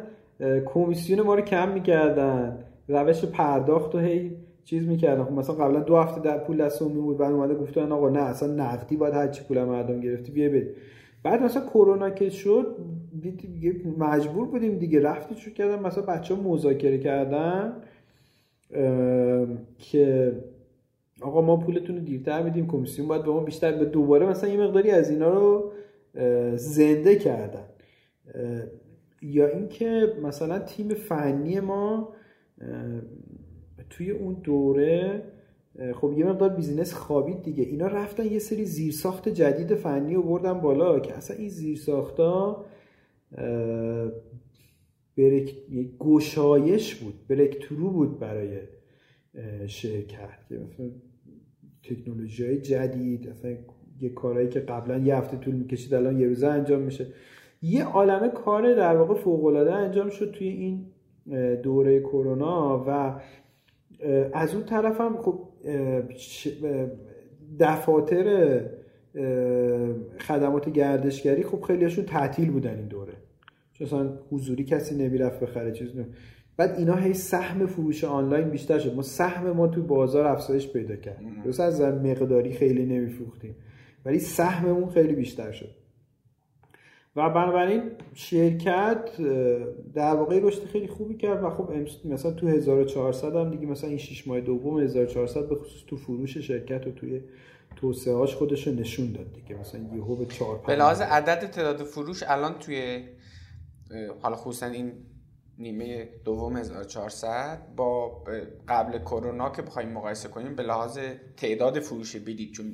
کمیسیون 0.65 1.21
ما 1.21 1.35
رو 1.35 1.41
کم 1.41 1.69
می‌کردن. 1.69 2.65
روش 2.87 3.25
پرداخت 3.25 3.95
و 3.95 3.99
هی 3.99 4.37
چیز 4.63 4.87
می‌کردن. 4.87 5.23
خب 5.23 5.31
مثلا 5.31 5.55
قبلا 5.55 5.79
دو 5.79 5.97
هفته 5.97 6.21
در 6.21 6.37
پول 6.37 6.57
دستمون 6.57 6.93
بود 6.93 7.17
بعد 7.17 7.31
اومده 7.31 7.55
گفتن 7.55 7.91
آقا 7.91 8.09
نه 8.09 8.19
اصلا 8.19 8.53
نقدی 8.53 8.97
باید 8.97 9.13
هر 9.13 9.27
چی 9.27 9.43
پول 9.43 9.63
مردم 9.63 9.99
گرفتی 9.99 10.31
بیا 10.31 10.49
بده 10.49 10.75
بعد 11.25 11.41
مثلا 11.41 11.65
کرونا 11.65 12.09
که 12.09 12.29
شد 12.29 12.75
دیگه 13.21 13.75
مجبور 13.97 14.47
بودیم 14.47 14.77
دیگه 14.77 15.01
رفتیم 15.01 15.37
شو 15.37 15.51
کردن 15.51 15.79
مثلا 15.79 16.03
بچه 16.03 16.35
ها 16.35 16.41
مذاکره 16.41 16.97
کردن 16.97 17.73
که 19.77 20.31
آقا 21.21 21.41
ما 21.41 21.57
پولتون 21.57 21.95
رو 21.95 22.01
دیرتر 22.01 22.43
میدیم 22.43 22.67
کمیسیون 22.67 23.07
باید 23.07 23.23
به 23.23 23.31
ما 23.31 23.39
بیشتر 23.39 23.71
به 23.71 23.85
دوباره 23.85 24.25
مثلا 24.25 24.49
یه 24.49 24.57
مقداری 24.57 24.91
از 24.91 25.09
اینا 25.09 25.29
رو 25.33 25.71
زنده 26.55 27.15
کردن. 27.15 27.65
یا 29.21 29.47
اینکه 29.47 30.13
مثلا 30.23 30.59
تیم 30.59 30.93
فنی 30.93 31.59
ما 31.59 32.09
توی 33.89 34.11
اون 34.11 34.33
دوره 34.33 35.23
خب 35.95 36.13
یه 36.17 36.25
مقدار 36.25 36.49
بیزینس 36.49 36.93
خوابید 36.93 37.43
دیگه. 37.43 37.63
اینا 37.63 37.87
رفتن 37.87 38.25
یه 38.25 38.39
سری 38.39 38.65
زیرساخت 38.65 39.29
جدید 39.29 39.75
فنی 39.75 40.15
رو 40.15 40.23
بردن 40.23 40.53
بالا 40.53 40.99
که 40.99 41.13
اصلا 41.13 41.37
این 41.37 41.49
زیرساختا 41.49 42.65
برک 45.17 45.55
گشایش 45.99 46.95
بود 46.95 47.27
برکترو 47.27 47.91
بود 47.91 48.19
برای 48.19 48.59
شرکت. 49.67 50.39
تکنولوژی 51.83 52.45
های 52.45 52.61
جدید 52.61 53.29
مثلا 53.29 53.55
یه 54.01 54.09
کارهایی 54.09 54.49
که 54.49 54.59
قبلا 54.59 54.97
یه 54.97 55.15
هفته 55.15 55.37
طول 55.37 55.55
می‌کشید 55.55 55.93
الان 55.93 56.19
یه 56.19 56.27
روزه 56.27 56.47
انجام 56.47 56.81
میشه. 56.81 57.07
یه 57.61 57.85
عالمه 57.85 58.29
کار 58.29 58.75
در 58.75 58.97
واقع 58.97 59.13
فوق 59.13 59.45
انجام 59.45 60.09
شد 60.09 60.31
توی 60.31 60.47
این 60.47 60.85
دوره 61.61 61.99
کرونا 61.99 62.83
و 62.87 63.19
از 64.33 64.55
اون 64.55 64.63
طرف 64.63 65.01
هم 65.01 65.17
خب 65.17 65.39
دفاتر 67.59 68.61
خدمات 70.19 70.69
گردشگری 70.69 71.43
خب 71.43 71.61
خیلیشون 71.61 72.05
تعطیل 72.05 72.51
بودن 72.51 72.77
این 72.77 72.87
دوره. 72.87 73.13
چون 73.73 73.87
اصلا 73.87 74.19
حضوری 74.31 74.63
کسی 74.63 74.95
نمی‌رفت 74.95 75.39
بخره 75.39 75.71
چیز 75.71 75.89
بعد 76.57 76.75
اینا 76.77 76.95
هی 76.95 77.13
سهم 77.13 77.65
فروش 77.65 78.03
آنلاین 78.03 78.49
بیشتر 78.49 78.79
شد. 78.79 78.95
ما 78.95 79.01
سهم 79.01 79.51
ما 79.51 79.67
تو 79.67 79.83
بازار 79.83 80.25
افزایش 80.25 80.73
پیدا 80.73 80.95
کرد. 80.95 81.21
درست 81.45 81.59
از 81.59 81.81
مقداری 81.81 82.53
خیلی 82.53 82.85
نمیفروختیم. 82.85 83.55
ولی 84.05 84.19
سهممون 84.19 84.89
خیلی 84.89 85.15
بیشتر 85.15 85.51
شد. 85.51 85.69
و 87.15 87.29
بنابراین 87.29 87.91
شرکت 88.13 89.09
در 89.93 90.15
واقع 90.15 90.39
رشد 90.39 90.65
خیلی 90.65 90.87
خوبی 90.87 91.17
کرد 91.17 91.43
و 91.43 91.49
خب 91.49 91.71
مثلا 92.05 92.31
تو 92.31 92.47
1400 92.47 93.35
هم 93.35 93.51
دیگه 93.51 93.65
مثلا 93.65 93.89
این 93.89 93.97
6 93.97 94.27
ماه 94.27 94.41
دوم 94.41 94.79
1400 94.79 95.49
به 95.49 95.55
خصوص 95.55 95.85
تو 95.87 95.97
فروش 95.97 96.37
شرکت 96.37 96.87
و 96.87 96.91
توی 96.91 97.21
توسعه 97.75 98.13
هاش 98.13 98.35
خودش 98.35 98.67
نشون 98.67 99.11
داد 99.11 99.33
دیگه. 99.33 99.55
مثلا 99.55 99.81
یهو 99.95 100.15
به 100.15 100.25
4 100.25 100.61
به 100.67 100.75
لحاظ 100.75 101.01
عدد 101.01 101.49
تعداد 101.49 101.83
فروش 101.83 102.23
الان 102.27 102.59
توی 102.59 103.03
حالا 104.21 104.35
خصوصا 104.35 104.65
این 104.65 104.93
نیمه 105.57 106.09
دوم 106.25 106.57
1400 106.57 107.61
با 107.75 108.23
قبل 108.67 108.99
کرونا 108.99 109.49
که 109.49 109.61
بخوایم 109.61 109.89
مقایسه 109.89 110.29
کنیم 110.29 110.55
به 110.55 110.63
لحاظ 110.63 110.99
تعداد 111.37 111.79
فروش 111.79 112.15
بلیط 112.15 112.51
چون 112.51 112.73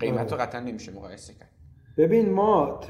قیمت 0.00 0.32
رو 0.32 0.38
آره. 0.38 0.46
قطعا 0.46 0.60
نمیشه 0.60 0.92
مقایسه 0.92 1.34
کرد. 1.34 1.57
ببین 1.98 2.30
ما 2.30 2.80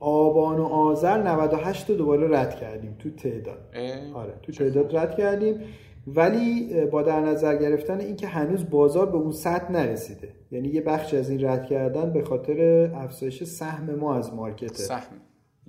آبان 0.00 0.58
و 0.58 0.64
آذر 0.64 1.22
98 1.22 1.90
رو 1.90 1.96
دوباره 1.96 2.38
رد 2.38 2.56
کردیم 2.56 2.96
تو 2.98 3.10
تعداد. 3.10 3.76
آره 4.14 4.34
تو 4.42 4.52
تعداد 4.52 4.96
رد 4.96 5.16
کردیم. 5.16 5.60
ولی 6.06 6.84
با 6.86 7.02
در 7.02 7.20
نظر 7.20 7.56
گرفتن 7.56 8.00
اینکه 8.00 8.26
هنوز 8.26 8.70
بازار 8.70 9.06
به 9.06 9.16
اون 9.16 9.32
سطح 9.32 9.72
نرسیده. 9.72 10.34
یعنی 10.50 10.68
یه 10.68 10.80
بخش 10.80 11.14
از 11.14 11.30
این 11.30 11.44
رد 11.44 11.66
کردن 11.66 12.12
به 12.12 12.24
خاطر 12.24 12.90
افزایش 12.94 13.44
سهم 13.44 13.94
ما 13.94 14.16
از 14.16 14.34
مارکت. 14.34 14.74
سهم. 14.74 15.20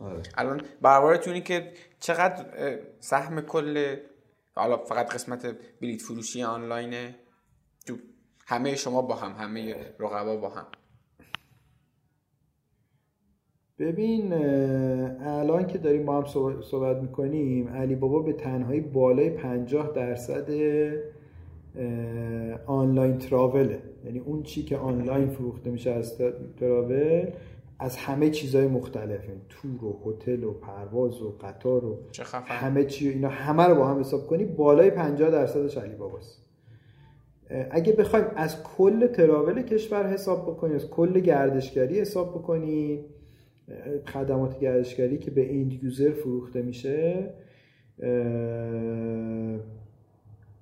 آره. 0.01 0.21
الان 0.37 0.61
برابرتونی 0.81 1.41
که 1.41 1.71
چقدر 1.99 2.45
سهم 2.99 3.41
کل 3.41 3.95
حالا 4.55 4.77
فقط 4.77 5.13
قسمت 5.13 5.55
بلیت 5.81 6.01
فروشی 6.01 6.43
آنلاینه؟ 6.43 7.15
تو 7.87 7.93
همه 8.45 8.75
شما 8.75 9.01
با 9.01 9.15
هم 9.15 9.43
همه 9.43 9.75
رقبا 9.99 10.37
با 10.37 10.49
هم. 10.49 10.65
ببین 13.79 14.33
الان 15.23 15.67
که 15.67 15.77
داریم 15.77 16.05
با 16.05 16.21
هم 16.21 16.25
صحبت 16.61 16.97
می‌کنیم 17.01 17.69
علی 17.69 17.95
بابا 17.95 18.19
به 18.19 18.33
تنهایی 18.33 18.81
بالای 18.81 19.29
50 19.29 19.91
درصد 19.95 20.49
آنلاین 22.65 23.17
تراوله 23.17 23.81
یعنی 24.05 24.19
اون 24.19 24.43
چی 24.43 24.63
که 24.63 24.77
آنلاین 24.77 25.29
فروخته 25.29 25.71
میشه 25.71 25.91
از 25.91 26.17
تراول 26.59 27.31
از 27.79 27.97
همه 27.97 28.29
چیزهای 28.29 28.67
مختلف. 28.67 29.21
تور 29.49 29.85
و 29.85 30.01
هتل 30.05 30.43
و 30.43 30.53
پرواز 30.53 31.21
و 31.21 31.37
قطار 31.41 31.85
و 31.85 31.97
همه 32.45 32.85
چی 32.85 33.09
اینا 33.09 33.29
همه 33.29 33.63
رو 33.63 33.75
با 33.75 33.87
هم 33.87 33.99
حساب 33.99 34.27
کنی 34.27 34.45
بالای 34.45 34.91
50 34.91 35.29
درصدش 35.29 35.77
علی 35.77 35.95
باباست. 35.95 36.44
اگه 37.71 37.93
بخوایم 37.93 38.25
از 38.35 38.63
کل 38.63 39.07
تراول 39.07 39.61
کشور 39.61 40.07
حساب 40.07 40.51
بکنیم 40.51 40.75
از 40.75 40.89
کل 40.89 41.19
گردشگری 41.19 41.99
حساب 41.99 42.29
بکنیم 42.29 43.05
خدمات 44.13 44.59
گردشگری 44.59 45.17
که 45.17 45.31
به 45.31 45.41
ایند 45.41 45.83
یوزر 45.83 46.11
فروخته 46.11 46.61
میشه 46.61 47.29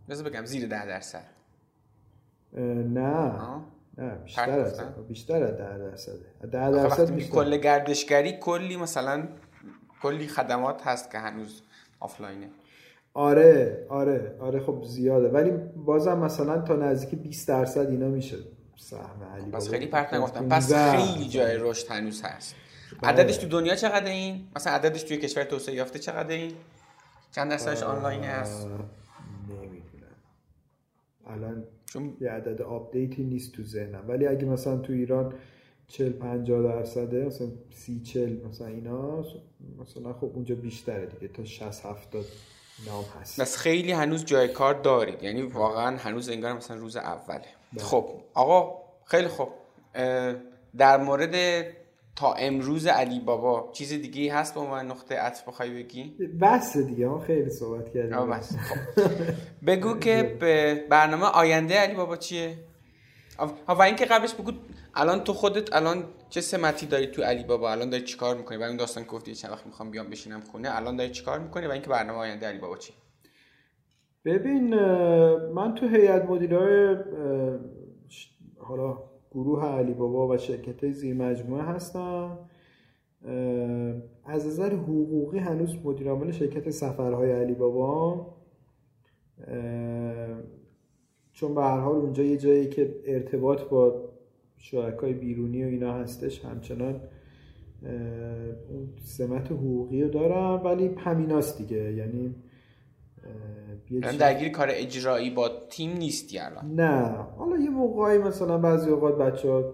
بذار 0.10 0.30
بگم 0.30 0.46
زیر 0.46 0.68
ده 0.68 0.86
درصد. 0.86 1.26
نه. 2.94 3.32
نه 3.98 4.16
بیشتر 4.24 4.60
از 4.60 4.82
بیشتر 5.08 5.44
از 5.44 5.58
ده 5.58 5.78
درصده. 5.78 6.26
ده 6.42 6.72
درصد 6.72 7.20
کل 7.20 7.58
گردشگری 7.58 8.32
کلی 8.32 8.78
مثلا 8.78 9.28
کلی 10.02 10.28
خدمات 10.28 10.88
هست 10.88 11.12
که 11.12 11.18
هنوز 11.18 11.62
آفلاینه 12.00 12.50
آره 13.14 13.86
آره 13.90 14.36
آره 14.40 14.60
خب 14.60 14.84
زیاده. 14.84 15.30
ولی 15.30 15.52
بازم 15.76 16.18
مثلا 16.20 16.62
تا 16.62 16.76
نزدیک 16.76 17.20
20 17.20 17.48
درصد 17.48 17.90
اینا 17.90 18.08
میشه. 18.08 18.38
سهم 18.78 19.24
علی 19.34 19.52
پس 19.52 19.70
خیلی 19.70 19.88
پرت 19.88 20.14
نگفتم 20.14 20.50
پس 20.50 20.74
خیلی 20.74 21.28
جای 21.30 21.58
رشد 21.60 21.92
هنوز 21.92 22.22
هست. 22.22 22.56
بله. 23.02 23.12
عددش 23.12 23.38
تو 23.38 23.48
دنیا 23.48 23.76
چقدر 23.76 24.06
این؟ 24.06 24.48
مثلا 24.56 24.74
عددش 24.74 25.04
توی 25.04 25.18
کشور 25.18 25.44
توسعه 25.44 25.76
یافته 25.76 26.00
چقدر 26.00 26.36
این؟ 26.36 26.52
چند 27.32 27.52
درصدش 27.52 27.84
آنلاین 27.84 28.24
هست؟ 28.24 28.68
نمی‌دونم. 29.48 29.80
الان 31.28 31.64
چون 31.86 32.18
یه 32.22 32.30
عدد 32.30 32.62
update 32.62 33.15
ی 33.15 33.24
نیست 33.24 33.52
تو 33.52 33.64
ذهنم. 33.64 34.04
ولی 34.08 34.28
اگه 34.28 34.46
مثلا 34.46 34.78
تو 34.78 34.94
ایران 34.94 35.34
40 35.88 36.12
50 36.12 36.62
درصده 36.64 37.26
مثلا 37.26 37.48
30 37.72 38.00
40 38.02 38.48
مثلا 38.48 38.68
اینا 38.68 39.26
مثلا 39.82 40.14
خب 40.14 40.32
اونجا 40.34 40.56
بیشتره 40.56 41.06
دیگه. 41.06 41.34
تا 41.34 41.44
60 41.44 41.86
70 41.86 42.26
نام 42.88 43.06
هست 43.22 43.42
بس 43.42 43.58
خیلی 43.58 43.92
هنوز 43.92 44.26
جای 44.26 44.48
کار 44.48 44.74
دارید. 44.74 45.24
یعنی 45.24 45.42
واقعا 45.42 45.98
هنوز 45.98 46.30
انگار 46.30 46.54
مثلا 46.54 46.78
روز 46.78 46.98
اوله. 46.98 47.42
بله. 47.74 47.84
خب 47.84 48.10
آقا 48.34 48.84
خیلی 49.06 49.28
خب 49.28 49.50
در 50.78 50.98
مورد 50.98 51.66
تا 52.16 52.34
امروز 52.34 52.88
علی 52.88 53.20
بابا 53.20 53.70
چیز 53.74 53.94
دیگه 53.94 54.34
هست 54.34 54.54
با 54.56 54.66
من 54.66 54.88
نقطه 54.88 55.16
عطف 55.16 55.48
بخوای 55.48 55.84
بگی؟ 55.84 56.16
بس 56.42 56.78
دیگه 56.78 57.08
ما 57.08 57.20
خیلی 57.20 57.50
صحبت 57.50 57.94
کردیم. 57.94 58.30
بس 58.30 58.56
خب. 58.58 59.02
بگو 59.68 60.00
که 60.00 60.38
به 60.40 60.86
برنامه 60.90 61.26
آینده 61.26 61.76
علی 61.76 61.94
بابا 61.94 62.18
چیه؟ 62.18 62.58
و 63.68 63.82
اینکه 63.82 64.06
قبلش 64.06 64.34
بگو 64.34 64.52
الان 64.96 65.24
تو 65.24 65.34
خودت 65.34 65.76
الان 65.76 66.04
چه 66.30 66.42
سمتی 66.42 66.86
داری 66.86 67.08
تو 67.08 67.24
علی 67.24 67.44
بابا؟ 67.44 67.72
الان 67.72 67.90
داری 67.90 68.04
چیکار 68.04 68.38
می‌کنی؟ 68.38 68.58
و 68.58 68.64
این 68.64 68.78
داستان 68.78 69.04
گفتی 69.04 69.36
چند 69.36 69.52
وقت 69.52 69.66
می‌خوام 69.66 69.92
بیام 69.92 70.10
بشینم 70.10 70.42
خونه 70.42 70.76
الان 70.76 70.96
داری 70.96 71.10
چیکار 71.10 71.40
می‌کنی؟ 71.40 71.68
و 71.68 71.72
اینکه 71.72 71.90
برنامه 71.90 72.20
آینده 72.20 72.46
علی 72.46 72.60
بابا 72.60 72.78
چی؟ 72.78 72.94
ببین 74.26 74.76
من 75.54 75.76
تو 75.76 75.88
هیئت 75.88 76.26
مدیرای 76.26 76.98
حالا 78.58 78.98
گروه 79.32 79.66
علی 79.66 79.94
بابا 79.94 80.28
و 80.28 80.38
شرکت 80.38 80.92
زیر 80.92 81.16
مجموعه 81.16 81.64
هستم. 81.64 82.38
از 84.26 84.48
نظر 84.48 84.74
حقوقی 84.74 85.40
هنوز 85.40 85.76
مدیر 85.84 86.10
عامل 86.10 86.32
شرکت 86.32 86.70
سفرهای 86.70 87.32
علی 87.32 87.54
بابا 87.54 88.28
چون 91.34 91.56
به 91.56 91.62
هر 91.62 91.80
حال 91.80 91.96
اونجا 91.96 92.24
یه 92.24 92.38
جایی 92.38 92.70
که 92.70 92.96
ارتباط 93.06 93.62
با 93.62 94.10
شرکای 94.58 95.14
بیرونی 95.14 95.64
و 95.64 95.68
اینا 95.68 95.94
هستش 95.94 96.46
همچنان 96.46 97.02
اون 98.70 98.90
سمت 99.06 99.52
حقوقی 99.52 100.04
رو 100.04 100.10
دارم 100.10 100.66
ولی 100.66 100.88
همیناست 100.98 101.58
دیگه. 101.58 101.94
یعنی 101.94 102.36
درگیر 104.20 104.50
کار 104.50 104.68
اجرایی 104.72 105.30
با 105.30 105.50
تیم 105.70 105.98
نیستی 105.98 106.40
الان. 106.40 106.76
نه. 106.76 107.16
حالا 107.38 107.58
یه 107.58 107.70
موقعی 107.70 108.18
مثلا 108.18 108.58
بعضی 108.58 108.90
اوقات 108.90 109.18
بچه 109.18 109.50
ها 109.50 109.74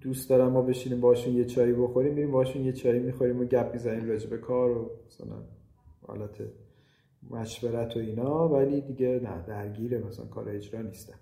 دوست 0.00 0.30
دارم 0.30 0.52
ما 0.52 0.62
بشینیم 0.62 1.00
باشون 1.00 1.34
یه 1.34 1.44
چایی 1.44 1.72
بخوریم 1.72 2.14
میریم 2.14 2.30
باشون 2.30 2.64
یه 2.64 2.72
چایی 2.72 3.00
می‌خوریم 3.00 3.40
و 3.40 3.44
گپ 3.44 3.72
می‌زنیم 3.72 4.08
راجع 4.08 4.30
به 4.30 4.38
کار 4.38 4.70
و 4.70 4.90
مثلا 5.06 5.36
حالت 6.06 6.40
مشورت 7.30 7.96
و 7.96 8.00
اینا 8.00 8.48
ولی 8.48 8.80
دیگه 8.80 9.20
نه 9.22 9.44
درگیر 9.46 10.04
مثلا 10.04 10.26
کار 10.26 10.48
اجرا 10.48 10.82
نیستم. 10.82 11.18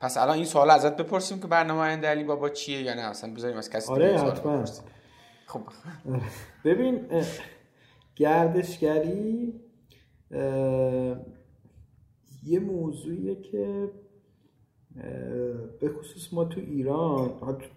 پس 0.00 0.18
الان 0.18 0.34
این 0.34 0.44
سوال 0.44 0.70
ازت 0.70 0.96
بپرسیم 0.96 1.40
که 1.40 1.46
برنامه 1.46 1.80
آینده 1.80 2.06
علی 2.06 2.24
بابا 2.24 2.48
چیه 2.48 2.82
یا 2.82 2.94
نه؟ 2.94 3.02
اصلا 3.02 3.34
بذاریم 3.34 3.56
از 3.56 3.70
کسی 3.70 3.92
آره 3.92 4.18
حتما. 4.18 4.64
خب. 5.46 5.60
ببین 6.64 7.00
گردشگری 8.16 9.60
یه 12.46 12.60
موضوعیه 12.60 13.34
که 13.34 13.90
به 15.80 15.88
خصوص 15.88 16.32
ما 16.32 16.44
تو 16.44 16.60
ایران 16.60 17.30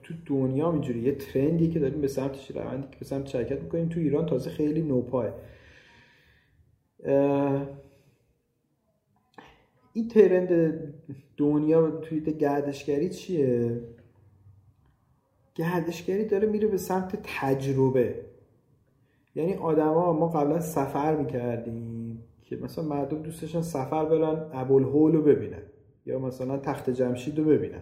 تو 0.04 0.14
دنیا 0.26 0.72
اینجوری 0.72 1.00
یه 1.00 1.16
ترندی 1.16 1.70
که 1.70 1.80
داریم 1.80 2.02
به 2.02 2.08
سمتش 2.08 2.52
روندی 2.52 2.88
که 2.92 2.98
به 3.00 3.06
سمت 3.06 3.28
شرکت 3.28 3.62
می‌کنیم 3.62 3.90
تو 3.90 4.00
ایران 4.00 4.26
تازه 4.26 4.50
خیلی 4.50 4.82
نوپاه 4.82 5.26
این 9.94 10.08
ترند 10.08 10.94
دنیا 11.38 11.92
توی 11.92 12.22
گردشگری 12.22 13.10
چیه؟ 13.10 13.82
گردشگری 15.56 16.26
داره 16.26 16.48
میره 16.48 16.68
به 16.68 16.78
سمت 16.78 17.20
تجربه. 17.24 18.26
یعنی 19.36 19.54
آدما 19.54 20.14
ما 20.14 20.28
قبلا 20.28 20.60
سفر 20.60 21.16
می‌کردیم 21.16 22.24
که 22.42 22.56
مثلا 22.56 22.86
مردم 22.86 23.22
دوستشان 23.22 23.62
سفر 23.62 24.06
برن 24.06 24.50
ابوالهول 24.54 25.12
رو 25.12 25.22
ببینن 25.22 25.62
یا 26.06 26.20
مثلا 26.20 26.58
تخت 26.58 26.90
جمشید 26.90 27.40
رو 27.40 27.46
ببینن. 27.46 27.82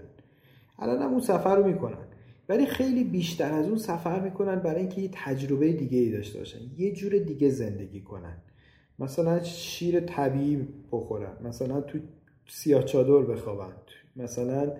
الان 0.79 1.01
هم 1.01 1.11
اون 1.11 1.19
سفر 1.19 1.55
رو 1.55 1.67
می‌کنن. 1.67 2.07
ولی 2.49 2.65
خیلی 2.65 3.03
بیشتر 3.03 3.53
از 3.53 3.67
اون 3.67 3.77
سفر 3.77 4.19
می‌کنن 4.19 4.55
برای 4.55 4.79
اینکه 4.79 5.01
یه 5.01 5.09
تجربه 5.13 5.73
دیگه 5.73 5.97
ای 5.97 6.11
داشته 6.11 6.39
باشن. 6.39 6.59
یه 6.77 6.93
جور 6.93 7.17
دیگه 7.17 7.49
زندگی 7.49 8.01
کنن. 8.01 8.37
مثلا 8.99 9.43
شیر 9.43 9.99
طبیعی 9.99 10.67
بخورن 10.91 11.37
مثلا 11.43 11.81
تو 11.81 11.99
سیاه 12.47 12.83
چادر 12.83 13.33
بخوابن 13.33 13.73
مثلا 14.15 14.73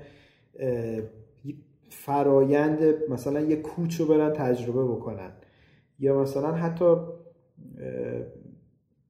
فرایند 1.90 2.80
مثلا 3.10 3.42
یه 3.42 3.56
کوچ 3.56 3.96
رو 3.96 4.06
برن 4.06 4.34
تجربه 4.34 4.84
بکنن. 4.84 5.32
یا 6.00 6.22
مثلا 6.22 6.52
حتی 6.52 6.96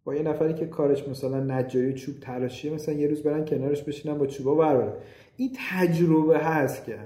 با 0.04 0.16
یه 0.16 0.22
نفری 0.22 0.54
که 0.54 0.66
کارش 0.66 1.08
مثلا 1.08 1.40
نجاری 1.40 1.94
چوب 1.94 2.16
تراشیه 2.22 2.74
مثلا 2.74 2.96
یه 2.96 3.08
روز 3.08 3.24
برن 3.24 3.46
کنارش 3.46 3.84
بشینن 3.84 4.18
با 4.18 4.28
چوبا 4.28 4.56
برن. 4.56 4.94
این 5.38 5.52
تجربه 5.70 6.40
هست 6.40 6.86
که 6.86 7.00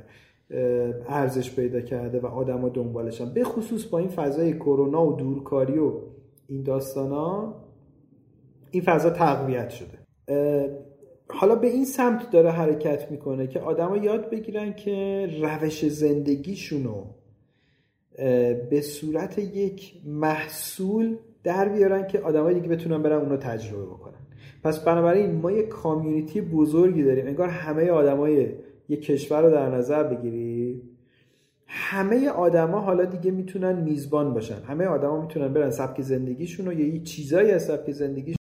ارزش 1.08 1.56
پیدا 1.56 1.82
کرده 1.82 2.20
و 2.20 2.26
آدما 2.26 2.70
دنبالشن. 2.70 3.34
به 3.34 3.44
خصوص 3.44 3.86
با 3.86 3.98
این 4.00 4.10
فضای 4.10 4.54
کرونا 4.54 5.06
و 5.06 5.14
دورکاری 5.14 5.78
و 5.78 5.94
این 6.48 6.64
داستانا 6.64 7.56
این 8.72 8.84
فضا 8.84 9.10
تقویت 9.10 9.70
شده. 9.70 10.00
حالا 11.30 11.56
به 11.56 11.68
این 11.68 11.86
سمت 11.86 12.30
داره 12.30 12.52
حرکت 12.52 13.12
می‌کنه 13.12 13.48
که 13.48 13.60
آدما 13.60 13.98
یاد 13.98 14.30
بگیرن 14.30 14.74
که 14.74 15.30
روش 15.42 15.86
زندگیشونو 15.86 17.04
به 18.70 18.82
صورت 18.82 19.40
یک 19.40 19.94
محصول 20.06 21.16
در 21.44 21.70
بیارن 21.70 22.08
که 22.08 22.20
آدمایی 22.20 22.60
دیگه 22.60 22.76
بتونن 22.76 23.04
برن 23.04 23.22
اونو 23.22 23.38
تجربه 23.38 23.86
بکنن. 23.86 24.14
پس 24.64 24.80
بنابراین 24.80 25.32
ما 25.32 25.52
یه 25.52 25.64
کامیونیتی 25.64 26.42
بزرگی 26.42 27.04
داریم. 27.04 27.28
انگار 27.28 27.50
همه 27.50 27.90
آدمای 27.90 28.48
یک 28.90 29.02
کشور 29.02 29.42
رو 29.42 29.52
در 29.52 29.70
نظر 29.70 30.04
بگیرید. 30.04 30.84
همه 31.68 32.30
آدما 32.30 32.80
حالا 32.80 33.06
دیگه 33.06 33.32
می‌تونن 33.32 33.82
میزبان 33.82 34.34
باشن. 34.34 34.62
همه 34.68 34.86
آدما 34.86 35.22
می‌تونن 35.22 35.54
برن 35.54 35.70
سبک 35.70 36.02
زندگیشون 36.02 36.68
و 36.68 36.74
یه 36.74 37.00
چیزایی 37.00 37.52
از 37.52 37.66
سبک 37.66 37.92
زندگیشون 37.92 38.39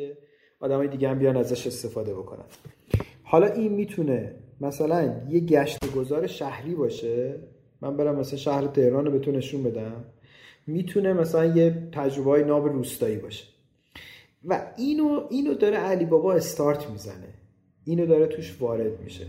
که 0.00 0.18
آدمای 0.60 0.88
دیگه 0.88 1.08
هم 1.08 1.18
بیان 1.18 1.36
ازش 1.36 1.66
استفاده 1.66 2.14
بکنن. 2.14 2.44
حالا 3.22 3.46
این 3.46 3.72
می‌تونه 3.72 4.34
مثلا 4.60 5.22
یه 5.28 5.40
گشت 5.40 5.92
گذار 5.94 6.26
شهری 6.26 6.74
باشه. 6.74 7.34
من 7.80 7.96
برم 7.96 8.16
مثلا 8.16 8.38
شهر 8.38 8.66
تهران 8.66 9.06
رو 9.06 9.12
بهتون 9.12 9.36
نشون 9.36 9.62
بدم. 9.62 10.04
می‌تونه 10.66 11.12
مثلا 11.12 11.44
یه 11.44 11.88
تجربه 11.92 12.30
های 12.30 12.44
ناب 12.44 12.66
روستایی 12.66 13.16
باشه. 13.16 13.44
و 14.44 14.72
اینو 14.76 15.26
اینو 15.30 15.54
داره 15.54 15.76
علی 15.76 16.04
بابا 16.04 16.32
استارت 16.34 16.90
می‌زنه. 16.90 17.34
اینو 17.84 18.06
داره 18.06 18.26
توش 18.26 18.56
وارد 18.60 19.00
میشه. 19.00 19.26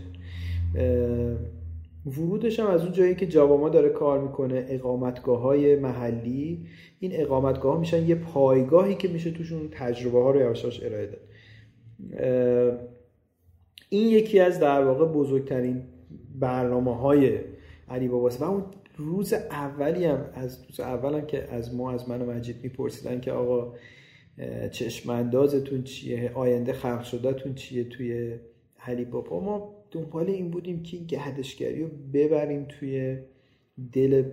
ورودش 2.06 2.60
هم 2.60 2.66
از 2.66 2.82
اون 2.82 2.92
جایی 2.92 3.14
که 3.14 3.26
جاباما 3.26 3.68
داره 3.68 3.88
کار 3.88 4.20
می‌کنه 4.20 4.66
اقامتگاه 4.68 5.40
های 5.40 5.76
محلی 5.76 6.66
این 7.00 7.10
اقامتگاه 7.14 7.72
ها 7.72 7.80
میشن 7.80 8.08
یه 8.08 8.14
پایگاهی 8.14 8.94
که 8.94 9.08
میشه 9.08 9.30
توشون 9.30 9.68
تجربه 9.70 10.18
ها 10.18 10.30
رو 10.30 10.40
یواشاش 10.40 10.82
ارائه 10.82 11.06
داد. 11.06 11.20
این 13.88 14.08
یکی 14.08 14.40
از 14.40 14.60
در 14.60 14.84
واقع 14.84 15.06
بزرگترین 15.06 15.82
برنامه 16.34 16.96
های 16.96 17.38
علی 17.88 18.08
باباست. 18.08 18.42
و 18.42 18.44
اون 18.44 18.64
روز 18.96 19.32
اولی 19.32 20.04
هم 20.04 20.24
از 20.34 20.64
روز 20.68 20.80
اول 20.80 21.14
هم 21.14 21.26
که 21.26 21.54
از 21.54 21.74
ما 21.74 21.92
از 21.92 22.08
من 22.08 22.22
و 22.22 22.32
مجید 22.32 22.56
میپرسیدن 22.62 23.20
که 23.20 23.32
آقا 23.32 23.74
چشماندازتون 24.70 25.82
چیه؟ 25.82 26.32
آینده 26.34 26.72
خلق 26.72 27.02
شدهتون 27.02 27.54
چیه 27.54 27.84
توی 27.84 28.34
هلی 28.76 29.04
بابا؟ 29.04 29.40
ما 29.40 29.81
دنبال 29.92 30.30
این 30.30 30.50
بودیم 30.50 30.82
که 30.82 30.96
این 30.96 31.06
گهدشگری 31.06 31.82
رو 31.82 31.88
ببریم 32.12 32.64
توی 32.64 33.18
دل 33.92 34.30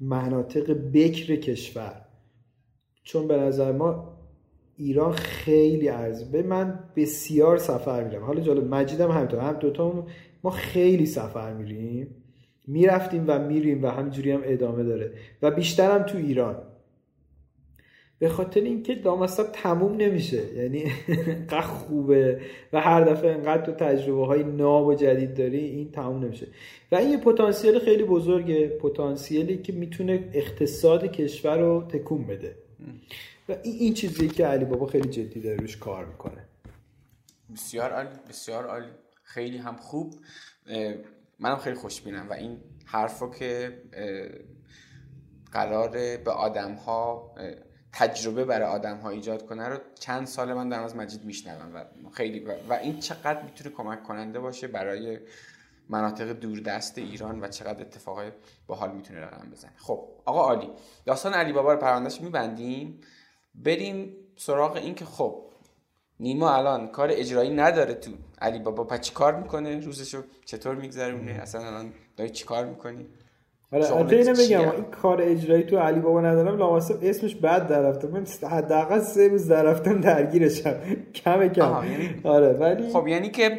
مناطق 0.00 0.72
بکر 0.72 1.36
کشور. 1.36 2.06
چون 3.02 3.28
به 3.28 3.36
نظر 3.36 3.72
ما 3.72 4.16
ایران 4.76 5.12
خیلی 5.12 5.88
ارزه 5.88 6.24
به 6.24 6.42
من 6.42 6.78
بسیار 6.96 7.58
سفر 7.58 8.04
میرم 8.04 8.24
حالا 8.24 8.40
جالب 8.40 8.74
مجیدم 8.74 9.10
همینطور. 9.10 9.40
هم 9.40 9.52
دوتا 9.52 10.06
ما 10.42 10.50
خیلی 10.50 11.06
سفر 11.06 11.54
میریم. 11.54 12.16
می‌رفتیم 12.66 13.24
و 13.26 13.38
میریم 13.38 13.82
و 13.82 13.86
همینجوری 13.86 14.30
هم 14.30 14.40
ادامه 14.44 14.82
داره. 14.82 15.12
و 15.42 15.50
بیشترم 15.50 16.02
تو 16.02 16.18
ایران. 16.18 16.62
به 18.20 18.28
خاطر 18.28 18.60
اینکه 18.60 18.94
لامصب 18.94 19.52
تموم 19.52 19.96
نمیشه. 19.96 20.56
یعنی 20.56 20.84
انقدر 21.08 21.60
خوبه 21.60 22.40
و 22.72 22.80
هر 22.80 23.04
دفعه 23.04 23.30
انقدر 23.30 23.66
تو 23.66 23.72
تجربه 23.72 24.26
های 24.26 24.44
ناب 24.44 24.86
و 24.86 24.94
جدید 24.94 25.34
داری 25.34 25.58
این 25.58 25.92
تموم 25.92 26.24
نمیشه. 26.24 26.46
و 26.92 26.96
این 26.96 27.10
یه 27.10 27.16
پتانسیل 27.16 27.78
خیلی 27.78 28.04
بزرگه. 28.04 28.68
پتانسیلی 28.68 29.58
که 29.58 29.72
می‌تونه 29.72 30.30
اقتصاد 30.32 31.04
کشور 31.04 31.58
رو 31.58 31.82
تکون 31.88 32.26
بده. 32.26 32.54
و 33.48 33.56
این, 33.62 33.74
این 33.78 33.94
چیزی 33.94 34.28
که 34.28 34.46
علی 34.46 34.64
بابا 34.64 34.86
خیلی 34.86 35.08
جدی 35.08 35.40
داره 35.40 35.56
روش 35.56 35.76
کار 35.76 36.04
می‌کنه. 36.06 36.44
بسیار 37.54 37.90
عالی 37.90 38.08
بسیار 38.28 38.66
عالی. 38.66 38.90
خیلی 39.22 39.56
هم 39.56 39.76
خوب. 39.76 40.14
منم 41.38 41.56
خیلی 41.56 41.76
خوشبینم. 41.76 42.26
و 42.30 42.32
این 42.32 42.56
حرفو 42.84 43.30
که 43.30 43.72
قرار 45.52 45.88
به 46.24 46.30
آدم 46.30 46.74
ها 46.74 47.34
تجربه 47.92 48.44
برای 48.44 48.68
آدم 48.68 48.96
ها 48.96 49.10
ایجاد 49.10 49.46
کنه 49.46 49.68
رو 49.68 49.78
چند 49.94 50.26
سال 50.26 50.54
من 50.54 50.68
در 50.68 50.80
از 50.80 50.96
مجید 50.96 51.24
میشنوم 51.24 51.74
و 51.74 51.84
خیلی 52.10 52.44
و 52.68 52.72
این 52.72 53.00
چقدر 53.00 53.42
می‌تونه 53.42 53.76
کمک 53.76 54.02
کننده 54.02 54.40
باشه 54.40 54.66
برای 54.66 55.18
مناطق 55.88 56.32
دوردست 56.32 56.98
ایران 56.98 57.40
و 57.40 57.48
چقدر 57.48 57.80
اتفاقای 57.80 58.30
باحال 58.66 58.92
می‌تونه 58.92 59.20
رقم 59.20 59.50
بزنه. 59.50 59.72
خب 59.76 60.08
آقا 60.24 60.40
عالی. 60.40 60.70
داستان 61.04 61.34
علی 61.34 61.52
بابا 61.52 61.72
رو 61.72 61.78
پروندهش 61.80 62.20
میبندیم. 62.20 63.00
بریم 63.54 64.16
سراغ 64.36 64.76
این 64.76 64.94
که 64.94 65.04
خب 65.04 65.44
نیما 66.20 66.54
الان 66.54 66.88
کار 66.88 67.08
اجرایی 67.12 67.50
نداره 67.50 67.94
تو 67.94 68.10
علی 68.40 68.58
بابا. 68.58 68.84
پس 68.84 69.00
چی 69.00 69.14
کار 69.14 69.34
می‌کنه؟ 69.34 69.80
روزشو 69.80 70.22
چطور 70.44 70.74
میگذرونه؟ 70.74 71.32
اصلا 71.32 71.66
الان 71.66 71.92
داری 72.16 72.30
چی 72.30 72.44
کار 72.44 72.64
می‌کنی؟ 72.66 73.06
آره 73.72 74.16
اینو 74.16 74.32
بگم 74.32 74.70
این 74.70 74.84
کار 75.02 75.22
اجرایی 75.22 75.62
تو 75.62 75.78
علی 75.78 76.00
بابا 76.00 76.20
ندارم 76.20 76.58
لامصب 76.58 76.98
اسمش 77.02 77.34
بد 77.34 77.68
در 77.68 77.82
رفته. 77.82 78.08
من 78.08 78.26
حداقل 78.50 79.00
سه 79.00 79.28
روز 79.28 79.48
در 79.48 79.62
رفتم 79.62 80.00
درگیرشم. 80.00 80.74
کم. 81.24 81.48
کم 81.48 81.84
یعنی... 81.84 82.20
آره 82.24 82.52
ولی 82.52 82.92
خب 82.92 83.08
یعنی 83.08 83.30
که 83.30 83.50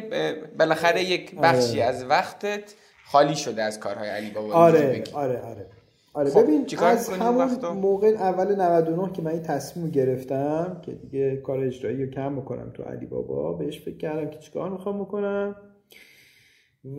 بالاخره 0.58 1.04
یک 1.04 1.36
بخشی 1.36 1.82
آره. 1.82 1.90
از 1.90 2.04
وقتت 2.04 2.74
خالی 3.04 3.34
شده 3.34 3.62
از 3.62 3.80
کارهای 3.80 4.08
علی 4.08 4.30
بابا 4.30 4.54
آره 4.54 5.04
آره 5.12 5.40
آره. 5.40 5.66
آره 6.14 6.30
خب 6.30 6.42
ببین 6.42 6.66
از 6.78 7.08
همون 7.08 7.76
موقع 7.76 8.08
اول 8.08 8.60
99 8.60 9.12
که 9.12 9.22
من 9.22 9.30
این 9.30 9.42
تصمیم 9.42 9.90
گرفتم 9.90 10.80
که 10.82 10.92
دیگه 10.92 11.36
کار 11.36 11.58
اجرایی 11.58 12.04
رو 12.04 12.10
کم 12.10 12.36
بکنم 12.36 12.70
تو 12.70 12.82
علی 12.82 13.06
بابا 13.06 13.52
بهش 13.52 13.80
فکر 13.80 13.96
کردم 13.96 14.30
که 14.30 14.38
چیکار 14.38 14.70
می‌خوام 14.70 15.00
بکنم. 15.00 15.56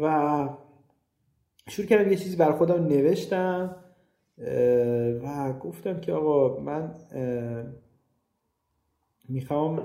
و 0.01 0.49
شروع 1.69 1.87
کردم 1.87 2.11
یه 2.11 2.17
چیزی 2.17 2.35
بر 2.35 2.51
خودم 2.51 2.83
نوشتم 2.83 3.75
و 5.23 5.53
گفتم 5.53 5.99
که 5.99 6.13
آقا 6.13 6.59
من 6.61 6.95
می‌خوام 9.29 9.83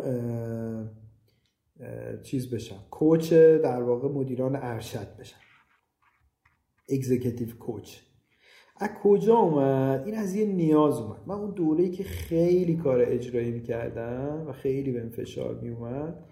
چیز 2.23 2.55
بشم. 2.55 2.85
کوچ 2.91 3.33
در 3.33 3.83
واقع 3.83 4.09
مدیران 4.09 4.57
ارشد 4.57 5.17
بشم. 5.17 5.41
اگزیکتیو 6.89 7.57
کوچ. 7.57 7.97
از 8.77 8.91
کجا 9.03 9.37
اومد؟ 9.37 10.03
این 10.07 10.15
از 10.15 10.35
یه 10.35 10.47
نیاز 10.47 10.99
اومد. 10.99 11.21
من 11.27 11.35
اون 11.35 11.51
دوره 11.51 11.89
که 11.89 12.05
خیلی 12.05 12.77
کار 12.77 13.03
اجرایی 13.07 13.51
می‌کردم 13.51 14.45
و 14.49 14.53
خیلی 14.53 14.93
به 14.93 15.09
فشار 15.09 15.55
میومد 15.55 16.25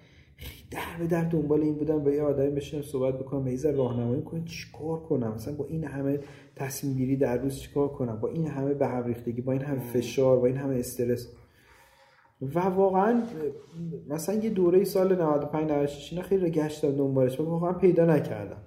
در 0.71 0.99
به 0.99 1.07
در 1.07 1.25
دنبال 1.25 1.61
این 1.61 1.75
بودم 1.75 2.05
با 2.05 2.11
یه 2.11 2.23
آدمی 2.23 2.51
بشینم 2.51 2.83
صحبت 2.83 3.19
بکنم 3.19 3.47
یه 3.47 3.71
راهنمایی 3.71 4.23
کنم. 4.23 4.45
چیکار 4.45 5.01
کنم؟ 5.01 5.35
مثلا 5.35 5.55
با 5.55 5.67
این 5.67 5.85
همه 5.85 6.21
تصمیم 6.57 6.95
گیری 6.97 7.17
در 7.17 7.39
روز 7.39 7.59
چیکار 7.59 7.89
کنم؟ 7.89 8.21
با 8.21 8.29
این 8.29 8.47
همه 8.47 8.75
به 8.75 8.87
هم 8.87 9.05
ریختگی 9.05 9.41
با 9.41 9.53
این 9.53 9.63
همه 9.63 9.81
فشار 9.81 10.39
با 10.39 10.47
این 10.47 10.57
همه 10.57 10.77
استرس. 10.77 11.33
و 12.43 12.61
واقعا 12.61 13.23
مثلا 14.09 14.35
یه 14.35 14.51
دوره 14.51 14.85
سال 14.85 15.23
95 15.23 15.71
96 15.71 16.13
اینا 16.13 16.25
خیلی 16.25 16.51
گشتم 16.51 16.93
دنبالش. 16.93 17.41
و 17.41 17.45
واقعا 17.45 17.73
پیدا 17.73 18.05
نکردم. 18.05 18.63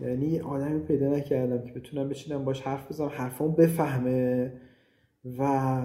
یعنی 0.00 0.40
آدمی 0.40 0.80
پیدا 0.80 1.08
نکردم 1.08 1.64
که 1.64 1.72
بتونم 1.72 2.08
بشینم 2.08 2.44
باش 2.44 2.62
حرف 2.62 2.88
بزنم 2.88 3.08
حرفام 3.08 3.52
بفهمه 3.52 4.52
و 5.38 5.82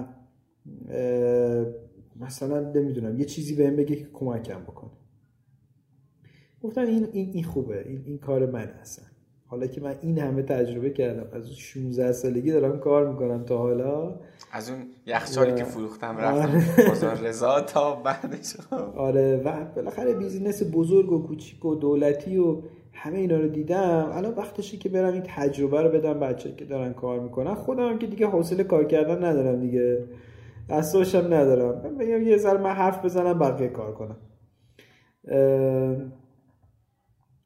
مثلا 2.26 2.60
نمی‌دونم 2.60 3.18
یه 3.18 3.24
چیزی 3.24 3.54
بهم 3.54 3.76
بگه 3.76 3.96
که 3.96 4.08
کمکم 4.12 4.62
بکنه. 4.62 4.90
گفتم 6.62 6.80
این 6.80 7.08
این 7.12 7.30
این 7.32 7.44
خوبه 7.44 7.88
این 7.88 8.02
این 8.06 8.18
کار 8.18 8.46
من 8.46 8.70
هستن. 8.80 9.06
حالا 9.46 9.66
که 9.66 9.80
من 9.80 9.94
این 10.02 10.18
همه 10.18 10.42
تجربه 10.42 10.90
کردم 10.90 11.38
از 11.38 11.52
16 11.52 12.12
سالگی 12.12 12.52
دارم 12.52 12.78
کار 12.78 13.08
می‌کنم 13.08 13.44
تا 13.44 13.58
حالا. 13.58 14.20
از 14.52 14.70
اون 14.70 14.78
یخچالی 15.06 15.54
که 15.54 15.64
فروختم 15.64 16.16
رفتم 16.16 16.88
بازار 16.88 17.14
رضا 17.14 17.60
تا 17.60 17.94
بعدش. 17.94 18.56
آره 18.96 19.42
و 19.44 19.64
بالاخره 19.64 20.14
بیزینس 20.14 20.62
بزرگ 20.72 21.12
و 21.12 21.22
کوچیک 21.22 21.64
و 21.64 21.74
دولتی 21.74 22.36
و 22.36 22.62
همه 22.92 23.18
اینا 23.18 23.36
رو 23.36 23.48
دیدم. 23.48 24.10
الان 24.12 24.34
وقتشه 24.34 24.76
که 24.76 24.88
برم 24.88 25.12
این 25.12 25.22
تجربه 25.26 25.82
رو 25.82 25.88
بدم 25.88 26.20
بچه 26.20 26.54
که 26.54 26.64
دارن 26.64 26.92
کار 26.92 27.20
می‌کنن. 27.20 27.54
خودم 27.54 27.88
هم 27.88 27.98
که 27.98 28.06
دیگه 28.06 28.26
حوصله 28.26 28.64
کار 28.64 28.84
کردن 28.84 29.24
ندارم 29.24 29.60
دیگه. 29.60 30.04
دستاشم 30.68 31.34
ندارم. 31.34 31.96
بگم 31.98 32.22
یه 32.22 32.36
ذره 32.36 32.58
من 32.58 32.72
حرف 32.72 33.04
بزنم 33.04 33.38
بقیه 33.38 33.68
کار 33.68 33.94
کنم 33.94 34.16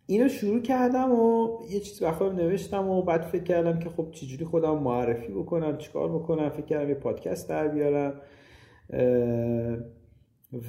اینو 0.07 0.29
شروع 0.29 0.61
کردم 0.61 1.13
و 1.13 1.49
یه 1.71 1.81
چیز 1.81 2.03
بخواهم 2.03 2.37
نوشتم 2.37 2.89
و 2.89 3.03
بعد 3.03 3.23
فکر 3.23 3.43
کردم 3.43 3.79
که 3.79 3.89
خب 3.89 4.11
چجوری 4.11 4.45
خودم 4.45 4.79
معرفی 4.79 5.33
بکنم 5.33 5.79
چیکار 5.79 6.13
بکنم؟ 6.19 6.51
فکر 6.51 6.67
کردم 6.67 6.89
یه 6.89 6.95
پادکست 6.95 7.49
در 7.49 7.69
بیارم. 7.69 8.21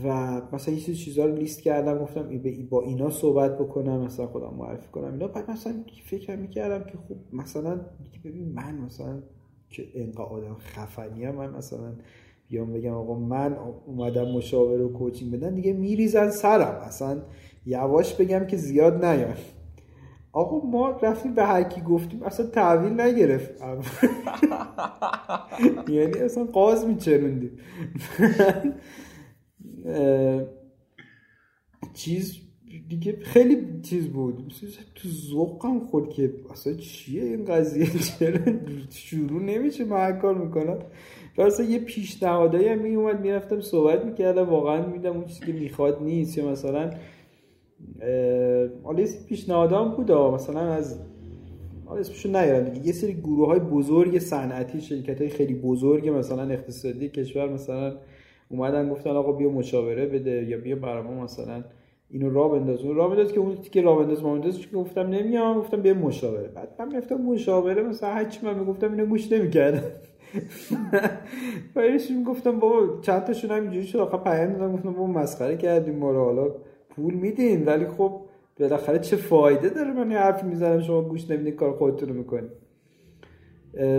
و 0.03 0.41
مثلا 0.52 0.74
یه 0.74 0.80
چیز 0.80 0.98
چیزا 0.98 1.26
رو 1.26 1.36
لیست 1.36 1.61
کردم 1.61 1.98
گفتم 1.98 2.41
با 2.69 2.82
اینا 2.82 3.10
صحبت 3.10 3.57
بکنم 3.57 4.02
مثلا 4.02 4.28
خودم 4.28 4.53
معرفی 4.57 4.88
کنم. 4.88 5.11
اینا 5.11 5.28
بعد 5.28 5.52
مثلا 5.52 5.74
فکر 6.06 6.36
می‌کردم 6.36 6.84
که 6.84 6.98
خب 6.98 7.15
مثلا 7.34 7.82
ببین 8.26 8.53
من 8.53 8.76
مثلا 8.76 9.24
که 9.69 9.84
اینقدر 9.94 10.22
آدم 10.22 10.57
خفنی 10.60 11.32
من 11.32 11.49
مثلا 11.49 11.94
بیام 12.49 12.74
بگم 12.74 12.94
آقا 12.94 13.19
من 13.19 13.57
اومدم 13.86 14.32
مشاور 14.32 14.82
و 14.82 14.94
کوچینگ 14.94 15.32
بدن 15.32 15.56
دیگه 15.56 15.74
میریزن 15.74 16.30
سرم. 16.30 16.82
اصلا 16.82 17.22
یواش 17.65 18.14
بگم 18.15 18.48
که 18.48 18.57
زیاد 18.57 19.06
نیان 19.06 19.36
آقا 20.32 20.68
ما 20.68 20.90
رفتیم 20.90 21.34
به 21.34 21.45
هر 21.45 21.64
کی 21.64 21.82
گفتیم 21.82 22.24
اصلا 22.24 22.45
تحویل 22.45 23.02
نگرفت. 23.02 23.52
یعنی 25.90 26.19
اصلا 26.19 26.44
قاز 26.44 26.88
میچروندیم. 26.88 27.52
چیز 31.94 32.34
دیگه 32.90 33.19
خیلی 33.22 33.82
چیز 33.82 34.07
بود. 34.07 34.53
تو 34.95 35.10
ذوقم 35.10 35.80
خود 35.80 36.10
که 36.10 36.34
اصلا 36.52 36.74
چیه 36.74 37.24
این 37.24 37.45
قضیه؟ 37.45 37.88
چرا 38.19 38.40
شروع 38.90 39.44
نمیشه؟ 39.44 39.86
من 39.86 40.19
کار 40.19 40.36
می‌کنم. 40.38 40.80
اصلا 41.45 41.65
یه 41.65 41.80
پیشنهادایی 41.80 42.68
هم 42.68 42.80
میومد 42.80 43.22
می‌رفتم 43.22 43.61
صحبت 43.61 44.05
می‌کردم 44.05 44.49
واقعا 44.49 44.85
میدم 44.85 45.11
اون 45.11 45.26
چیزی 45.26 45.45
که 45.45 45.53
می‌خواد 45.53 46.03
نیست 46.03 46.38
یا 46.38 46.49
مثلا 46.49 46.89
حالا 48.84 49.01
یه 49.01 49.07
پیشنهادام 49.30 49.91
بود 49.91 50.11
مثلا 50.11 50.59
از 50.59 50.99
حالا 51.85 51.99
اسمشو 51.99 52.30
نیارم 52.30 52.81
یه 52.84 52.91
سری 52.91 53.14
گروه 53.14 53.47
های 53.47 53.59
بزرگ 53.59 54.19
صنعتی 54.19 54.81
شرکت 54.81 55.22
های 55.22 55.30
خیلی 55.30 55.53
بزرگ 55.53 56.09
مثلا 56.09 56.43
اقتصادی 56.49 57.09
کشور 57.09 57.49
مثلا 57.49 57.95
اومدن 58.49 58.89
گفتن 58.89 59.09
آقا 59.09 59.31
بیا 59.31 59.49
مشاوره 59.49 60.05
بده 60.05 60.45
یا 60.49 60.57
بیا 60.57 60.76
برام 60.76 61.14
مثلا 61.14 61.64
اینو 62.09 62.30
را 62.30 62.47
بنداز. 62.47 62.81
اون 62.81 62.95
را 62.95 63.07
بنداز 63.07 63.31
که 63.31 63.39
اون 63.39 63.57
که 63.72 63.81
را 63.81 63.95
بنداز 63.95 64.23
ما 64.23 64.35
بنداز 64.35 64.59
که 64.59 64.77
گفتم 64.77 65.07
نمیام 65.07 65.59
گفتم 65.59 65.81
بیا 65.81 65.93
مشاوره. 65.93 66.47
بعد 66.47 66.69
من 66.80 66.95
رفتم 66.95 67.15
مشاوره 67.15 67.84
مثلا 67.84 68.09
هر 68.09 68.26
چی 68.26 68.45
من 68.45 68.59
می‌گفتم 68.59 68.91
اینو 68.91 69.05
گوش 69.05 69.34
نمی‌کردم 70.34 71.18
بعدش 71.76 72.08
گفتم 72.28 72.60
بابا 72.60 73.02
چند 73.02 73.24
تاشون 73.24 73.52
اینجوری 73.52 73.88
شد. 73.88 73.98
آخه 73.98 74.18
پیام 74.18 74.54
دادم 74.54 74.74
گفتم 74.74 74.91
بابا 74.94 75.08
مسخره 75.08 75.58
کردیم 75.58 75.95
ما 75.95 76.12
رو. 76.12 76.24
حالا 76.26 76.52
پول 76.90 77.14
میدین 77.14 77.66
ولی 77.66 77.86
خب 77.88 78.22
بالاخره 78.60 78.99
چه 78.99 79.16
فایده 79.16 79.70
داره 79.70 79.94
من 79.94 80.12
یه 80.12 80.18
حرفی 80.18 80.48
می‌زنم؟ 80.48 80.82
شما 80.82 81.02
گوش 81.02 81.32
نمیدین 81.32 81.56
کار 81.56 81.74
خودتون 81.74 82.10
رو 82.10 82.16
می‌کنید 82.16 82.52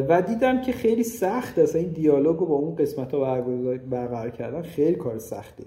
و 0.09 0.23
دیدم 0.23 0.61
که 0.61 0.73
خیلی 0.73 1.05
سخت 1.05 1.59
است. 1.59 1.77
این 1.77 1.89
دیالوگ 1.89 2.39
رو 2.39 2.47
با 2.47 2.55
اون 2.55 2.77
قسمت 2.77 3.15
ها 3.15 3.41
برقرار 3.91 4.31
کردن 4.31 4.63
خیلی 4.63 4.95
کار 4.95 5.19
سختی 5.19 5.65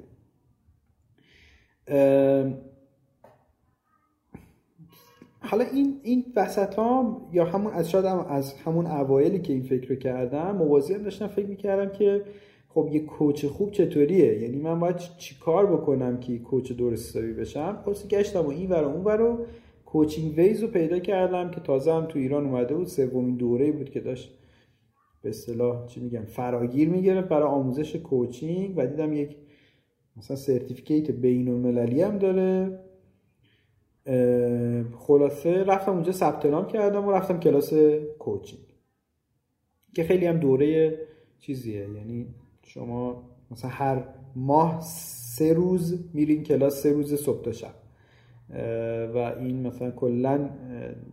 حالا 5.44 5.66
این 5.74 6.00
این 6.04 6.26
وسط 6.36 6.80
یا 7.34 7.46
همون 7.46 7.74
از 7.74 7.90
شاید 7.90 8.06
از 8.06 8.54
همون 8.54 8.88
اوایلی 8.88 9.40
که 9.40 9.54
این 9.54 9.64
فکر 9.64 9.90
رو 9.90 9.96
کردم 9.96 10.56
موازی 10.56 10.94
هم 10.94 11.04
داشتم 11.04 11.28
فکر 11.28 11.46
می‌کردم 11.46 11.92
که 11.92 12.22
خب 12.70 12.90
یه 12.92 13.00
coach 13.00 13.46
خوب 13.46 13.72
چطوریه؟ 13.72 14.42
یعنی 14.42 14.58
من 14.58 14.80
باید 14.80 14.98
چی 14.98 15.36
کار 15.40 15.66
بکنم 15.66 16.20
که 16.20 16.40
coach 16.40 16.72
درست 16.72 17.18
بشم؟ 17.18 17.84
پس 17.86 18.08
گشتم 18.08 18.46
و 18.46 18.50
این 18.50 18.70
ور 18.70 18.84
اون 18.84 19.04
ور 19.04 19.38
Coaching 19.86 20.38
Ways 20.38 20.62
رو 20.62 20.68
پیدا 20.68 21.00
کردم 21.00 21.52
که 21.52 21.62
تازه 21.62 21.94
هم 21.94 22.06
تو 22.06 22.20
ایران 22.20 22.46
اومده 22.46 22.76
بود. 22.76 22.88
سومین 22.88 23.36
دوره 23.36 23.72
بود 23.72 23.90
که 23.90 24.00
داشت 24.00 24.38
به 25.22 25.30
اصطلاح 25.30 25.88
چی 25.88 26.00
میگم 26.00 26.26
فراگیر 26.26 26.90
می‌گرفت 26.90 27.28
برای 27.30 27.50
آموزش 27.50 27.96
coaching 27.96 28.74
و 28.78 28.88
دیدم 28.88 29.14
یک 29.14 29.36
مثلا 30.18 30.38
certificate 30.38 31.12
بین 31.12 31.48
المللی 31.50 32.02
هم 32.02 32.18
داره. 32.18 32.80
خلاصه 34.98 35.64
رفتم 35.64 35.92
اونجا 35.92 36.12
ثبت 36.12 36.46
نام 36.46 36.68
کردم 36.68 37.08
و 37.08 37.12
رفتم 37.12 37.40
کلاس 37.40 37.74
کوچینگ 38.20 38.62
که 39.96 40.04
خیلی 40.04 40.26
هم 40.26 40.38
دوره 40.38 41.00
چیزیه. 41.40 41.90
یعنی 41.90 42.28
شما 42.64 43.24
مثلا 43.52 43.72
هر 43.72 44.04
ماه 44.36 44.82
سه 44.82 45.54
روز 45.54 46.10
میرین 46.14 46.44
کلاس 46.44 46.84
سه 46.84 46.92
روز 46.92 47.14
صبح 47.14 47.42
تا 47.42 47.52
شب. 47.52 47.74
و 49.14 49.18
این 49.18 49.68
مثلا 49.68 49.92
کلا 49.92 50.50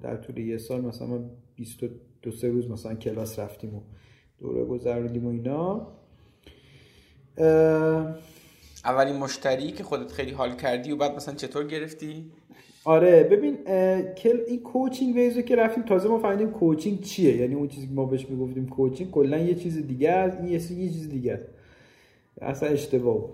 در 0.03 0.17
طول 0.17 0.39
یه 0.39 0.59
سال 0.59 0.81
مثلا 0.81 1.07
ما 1.07 1.19
22 1.57 2.31
سه 2.31 2.49
روز 2.49 2.71
مثلا 2.71 2.95
کلاس 2.95 3.39
رفتیم 3.39 3.75
و 3.75 3.81
دوره 4.39 4.65
گذروندیم 4.65 5.27
و 5.27 5.31
اینا. 5.31 5.87
اولین 8.85 9.17
مشتری 9.17 9.73
که 9.73 9.85
خودت 9.85 10.13
خیلی 10.13 10.31
حال 10.31 10.57
کردی 10.57 10.93
و 10.93 10.97
بعد 10.97 11.17
مثلا 11.17 11.35
چطور 11.35 11.67
گرفتی؟ 11.67 12.31
آره 12.89 13.25
ببین 13.25 13.55
این 14.47 14.61
کوچینگ 14.61 15.15
ویزو 15.15 15.43
که 15.43 15.57
رفتیم 15.57 15.85
تازه 15.85 16.09
ما 16.09 16.19
فهمیدیم 16.19 16.51
کوچینگ 16.51 17.01
چیه. 17.01 17.37
یعنی 17.37 17.55
اون 17.55 17.69
چیزی 17.69 17.87
که 17.87 17.93
ما 17.93 18.05
بهش 18.05 18.27
می‌گفتیم 18.31 18.67
کوچینگ 18.69 19.11
کلا 19.11 19.39
یه 19.39 19.55
چیز 19.55 19.87
دیگه 19.87 20.11
است 20.11 20.39
این 20.41 20.49
یه 20.49 20.89
چیز 20.89 21.11
دیگه 21.11 21.33
است. 21.33 21.47
اصلا 22.43 22.69
اشتباه. 22.69 23.19
بود 23.19 23.31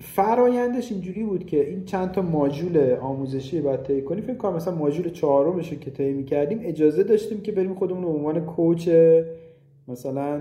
فرایندش 0.00 0.92
اینجوری 0.92 1.22
بود 1.22 1.46
که 1.46 1.68
این 1.68 1.84
چند 1.84 2.10
تا 2.12 2.22
ماژول 2.22 2.92
آموزشی 3.00 3.60
باید 3.60 3.82
طی 3.82 4.02
کنیم. 4.02 4.24
فکر 4.24 4.36
کنم 4.36 4.56
مثلا 4.56 4.74
ماژول 4.74 5.10
چهارمش 5.10 5.70
که 5.70 5.90
طی 5.90 6.12
می‌کردیم 6.12 6.60
اجازه 6.62 7.02
داشتیم 7.02 7.40
که 7.40 7.52
بریم 7.52 7.74
خودمون 7.74 8.02
به 8.02 8.08
عنوان 8.08 8.46
کوچ 8.46 8.88
مثلا 9.88 10.40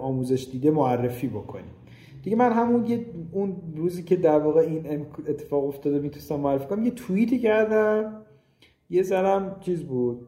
آموزش 0.00 0.48
دیده 0.52 0.70
معرفی 0.70 1.28
بکنیم. 1.28 1.64
دیگه 2.26 2.36
من 2.36 2.52
همون 2.52 2.86
یه 2.86 3.06
اون 3.32 3.56
روزی 3.76 4.02
که 4.02 4.16
در 4.16 4.38
واقع 4.38 4.60
این 4.60 5.06
اتفاق 5.28 5.64
افتاده 5.64 5.98
می‌تونستم 5.98 6.40
معرفی 6.40 6.66
کنم 6.66 6.84
یه 6.84 6.90
توییتی 6.90 7.38
کردم. 7.38 8.22
یه 8.90 9.02
ذرم 9.02 9.56
چیز 9.60 9.82
بود؟ 9.82 10.26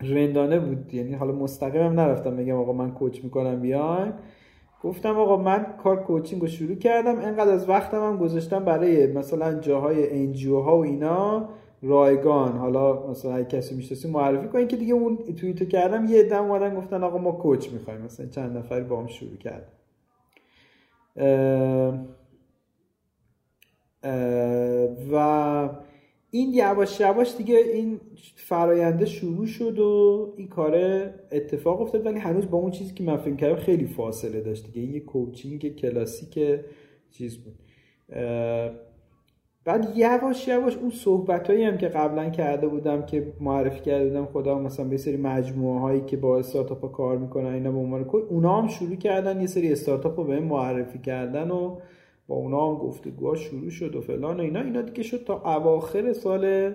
رندانه 0.00 0.60
بود. 0.60 0.94
یعنی 0.94 1.12
حالا 1.12 1.32
مستقیمم 1.32 2.00
نرفتم 2.00 2.36
بگم 2.36 2.56
آقا 2.56 2.72
من 2.72 2.90
کوچ 2.90 3.24
می‌کنم 3.24 3.60
بیاین. 3.60 4.12
گفتم 4.82 5.18
آقا 5.18 5.36
من 5.36 5.66
کار 5.82 6.02
کوچینگ 6.02 6.42
رو 6.42 6.48
شروع 6.48 6.74
کردم. 6.74 7.18
انقدر 7.18 7.52
از 7.52 7.68
وقتم 7.68 8.02
هم 8.02 8.16
گذاشتم 8.16 8.64
برای 8.64 9.06
مثلا 9.06 9.60
جاهای 9.60 10.22
انجیو 10.22 10.60
ها 10.60 10.76
و 10.76 10.80
اینا 10.80 11.48
رایگان. 11.82 12.52
حالا 12.52 13.10
مثلا 13.10 13.34
اگه 13.34 13.44
کسی 13.44 13.74
می‌شناسی 13.74 14.10
معرفی 14.10 14.48
کنین 14.48 14.68
که 14.68 14.76
دیگه 14.76 14.94
اون 14.94 15.16
توییتو 15.16 15.64
کردم. 15.64 16.04
یه 16.04 16.22
دم 16.22 16.44
اومدن 16.44 16.74
گفتن 16.74 17.02
آقا 17.02 17.18
ما 17.18 17.32
کوچ 17.32 17.72
می‌خوایم. 17.72 18.00
مثلا 18.00 18.26
چند 18.26 18.56
نفری 18.56 18.84
با 18.84 19.00
هم 19.00 19.06
شروع 19.06 19.36
و 25.12 25.68
این 26.30 26.54
یواش 26.54 27.00
یواش 27.00 27.36
دیگه 27.36 27.56
این 27.56 28.00
فراینده 28.36 29.06
شروع 29.06 29.46
شد 29.46 29.78
و 29.78 30.34
این 30.36 30.48
کار 30.48 30.74
اتفاق 31.32 31.80
افتاد 31.80 32.06
ولی 32.06 32.18
هنوز 32.18 32.50
با 32.50 32.58
اون 32.58 32.70
چیزی 32.70 32.94
که 32.94 33.04
من 33.04 33.16
فکر 33.16 33.36
کردم 33.36 33.56
خیلی 33.56 33.86
فاصله 33.86 34.40
داشت 34.40 34.66
دیگه. 34.66 34.80
این 34.80 34.94
یه 34.94 35.00
کوچینگ 35.00 35.76
کلاسیک 35.76 36.60
چیز 37.10 37.38
بود. 37.38 37.54
بعد 39.64 39.92
یواش 39.96 40.48
یواش 40.48 40.76
اون 40.76 40.90
صحبت 40.90 41.50
هایی 41.50 41.64
هم 41.64 41.78
که 41.78 41.88
قبلا 41.88 42.30
کرده 42.30 42.68
بودم 42.68 43.06
که 43.06 43.32
معرفی 43.40 43.80
کرده 43.80 44.08
بودم 44.08 44.26
خدا 44.26 44.58
مثلا 44.58 44.86
به 44.86 44.96
سری 44.96 45.16
مجموعه 45.16 45.80
هایی 45.80 46.00
که 46.00 46.16
با 46.16 46.38
استارتاپ 46.38 46.82
ها 46.82 46.88
کار 46.88 47.18
می‌کنن 47.18 47.52
اینا 47.52 47.72
به 47.72 47.78
عنوان 47.78 48.10
اونا 48.30 48.60
هم 48.60 48.68
شروع 48.68 48.96
کردن 48.96 49.40
یه 49.40 49.46
سری 49.46 49.72
استارتاپ 49.72 50.18
رو 50.18 50.24
به 50.24 50.40
معرفی 50.40 50.98
کردن 50.98 51.50
و 51.50 51.76
با 52.28 52.36
اونا 52.36 52.70
هم 52.70 52.74
گفتگوها 52.78 53.34
شروع 53.34 53.70
شد 53.70 53.96
و 53.96 54.00
فلان 54.00 54.40
و 54.40 54.42
اینا. 54.42 54.60
اینا 54.60 54.82
دیگه 54.82 55.02
شد 55.02 55.24
تا 55.24 55.56
اواخر 55.56 56.12
سال 56.12 56.74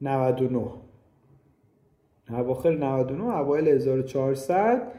99 0.00 0.60
اواخر 2.30 2.70
99 2.70 3.24
اوایل 3.24 3.68
1400 3.68 4.92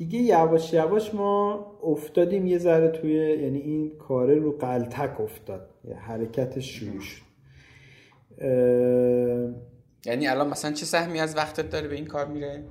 دیگه 0.00 0.18
یواش 0.18 0.72
یواش 0.72 1.14
ما 1.14 1.66
افتادیم 1.82 2.46
یه 2.46 2.58
ذره 2.58 2.88
توی 2.88 3.12
یعنی 3.42 3.58
این 3.58 3.98
کاره 3.98 4.34
رو 4.34 4.52
قلتک 4.52 5.20
افتاد 5.20 5.70
یه 5.84 5.94
حرکت 5.94 6.60
شروع 6.60 7.00
شد 7.00 7.22
یعنی 10.06 10.26
الان 10.26 10.48
مثلا 10.48 10.72
چه 10.72 10.86
سهمی 10.86 11.20
از 11.20 11.36
وقتت 11.36 11.70
داره 11.70 11.88
به 11.88 11.94
این 11.94 12.06
کار 12.06 12.26
میره؟ 12.26 12.64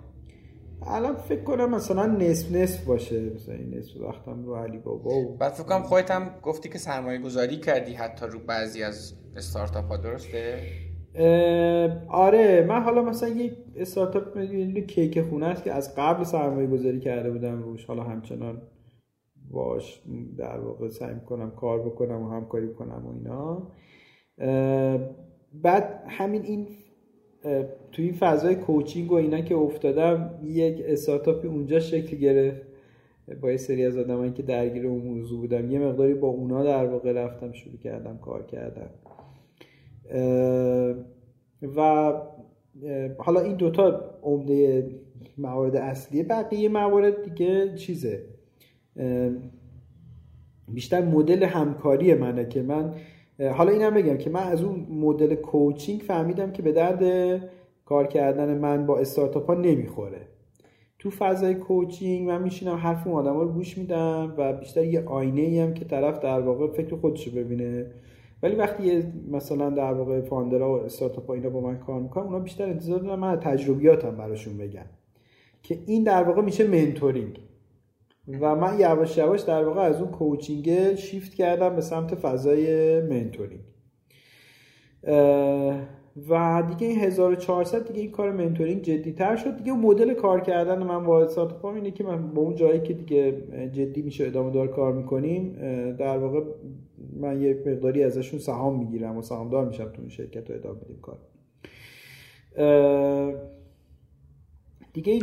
الان 0.88 1.16
فکر 1.16 1.44
کنم 1.44 1.70
مثلا 1.70 2.06
نصف 2.06 2.52
نصف 2.52 2.84
باشه 2.84 3.20
مثلا 3.20 3.56
این 3.56 3.78
نصف 3.78 3.98
وقتم 3.98 4.46
رو 4.46 4.56
علی 4.56 4.78
بابا 4.78 5.16
و 5.16 5.38
بعد 5.38 5.54
فکر 5.54 5.64
کنم 5.64 5.84
خودت 5.84 6.12
هم 6.12 6.30
گفتی 6.42 6.70
که 6.70 6.78
سرمایه 6.78 7.20
گذاری 7.20 7.58
کردی 7.58 7.94
حتی 7.94 8.26
رو 8.26 8.40
بعضی 8.40 8.84
از 8.84 9.14
استارتاپ 9.36 9.86
ها 9.86 9.98
درسته؟ 9.98 10.62
آره 12.08 12.66
من 12.70 12.82
حالا 12.82 13.02
مثلا 13.02 13.30
یک 13.30 13.54
استارتاپ 13.76 14.40
کیک 14.88 15.22
خونه 15.22 15.46
است 15.46 15.64
که 15.64 15.72
از 15.72 15.96
قبل 15.96 16.24
سرمایه 16.24 16.68
گذاری 16.68 17.00
کرده 17.00 17.32
بودم 17.32 17.64
روش 17.64 17.86
حالا 17.86 18.04
همچنان 18.04 18.62
باش 19.52 20.02
در 20.38 20.60
واقع 20.60 20.90
سعی 20.90 21.16
کنم 21.30 21.52
کار 21.52 21.80
بکنم 21.80 22.22
و 22.22 22.30
همکاری 22.30 22.74
کنم 22.74 23.06
و 23.06 23.12
اینا. 23.12 23.68
بعد 25.54 26.04
همین 26.08 26.42
این 26.42 26.68
توی 27.92 28.06
این 28.06 28.14
فضای 28.14 28.56
کوچینگ 28.56 29.12
و 29.12 29.16
اینا 29.16 29.42
که 29.42 29.56
افتادم 29.56 30.40
یک 30.44 30.82
استارتاپی 30.86 31.48
اونجا 31.48 31.80
شکل 31.80 32.18
گرفت 32.18 32.62
با 33.42 33.52
یه 33.52 33.58
سری 33.58 33.86
از 33.86 33.98
آدمایی 33.98 34.32
که 34.32 34.44
درگیر 34.44 34.88
اون 34.88 35.02
موضوع 35.02 35.40
بودم. 35.40 35.72
یه 35.72 35.80
مقداری 35.80 36.14
با 36.14 36.28
اونا 36.28 36.64
در 36.64 36.86
واقع 36.86 37.12
رفتم 37.12 37.52
شروع 37.52 37.78
کردم 37.78 38.18
کار 38.18 38.44
کردم. 38.46 38.90
و 41.76 42.14
حالا 43.18 43.42
این 43.42 43.56
دوتا 43.56 44.02
عمده 44.24 44.90
موارد 45.38 45.76
اصلیه 45.76 46.24
بقیه 46.24 46.70
موارد 46.70 47.24
دیگه 47.24 47.76
چیزه. 47.76 48.24
بیشتر 50.68 51.02
مدل 51.02 51.44
همکاری 51.44 52.14
منه 52.14 52.46
که 52.46 52.62
من 52.62 52.94
حالا 53.40 53.72
اینم 53.72 53.94
بگم 53.94 54.18
که 54.18 54.30
من 54.30 54.44
از 54.44 54.64
اون 54.64 54.88
مدل 54.90 55.36
کوچینگ 55.36 56.02
فهمیدم 56.02 56.52
که 56.52 56.62
به 56.62 56.72
درد 56.72 57.04
کار 57.86 58.08
کردن 58.08 58.58
من 58.58 58.86
با 58.86 59.00
استارتاپ 59.00 59.48
ها 59.48 59.54
نمی‌خوره. 59.54 60.22
تو 61.00 61.10
فضای 61.10 61.56
coaching 61.56 62.28
من 62.28 62.42
میشینم 62.42 62.76
حرف 62.76 63.08
اون 63.08 63.16
آدم 63.16 63.40
رو 63.40 63.48
گوش 63.48 63.78
میدم 63.78 64.34
و 64.38 64.54
بیشتر 64.54 64.86
یه 64.86 65.04
آینه 65.06 65.42
ای 65.42 65.60
هم 65.60 65.74
که 65.74 65.86
طرف 65.86 66.20
در 66.20 66.40
واقع 66.40 66.68
فکر 66.68 66.96
خودش 66.96 67.28
رو 67.28 67.34
ببینه. 67.34 67.86
ولی 68.44 68.56
وقتی 68.56 69.04
مثلا 69.32 69.70
در 69.70 69.94
واقع 69.94 70.22
founder 70.22 70.73
ها 70.73 70.80
و 70.80 70.84
استارتاپ 70.84 71.30
اینا 71.30 71.50
با 71.50 71.62
من 71.62 71.78
کار 71.78 72.00
می‌کنن 72.00 72.24
اونا 72.24 72.40
بیشتر 72.40 72.64
انتظار 72.64 73.00
دارن 73.00 73.20
من 73.20 73.40
تجربیاتم 73.40 74.16
براشون 74.16 74.58
بگم. 74.58 74.86
که 75.64 75.78
این 75.86 76.04
در 76.04 76.24
واقع 76.24 76.42
میشه 76.42 76.68
mentoring. 76.68 77.40
و 78.42 78.56
من 78.56 78.80
یواش 78.80 79.18
یواش 79.18 79.42
در 79.42 79.64
واقع 79.64 79.82
از 79.82 80.02
اون 80.02 80.12
coaching 80.12 80.96
shift 80.96 81.34
کردم 81.34 81.76
به 81.76 81.82
سمت 81.82 82.16
فضای 82.16 83.02
mentoring. 83.02 83.62
و 86.30 86.64
دیگه 86.68 86.88
این 86.88 87.00
1400 87.00 87.88
دیگه 87.88 88.02
این 88.02 88.12
کار 88.12 88.32
منتورینگ 88.32 88.82
جدی 88.82 89.12
تر 89.12 89.36
شد. 89.36 89.58
دیگه 89.58 89.74
مدل 89.74 90.14
کار 90.14 90.42
کردن 90.42 90.84
من 90.84 91.06
با 91.06 91.24
استارتاپ 91.24 91.66
اینه 91.66 91.92
که 91.92 92.04
من 92.04 92.34
با 92.34 92.42
اون 92.42 92.56
جایی 92.56 92.82
که 92.82 92.94
دیگه 92.94 93.32
جدی 93.72 94.02
میشه 94.02 94.28
ادامه 94.28 94.52
دار 94.52 94.68
کار 94.68 94.94
می‌کنیم 94.94 95.56
در 96.00 96.18
واقع 96.18 96.42
من 97.20 97.42
یک 97.42 97.68
مقداری 97.68 98.04
ازشون 98.04 98.40
سهام 98.40 98.80
می‌گیرم 98.80 99.18
و 99.18 99.22
سهامدار 99.22 99.68
میشم 99.68 99.90
تو 99.90 100.02
اون 100.02 100.10
شرکت 100.10 100.50
رو 100.50 100.56
ادامه 100.56 100.80
میدیم 100.80 101.00
کار. 101.02 101.20
دیگه 104.94 105.20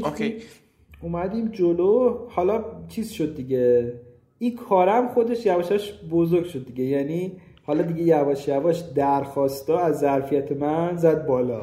اومدیم 1.02 1.48
جلو. 1.48 2.18
حالا 2.28 2.64
چیز 2.88 3.10
شد 3.10 3.34
دیگه. 3.36 3.92
این 4.38 4.56
کارم 4.56 5.08
خودش 5.08 5.46
یواشاش 5.46 6.00
بزرگ 6.10 6.44
شد 6.44 6.66
دیگه. 6.66 6.84
یعنی 6.84 7.32
حالا 7.62 7.82
دیگه 7.82 8.02
یواش 8.02 8.48
یواش 8.48 8.80
درخواستا 8.80 9.78
از 9.78 9.98
ظرفیت 9.98 10.52
من 10.52 10.96
زد 10.96 11.26
بالا 11.26 11.62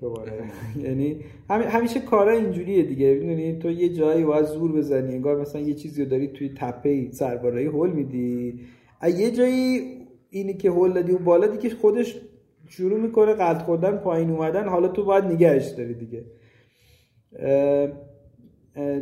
دوباره. 0.00 0.32
یعنی 0.84 1.16
همیشه 1.48 2.00
کارا 2.00 2.32
اینجوریه 2.32 2.82
دیگه. 2.82 3.14
می‌دونی 3.14 3.58
تو 3.58 3.70
یه 3.70 3.88
جایی 3.88 4.24
باید 4.24 4.44
زور 4.44 4.72
بزنی 4.72 5.14
انگار 5.14 5.40
مثلا 5.40 5.60
یه 5.60 5.74
چیزی 5.74 6.04
رو 6.04 6.10
داری 6.10 6.28
توی 6.28 6.48
تپه 6.56 7.10
سربارایی 7.10 7.66
هول 7.66 7.90
میدی. 7.90 8.60
یه 9.08 9.30
جایی 9.30 9.98
اینی 10.30 10.54
که 10.54 10.70
هول 10.70 10.92
دادی 10.92 11.12
اون 11.12 11.24
بالا 11.24 11.46
دیگه 11.46 11.74
خودش 11.74 12.20
شروع 12.68 13.00
می‌کنه 13.00 13.34
قلط 13.34 13.62
خوردن 13.62 13.96
پایین 13.96 14.30
اومدن. 14.30 14.68
حالا 14.68 14.88
تو 14.88 15.04
باید 15.04 15.24
نگهش 15.24 15.66
داری 15.66 15.94
دیگه. 15.94 16.24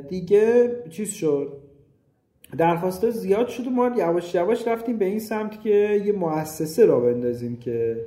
دیگه 0.08 0.76
چیز 0.90 1.10
شد. 1.10 1.52
درخواست 2.58 3.10
زیاد 3.10 3.48
شد 3.48 3.66
و 3.66 3.70
ما 3.70 3.90
یواش 3.96 4.34
یواش 4.34 4.68
رفتیم 4.68 4.98
به 4.98 5.04
این 5.04 5.18
سمت 5.18 5.60
که 5.60 6.02
یه 6.04 6.12
مؤسسه 6.12 6.86
راه 6.86 7.00
بندازیم 7.00 7.56
که 7.56 8.04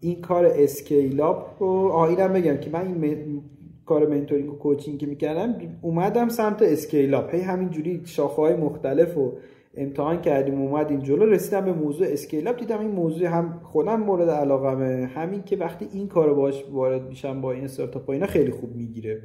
این 0.00 0.20
کار 0.20 0.46
scale 0.46 1.29
up 1.29 1.62
رو 1.62 1.68
اینم 1.88 2.32
بگم 2.32 2.56
که 2.56 2.70
من 2.70 3.02
این 3.02 3.42
کار 3.86 4.06
mentoring 4.06 4.52
و 4.52 4.56
coaching 4.56 4.98
که 4.98 5.06
می‌کردم 5.06 5.78
اومدم 5.82 6.28
سمت 6.28 6.62
scale 6.62 7.13
up 7.13 7.34
هی 7.34 7.40
همینجوری 7.40 8.02
شاخه 8.04 8.42
های 8.42 8.54
مختلف 8.54 9.18
و 9.18 9.32
امتحان 9.76 10.22
کردیم 10.22 10.60
اومدیم 10.60 11.00
جلو 11.00 11.26
رسیدم 11.26 11.64
به 11.64 11.72
موضوع 11.72 12.06
scale 12.10 12.44
up 12.44 12.58
دیدم 12.58 12.80
این 12.80 12.90
موضوع 12.90 13.26
هم 13.26 13.60
خودم 13.64 14.00
مورد 14.00 14.30
علاقمه. 14.30 15.10
همین 15.14 15.42
که 15.42 15.56
وقتی 15.56 15.88
این 15.92 16.08
کار 16.08 16.34
باش 16.34 16.64
وارد 16.70 17.02
میشم 17.08 17.40
با 17.40 17.52
این 17.52 17.64
استارتاپ 17.64 18.10
اینا 18.10 18.26
خیلی 18.26 18.50
خوب 18.50 18.76
می‌گیره. 18.76 19.22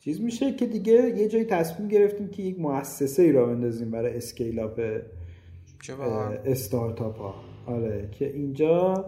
چیز 0.00 0.20
میشه 0.20 0.52
که 0.52 0.66
دیگه 0.66 0.92
یه 0.92 1.28
جایی 1.28 1.44
تصمیم 1.44 1.88
گرفتیم 1.88 2.28
که 2.28 2.42
یک 2.42 2.60
مؤسسه 2.60 3.22
ای 3.22 3.32
راه 3.32 3.46
بندازیم 3.46 3.90
برای 3.90 4.16
scale 4.16 4.62
up 4.62 4.80
استارتاپ 6.44 7.18
ها. 7.18 7.34
آره 7.66 8.08
که 8.12 8.26
اینجا 8.26 9.04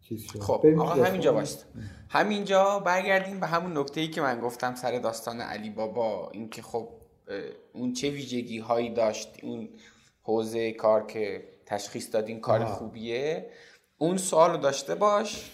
چیز 0.00 0.22
شد. 0.22 0.38
خب 0.38 0.66
آقا 0.66 1.04
همینجا 1.04 1.32
باشت 1.32 1.66
همینجا 2.08 2.78
برگردیم 2.78 3.40
به 3.40 3.46
همون 3.46 3.78
نکته 3.78 4.00
ای 4.00 4.08
که 4.08 4.20
من 4.20 4.40
گفتم 4.40 4.74
سر 4.74 4.98
داستان 4.98 5.40
علی 5.40 5.70
بابا. 5.70 6.30
اینکه 6.32 6.62
خب 6.62 6.88
اون 7.72 7.92
چه 7.92 8.10
ویژگی 8.10 8.58
هایی 8.58 8.94
داشت 8.94 9.38
اون 9.42 9.68
حوزه 10.26 10.72
کار 10.72 11.06
که 11.06 11.48
تشخیص 11.66 12.14
دادین 12.14 12.40
کار 12.40 12.64
خوبیه. 12.64 13.50
اون 13.98 14.16
سوال 14.16 14.50
رو 14.50 14.56
داشته 14.56 14.94
باش. 14.94 15.50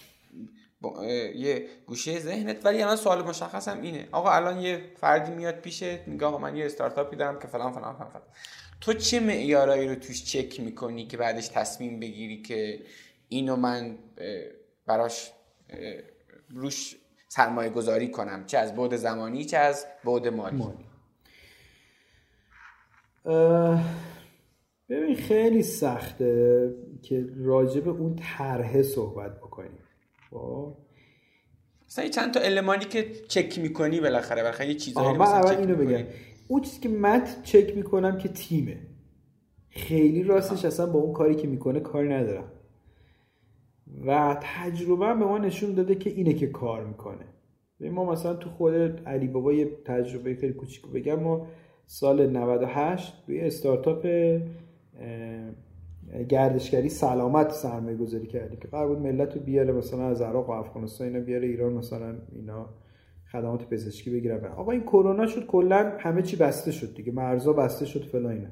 یه 1.35 1.67
گوشه 1.85 2.19
ذهنت. 2.19 2.65
ولی 2.65 2.81
الان 2.81 2.95
سوال 2.95 3.23
مشخصم 3.23 3.81
اینه. 3.81 4.07
آقا 4.11 4.31
الان 4.31 4.59
یه 4.59 4.81
فردی 4.99 5.31
میاد 5.31 5.55
پیشت 5.55 6.07
میگه 6.07 6.25
آقا 6.25 6.37
من 6.37 6.55
یه 6.55 6.65
استارتاپی 6.65 7.15
دارم 7.15 7.39
که 7.39 7.47
فلان 7.47 7.71
فلان 7.71 7.95
فلان, 7.95 8.09
فلان. 8.09 8.23
تو 8.81 8.93
چه 8.93 9.19
معیارایی 9.19 9.87
رو 9.87 9.95
توش 9.95 10.25
چک 10.25 10.59
می‌کنی 10.59 11.07
که 11.07 11.17
بعدش 11.17 11.47
تصمیم 11.47 11.99
بگیری 11.99 12.41
که 12.41 12.79
اینو 13.29 13.55
من 13.55 13.97
براش 14.85 15.31
روش 16.49 16.95
سرمایه 17.27 17.69
گذاری 17.69 18.11
کنم؟ 18.11 18.45
چه 18.45 18.57
از 18.57 18.75
بعد 18.75 18.95
زمانی 18.95 19.45
چه 19.45 19.57
از 19.57 19.85
بعد 20.03 20.27
مالی. 20.27 20.63
ببین 24.93 25.15
خیلی 25.15 25.63
سخته 25.63 26.73
که 27.01 27.25
راجب 27.37 27.87
اون 27.87 28.15
طرحه 28.15 28.81
صحبت 28.81 29.37
بکنیم. 29.37 29.79
خب؟ 30.31 30.73
مثلا 31.87 32.07
چند 32.07 32.33
تا 32.33 32.39
المانی 32.39 32.85
که 32.85 33.11
چک 33.27 33.59
می‌کنی 33.59 33.99
بالاخره 33.99 34.41
بالاخره 34.41 34.67
یه 34.67 34.75
چیزایی 34.75 35.17
من 35.17 35.25
اول 35.25 35.55
اینو 35.55 35.75
بگم. 35.75 36.03
اون 36.47 36.61
چیزی 36.61 36.79
که 36.79 36.89
من 36.89 37.23
چک 37.43 37.77
می‌کنم 37.77 38.17
که 38.17 38.29
تیمه. 38.29 38.77
خیلی 39.69 40.23
راستش 40.23 40.65
اصلا 40.65 40.85
با 40.85 40.99
اون 40.99 41.13
کاری 41.13 41.35
که 41.35 41.47
می‌کنه 41.47 41.79
کاری 41.79 42.09
ندارم. 42.09 42.51
و 44.05 44.37
تجربه 44.41 45.05
به 45.05 45.13
ما 45.13 45.37
نشون 45.37 45.73
داده 45.73 45.95
که 45.95 46.09
اینه 46.09 46.33
که 46.33 46.47
کار 46.47 46.85
می‌کنه. 46.85 47.25
ما 47.79 48.11
مثلا 48.11 48.33
تو 48.33 48.49
خود 48.49 49.07
علی 49.07 49.27
بابا 49.27 49.53
یه 49.53 49.65
تجربه 49.85 50.35
خیلی 50.35 50.53
کوچیک 50.53 50.87
بگم. 50.87 51.19
ما 51.19 51.47
سال 51.85 52.27
98 52.27 53.13
روی 53.27 53.39
استارتاپ 53.39 54.07
گردشگری 56.29 56.89
سلامت 56.89 57.51
سرمایه 57.51 57.97
گذاری 57.97 58.27
کردی 58.27 58.57
که 58.57 58.67
قرار 58.67 58.87
بود 58.87 58.97
ملت 58.97 59.35
رو 59.35 59.41
بیاره 59.41 59.73
مثلا 59.73 60.07
از 60.07 60.21
عراق 60.21 60.49
و 60.49 60.51
افغانستان 60.51 61.07
اینا 61.07 61.19
بیاره 61.19 61.47
ایران 61.47 61.73
مثلا 61.73 62.15
اینا 62.31 62.69
خدمات 63.31 63.69
پزشکی 63.69 64.09
بگیرن. 64.09 64.45
آقا 64.45 64.71
این 64.71 64.81
کرونا 64.81 65.27
شد 65.27 65.45
کلا 65.45 65.97
همه 65.99 66.21
چی 66.21 66.35
بسته 66.35 66.71
شد 66.71 66.95
دیگه 66.95 67.11
مرزا 67.11 67.53
بسته 67.53 67.85
شد 67.85 68.03
فلان 68.03 68.31
اینا. 68.31 68.49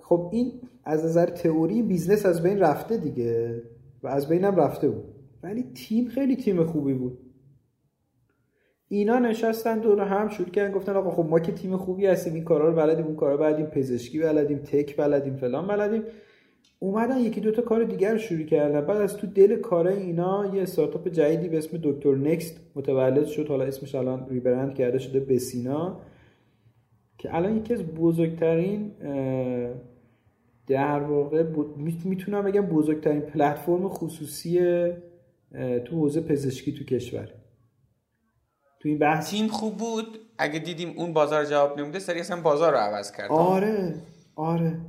خب 0.00 0.30
این 0.32 0.52
از 0.84 1.04
نظر 1.04 1.26
تئوری 1.26 1.82
business 1.82 2.26
از 2.26 2.42
بین 2.42 2.58
رفته 2.58 2.96
دیگه 2.96 3.62
و 4.02 4.08
از 4.08 4.28
بینم 4.28 4.56
رفته 4.56 4.88
بود. 4.88 5.14
ولی 5.42 5.62
تیم 5.74 6.08
خیلی 6.08 6.36
تیم 6.36 6.64
خوبی 6.64 6.94
بود. 6.94 7.18
اینا 8.88 9.18
نشستن 9.18 9.78
دور 9.78 10.00
هم 10.00 10.28
شروع 10.28 10.48
کردن 10.48 10.72
گفتن 10.72 10.96
آقا 10.96 11.10
خب 11.10 11.30
ما 11.30 11.40
که 11.40 11.52
تیم 11.52 11.76
خوبی 11.76 12.06
هستیم 12.06 12.34
این 12.34 12.44
کارا 12.44 12.68
رو 12.68 12.74
بلدیم 12.74 13.06
اون 13.06 13.16
کارا 13.16 13.36
بلدیم 13.36 13.66
پزشکی 13.66 14.18
بلدیم 14.18 14.58
tech 14.58 14.96
بلدیم 14.96 15.36
فلان 15.36 15.66
بلدیم. 15.66 16.02
اومدن 16.78 17.18
یکی 17.18 17.40
دوتا 17.40 17.62
کار 17.62 17.84
دیگر 17.84 18.12
رو 18.12 18.18
شروع 18.18 18.42
کردن. 18.42 18.80
بعد 18.80 18.96
از 18.96 19.16
تو 19.16 19.26
دل 19.26 19.56
کار 19.56 19.88
اینا 19.88 20.50
یه 20.54 20.62
استارتاپ 20.62 21.08
جدیدی 21.08 21.48
به 21.48 21.58
اسم 21.58 21.78
دکتر 21.82 22.14
نکست 22.14 22.60
متولد 22.74 23.26
شد. 23.26 23.48
حالا 23.48 23.64
اسمش 23.64 23.94
الان 23.94 24.26
ریبرند 24.30 24.74
کرده 24.74 24.98
شده 24.98 25.20
بسینا 25.20 26.00
که 27.18 27.36
الان 27.36 27.56
یکی 27.56 27.74
از 27.74 27.82
بزرگترین 27.82 28.90
در 30.66 31.00
واقع 31.00 31.44
می‌تونم 32.04 32.44
بگم 32.44 32.66
بزرگترین 32.66 33.20
پلتفرم 33.20 33.88
خصوصی 33.88 34.60
تو 35.84 35.96
حوزه 35.96 36.20
پزشکی 36.20 36.72
تو 36.72 36.84
کشور. 36.84 37.28
این 38.88 38.98
بحث. 38.98 39.30
تیم 39.30 39.48
خوب 39.48 39.76
بود. 39.76 40.18
اگه 40.38 40.58
دیدیم 40.58 40.94
اون 40.96 41.12
بازار 41.12 41.44
جواب 41.44 41.80
نمیده 41.80 41.98
سری 41.98 42.20
اصلا 42.20 42.40
بازار 42.40 42.72
رو 42.72 42.78
عوض 42.78 43.12
کرد. 43.12 43.30
آره 43.30 43.94
آره. 44.36 44.80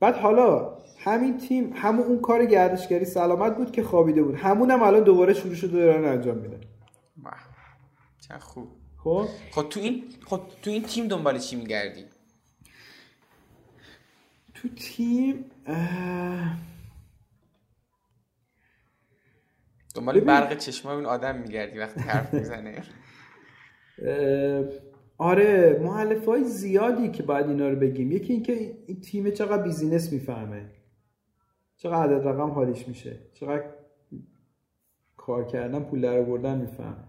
بعد 0.00 0.16
حالا 0.16 0.78
همین 0.98 1.38
تیم 1.38 1.72
همون 1.74 2.06
اون 2.06 2.20
کار 2.20 2.46
گردشگری 2.46 3.04
سلامت 3.04 3.56
بود 3.56 3.72
که 3.72 3.82
خوابیده 3.82 4.22
بود. 4.22 4.34
همون 4.34 4.70
هم 4.70 4.82
الان 4.82 5.04
دوباره 5.04 5.34
شروع 5.34 5.54
شده 5.54 5.78
دارن 5.78 6.04
انجام 6.04 6.36
میدن 6.36 6.60
چه 8.28 8.38
خوب. 8.38 8.68
خب؟ 9.04 9.28
خب 9.50 9.68
تو 9.68 9.80
این 9.80 10.04
خب 10.26 10.40
تو 10.62 10.70
این 10.70 10.82
تیم 10.82 11.08
دنبال 11.08 11.38
چی 11.38 11.56
میگردی؟ 11.56 12.04
تو 14.54 14.68
تیم 14.68 15.44
اه... 15.66 16.56
دنبال 19.94 20.20
برق 20.20 20.56
چشمای 20.56 20.96
اون 20.96 21.06
آدم 21.06 21.36
میگردی 21.36 21.78
وقتی 21.78 22.00
حرف 22.00 22.34
می‌زنه. 22.34 22.82
آره 25.18 25.80
مؤلفه 25.82 26.26
های 26.26 26.44
زیادی 26.44 27.08
که 27.08 27.22
باید 27.22 27.46
اینا 27.46 27.68
رو 27.68 27.76
بگیم. 27.76 28.12
یکی 28.12 28.32
اینکه 28.32 28.76
این 28.86 29.00
تیم 29.00 29.30
چقدر 29.30 29.62
business 29.62 30.12
می‌فهمه. 30.12 30.70
چقدر 31.76 32.14
عدد 32.14 32.28
رقم 32.28 32.50
حالیش 32.50 32.88
میشه. 32.88 33.16
چقدر 33.34 33.64
کار 35.16 35.44
کردن 35.44 35.80
پول 35.80 36.00
در 36.00 36.18
آوردن 36.18 36.58
می‌فهمه. 36.58 37.04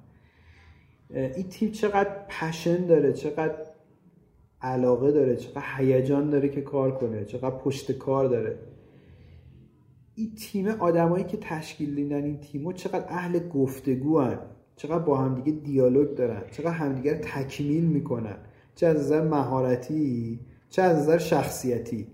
این 1.10 1.49
تیم 1.49 1.72
چقدر 1.72 2.26
passion 2.30 2.86
داره 2.86 3.14
چقدر 3.14 3.56
علاقه 4.61 5.11
داره 5.11 5.36
چقدر 5.36 5.64
هیجان 5.78 6.30
داره 6.30 6.49
که 6.49 6.61
کار 6.61 6.98
کنه 6.98 7.26
چقدر 7.26 7.57
پشت 7.57 7.91
کار 7.91 8.28
داره. 8.28 8.60
این 10.16 10.36
تیم 10.36 10.68
آدمایی 10.68 11.24
که 11.24 11.38
تشکیل 11.38 11.95
میدن 11.95 12.24
این 12.24 12.40
تیمو 12.40 12.74
چقدر 12.74 13.06
اهل 13.10 13.49
گفتگو 13.49 14.20
هن. 14.20 14.40
چقدر 14.80 14.99
با 14.99 15.18
همدیگه 15.18 15.51
دیالوگ 15.51 16.15
دارن 16.15 16.43
چقدر 16.51 16.72
همدیگه 16.72 17.14
تکمیل 17.14 17.85
می‌کنن 17.85 18.38
چه 18.76 18.88
از 18.88 18.97
نظر 18.97 19.22
مهارتی 19.22 20.39
چه 20.69 20.81
از 20.81 20.97
نظر 20.97 21.18
شخصیتی. 21.18 22.07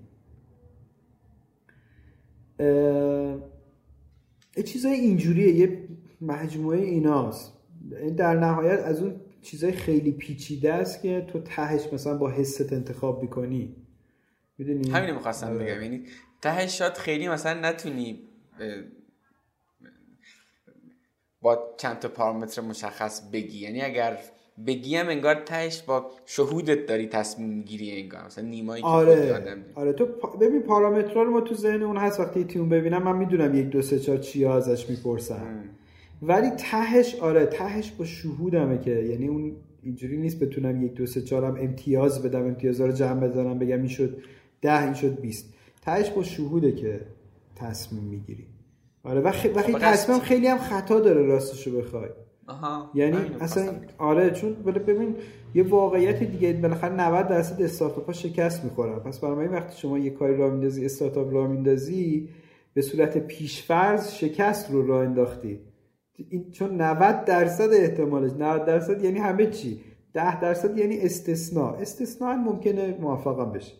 اه... 2.59 3.37
چیزای 4.65 4.93
اینجوریه 4.93 5.53
یه 5.53 5.87
مجموعه 6.21 6.79
ایناست. 6.79 7.53
در 8.17 8.39
نهایت 8.39 8.79
از 8.79 9.01
اون 9.01 9.15
چیزای 9.41 9.71
خیلی 9.71 10.11
پیچیده 10.11 10.73
است 10.73 11.01
که 11.01 11.25
تو 11.27 11.39
تهش 11.39 11.93
مثلا 11.93 12.17
با 12.17 12.29
حست 12.29 12.73
انتخاب 12.73 13.21
می‌کنی. 13.21 13.75
می‌دونی؟ 14.57 14.89
همین 14.89 15.13
می‌خواستم. 15.15 15.57
بگم. 15.57 15.81
یعنی 15.81 16.03
تهش 16.41 16.77
شاید 16.77 16.93
خیلی 16.93 17.27
مثلا 17.27 17.69
نتونی 17.69 18.19
با 21.45 21.59
چند 21.77 21.99
تا 21.99 22.07
پارامتر 22.07 22.61
مشخص 22.61 23.21
بگی. 23.33 23.59
یعنی 23.59 23.81
اگر 23.81 24.17
بگی 24.67 24.95
هم 24.95 25.09
انگار 25.09 25.35
تهش 25.35 25.81
با 25.81 26.05
شهودت 26.25 26.85
داری 26.85 27.07
تصمیم 27.07 27.49
می‌گیری 27.49 28.01
انگار. 28.01 28.25
مثلا 28.25 28.45
نیمایی 28.45 28.81
که 28.81 28.87
آره. 28.87 29.65
آره. 29.75 29.93
تو 29.93 30.05
ببین 30.41 30.61
پارامترها 30.61 31.23
رو 31.23 31.31
ما 31.31 31.41
تو 31.41 31.55
ذهن 31.55 31.83
اون 31.83 31.97
هست 31.97 32.19
وقتی 32.19 32.43
تیم 32.43 32.69
ببینم 32.69 33.03
من 33.03 33.15
می‌دونم 33.17 33.55
یک 33.55 33.69
دو 33.69 33.81
سه 33.81 33.99
چهار 33.99 34.17
چی 34.17 34.45
ازش 34.45 34.89
می‌پرسم. 34.89 35.63
ولی 36.21 36.49
تهش 36.49 37.15
آره 37.15 37.45
تهش 37.45 37.91
با 37.91 38.05
شهودمه 38.05 38.77
که 38.77 38.91
یعنی 38.91 39.27
اون 39.27 39.55
اینجوری 39.83 40.17
نیست 40.17 40.39
بتونم 40.39 40.85
یک 40.85 40.93
دو 40.93 41.05
سه 41.05 41.21
چهارم 41.21 41.55
امتیاز 41.55 42.23
بدم 42.23 42.45
امتیازها 42.45 42.87
رو 42.87 42.93
جمع 42.93 43.27
بزنم 43.27 43.59
بگم 43.59 43.77
این 43.77 43.87
شد 43.87 44.17
ده 44.61 44.83
این 44.83 44.93
شد 44.93 45.21
20 45.21 45.53
تهش 45.81 46.09
با 46.09 46.23
شهوده 46.23 46.71
که 46.71 47.01
تصمیم 47.55 48.03
می‌گیری. 48.03 48.54
آره 49.05 49.21
و 49.21 49.31
خ... 49.31 49.47
خب، 49.47 49.79
تصمیم 49.79 50.19
خیلی 50.19 50.47
هم 50.47 50.57
خطا 50.57 50.99
داره 50.99 51.21
راستشو 51.21 51.77
بخوای. 51.77 52.09
آها. 52.47 52.91
یعنی 52.93 53.17
اصلا. 53.41 53.73
آره 53.97 54.31
چون 54.31 54.53
ببین 54.53 55.15
یه 55.55 55.63
واقعیت 55.63 56.23
دیگه 56.23 56.53
بالاخره 56.53 56.93
90 56.93 57.27
درصد 57.27 57.61
استارتاپ 57.61 58.05
ها 58.05 58.13
شکست 58.13 58.63
می‌خورن. 58.63 58.99
پس 58.99 59.19
برای 59.19 59.39
این 59.39 59.51
وقتی 59.51 59.77
شما 59.77 59.97
یه 59.99 60.09
کاری 60.09 60.37
راه 60.37 60.51
میندازی 60.51 60.85
استارتاپ 60.85 61.33
راه 61.33 61.47
میندازی 61.47 62.29
به 62.73 62.81
صورت 62.81 63.17
پیشفرض 63.17 64.11
شکست 64.13 64.71
رو 64.71 64.87
راه 64.87 65.03
انداختی. 65.03 65.59
این 66.29 66.51
چون 66.51 66.81
90 66.81 67.25
درصد 67.25 67.73
احتمالش 67.73 68.31
90 68.31 68.65
درصد 68.65 69.03
یعنی 69.03 69.19
همه 69.19 69.45
چی. 69.45 69.81
10 70.13 70.39
درصد 70.41 70.77
یعنی 70.77 70.99
استثناء. 70.99 71.75
استثناء 71.75 72.33
ممکنه 72.33 72.97
موفقم 73.01 73.51
بشه 73.51 73.73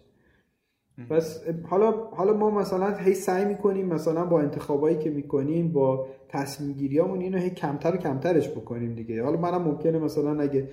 پس 1.09 1.43
حالا 1.63 1.91
حالا 1.91 2.34
ما 2.34 2.49
مثلا 2.49 2.97
هی 2.97 3.13
سعی 3.13 3.45
می‌کنیم 3.45 3.85
مثلا 3.85 4.26
با 4.26 4.41
انتخابایی 4.41 4.97
که 4.97 5.09
می‌کنیم 5.09 5.72
با 5.72 6.07
تصمیم 6.30 6.73
گیریامون 6.73 7.22
اینو 7.22 7.38
هی 7.38 7.49
کمتر 7.49 7.95
و 7.95 7.97
کمترش 7.97 8.49
بکنیم 8.49 8.95
دیگه. 8.95 9.23
حالا 9.23 9.38
منم 9.38 9.61
ممکنه 9.61 9.99
مثلا 9.99 10.41
اگه 10.41 10.69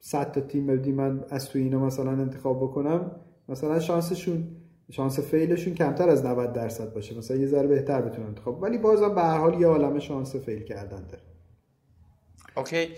100 0.00 0.32
تا 0.32 0.40
تیم 0.40 0.66
بدی 0.66 0.92
من 0.92 1.24
از 1.30 1.48
تو 1.48 1.58
اینا 1.58 1.78
مثلا 1.78 2.10
انتخاب 2.10 2.62
بکنم 2.62 3.10
مثلا 3.48 3.80
شانسشون 3.80 4.48
شانس 4.90 5.20
fail 5.20 5.47
شون 5.47 5.74
کمتر 5.74 6.08
از 6.08 6.26
90 6.26 6.52
درصد 6.52 6.94
باشه. 6.94 7.18
مثلا 7.18 7.36
یه 7.36 7.46
ذره 7.46 7.66
بهتر 7.66 8.00
بتونن 8.02 8.26
انتخاب. 8.26 8.62
ولی 8.62 8.78
بازم 8.78 9.14
به 9.14 9.20
هر 9.22 9.38
حال 9.38 9.60
یه 9.60 9.66
عالمه 9.66 10.00
شانس 10.00 10.36
fail 10.36 10.62
کردن 10.62 11.06
داره. 11.06 11.22
اوکی. 12.56 12.88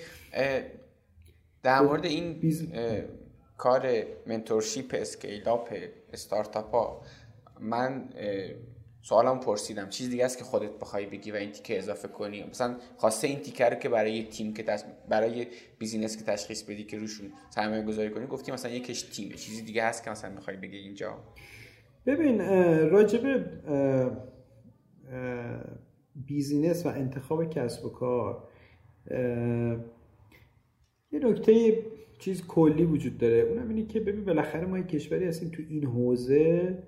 در 1.63 1.81
مورد 1.83 2.05
این 2.07 2.41
biz- 2.41 2.69
کار 3.59 3.83
mentorship 4.27 4.95
scale 4.99 5.49
up 5.49 5.69
استارتاپ 6.13 6.75
ها 6.75 7.03
من 7.61 8.09
سوالم 9.03 9.41
پرسیدم. 9.41 9.89
چیز 9.89 10.11
دیگه 10.11 10.25
است 10.25 10.39
که 10.39 10.45
خودت 10.45 10.79
بخوای 10.79 11.07
بگی 11.07 11.31
و 11.31 11.35
این 11.35 11.53
تیکه 11.53 11.79
اضافه 11.79 12.09
کنی؟ 12.09 12.45
مثلا 12.45 12.77
خواسته 12.97 13.27
این 13.27 13.39
تیکه 13.39 13.65
رو 13.65 13.75
که 13.75 13.89
برای 13.89 14.25
تیم 14.25 14.55
که 14.55 14.63
تش... 14.63 14.81
برای 15.09 15.47
business 15.79 16.17
که 16.17 16.25
تشخیص 16.25 16.63
بدی 16.63 16.85
که 16.85 16.99
روشون 16.99 17.33
سرمایه 17.51 17.83
گذاری 17.83 18.11
کنی 18.11 18.27
گفتی 18.27 18.53
مثلا 18.53 18.71
یکش 18.71 19.03
تیمه 19.03 19.35
چیزی 19.35 19.63
دیگه 19.63 19.85
هست 19.85 20.05
که 20.05 20.11
مثلا 20.11 20.31
می‌خوای 20.31 20.57
بگی 20.57 20.77
اینجا؟ 20.77 21.19
ببین 22.07 22.41
راجب 22.91 23.45
business 26.15 26.87
و 26.87 26.89
انتخاب 26.89 27.51
کسب 27.51 27.85
و 27.85 27.89
کار 27.89 28.49
یه 31.13 31.19
نکته 31.19 31.83
چیز 32.21 32.47
کلی 32.47 32.85
وجود 32.85 33.19
داره. 33.19 33.37
اونم 33.37 33.69
اینه 33.69 33.87
که 33.87 34.01
ببین 34.01 34.25
بالاخره 34.25 34.67
ما 34.67 34.79
یه 34.79 34.85
کشوری 34.85 35.25
هستیم 35.25 35.49
تو 35.49 35.63
این 35.69 35.85
حوزه 35.85 36.79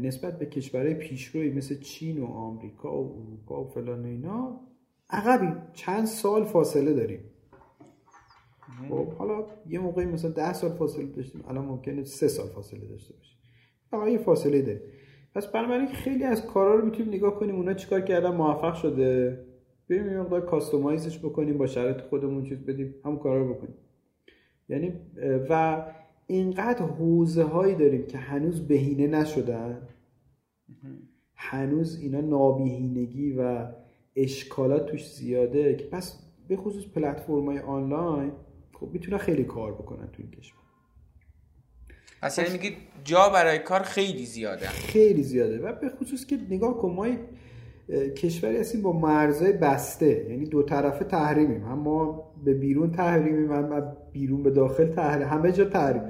نسبت 0.00 0.38
به 0.38 0.46
کشورهای 0.46 0.94
پیشروی 0.94 1.52
مثل 1.52 1.78
چین 1.78 2.20
و 2.22 2.26
آمریکا 2.26 3.02
و 3.02 3.22
اروپا 3.22 3.64
و 3.64 3.68
فلان 3.68 4.04
و 4.04 4.06
اینا 4.06 4.60
عقبی 5.10 5.60
چند 5.72 6.04
سال 6.04 6.44
فاصله 6.44 6.92
داریم. 6.92 7.20
خب 8.88 9.12
حالا 9.12 9.46
یه 9.68 9.78
موقعی 9.78 10.06
مثلا 10.06 10.30
ده 10.30 10.52
سال 10.52 10.70
فاصله 10.70 11.06
داشتیم 11.06 11.44
الان 11.48 11.64
ممکنه 11.64 12.04
سه 12.04 12.28
سال 12.28 12.46
فاصله 12.46 12.86
داشته 12.86 13.14
باشیم. 13.14 13.38
فقط 13.90 14.08
یه 14.08 14.18
فاصله 14.18 14.62
داره 14.62 14.82
پس 15.34 15.46
بنابراین 15.46 15.86
خیلی 15.86 16.24
از 16.24 16.46
کارا 16.46 16.74
رو 16.74 16.84
می‌تونیم 16.84 17.14
نگاه 17.14 17.38
کنیم. 17.38 17.56
اونا 17.56 17.74
چیکار 17.74 18.00
کردن؟ 18.00 18.34
موفق 18.34 18.74
شده. 18.74 19.38
بریم 19.90 20.06
یه 20.06 20.20
مقدار 20.20 20.46
کاستومایزش 20.46 21.18
بکنیم 21.18 21.58
با 21.58 21.66
شرایط 21.66 22.00
خودمون 22.00 22.44
چیز 22.44 22.58
بدیم. 22.58 22.94
همون 23.04 23.18
کارا 23.18 23.38
رو 23.38 23.54
بکنیم. 23.54 23.74
یعنی 24.68 24.92
و 25.50 25.84
اینقدر 26.26 26.82
حوزه 26.82 27.42
هایی 27.42 27.74
داریم 27.74 28.06
که 28.06 28.18
هنوز 28.18 28.68
بهینه 28.68 29.06
نشدن. 29.06 29.88
هنوز 31.34 32.00
اینا 32.00 32.20
نابهینگی 32.20 33.32
و 33.32 33.66
اشکالات 34.16 34.86
توش 34.86 35.10
زیاده 35.12 35.76
که 35.76 35.84
پس 35.84 36.18
به 36.48 36.56
خصوص 36.56 36.84
پلتفرم 36.84 37.46
های 37.46 37.58
آنلاین 37.58 38.32
خب 38.72 38.88
می‌تونن 38.92 39.18
خیلی 39.18 39.44
کار 39.44 39.72
بکنن 39.72 40.06
تو 40.06 40.22
این 40.22 40.30
کشور. 40.30 40.58
پس 42.22 42.38
یعنی 42.38 42.50
میگی 42.50 42.76
جا 43.04 43.28
برای 43.28 43.58
کار 43.58 43.82
خیلی 43.82 44.26
زیاده. 44.26 44.66
خیلی 44.66 45.22
زیاده 45.22 45.58
و 45.58 45.72
به 45.72 45.90
خصوص 45.90 46.26
که 46.26 46.36
نگاه 46.50 46.78
کن 46.78 46.90
ما 46.90 47.06
کشوری 48.16 48.56
هستیم 48.56 48.82
با 48.82 48.92
مرزهای 48.92 49.52
بسته. 49.52 50.26
یعنی 50.30 50.46
دو 50.46 50.62
طرفه 50.62 51.04
تحریمیم. 51.04 51.64
هم 51.64 51.78
ما 51.78 52.30
به 52.44 52.54
بیرون 52.54 52.90
تحریمیم 52.90 53.52
هم 53.52 53.96
بیرون 54.12 54.42
به 54.42 54.50
داخل 54.50 54.86
تحریم. 54.86 55.28
همه 55.28 55.52
جا 55.52 55.64
تحریم. 55.64 56.02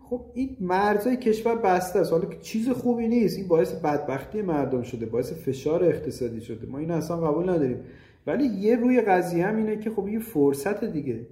خب 0.00 0.20
این 0.34 0.56
مرزهای 0.60 1.16
کشور 1.16 1.54
بسته 1.54 1.98
است. 1.98 2.12
حالا 2.12 2.24
که 2.24 2.38
چیز 2.38 2.68
خوبی 2.68 3.08
نیست 3.08 3.38
این 3.38 3.48
باعث 3.48 3.72
بدبختی 3.72 4.42
مردم 4.42 4.82
شده 4.82 5.06
باعث 5.06 5.32
فشار 5.32 5.84
اقتصادی 5.84 6.40
شده. 6.40 6.66
ما 6.66 6.78
این 6.78 6.90
اصلا 6.90 7.16
قبول 7.16 7.50
نداریم. 7.50 7.80
ولی 8.26 8.44
یه 8.44 8.76
روی 8.76 9.00
قضیه 9.00 9.46
هم 9.46 9.56
اینه 9.56 9.76
که 9.76 9.90
خب 9.90 10.08
یه 10.08 10.18
فرصت 10.18 10.84
دیگه. 10.84 11.26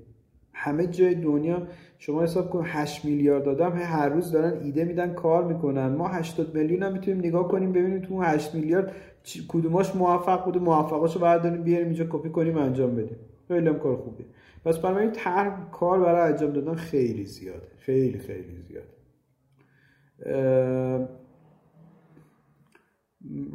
همه 0.53 0.87
جای 0.87 1.15
دنیا 1.15 1.63
شما 2.01 2.23
حساب 2.23 2.51
کن 2.51 2.63
8 2.67 3.05
میلیارد 3.05 3.49
آدم 3.49 3.73
هر 3.73 4.09
روز 4.09 4.33
دارن 4.33 4.61
ایده 4.63 4.85
میدن 4.85 5.15
کار 5.15 5.45
می‌کنن. 5.45 5.89
ما 5.89 6.09
80 6.09 6.55
میلیون 6.55 6.83
هم 6.83 6.93
می‌تونیم 6.93 7.19
نگاه 7.19 7.49
کنیم 7.49 7.73
ببینیم 7.73 8.01
تو 8.01 8.15
اون 8.15 8.25
8 8.25 8.55
میلیارد 8.55 8.93
کدوماش 9.49 9.97
موفق 9.97 10.45
بوده 10.45 10.59
موفقاشو 10.59 11.21
برداریم 11.21 11.63
بیاریم 11.63 11.87
اینجا 11.87 12.07
کپی 12.11 12.31
کنیم 12.31 12.57
انجام 12.57 12.97
بدیم. 12.97 13.17
خیلی 13.49 13.69
هم 13.69 13.79
کار 13.79 13.97
خوبیه. 13.97 14.27
پس 14.65 14.79
بنابراین 14.79 15.13
طرح 15.13 15.71
کار 15.71 16.01
برای 16.01 16.33
انجام 16.33 16.53
دادن 16.53 16.75
خیلی 16.75 17.25
زیاده. 17.25 17.69
خیلی 17.79 18.19
خیلی 18.19 18.63
زیاده. 18.69 18.89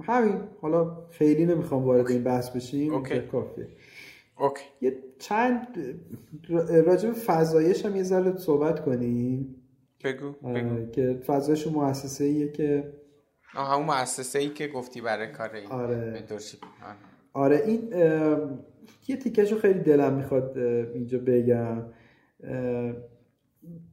همین. 0.03 0.35
حالا 0.61 0.97
خیلی 1.11 1.45
نمی‌خوام 1.45 1.83
وارد 1.83 2.11
این 2.11 2.23
بحث 2.23 2.49
بشیم. 2.49 2.93
اوکی. 2.93 3.19
کافیه. 3.19 3.67
اوکی. 4.39 4.63
یه 4.81 4.97
چند 5.19 5.67
راجع 6.85 7.09
به 7.09 7.15
فضایش 7.15 7.85
هم 7.85 7.95
یه 7.95 8.03
ذره 8.03 8.37
صحبت 8.37 8.85
کنیم. 8.85 9.55
بگو 10.03 10.31
بگو. 10.31 10.91
که 10.91 11.21
فضایش 11.25 11.67
مؤسسه 11.67 12.23
ایه 12.23 12.51
که 12.51 12.93
آه 13.55 13.69
همون 13.71 13.85
مؤسسه 13.85 14.39
ای 14.39 14.49
که 14.49 14.67
گفتی 14.67 15.01
برای 15.01 15.31
کار 15.31 15.53
این 15.53 15.71
آره. 15.71 16.23
آره 17.33 17.63
این 17.65 17.89
یه 19.07 19.17
تیکش 19.17 19.51
رو 19.51 19.57
خیلی 19.57 19.79
دلم 19.79 20.13
می‌خواد 20.13 20.57
اینجا 20.93 21.19
بگم. 21.19 21.83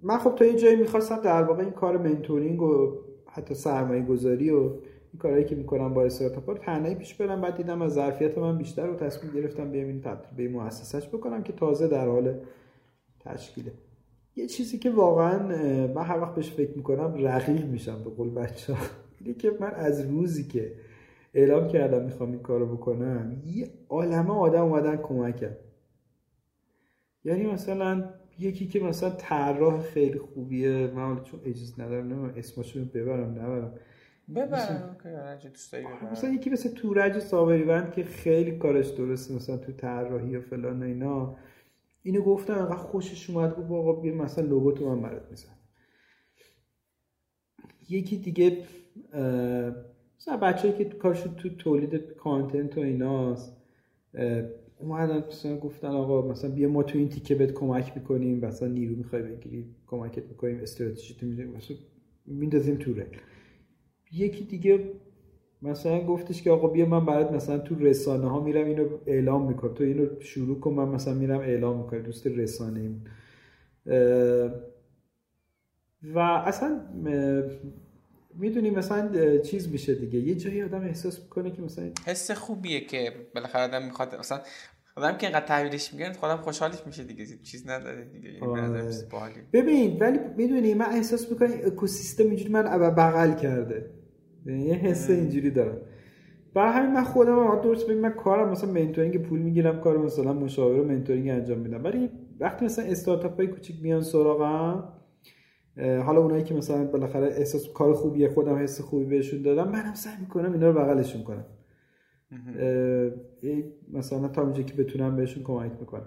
من 0.03 0.19
خب 0.19 0.35
تا 0.35 0.45
یه 0.45 0.55
جایی 0.55 0.77
می‌خواستم 0.77 1.21
در 1.21 1.43
واقع 1.43 1.63
این 1.63 1.73
کار 1.73 1.99
منتورینگ 1.99 2.63
و 2.63 2.99
حتی 3.33 3.55
سرمایه 3.55 4.03
گذاری 4.03 4.51
و 4.51 4.71
این 5.13 5.19
کارهایی 5.19 5.45
که 5.45 5.55
می‌کنم 5.55 5.95
با 5.95 6.05
استارتاپ 6.05 6.51
رو 6.51 6.59
تنهایی 6.59 6.95
پیش 6.95 7.15
برم. 7.15 7.41
بعد 7.41 7.57
دیدم 7.57 7.83
از 7.83 7.93
ظرفیت 7.93 8.39
من 8.39 8.59
بیشتر 8.59 8.87
رو 8.87 8.95
تصمیم 8.95 9.33
گرفتم 9.33 9.71
بیام 9.71 9.87
این 9.87 10.01
تبدیل 10.01 10.49
به 10.49 10.59
مؤسسش 10.59 11.09
بکنم 11.09 11.43
که 11.43 11.53
تازه 11.53 11.89
در 11.89 12.09
حال 12.09 12.35
تشکیله. 13.21 13.73
یه 14.37 14.47
چیزی 14.47 14.79
که 14.79 14.91
واقعا 14.91 15.39
من 15.87 16.03
هر 16.03 16.21
وقت 16.21 16.35
بهش 16.35 16.51
فکر 16.51 16.77
می‌کنم 16.77 17.15
رقیق 17.27 17.65
میشم 17.65 18.05
به 18.05 18.11
قول 18.11 18.31
بچه 18.31 18.77
اینه 19.21 19.35
که 19.35 19.53
من 19.61 19.71
از 19.75 20.11
روزی 20.11 20.45
که 20.45 20.73
اعلام 21.35 21.69
کردم 21.69 22.05
می‌خوام 22.05 22.31
این 22.31 22.43
کارو 22.43 22.77
بکنم 22.77 23.43
یه 23.47 23.71
عالمه 23.89 24.31
آدم 24.31 24.63
اومدن 24.65 24.97
کمکم. 24.97 25.57
یعنی 27.25 27.47
مثلا 27.47 28.05
یکی 28.39 28.67
که 28.67 28.81
مثلا 28.81 29.11
طراح 29.11 29.81
خیلی 29.81 30.19
خوبیه 30.19 30.87
من 30.87 31.23
چون 31.23 31.41
اجازه 31.45 31.83
ندارم 31.83 32.05
نمی‌دونم 32.05 32.33
اسمشو 32.37 32.85
ببرم 32.85 33.31
نبرم. 33.31 33.75
ببر. 34.35 34.89
اوکی 34.89 35.09
هر 35.09 35.37
چی 35.37 35.49
دوست 35.49 35.73
داری 35.73 35.85
ببر. 35.85 36.13
مثلا 36.13 36.31
یکی 36.31 36.51
مثل 36.51 36.69
تورج 36.69 37.19
صابریوند 37.19 37.93
که 37.93 38.05
خیلی 38.05 38.59
کارش 38.59 38.89
درسته 38.89 39.35
مثلا 39.35 39.57
تو 39.57 39.73
طراحی 39.73 40.37
و 40.37 40.41
فلان 40.41 40.83
و 40.83 40.87
اینا. 40.87 41.37
اینو 42.03 42.23
گفتم 42.23 42.55
انقدر 42.55 42.77
خوشش 42.77 43.31
اومد 43.31 43.57
گفت 43.57 43.71
آقا 43.71 43.93
بیا 43.93 44.15
مثلا 44.15 44.45
لوگو 44.45 44.73
تو 44.73 44.95
من 44.95 45.03
برات 45.03 45.31
میزن 45.31 45.53
یکی 47.89 48.17
دیگه 48.17 48.59
مثلا 50.19 50.37
بچه‌ای 50.43 50.75
که 50.75 50.85
کارشون 50.85 51.35
تو 51.35 51.49
تولید 51.49 51.95
کانتنت 51.95 52.79
و 52.79 52.81
ایناست 52.81 53.57
اومدن 54.79 55.25
مثلا 55.29 55.57
گفتن 55.57 55.89
آقا 55.89 56.29
مثلا 56.29 56.51
بیا 56.51 56.69
ما 56.69 56.83
تو 56.83 56.99
این 56.99 57.09
تیکه 57.09 57.35
بهت 57.35 57.53
کمک 57.53 57.93
می‌کنیم 57.97 58.45
مثلا 58.45 58.69
نیرو 58.69 58.97
می‌خوای 58.97 59.23
بگیری 59.23 59.75
کمکت 59.87 60.25
می‌کنیم 60.25 60.61
استراتژی 60.61 61.15
تو 61.15 61.27
می‌دونیم 61.27 61.53
مثلا 61.53 61.77
میندازیم 62.27 62.77
تو 62.77 62.95
رل 62.95 63.17
یکی 64.13 64.45
دیگه 64.45 64.93
مثلا 65.63 66.01
گفتش 66.07 66.43
که 66.43 66.51
آقا 66.51 66.69
بیا 66.69 66.87
من 66.87 67.07
برات 67.07 67.33
مثلا 67.33 67.59
تو 67.59 67.75
رسانه 67.75 68.29
ها 68.29 68.41
میرم 68.41 68.67
اینو 68.67 68.89
اعلام 69.07 69.49
می‌کنم. 69.49 69.75
تو 69.75 69.85
اینو 69.85 70.21
شروع 70.21 70.61
کن 70.61 70.73
من 70.73 70.89
مثلا 70.89 71.15
میرم 71.15 71.41
اعلام 71.41 71.83
می‌کنم. 71.83 72.03
دوست 72.03 72.27
رسانه 72.27 72.81
ایم 72.81 73.05
و 76.03 76.19
اصلا 76.19 76.81
می‌دونی 78.35 78.71
مثلا 78.71 79.39
چیز 79.39 79.73
میشه 79.73 79.95
دیگه. 79.95 80.19
یه 80.19 80.35
جایی 80.35 80.63
آدم 80.63 80.81
احساس 80.85 81.23
می‌کنه 81.23 81.51
که 81.51 81.63
مثلا 81.63 81.91
حس 82.07 82.31
خوبیه 82.31 82.81
که 82.81 83.13
بالاخره 83.35 83.63
آدم 83.63 83.85
می‌خواد 83.85 84.15
مثلا 84.15 84.41
آدم 84.97 85.17
که 85.19 85.27
اینقدر 85.27 85.47
تحویلش 85.47 85.95
میگیرن 85.95 86.13
خودم 86.13 86.37
خوشحالش 86.37 86.87
میشه 86.87 87.05
دیگه. 87.05 87.27
چیز 87.43 87.69
نداره 87.69 88.05
دیگه. 88.05 88.29
یعنی 88.33 88.47
آره. 88.47 88.91
ببین 89.53 89.99
ولی 89.99 90.19
می‌دونی 90.37 90.75
من 90.75 90.87
احساس 90.87 91.31
می‌کنم 91.33 91.51
اکوسیستم 91.65 92.25
اینجوری 92.25 92.51
من 92.51 92.63
بغل 92.95 93.35
کرده. 93.35 94.00
یه 94.47 94.75
حس 94.75 95.11
اینجوری 95.11 95.51
دارم. 95.51 95.77
برای 96.55 96.73
همین 96.73 96.93
من 96.93 97.05
خودم 97.05 97.61
درست 97.63 97.87
بگم 97.87 97.99
من 97.99 98.11
کارم 98.11 98.51
مثلا 98.51 98.73
mentoring 98.73 99.23
پول 99.23 99.39
می‌گیرم 99.39 99.81
کار 99.81 99.99
مثلا 99.99 100.33
مشاور 100.33 100.81
و 100.81 100.85
mentoring 100.85 101.29
انجام 101.29 101.59
میدم. 101.59 101.85
ولی 101.85 102.11
وقتی 102.41 102.65
مثلا 102.65 102.85
استارتاپ 102.85 103.37
های 103.37 103.47
کوچیک 103.47 103.77
میان 103.83 104.03
سراغم 104.03 104.93
حالا 105.77 106.21
اونایی 106.21 106.45
که 106.45 106.55
مثلا 106.55 106.85
بالاخره 106.85 107.27
احساس 107.27 107.73
کار 107.73 107.95
خوبیه 107.95 108.29
خودم 108.29 108.57
حس 108.57 108.81
خوبی 108.81 109.05
بهشون 109.05 109.43
دادم 109.43 109.69
منم 109.69 109.95
سعی 109.95 110.15
می‌کنم 110.21 110.53
اینا 110.53 110.71
رو 110.71 110.81
بغلشون 110.81 111.23
کنم. 111.23 111.45
مثلا 113.93 114.29
تا 114.29 114.43
اونجایی 114.43 114.65
که 114.65 114.75
بتونم 114.75 115.17
بهشون 115.17 115.43
کمک 115.43 115.73
می‌کنم. 115.81 116.07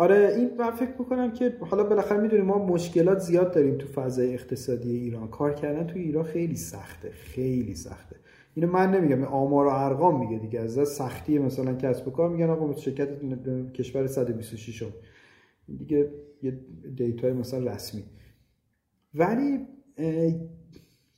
آره 0.00 0.34
این 0.36 0.50
من 0.58 0.70
فکر 0.70 0.90
می‌کنم 0.98 1.32
که 1.32 1.56
حالا 1.60 1.84
بالاخره 1.84 2.20
می‌دونیم 2.20 2.44
ما 2.44 2.66
مشکلات 2.66 3.18
زیاد 3.18 3.54
داریم 3.54 3.78
تو 3.78 3.86
فضای 3.86 4.34
اقتصادی 4.34 4.96
ایران. 4.96 5.28
کار 5.28 5.54
کردن 5.54 5.86
تو 5.86 5.98
ایران 5.98 6.24
خیلی 6.24 6.56
سخته 6.56 7.10
خیلی 7.10 7.74
سخته. 7.74 8.16
اینو 8.54 8.72
من 8.72 8.90
نمیگم 8.90 9.24
آمار 9.24 9.66
و 9.66 9.68
ارقام 9.68 10.20
میگه 10.20 10.38
دیگه. 10.38 10.60
از 10.60 10.88
سختی 10.88 11.38
مثلا 11.38 11.74
کسب 11.74 12.08
و 12.08 12.10
کار 12.10 12.30
میگن 12.30 12.50
آقا 12.50 12.72
شرکت 12.72 13.08
کشور 13.72 14.06
126 14.06 14.84
دیگه 15.78 16.10
یه 16.42 16.60
data 16.96 17.25
ی 17.25 17.32
مثلا 17.32 17.72
رسمی. 17.72 18.04
ولی 19.14 19.58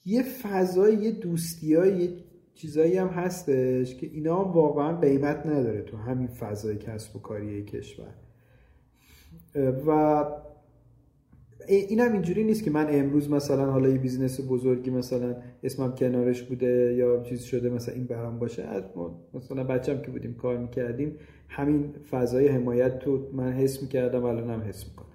یه 0.04 0.22
فضای 0.22 0.94
یه 0.94 1.10
دوستی 1.10 1.66
یه 1.66 2.08
چیزایی 2.54 2.96
هم 2.96 3.08
هستش 3.08 3.96
که 3.96 4.06
اینا 4.06 4.44
هم 4.44 4.52
واقعا 4.52 4.96
قیمت 4.96 5.46
نداره 5.46 5.82
تو 5.82 5.96
همین 5.96 6.28
فضای 6.28 6.76
کسب 6.76 7.16
و 7.16 7.18
کاری 7.18 7.64
کشور. 7.64 8.21
و 9.54 10.24
این 11.68 12.00
هم 12.00 12.12
اینجوری 12.12 12.44
نیست 12.44 12.64
که 12.64 12.70
من 12.70 12.86
امروز 12.94 13.30
مثلا 13.30 13.72
حالا 13.72 13.88
یه 13.88 13.98
business 13.98 14.40
بزرگی 14.48 14.90
مثلا 14.90 15.36
اسمم 15.62 15.94
کنارش 15.94 16.42
بوده 16.42 16.94
یا 16.98 17.22
چیز 17.22 17.42
شده 17.42 17.70
مثلا 17.70 17.94
این 17.94 18.04
برام 18.04 18.38
باشه 18.38 18.62
از 18.62 18.82
مثلا 19.34 19.64
بچم 19.64 20.02
که 20.02 20.10
بودیم 20.10 20.34
کار 20.34 20.58
می‌کردیم 20.58 21.18
همین 21.48 21.94
فضای 22.10 22.48
حمایت 22.48 22.98
تو 22.98 23.30
من 23.32 23.52
حس 23.52 23.82
می‌کردم 23.82 24.24
الان 24.24 24.50
هم 24.50 24.60
حس 24.60 24.84
می‌کنم. 24.84 25.06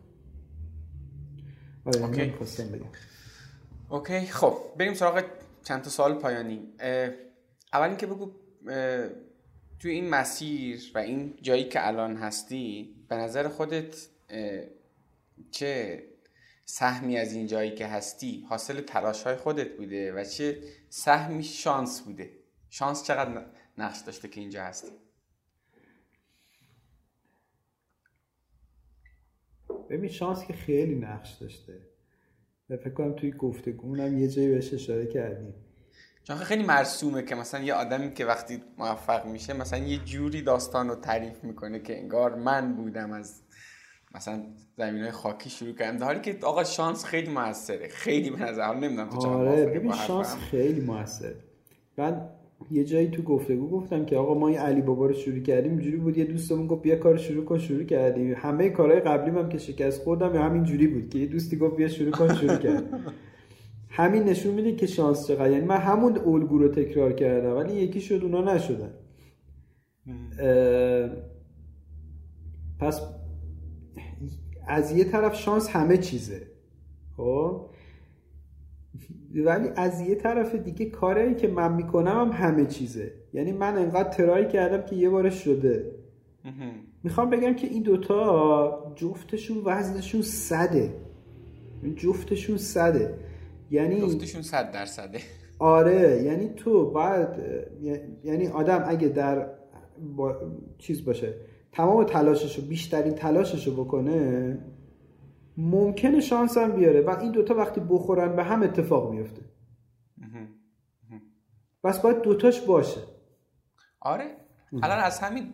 آره 1.85 2.05
اوکی. 2.05 2.33
اوکی 3.89 4.19
خب 4.19 4.53
بریم 4.77 4.93
سراغ 4.93 5.23
چند 5.63 5.81
تا 5.81 5.89
سوال 5.89 6.13
پایانی. 6.13 6.59
اول 7.73 7.87
اینکه 7.87 8.07
بگو 8.07 8.31
توی 9.79 9.91
این 9.91 10.09
مسیر 10.09 10.91
و 10.95 10.97
این 10.97 11.33
جایی 11.41 11.63
که 11.63 11.87
الان 11.87 12.15
هستی 12.15 12.95
به 13.09 13.15
نظر 13.15 13.47
خودت 13.47 14.07
چه 15.51 16.03
سهمی 16.65 17.17
از 17.17 17.33
این 17.33 17.47
جایی 17.47 17.75
که 17.75 17.87
هستی 17.87 18.45
حاصل 18.49 18.81
تلاش 18.81 19.23
های 19.23 19.35
خودت 19.35 19.77
بوده 19.77 20.13
و 20.13 20.23
چه 20.23 20.63
سهمی 20.89 21.43
شانس 21.43 22.01
بوده. 22.01 22.29
شانس 22.69 23.03
چقدر 23.03 23.45
نقش 23.77 23.99
داشته 23.99 24.27
که 24.27 24.41
اینجا 24.41 24.63
هستی؟ 24.63 24.91
ببین 29.89 30.09
شانس 30.09 30.45
که 30.45 30.53
خیلی 30.53 30.95
نقش 30.95 31.33
داشته. 31.33 31.81
فکر 32.67 32.89
کنم 32.89 33.13
توی 33.13 33.31
گفتگو 33.31 33.97
یه 33.97 34.27
جایی 34.27 34.47
بهش 34.47 34.73
اشاره 34.73 35.07
کردیم. 35.07 35.53
چون 36.23 36.37
خیلی 36.37 36.63
مرسومه 36.63 37.23
که 37.23 37.35
مثلا 37.35 37.63
یه 37.63 37.73
آدمی 37.73 38.13
که 38.13 38.25
وقتی 38.25 38.63
موفق 38.77 39.25
میشه 39.25 39.53
مثلا 39.53 39.79
یه 39.79 39.97
جوری 39.97 40.41
داستان 40.41 40.89
رو 40.89 40.95
تعریف 40.95 41.43
می‌کنه 41.43 41.79
که 41.79 41.97
انگار 41.97 42.35
من 42.35 42.75
بودم 42.75 43.11
از 43.11 43.41
مثلا 44.17 44.43
زمین 44.77 45.01
های 45.01 45.11
خاکی 45.11 45.49
شروع 45.49 45.73
کردم 45.73 45.97
در 45.97 46.05
حالی 46.05 46.19
که 46.19 46.37
آقا 46.43 46.63
شانس 46.63 47.05
خیلی 47.05 47.31
موثره. 47.31 47.87
خیلی 47.87 48.29
به 48.29 48.39
نظر 48.39 48.75
نمی‌دونم 48.75 49.09
تو 49.09 49.27
آره 49.27 49.65
ببین 49.65 49.91
شانس 49.91 50.35
خیلی 50.35 50.81
موثره. 50.81 51.35
من 51.97 52.21
یه 52.71 52.83
جایی 52.83 53.07
تو 53.07 53.21
گفتگو 53.21 53.69
گفتم 53.69 54.05
که 54.05 54.17
آقا 54.17 54.33
ما 54.33 54.47
این 54.47 54.57
علی 54.57 54.81
بابا 54.81 55.05
رو 55.05 55.13
شروع 55.13 55.39
کردیم 55.39 55.71
اینجوری 55.71 55.97
بود 55.97 56.17
یه 56.17 56.25
دوستمون 56.25 56.67
گفت 56.67 56.81
بیا 56.81 56.95
کار 56.95 57.17
شروع 57.17 57.45
کن 57.45 57.57
شروع 57.57 57.83
کردیم. 57.83 58.33
همه 58.37 58.69
کارهای 58.69 58.99
قبلی 58.99 59.29
هم 59.29 59.49
که 59.49 59.57
شکست 59.57 60.03
خوردم 60.03 60.35
همین 60.35 60.63
جوری 60.63 60.87
بود 60.87 61.09
که 61.09 61.19
یه 61.19 61.25
دوستی 61.25 61.57
گفت 61.57 61.75
بیا 61.75 61.87
شروع 61.87 62.11
کن 62.11 62.33
شروع 62.33 62.55
کرد. 62.55 62.83
همین 63.89 64.23
نشون 64.23 64.53
میده 64.53 64.75
که 64.75 64.87
شانس 64.87 65.27
چقدر. 65.27 65.51
یعنی 65.51 65.65
من 65.65 65.77
همون 65.77 66.17
الگو 66.17 66.57
رو 66.57 66.67
تکرار 66.67 67.13
کردم 67.13 67.55
ولی 67.55 67.73
یکی 67.73 68.01
شد 68.01 68.19
اونا 68.23 68.53
نشدن. 68.53 68.93
پس 72.79 73.01
از 74.67 74.91
یه 74.91 75.03
طرف 75.03 75.35
شانس 75.35 75.69
همه 75.69 75.97
چیزه. 75.97 76.41
خب؟ 77.17 77.69
ولی 79.35 79.69
از 79.75 80.01
یه 80.01 80.15
طرف 80.15 80.55
دیگه 80.55 80.85
کاری 80.85 81.35
که 81.35 81.47
من 81.47 81.73
می‌کنم 81.73 82.31
هم 82.31 82.47
همه 82.47 82.65
چیزه. 82.65 83.11
یعنی 83.33 83.51
من 83.51 83.77
انقدر 83.77 84.09
ترای 84.09 84.47
کردم 84.47 84.81
که 84.81 84.95
یه 84.95 85.09
بارش 85.09 85.43
شده. 85.43 85.91
می‌خوام 87.03 87.29
بگم 87.29 87.53
که 87.53 87.67
این 87.67 87.83
دوتا 87.83 88.93
جفتشون 88.95 89.61
وزنشون 89.65 90.21
صده. 90.21 90.93
جفتشون 91.95 92.57
صده. 92.57 93.13
یعنی 93.71 94.01
جفتشون 94.01 94.41
صد 94.41 94.71
درصده. 94.71 95.19
آره 95.59 96.23
یعنی 96.23 96.49
تو 96.49 96.91
بعد 96.91 97.43
یعنی 98.23 98.47
آدم 98.47 98.83
اگه 98.87 99.07
در 99.07 99.49
با... 100.15 100.35
چیز 100.77 101.05
باشه 101.05 101.33
تمام 101.77 102.03
تلاششو 102.03 102.61
بیشترین 102.61 103.15
تلاششو 103.15 103.83
بکنه 103.83 104.57
ممکنه 105.57 106.19
شانس 106.19 106.57
هم 106.57 106.71
بیاره. 106.71 107.01
و 107.01 107.19
این 107.21 107.31
دوتا 107.31 107.55
وقتی 107.55 107.81
بخورن 107.81 108.35
به 108.35 108.43
هم 108.43 108.63
اتفاق 108.63 109.11
میفته. 109.11 109.41
بس 111.83 111.99
باید 111.99 112.21
دوتاش 112.21 112.61
باشه. 112.61 113.01
آره. 113.99 114.37
الان 114.73 114.99
از 114.99 115.19
همین 115.19 115.53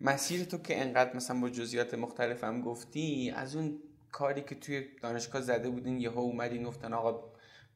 مسیر 0.00 0.44
تو 0.44 0.58
که 0.58 0.82
انقدر 0.82 1.16
مثلا 1.16 1.40
با 1.40 1.48
جزئیات 1.48 1.94
مختلف 1.94 2.44
هم 2.44 2.60
گفتی 2.60 3.32
از 3.36 3.56
اون 3.56 3.78
کاری 4.12 4.42
که 4.42 4.54
توی 4.54 4.84
دانشگاه 5.02 5.42
زده 5.42 5.70
بودین 5.70 6.00
یهو 6.00 6.18
اومدین 6.18 6.62
گفتن 6.62 6.92
آقا 6.92 7.32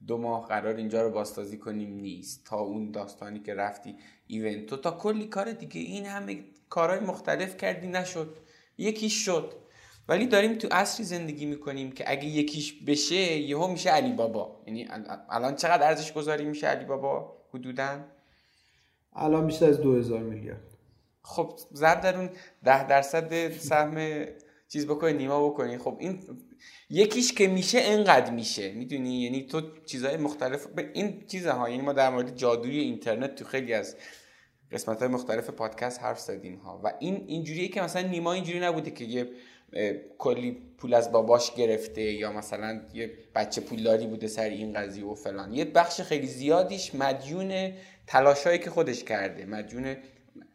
دو 0.06 0.18
ماه 0.18 0.46
قرار 0.46 0.74
اینجا 0.74 1.02
رو 1.02 1.10
بازسازی 1.10 1.58
کنیم 1.58 1.90
نیست. 1.90 2.46
تا 2.46 2.60
اون 2.60 2.90
داستانی 2.90 3.40
که 3.40 3.54
رفتی 3.54 3.96
ایونت. 4.26 4.66
تو 4.66 4.76
تا 4.76 4.90
کلی 4.90 5.26
کار 5.26 5.52
دیگه 5.52 5.80
این 5.80 6.06
همه 6.06 6.44
کارهای 6.68 7.00
مختلف 7.00 7.56
کردی 7.56 7.86
نشد. 7.86 8.36
یکیش 8.78 9.24
شد. 9.24 9.52
ولی 10.08 10.26
داریم 10.26 10.54
تو 10.54 10.68
عصری 10.70 11.04
زندگی 11.04 11.46
می‌کنیم 11.46 11.92
که 11.92 12.10
اگه 12.10 12.24
یکیش 12.24 12.72
بشه 12.86 13.38
یهو 13.38 13.68
میشه 13.68 13.90
علی 13.90 14.12
بابا 14.12 14.62
یعنی 14.66 14.88
الان 15.30 15.56
چقدر 15.56 15.86
ارزش 15.86 16.12
گذاری 16.12 16.44
میشه 16.44 16.66
علی 16.66 16.84
بابا 16.84 17.36
حدودا؟ 17.54 18.04
الان 19.12 19.46
بیشتر 19.46 19.66
از 19.66 19.80
2000 19.80 20.20
میلیارد. 20.20 20.60
خب 21.22 21.58
ضرب 21.74 22.00
در 22.00 22.16
اون 22.16 22.30
ده 22.64 22.86
درصد 22.86 23.58
سهم 23.58 24.24
چیز 24.68 24.86
بکنی 24.86 25.12
نیما 25.12 25.48
بکنی. 25.48 25.78
خب 25.78 25.96
این 25.98 26.22
یکیش 26.90 27.32
که 27.32 27.48
میشه 27.48 27.78
انقدر 27.82 28.30
میشه. 28.30 28.72
می‌دونی؟ 28.72 29.22
یعنی 29.22 29.46
تو 29.46 29.62
چیزهای 29.86 30.16
مختلف 30.16 30.66
این 30.94 31.26
چیزها. 31.26 31.70
یعنی 31.70 31.82
ما 31.82 31.92
در 31.92 32.10
مورد 32.10 32.36
جادوی 32.36 32.78
اینترنت 32.78 33.34
تو 33.34 33.44
خیلی 33.44 33.74
از 33.74 33.96
قسمت 34.72 34.98
های 34.98 35.08
مختلف 35.08 35.50
پادکست 35.50 36.02
حرف 36.02 36.20
زدیم 36.20 36.56
ها. 36.56 36.80
و 36.84 36.92
این 36.98 37.24
اینجوریه 37.26 37.68
که 37.68 37.82
مثلا 37.82 38.08
نیما 38.08 38.32
اینجوری 38.32 38.60
نبوده 38.60 38.90
که 38.90 39.04
یه 39.04 39.28
کلی 40.18 40.62
پول 40.78 40.94
از 40.94 41.12
باباش 41.12 41.54
گرفته 41.54 42.02
یا 42.02 42.32
مثلا 42.32 42.80
یه 42.94 43.10
بچه 43.34 43.60
پولداری 43.60 44.06
بوده 44.06 44.26
سر 44.26 44.42
این 44.42 44.72
قضیه 44.72 45.04
و 45.04 45.14
فلان. 45.14 45.54
یه 45.54 45.64
بخش 45.64 46.00
خیلی 46.00 46.26
زیادیش 46.26 46.94
مدیون 46.94 47.72
تلاشایی 48.06 48.58
که 48.58 48.70
خودش 48.70 49.04
کرده. 49.04 49.44
مدیون 49.44 49.96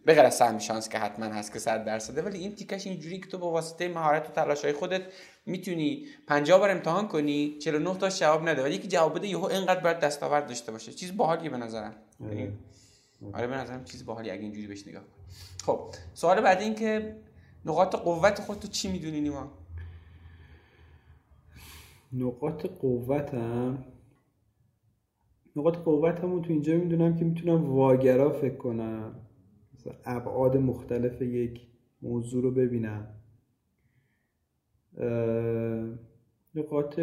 به 0.06 0.14
غیر 0.14 0.26
از 0.26 0.35
سهم 0.35 0.60
شانس 0.60 0.90
که 0.90 0.98
حتما 0.98 1.26
هست 1.26 1.53
که 1.53 1.60
صد 1.60 1.85
درصده 1.85 2.22
ولی 2.22 2.40
این 2.40 2.56
تیکش 2.56 2.88
اینجوری 2.88 3.19
که 3.19 3.27
تو 3.27 3.38
با 3.38 3.52
واسطه 3.52 3.88
مهارت 3.88 4.30
و 4.30 4.31
تلاشای 4.31 4.73
خودت 4.73 5.02
می‌تونی 5.45 6.06
50 6.27 6.60
بار 6.60 6.69
امتحان 6.69 7.07
کنی 7.07 7.57
49 7.60 7.98
تا 7.98 8.10
جواب 8.10 8.49
نده. 8.49 8.64
ولی 8.64 8.76
یکی 8.76 8.88
جواب 8.88 9.18
بده 9.18 9.27
یهو 9.27 9.45
اینقدر 9.45 9.80
باید 9.80 9.99
دستاورد 9.99 10.48
داشته 10.48 10.72
باشه. 10.72 10.94
چیز 10.94 11.18
باحالیه 11.18 11.49
به 11.49 11.57
نظرم. 11.57 11.95
آره, 13.34 13.48
به 13.48 13.56
نظرم 13.56 13.84
چیز 13.84 14.06
باحالی 14.06 14.30
اگه 14.30 14.41
اینجوری 14.41 14.68
بهش 14.68 14.88
نگاه 14.88 15.04
کنی. 15.04 15.24
خب 15.64 15.95
سوال 16.14 16.41
بعد 16.41 16.62
این 16.62 16.76
که 16.76 17.16
نقاط 17.66 17.95
قوت 17.95 18.40
خودتو 18.41 18.68
چی 18.68 18.91
می‌دونی 18.91 19.22
نیما؟ 19.22 19.52
نقاط 22.14 22.66
قوتم؟ 22.66 23.86
نقاط 25.56 25.78
قوتمو 25.78 26.40
تو 26.40 26.52
اینجا 26.52 26.78
می‌دونم 26.78 27.16
که 27.16 27.26
می‌تونم 27.26 27.70
واگرا 27.70 28.30
فکر 28.30 28.56
کنم. 28.56 29.16
ابعاد 30.06 30.58
مختلف 30.58 31.22
یک 31.22 31.68
موضوع 32.02 32.44
رو 32.44 32.52
ببینم. 32.52 33.08
نقاط 36.56 37.00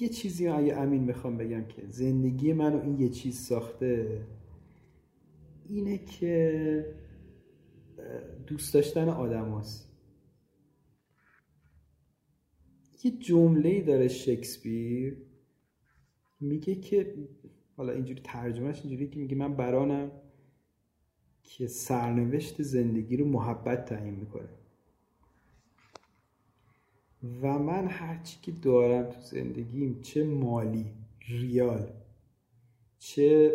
یه 0.00 0.08
چیزی 0.08 0.48
اگه 0.48 0.76
امین 0.76 1.04
می‌خوام 1.04 1.36
بگم 1.36 1.64
که 1.64 1.86
زندگی 1.86 2.52
منو 2.52 2.80
این 2.82 3.00
یه 3.00 3.08
چیز 3.08 3.38
ساخته 3.38 4.26
اینه 5.68 5.98
که 5.98 6.96
دوست 8.46 8.74
داشتن 8.74 9.08
آدم 9.08 9.58
هست. 9.58 9.92
یه 13.04 13.10
جمله 13.10 13.82
داره 13.82 14.08
شکسپیر 14.08 15.16
میگه 16.40 16.74
که 16.74 17.14
حالا 17.76 17.92
اینجوری 17.92 18.20
ترجمهش 18.24 18.80
اینجوری 18.84 19.08
که 19.08 19.18
میگه 19.18 19.36
من 19.36 19.56
برانم 19.56 20.10
که 21.42 21.66
سرنوشت 21.66 22.62
زندگی 22.62 23.16
رو 23.16 23.28
محبت 23.28 23.84
تعیین 23.84 24.14
می‌کنه 24.14 24.48
و 27.22 27.58
من 27.58 27.86
هرچی 27.86 28.38
که 28.42 28.52
دارم 28.52 29.10
تو 29.10 29.20
زندگیم 29.20 30.00
چه 30.00 30.24
مالی 30.24 30.92
ریال 31.28 31.92
چه 32.98 33.52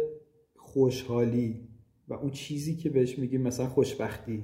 خوشحالی 0.56 1.68
و 2.08 2.14
اون 2.14 2.32
چیزی 2.32 2.76
که 2.76 2.90
بهش 2.90 3.20
میگیم 3.20 3.42
مثلا 3.42 3.68
خوشبختی 3.68 4.44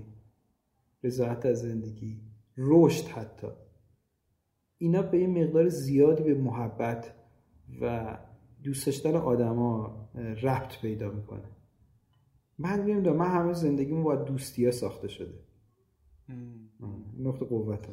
رضایت 1.04 1.46
از 1.46 1.62
زندگی 1.62 2.22
رشد 2.58 3.06
حتی. 3.06 3.48
اینا 4.78 5.02
به 5.02 5.20
یه 5.20 5.28
مقدار 5.28 5.70
زیادی 5.70 6.24
به 6.24 6.34
محبت 6.34 7.14
و 7.82 8.18
دوست 8.64 8.86
داشتن 8.86 9.16
آدما 9.16 10.10
ربط 10.42 10.82
پیدا 10.82 11.12
می‌کنه. 11.12 11.50
من 12.58 12.86
نمی‌دونم 12.86 13.18
من 13.18 13.28
همه 13.28 13.54
زندگیمو 13.54 14.04
با 14.04 14.16
دوستی 14.16 14.66
ها 14.66 14.72
ساخته 14.72 15.08
شده. 15.08 15.40
نقطه 17.20 17.46
قوت 17.46 17.88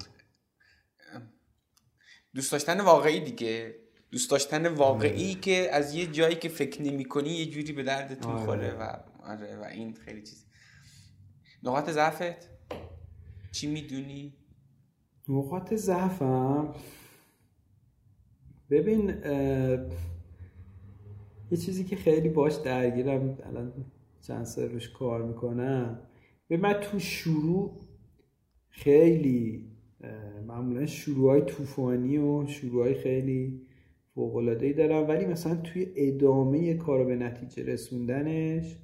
دوست 2.35 2.53
داشتن 2.53 2.81
واقعی 2.81 3.21
دیگه. 3.21 3.75
دوست 4.11 4.31
داشتن 4.31 4.67
واقعی 4.67 5.31
آره. 5.31 5.41
که 5.41 5.69
از 5.73 5.95
یه 5.95 6.07
جایی 6.07 6.37
که 6.37 6.49
فکر 6.49 6.83
نمی 6.83 7.05
کنی 7.05 7.31
یه 7.31 7.47
جوری 7.47 7.73
به 7.73 7.83
دردت 7.83 8.27
می‌خوره 8.27 8.73
آره. 8.73 8.81
و 8.81 8.97
آره 9.23 9.57
و 9.57 9.65
این 9.65 9.95
خیلی 9.95 10.23
چیز. 10.23 10.47
نقاط 11.63 11.91
ضعفت؟ 11.91 12.51
چی 13.53 13.67
می‌دونی؟ 13.67 14.37
نقاط 15.29 15.75
ضعفم؟ 15.75 16.75
ببین 18.71 19.09
یه 21.51 21.57
چیزی 21.57 21.85
که 21.85 21.97
خیلی 21.97 22.29
باش 22.29 22.55
درگیرم 22.55 23.39
الان 23.43 23.93
چند 24.21 24.45
سال 24.45 24.69
روش 24.69 24.91
کار 24.91 25.23
می‌کنم. 25.23 26.09
به 26.49 26.57
من 26.57 26.73
تو 26.73 26.99
شروع 26.99 27.89
خیلی 28.69 29.68
معمولا 30.59 30.87
شروع 30.87 31.31
های 31.31 31.43
توفانی 31.43 32.19
و 32.19 32.47
شروع 32.47 32.83
های 32.83 32.95
خیلی 32.95 33.61
ای 34.61 34.73
دارم 34.73 35.09
ولی 35.09 35.27
مثلا 35.27 35.55
توی 35.55 35.87
ادامه 35.97 36.75
کار 36.75 37.05
به 37.05 37.17
نتیجه 37.17 37.73
رسوندنش 37.73 38.77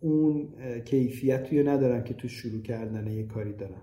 اون 0.00 0.48
کیفیت 0.84 1.52
رو 1.52 1.68
ندارم 1.68 2.04
که 2.04 2.14
تو 2.14 2.28
شروع 2.28 2.62
کردن 2.62 3.06
یه 3.06 3.26
کاری 3.26 3.52
دارم 3.52 3.82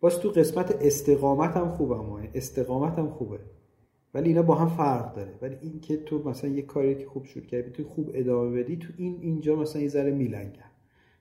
باز 0.00 0.20
تو 0.20 0.28
قسمت 0.28 0.76
استقامت 0.80 1.56
هم 1.56 1.70
خوبه 1.72 1.94
اما 1.94 2.20
استقامت 2.34 2.98
هم 2.98 3.10
خوبه. 3.10 3.38
ولی 4.14 4.28
اینا 4.28 4.42
با 4.42 4.54
هم 4.54 4.68
فرق 4.68 5.14
داره. 5.14 5.34
ولی 5.42 5.56
این 5.60 5.80
که 5.80 5.96
تو 5.96 6.28
مثلا 6.28 6.50
یه 6.50 6.62
کاری 6.62 6.94
که 6.94 7.06
خوب 7.06 7.24
شروع 7.24 7.46
کردی 7.46 7.70
تو 7.70 7.84
خوب 7.84 8.10
ادامه 8.14 8.62
بدی 8.62 8.76
تو 8.76 8.92
این 8.96 9.18
اینجا 9.20 9.56
مثلا 9.56 9.82
یه 9.82 9.88
ذره 9.88 10.10
میلنگم. 10.10 10.70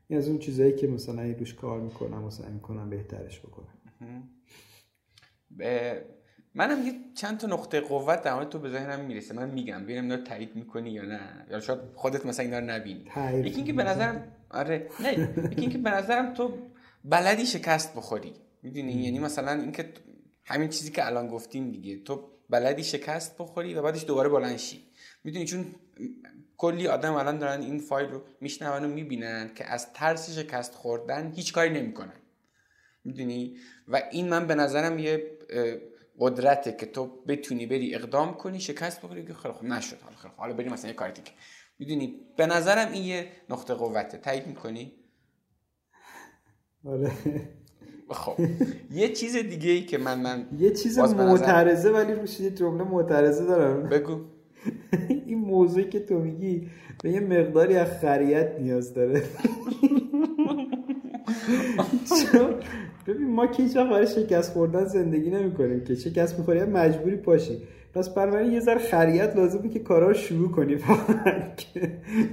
این 0.07 0.19
از 0.19 0.27
اون 0.27 0.39
چیزایی 0.39 0.75
که 0.75 0.87
مثلا 0.87 1.21
این 1.21 1.39
روش 1.39 1.53
کار 1.53 1.81
می‌کنم 1.81 2.23
مثلا 2.23 2.49
می‌کنم 2.49 2.89
بهترش 2.89 3.39
بکنم. 3.39 3.73
به 5.51 6.05
منم 6.53 6.87
یه 6.87 6.93
چند 7.15 7.37
تا 7.37 7.47
نقطه 7.47 7.79
قوت 7.79 8.21
در 8.21 8.43
تو 8.43 8.59
به 8.59 8.69
ذهنم 8.69 9.05
می‌رسه. 9.05 9.33
من 9.33 9.49
میگم 9.49 9.83
ببینم 9.83 10.03
اینا 10.03 10.17
تایید 10.17 10.55
می‌کنی 10.55 10.91
یا 10.91 11.05
نه. 11.05 11.45
یا 11.51 11.59
شاید 11.59 11.79
خودت 11.95 12.25
مثلا 12.25 12.45
اینا 12.45 12.59
رو 12.59 12.65
نبینی. 12.65 13.05
یکی 13.33 13.55
اینکه 13.55 13.73
به 13.73 13.83
نظرم 13.83 14.31
آره 14.49 14.89
نه. 14.99 15.13
یکی 15.51 15.61
اینکه 15.61 15.77
به 15.77 15.89
نظرم 15.89 16.33
تو 16.33 16.53
بلدی 17.03 17.45
شکست 17.45 17.95
بخوری. 17.95 18.33
می‌دونی؟ 18.63 18.93
یعنی 18.93 19.19
مثلا 19.19 19.51
اینکه 19.51 19.93
همین 20.45 20.69
چیزی 20.69 20.91
که 20.91 21.05
الان 21.05 21.27
گفتیم 21.27 21.71
دیگه. 21.71 21.97
تو 21.97 22.29
بلدی 22.49 22.83
شکست 22.83 23.37
بخوری 23.37 23.73
و 23.73 23.81
بعدش 23.81 24.05
دوباره 24.05 24.29
بلند 24.29 24.57
شی. 24.57 24.83
می‌دونی 25.25 25.45
چون 25.45 25.65
کلی 26.57 26.87
آدم 26.87 27.13
الان 27.13 27.37
دارن 27.37 27.61
این 27.61 27.79
فایل 27.79 28.09
رو 28.09 28.21
میشنون 28.41 28.85
و 28.85 28.87
می‌بینن 28.87 29.51
که 29.55 29.65
از 29.65 29.93
ترس 29.93 30.39
شکست 30.39 30.73
خوردن 30.73 31.31
هیچ 31.31 31.53
کاری 31.53 31.69
نمی‌کنن. 31.69 32.19
می‌دونی؟ 33.03 33.57
و 33.87 34.01
این 34.11 34.29
من 34.29 34.47
به 34.47 34.55
نظرم 34.55 34.99
یه 34.99 35.37
قدرته 36.19 36.71
که 36.71 36.85
تو 36.85 37.05
بتونی 37.27 37.65
بری 37.65 37.95
اقدام 37.95 38.33
کنی 38.33 38.59
شکست 38.59 39.01
بخوری 39.01 39.25
که 39.25 39.33
خیلی 39.33 39.53
خوب 39.53 39.67
نشد. 39.67 39.97
حالا 40.01 40.15
خیلی 40.15 40.33
حالا 40.37 40.53
بریم 40.53 40.73
مثلا 40.73 40.89
یه 40.89 40.95
کاری 40.95 41.13
دیگه. 41.13 41.31
می‌دونی؟ 41.79 42.19
به 42.37 42.45
نظرم 42.45 42.91
این 42.91 43.03
یه 43.03 43.27
نقطه 43.49 43.73
قوته. 43.73 44.17
تایید 44.17 44.47
می‌کنی؟ 44.47 44.93
آره 46.85 47.11
خب. 48.09 48.35
یه 48.91 49.13
چیز 49.13 49.35
دیگه 49.35 49.71
ای 49.71 49.85
که 49.85 49.97
من 49.97 50.19
من 50.19 50.47
یه 50.59 50.71
چیز 50.71 50.99
معترضه 50.99 51.91
ولی 51.91 52.13
روش 52.13 52.39
یه 52.39 52.49
جمله 52.49 52.83
معترضه 52.83 53.45
دارم. 53.45 53.89
بگو. 53.89 54.34
این 55.27 55.37
موضوعی 55.37 55.89
که 55.89 55.99
تو 55.99 56.19
میگی 56.19 56.67
به 57.03 57.11
یه 57.11 57.19
مقداری 57.19 57.77
از 57.77 57.91
خریت 58.01 58.59
نیاز 58.59 58.93
داره. 58.93 59.23
ببین 63.07 63.27
ما 63.27 63.47
که 63.47 63.63
هیچ 63.63 63.77
برای 63.77 64.07
شکست 64.07 64.53
خوردن 64.53 64.85
زندگی 64.85 65.29
نمی 65.29 65.53
کنیم 65.53 65.83
که 65.83 65.95
شکست 65.95 66.39
می‌خوری 66.39 66.63
مجبوری 66.63 67.15
پاشی. 67.15 67.61
پس 67.95 68.09
بنابراین 68.09 68.53
یه 68.53 68.59
ذره 68.59 68.79
خریت 68.79 69.35
لازمه 69.35 69.69
که 69.69 69.79
کارا 69.79 70.07
رو 70.07 70.13
شروع 70.13 70.51
کنی 70.51 70.75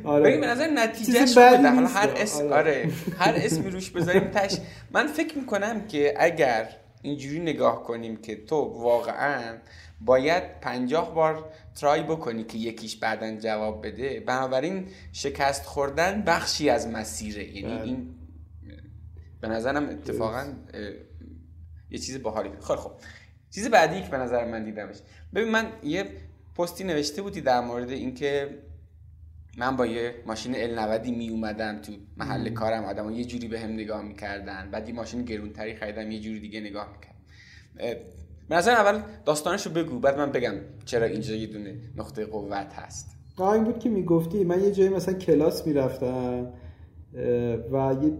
آره. 0.04 0.24
ببین 0.24 0.44
نظر 0.44 0.66
نتیجه 0.66 1.20
بده 1.20 1.70
حالا 1.70 1.86
هر 1.86 2.10
اسم 2.16 2.44
آره. 2.44 2.52
آره. 2.52 2.88
هر 3.18 3.34
اسمی 3.36 3.70
روش 3.70 3.90
بذاریم 3.90 4.24
تش. 4.24 4.58
من 4.92 5.06
فکر 5.06 5.38
می‌کنم 5.38 5.86
که 5.88 6.14
اگر 6.16 6.68
اینجوری 7.02 7.40
نگاه 7.40 7.82
کنیم 7.82 8.16
که 8.16 8.36
تو 8.36 8.56
واقعا 8.56 9.40
باید 10.00 10.42
پنجاه 10.60 11.14
بار 11.14 11.44
ترای 11.74 12.02
بکنی 12.02 12.44
که 12.44 12.58
یکیش 12.58 12.96
بعدا 12.96 13.36
جواب 13.36 13.86
بده. 13.86 14.20
بنابراین 14.20 14.88
شکست 15.12 15.64
خوردن 15.64 16.22
بخشی 16.22 16.70
از 16.70 16.88
مسیره. 16.88 17.56
یعنی 17.56 17.74
بله. 17.74 17.82
این 17.82 18.14
به 19.40 19.48
نظرم 19.48 19.88
اتفاقا 19.88 20.52
یه 21.90 21.98
چیز 21.98 22.22
باحالی. 22.22 22.48
خیلی 22.48 22.78
خب 22.78 22.92
چیز 23.50 23.68
بعدی 23.68 24.02
که 24.02 24.08
به 24.08 24.16
نظر 24.16 24.44
من 24.44 24.64
دیدمش. 24.64 24.96
ببین 25.34 25.48
من 25.48 25.72
یه 25.84 26.06
پستی 26.56 26.84
نوشته 26.84 27.22
بودی 27.22 27.40
در 27.40 27.60
مورد 27.60 27.90
اینکه 27.90 28.58
من 29.56 29.76
با 29.76 29.86
یه 29.86 30.14
ماشین 30.26 30.54
ال 30.56 30.78
90 30.78 31.06
می 31.06 31.28
اومدم 31.28 31.82
تو 31.82 31.92
محل 32.16 32.50
کارم. 32.50 32.84
آدم 32.84 33.10
یه 33.10 33.24
جوری 33.24 33.48
به 33.48 33.60
هم 33.60 33.72
نگاه 33.72 34.02
می‌کردن. 34.02 34.70
بعد 34.70 34.88
یه 34.88 34.94
ماشین 34.94 35.24
گرونتری 35.24 35.76
خریدم 35.76 36.10
یه 36.10 36.20
جوری 36.20 36.40
دیگه 36.40 36.60
نگاه 36.60 36.88
می‌کردم. 36.92 38.00
به 38.48 38.56
نظر 38.56 38.72
اول 38.72 39.00
داستانشو 39.24 39.70
بگو 39.70 39.98
بعد 39.98 40.18
من 40.18 40.32
بگم 40.32 40.54
چرا 40.84 41.06
اینجا 41.06 41.34
یه 41.34 41.46
دونه 41.46 41.74
نقطه 41.96 42.26
قوت 42.26 42.72
هست. 42.74 43.16
این 43.38 43.64
بود 43.64 43.78
که 43.78 43.90
می‌گفتی 43.90 44.44
من 44.44 44.64
یه 44.64 44.70
جایی 44.70 44.88
مثلا 44.88 45.14
کلاس 45.14 45.66
می‌رفتم 45.66 46.52
و 47.72 47.96
یه 48.02 48.12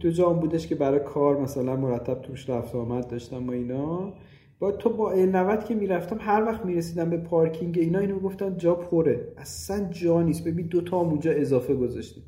دو 0.00 0.10
جام 0.10 0.40
بودش 0.40 0.66
که 0.66 0.74
برای 0.74 1.00
کار 1.00 1.40
مثلا 1.40 1.76
مرتب 1.76 2.22
توش 2.22 2.50
رفت 2.50 2.74
آمد 2.74 3.06
داشتم 3.06 3.48
و 3.48 3.50
اینا. 3.50 4.12
با 4.58 4.72
تو 4.72 4.90
با 4.90 5.12
90 5.14 5.64
که 5.64 5.74
می‌رفتم 5.74 6.16
هر 6.20 6.44
وقت 6.44 6.64
می‌رسیدم 6.64 7.10
به 7.10 7.16
پارکینگ 7.16 7.78
اینا 7.78 7.98
اینو 7.98 8.18
گفتن 8.18 8.56
جا 8.56 8.74
پره. 8.74 9.32
اصلا 9.36 9.88
جا 9.90 10.22
نیست. 10.22 10.44
ببین 10.44 10.66
دو 10.66 10.80
تا 10.80 10.96
اونجا 10.96 11.32
اضافه 11.32 11.74
گذاشتیم. 11.74 12.24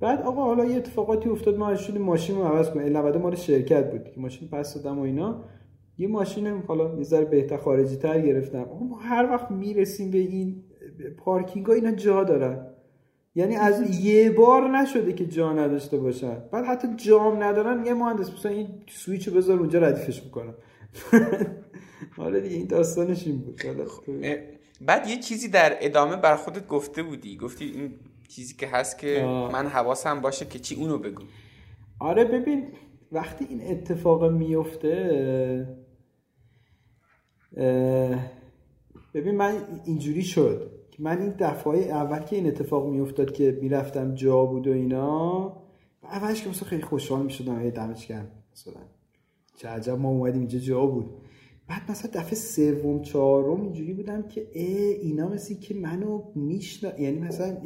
بعد 0.00 0.22
آقا 0.22 0.44
حالا 0.44 0.64
یه 0.64 0.76
اتفاقاتی 0.76 1.28
افتاد. 1.28 1.56
ما 1.56 1.76
شدیم 1.76 2.02
ماشین 2.02 2.36
رو 2.36 2.42
عوض 2.44 2.70
کنیم. 2.70 2.96
90 2.96 3.16
مال 3.16 3.34
شرکت 3.34 3.90
بود. 3.90 4.04
که 4.04 4.20
ماشین 4.20 4.48
پس 4.48 4.74
دادم 4.74 4.98
و 4.98 5.02
اینا. 5.02 5.44
یه 5.98 6.08
ماشین 6.08 6.46
حالا 6.46 6.98
یه 6.98 7.04
ذره 7.04 7.24
بهتر 7.24 7.56
خارجی 7.56 7.96
تر 7.96 8.20
گرفتم 8.20 8.64
ما 8.90 8.96
هر 8.96 9.30
وقت 9.30 9.50
می‌رسیم 9.50 10.10
به 10.10 10.18
این 10.18 10.62
پارکینگ 11.18 11.66
ها 11.66 11.72
اینا 11.72 11.92
جا 11.92 12.24
دارن. 12.24 12.66
یعنی 13.34 13.56
از 13.56 14.04
یه 14.04 14.30
بار 14.30 14.70
نشده 14.70 15.12
که 15.12 15.26
جا 15.26 15.52
نداشته 15.52 15.98
باشن. 15.98 16.36
بعد 16.52 16.64
حتی 16.64 16.88
جام 16.96 17.42
ندارن 17.42 17.86
یه 17.86 17.94
مهندس 17.94 18.32
مثلا 18.32 18.52
این 18.52 18.68
سویچ 18.88 19.28
رو 19.28 19.34
بذار 19.34 19.58
اونجا 19.58 19.78
ردیفش 19.78 20.22
می‌کنم. 20.24 20.54
حالا 22.16 22.38
دیگه 22.44 22.56
این 22.56 22.66
داستانش 22.66 23.26
این 23.26 23.38
بود. 23.38 23.62
بعد 24.80 25.08
یه 25.08 25.18
چیزی 25.18 25.48
در 25.48 25.76
ادامه 25.80 26.16
بر 26.16 26.36
خودت 26.36 26.66
گفته 26.66 27.02
بودی. 27.02 27.36
گفتی 27.36 27.64
این 27.64 27.90
چیزی 28.28 28.54
که 28.54 28.66
هست 28.66 28.98
که 28.98 29.22
من 29.52 29.66
حواسم 29.66 30.20
باشه 30.20 30.44
که 30.44 30.58
چی 30.58 30.74
اونو 30.74 30.98
بگو. 30.98 31.22
آره 31.98 32.24
ببین 32.24 32.68
وقتی 33.12 33.46
این 33.50 33.70
اتفاق 33.70 34.24
میفته 34.32 35.81
ببین 39.14 39.36
من 39.36 39.54
اینجوری 39.84 40.22
شد 40.22 40.70
من 40.98 41.18
این 41.18 41.34
دفعه 41.38 41.78
اول 41.78 42.18
که 42.18 42.36
این 42.36 42.46
اتفاق 42.46 42.88
میافتاد 42.90 43.32
که 43.32 43.58
می‌رفتم 43.62 44.14
جا 44.14 44.44
بود 44.44 44.66
و 44.66 44.72
اینا 44.72 45.56
اولش 46.02 46.42
که 46.42 46.50
مثلا 46.50 46.68
خیلی 46.68 46.82
خوشحال 46.82 47.22
می‌شدم 47.22 47.64
یه 47.64 47.70
دمش 47.70 48.06
گرم 48.06 48.28
مثلا. 48.52 48.82
چه 49.56 49.68
عجب 49.68 49.92
ما 49.92 50.08
اومدیم 50.08 50.40
اینجا 50.40 50.58
جا 50.58 50.86
بود. 50.86 51.10
بعد 51.68 51.90
مثلا 51.90 52.10
دفعه 52.14 52.34
سوم 52.34 53.02
چهارم 53.02 53.60
اینجوری 53.60 53.92
بودم 53.92 54.22
که 54.22 54.48
ای 54.52 54.76
اینا 54.92 55.28
مثل 55.28 55.54
که 55.54 55.74
منو 55.74 56.22
میشنا 56.34 57.00
یعنی 57.00 57.18
مثلا 57.18 57.56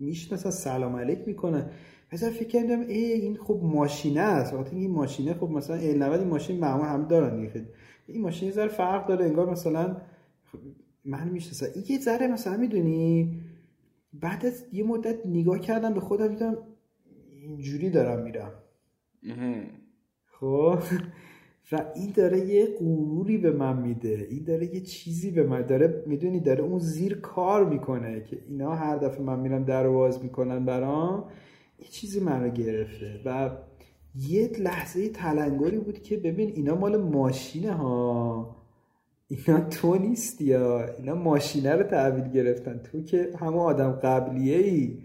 میش 0.00 0.32
مثلا 0.32 0.50
سلام 0.50 0.96
علیک 0.96 1.18
می‌کنن. 1.26 1.70
مثلا 2.12 2.30
فکر 2.30 2.48
کردم 2.48 2.80
ای 2.80 3.12
این 3.12 3.36
خب 3.36 3.60
ماشینه 3.62 4.20
است. 4.20 4.54
وقتی 4.54 4.76
این 4.76 4.90
ماشینه 4.90 5.34
خب 5.34 5.50
مثلا 5.50 5.76
ال 5.76 6.02
90 6.02 6.20
این 6.20 6.28
ماشین 6.28 6.60
معمول 6.60 6.86
هم 6.86 7.08
دارن 7.08 7.40
دیگه. 7.40 7.66
این 8.08 8.22
ماشین 8.22 8.50
زر 8.50 8.68
فرق 8.68 9.06
داره 9.06 9.24
انگار 9.24 9.50
مثلا 9.50 9.96
من 11.04 11.28
می‌شناسم. 11.28 11.66
این 11.74 11.84
یه 11.88 11.98
ذره 11.98 12.26
مثلا 12.26 12.56
می‌دونی؟ 12.56 13.40
بعد 14.12 14.46
از 14.46 14.64
یه 14.72 14.84
مدت 14.84 15.26
نگاه 15.26 15.58
کردم 15.58 15.94
به 15.94 16.00
خودم 16.00 16.28
دیدم 16.28 16.56
اینجوری 17.30 17.90
دارم 17.90 18.22
میرم. 18.24 18.52
خب؟ 20.24 20.78
و 21.72 21.84
این 21.94 22.12
داره 22.14 22.46
یه 22.46 22.66
غروری 22.78 23.38
به 23.38 23.50
من 23.50 23.82
میده. 23.82 24.26
این 24.30 24.44
داره 24.44 24.74
یه 24.74 24.80
چیزی 24.80 25.30
به 25.30 25.42
من 25.42 25.62
داره 25.62 26.04
می‌دونی؟ 26.06 26.40
داره 26.40 26.64
اون 26.64 26.78
زیر 26.78 27.20
کار 27.20 27.64
می‌کنه 27.64 28.24
که 28.24 28.38
اینا 28.48 28.74
هر 28.74 28.96
دفعه 28.96 29.20
من 29.20 29.40
میرم 29.40 29.64
در 29.64 29.86
واز 29.86 30.24
می‌کنن 30.24 30.64
برام 30.64 31.30
یه 31.78 31.88
چیزی 31.88 32.20
من 32.20 32.44
رو 32.44 32.50
گرفته. 32.50 33.20
و 33.24 33.50
یه 34.18 34.50
لحظه 34.60 35.08
تلنگری 35.08 35.78
بود 35.78 36.02
که 36.02 36.16
ببین 36.16 36.48
اینا 36.48 36.74
مال 36.74 36.96
ماشینه 36.96 37.72
ها. 37.72 38.56
اینا 39.28 39.60
تو 39.60 39.94
نیستی 39.94 40.44
یا 40.44 40.84
اینا 40.98 41.14
ماشینه 41.14 41.72
رو 41.72 41.82
تحویل 41.82 42.28
گرفتن. 42.28 42.78
تو 42.78 43.02
که 43.02 43.30
همه 43.40 43.58
آدم 43.58 43.92
قبلیه 43.92 44.56
ای 44.56 44.98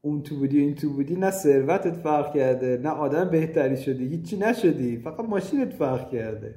اون 0.00 0.22
تو 0.22 0.36
بودی 0.36 0.58
این 0.58 0.74
تو 0.74 0.90
بودی 0.92 1.16
نه 1.16 1.30
ثروتت 1.30 1.96
فرق 1.96 2.34
کرده 2.34 2.80
نه 2.82 2.88
آدم 2.90 3.30
بهتری 3.30 3.76
شدی 3.76 4.08
هیچی 4.08 4.36
نشدی. 4.36 4.96
فقط 4.96 5.20
ماشینت 5.20 5.72
فرق 5.72 6.10
کرده. 6.10 6.54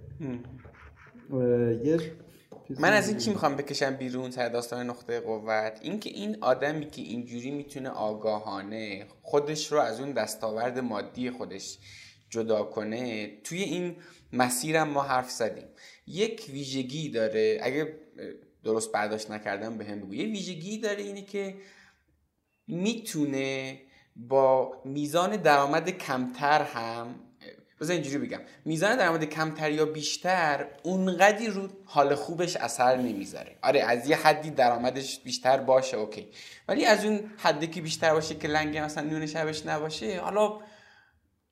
من 2.69 2.94
از 2.94 3.10
این 3.10 3.18
چی 3.18 3.30
می‌خوام 3.30 3.56
بکشم 3.56 3.95
بیرون 3.95 4.31
سر 4.31 4.49
داستان 4.49 4.89
نقطه 4.89 5.19
قوت؟ 5.19 5.80
اینکه 5.81 6.10
این 6.10 6.38
آدمی 6.41 6.89
که 6.89 7.02
اینجوری 7.02 7.52
می‌تونه 7.52 7.89
آگاهانه 7.89 9.06
خودش 9.22 9.72
رو 9.72 9.80
از 9.80 9.99
اون 9.99 10.11
دستاورد 10.11 10.80
مادی 10.80 11.31
خودش 11.31 11.77
جدا 12.30 12.64
کنه 12.64 13.27
توی 13.44 13.64
این 13.64 13.95
مسیرم 14.34 14.89
ما 14.89 15.02
حرف 15.02 15.31
زدیم. 15.31 15.68
یک 16.07 16.45
ویژگی 16.49 17.10
داره 17.10 17.60
اگه 17.61 17.99
درست 18.64 18.91
برداشت 18.91 19.31
نکردم 19.31 19.77
به 19.77 19.85
هم 19.85 19.99
بگو. 20.02 20.14
یه 20.14 20.26
ویژگی 20.26 20.77
داره 20.77 21.03
اینه 21.03 21.22
که 21.22 21.56
می‌تونه 22.68 23.81
با 24.15 24.81
میزان 24.85 25.38
درآمد 25.38 25.89
کمتر 25.89 26.64
هم 26.64 27.15
بذار 27.79 27.93
اینجوری 27.93 28.17
بگم. 28.17 28.39
میزان 28.65 28.97
درآمد 28.97 29.23
کمتر 29.23 29.71
یا 29.71 29.85
بیشتر 29.85 30.67
اونقدی 30.83 31.47
رو 31.47 31.67
حال 31.85 32.15
خوبش 32.15 32.55
اثر 32.55 32.95
نمی‌ذاره. 32.97 33.55
آره 33.63 33.83
از 33.83 34.09
یه 34.09 34.15
حدی 34.15 34.49
درآمدش 34.49 35.19
بیشتر 35.19 35.57
باشه 35.57 35.97
اوکی. 35.97 36.27
ولی 36.67 36.85
از 36.85 37.05
اون 37.05 37.31
حدی 37.37 37.67
که 37.67 37.81
بیشتر 37.81 38.13
باشه 38.13 38.35
که 38.35 38.47
لنگ 38.47 38.77
مثلا 38.77 39.03
نون 39.03 39.25
شبش 39.25 39.65
نباشه 39.65 40.19
حالا 40.19 40.59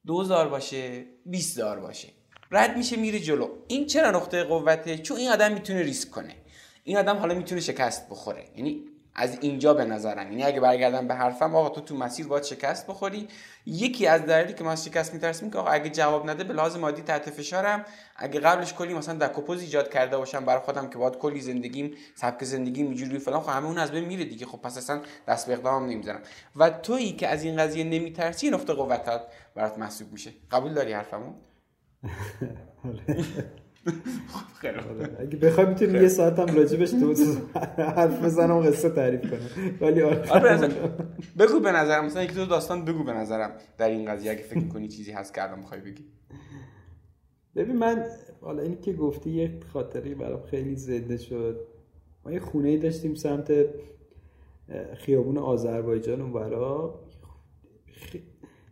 دوزار 0.05 0.49
باشه 0.49 1.05
20 1.25 1.57
دار 1.57 1.79
باشه. 1.79 2.07
رد 2.51 2.77
میشه 2.77 2.95
میره 2.95 3.19
جلو. 3.19 3.49
این 3.67 3.85
چرا 3.85 4.11
نقطه 4.11 4.43
قوته؟ 4.43 4.97
چون 4.97 5.17
این 5.17 5.29
آدم 5.29 5.53
می‌تونه 5.53 5.81
ریسک 5.81 6.11
کنه. 6.11 6.35
این 6.83 6.97
آدم 6.97 7.17
حالا 7.17 7.33
می‌تونه 7.33 7.61
شکست 7.61 8.09
بخوره. 8.09 8.45
یعنی 8.55 8.83
از 9.15 9.37
اینجا 9.41 9.73
به 9.73 9.85
نظرم. 9.85 10.31
یعنی 10.31 10.43
اگه 10.43 10.59
برگردم 10.59 11.07
به 11.07 11.13
حرفم 11.13 11.55
آقا 11.55 11.69
تو 11.69 11.81
تو 11.81 11.95
مسیر 11.95 12.27
باید 12.27 12.43
شکست 12.43 12.87
بخوری. 12.87 13.27
یکی 13.65 14.07
از 14.07 14.21
دلایلی 14.21 14.53
که 14.53 14.63
من 14.63 14.71
از 14.71 14.85
شکست 14.85 15.13
میترسم 15.13 15.49
که 15.49 15.57
آقا 15.57 15.69
اگه 15.69 15.89
جواب 15.89 16.29
نده 16.29 16.43
به 16.43 16.53
لازم 16.53 16.85
عادی 16.85 17.01
تحت 17.01 17.29
فشارم. 17.29 17.85
اگه 18.15 18.39
قبلش 18.39 18.73
کلی 18.73 18.93
مثلا 18.93 19.27
دکوپوز 19.27 19.61
ایجاد 19.61 19.89
کرده 19.89 20.17
باشم 20.17 20.45
برای 20.45 20.61
خودم 20.61 20.89
که 20.89 20.97
باید 20.97 21.17
کلی 21.17 21.41
زندگیم 21.41 21.93
سبک 22.15 22.43
زندگیم 22.43 22.85
اینجوری 22.85 23.19
فلان 23.19 23.41
خب 23.41 23.49
همه 23.49 23.65
اون 23.65 23.77
از 23.77 23.91
بین 23.91 24.05
میره 24.05 24.25
دیگه. 24.25 24.45
خب 24.45 24.57
پس 24.57 24.77
اصلا 24.77 25.01
دست 25.27 25.47
به 25.47 25.53
اقدام 25.53 25.85
نمی‌ذارم. 25.85 26.21
و 26.55 26.69
تویی 26.69 27.11
که 27.11 27.27
از 27.27 27.43
این 27.43 27.57
قضیه 27.57 27.83
نمیترسی 27.83 28.49
نقطه 28.49 28.73
قوتت 28.73 29.21
برات 29.55 29.77
محسوب 29.77 30.11
میشه. 30.11 30.31
قبول 30.51 30.73
داری 30.73 30.93
حرفمو؟ 30.93 31.33
خیلی 34.61 34.77
آره. 34.77 35.17
اگه 35.19 35.37
بخوای 35.37 35.65
می‌تونی 35.65 35.99
یه 35.99 36.07
ساعت 36.07 36.39
هم 36.39 36.55
راجبش 36.55 36.91
تو 36.91 37.13
حرف 37.77 38.23
بزنم 38.23 38.59
قصه 38.59 38.89
تعریف 38.89 39.21
کنم. 39.21 39.39
ولی 39.81 40.01
آره, 40.01 40.29
آره، 40.31 40.69
بگو 41.39 41.59
به 41.59 41.71
نظرم. 41.71 42.05
مثلا 42.05 42.23
یکی 42.23 42.33
دو 42.35 42.45
داستان 42.45 42.85
بگو 42.85 43.03
به 43.03 43.13
نظرم 43.13 43.51
در 43.77 43.89
این 43.89 44.11
قضیه 44.11 44.31
اگه 44.31 44.41
فکر 44.41 44.67
کنی 44.67 44.87
چیزی 44.87 45.11
هست 45.11 45.33
که 45.33 45.43
الان 45.43 45.59
می‌خوای 45.59 45.81
بگی. 45.81 46.05
ببین 47.55 47.75
من 47.75 48.05
حالا 48.41 48.63
اینی 48.63 48.75
که 48.75 48.93
گفتی 48.93 49.29
یه 49.29 49.59
خاطری 49.73 50.15
برام 50.15 50.41
خیلی 50.43 50.75
زنده 50.75 51.17
شد. 51.17 51.67
ما 52.25 52.31
یه 52.31 52.39
خونه 52.39 52.69
ای 52.69 52.77
داشتیم 52.77 53.15
سمت 53.15 53.51
خیابون 54.97 55.37
آذربایجان 55.37 56.21
اونورا 56.21 56.99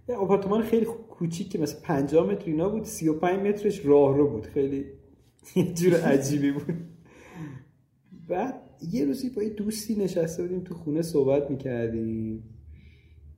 یه 0.10 0.16
آپارتمان 0.16 0.62
خیلی 0.62 0.86
کوچیک 0.86 1.52
که 1.52 1.60
مثلا 1.60 1.80
50 1.84 2.28
متر 2.28 2.46
اینا 2.46 2.70
بود 2.70 2.84
35 2.84 3.40
مترش 3.48 3.86
راهرو 3.86 4.30
بود. 4.30 4.46
خیلی 4.46 4.86
یه 5.56 5.74
جور 5.74 6.02
عجیبی 6.02 6.52
بود. 6.52 6.74
بعد 8.30 8.62
یه 8.92 9.06
روزی 9.06 9.30
با 9.30 9.44
یه 9.44 9.50
دوستی 9.50 9.96
نشسته 9.96 10.44
بودیم 10.44 10.60
تو 10.60 10.74
خونه 10.74 11.02
صحبت 11.02 11.52
می‌کردیم. 11.52 12.44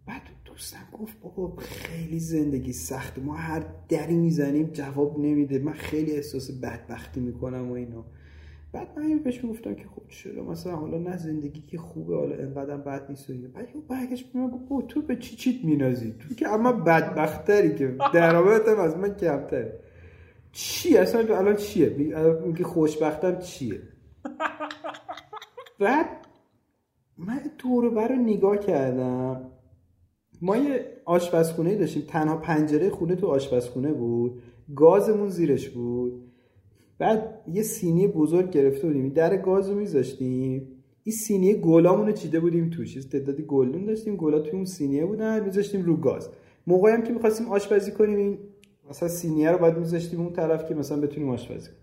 بعد 0.07 0.21
دوستم 0.45 0.87
گفت 0.93 1.19
بابا 1.21 1.55
خیلی 1.55 2.19
زندگی 2.19 2.73
سخت 2.73 3.19
ما 3.19 3.33
هر 3.33 3.65
دری 3.89 4.15
می‌زنیم 4.15 4.69
جواب 4.73 5.19
نمیده. 5.19 5.59
من 5.59 5.73
خیلی 5.73 6.11
احساس 6.11 6.51
بدبختی 6.51 7.19
می‌کنم 7.19 7.71
و 7.71 7.73
اینا. 7.73 8.05
بعد 8.71 8.99
من 8.99 9.19
بهش 9.19 9.43
می‌گفتم 9.43 9.75
که 9.75 9.83
خب 9.87 10.01
چرا 10.07 10.43
مثلا 10.43 10.75
حالا 10.75 10.97
نه 10.97 11.17
زندگی 11.17 11.61
که 11.61 11.77
خوبه 11.77 12.15
حالا 12.15 12.35
اینقدر 12.35 12.77
بد 12.77 13.09
نیست 13.09 13.29
و 13.29 13.33
بعد 13.33 13.75
یه 13.75 13.81
برگشت 13.89 14.35
من 14.35 14.51
تو 14.87 15.01
به 15.01 15.15
چی 15.15 15.35
چیت 15.35 15.65
مینازی؟ 15.65 16.15
تو 16.19 16.35
که 16.35 16.47
اما 16.49 16.71
بدبختری 16.71 17.75
که. 17.75 17.95
درآمدت 18.13 18.67
از 18.67 18.97
من 18.97 19.15
کمتره. 19.15 19.79
چی 20.55 20.97
اصلا؟ 20.97 21.37
الان 21.37 21.55
چیه؟ 21.55 21.89
میگه 22.45 22.63
خوشبختم 22.63 23.39
چیه؟ 23.39 23.81
بعد 25.79 26.05
من 27.17 27.41
دور 27.57 27.89
بر 27.89 28.07
رو 28.07 28.15
نگاه 28.15 28.57
کردم. 28.57 29.51
ما 30.41 30.57
یه 30.57 30.85
آشپزخونه 31.05 31.75
داشتیم. 31.75 32.03
تنها 32.07 32.37
پنجره 32.37 32.89
خونه 32.89 33.15
تو 33.15 33.27
آشپزخونه 33.27 33.93
بود. 33.93 34.41
گازمون 34.75 35.29
زیرش 35.29 35.69
بود. 35.69 36.31
بعد 36.99 37.41
یه 37.47 37.63
سینی 37.63 38.07
بزرگ 38.07 38.49
گرفته 38.49 38.87
بودیم. 38.87 39.09
در 39.09 39.37
گاز 39.37 39.69
رو 39.69 39.75
میذاشتیم. 39.75 40.67
این 41.03 41.15
سینی 41.15 41.53
گلامون 41.53 42.05
رو 42.05 42.11
چیده 42.11 42.39
بودیم 42.39 42.69
توش. 42.69 43.05
تعدادی 43.05 43.43
گلدون 43.43 43.85
داشتیم. 43.85 44.15
گلا 44.15 44.39
توی 44.39 44.51
اون 44.51 44.65
سینیه 44.65 45.05
بودن. 45.05 45.45
میذاشتیم 45.45 45.85
رو 45.85 45.97
گاز. 45.97 46.29
موقعی 46.67 46.93
هم 46.93 47.03
که 47.03 47.13
می‌خواستیم 47.13 47.47
آشپزی 47.47 47.91
کنیم 47.91 48.17
این 48.17 48.37
مثلا 48.89 49.09
سینیه 49.09 49.51
رو 49.51 49.57
باید 49.57 49.77
میذاشتیم 49.77 50.21
اون 50.21 50.33
طرف 50.33 50.67
که 50.67 50.75
مثلا 50.75 51.01
بتونیم 51.01 51.29
آشپزی 51.29 51.69
کنیم. 51.69 51.81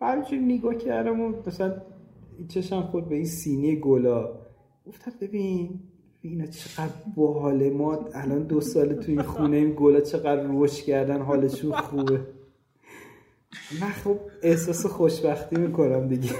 بعد 0.00 0.34
نگاه 0.34 0.74
کردم 0.74 1.20
و 1.20 1.32
مثلا 1.46 1.82
چشم 2.48 2.82
خود 2.82 3.08
به 3.08 3.14
این 3.14 3.26
سینی 3.26 3.76
گلا. 3.76 4.28
گفتم 4.86 5.12
ببین 5.20 5.80
اینا 6.22 6.46
چقدر 6.46 6.92
باحاله. 7.16 7.70
ما 7.70 8.08
الان 8.14 8.42
دو 8.42 8.60
سال 8.60 8.94
تو 8.94 9.10
این 9.10 9.22
خونه 9.22 9.56
این 9.56 9.74
گلا 9.76 10.00
چقدر 10.00 10.42
روش 10.42 10.82
کردن 10.82 11.22
حالشون 11.22 11.72
خوبه. 11.72 12.20
من 13.80 13.88
خب 13.88 14.16
احساس 14.42 14.86
خوشبختی 14.86 15.56
می‌کنم 15.56 16.08
دیگه. 16.08 16.32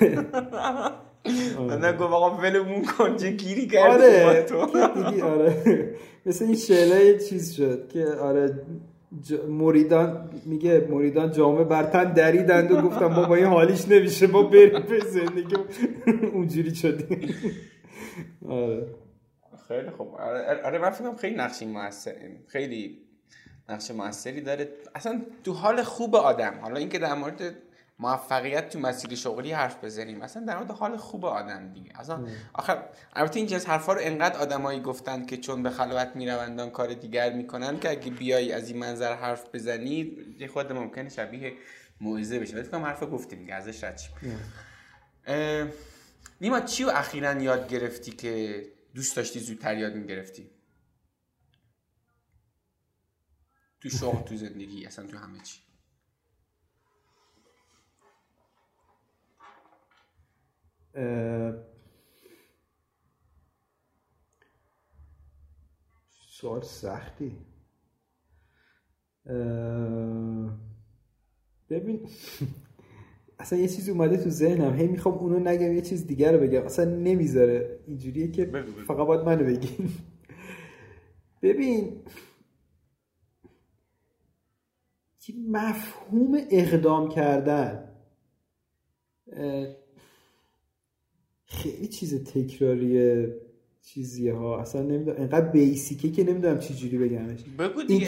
من 1.68 1.92
گفت 1.92 2.02
آقا 2.02 2.36
ولمون 2.38 2.82
کن 2.84 3.16
چه 3.16 3.30
گیری 3.30 3.66
کردی 3.66 4.04
آره. 4.04 4.46
دیگه 5.10 5.24
آره. 5.24 5.94
مثل 6.26 6.44
این 6.44 6.54
شعله 6.54 7.18
چیز 7.18 7.52
شد 7.52 7.88
که 7.88 8.06
آره 8.06 8.66
مریدان 9.48 10.30
میگه 10.44 10.86
مریدان 10.90 11.32
جامعه 11.32 11.64
برتن 11.64 12.12
دریدند 12.12 12.70
و 12.72 12.80
گفتم 12.80 13.08
بابا 13.08 13.34
این 13.34 13.46
حالیش 13.46 13.88
نمیشه 13.88 14.26
ما 14.26 14.42
بریم 14.42 14.82
به 14.82 15.00
زندگی 15.00 15.56
اونجوری 16.34 16.74
شدیم 16.74 17.34
آره. 18.48 18.86
خیلی 19.68 19.90
خوب. 19.90 20.14
آره, 20.14 20.62
آره 20.64 20.78
من 20.78 20.90
فکرم 20.90 21.16
خیلی 21.16 21.36
نقشی 21.36 21.66
موثر 21.66 22.14
خیلی 22.46 22.98
نقش 23.68 23.90
موثری 23.90 24.40
داره. 24.40 24.68
اصلا 24.94 25.22
تو 25.44 25.52
حال 25.52 25.82
خوب 25.82 26.14
آدم. 26.16 26.54
حالا 26.62 26.76
اینکه 26.76 26.98
در 26.98 27.14
مورد 27.14 27.54
موفقیت 27.98 28.68
تو 28.68 28.78
مسیر 28.78 29.14
شغلی 29.14 29.52
حرف 29.52 29.84
بزنیم. 29.84 30.22
اصلا 30.22 30.44
در 30.44 30.56
مورد 30.56 30.70
حال 30.70 30.96
خوب 30.96 31.24
آدم 31.24 31.72
دیگه. 31.72 32.00
اصلا 32.00 32.26
آخر 32.52 32.88
البته 33.12 33.38
این 33.38 33.46
جنس 33.48 33.68
حرفا 33.68 33.92
رو 33.92 34.00
انقدر 34.02 34.38
آدمایی 34.38 34.80
گفتن 34.80 35.26
که 35.26 35.36
چون 35.36 35.62
به 35.62 35.70
خلوت 35.70 36.16
میروندان 36.16 36.70
کار 36.70 36.94
دیگر 36.94 37.32
می‌کنن 37.32 37.80
که 37.80 37.90
اگه 37.90 38.10
بیای 38.10 38.52
از 38.52 38.68
این 38.68 38.78
منظر 38.78 39.14
حرف 39.14 39.54
بزنی 39.54 40.16
یه 40.38 40.48
خود 40.48 40.72
ممکنه 40.72 41.08
شبیه 41.08 41.52
موعظه 42.00 42.38
بشه. 42.38 42.56
ولی 42.56 42.82
حرف 42.82 43.02
گفتیم 43.02 43.38
دیگه 43.38 43.54
ازش 43.54 43.84
رد 43.84 44.00
نیما 46.40 46.60
چی 46.60 46.84
رو 46.84 46.90
اخیرا 46.94 47.42
یاد 47.42 47.68
گرفتی 47.68 48.10
که 48.10 48.62
دوست 48.94 49.16
داشتی 49.16 49.40
زودتر 49.40 49.76
یاد 49.78 49.94
می‌گرفتی؟ 49.94 50.50
تو 53.80 53.88
شغل 53.88 54.22
تو 54.22 54.36
زندگی 54.36 54.86
اصلا 54.86 55.06
تو 55.06 55.18
همه 55.18 55.40
چی. 55.40 55.63
سوال 66.10 66.62
سختی. 66.62 67.36
ببین 71.70 72.08
اصلا 73.38 73.58
یه 73.58 73.68
چیزی 73.68 73.90
اومده 73.90 74.16
تو 74.16 74.30
ذهنم. 74.30 74.74
هی 74.74 74.86
می‌خوام 74.86 75.14
اونو 75.18 75.38
نگم 75.38 75.72
یه 75.74 75.80
چیز 75.82 76.06
دیگر 76.06 76.32
رو 76.32 76.40
بگم. 76.40 76.62
اصلا 76.62 76.84
نمی‌ذاره. 76.84 77.80
اینجوریه 77.86 78.30
که 78.30 78.44
فقط 78.86 79.06
باید 79.06 79.20
منو 79.20 79.44
بگین. 79.44 79.90
ببین 81.42 82.02
مفهوم 85.48 86.38
اقدام 86.50 87.08
کردن؟ 87.08 87.90
خیلی 91.62 91.88
چیز 91.88 92.24
تکراریه 92.24 93.34
چیزیه 93.82 94.34
ها 94.34 94.60
اصلا 94.60 94.82
نمی‌دونم 94.82 95.16
اینقدر 95.16 95.48
بیسیکه 95.48 96.10
که 96.10 96.24
نمی‌دونم 96.24 96.58
چی 96.58 96.74
جوری 96.74 96.98
بگمش. 96.98 97.40
بگو 97.58 97.82
دیگه 97.82 98.06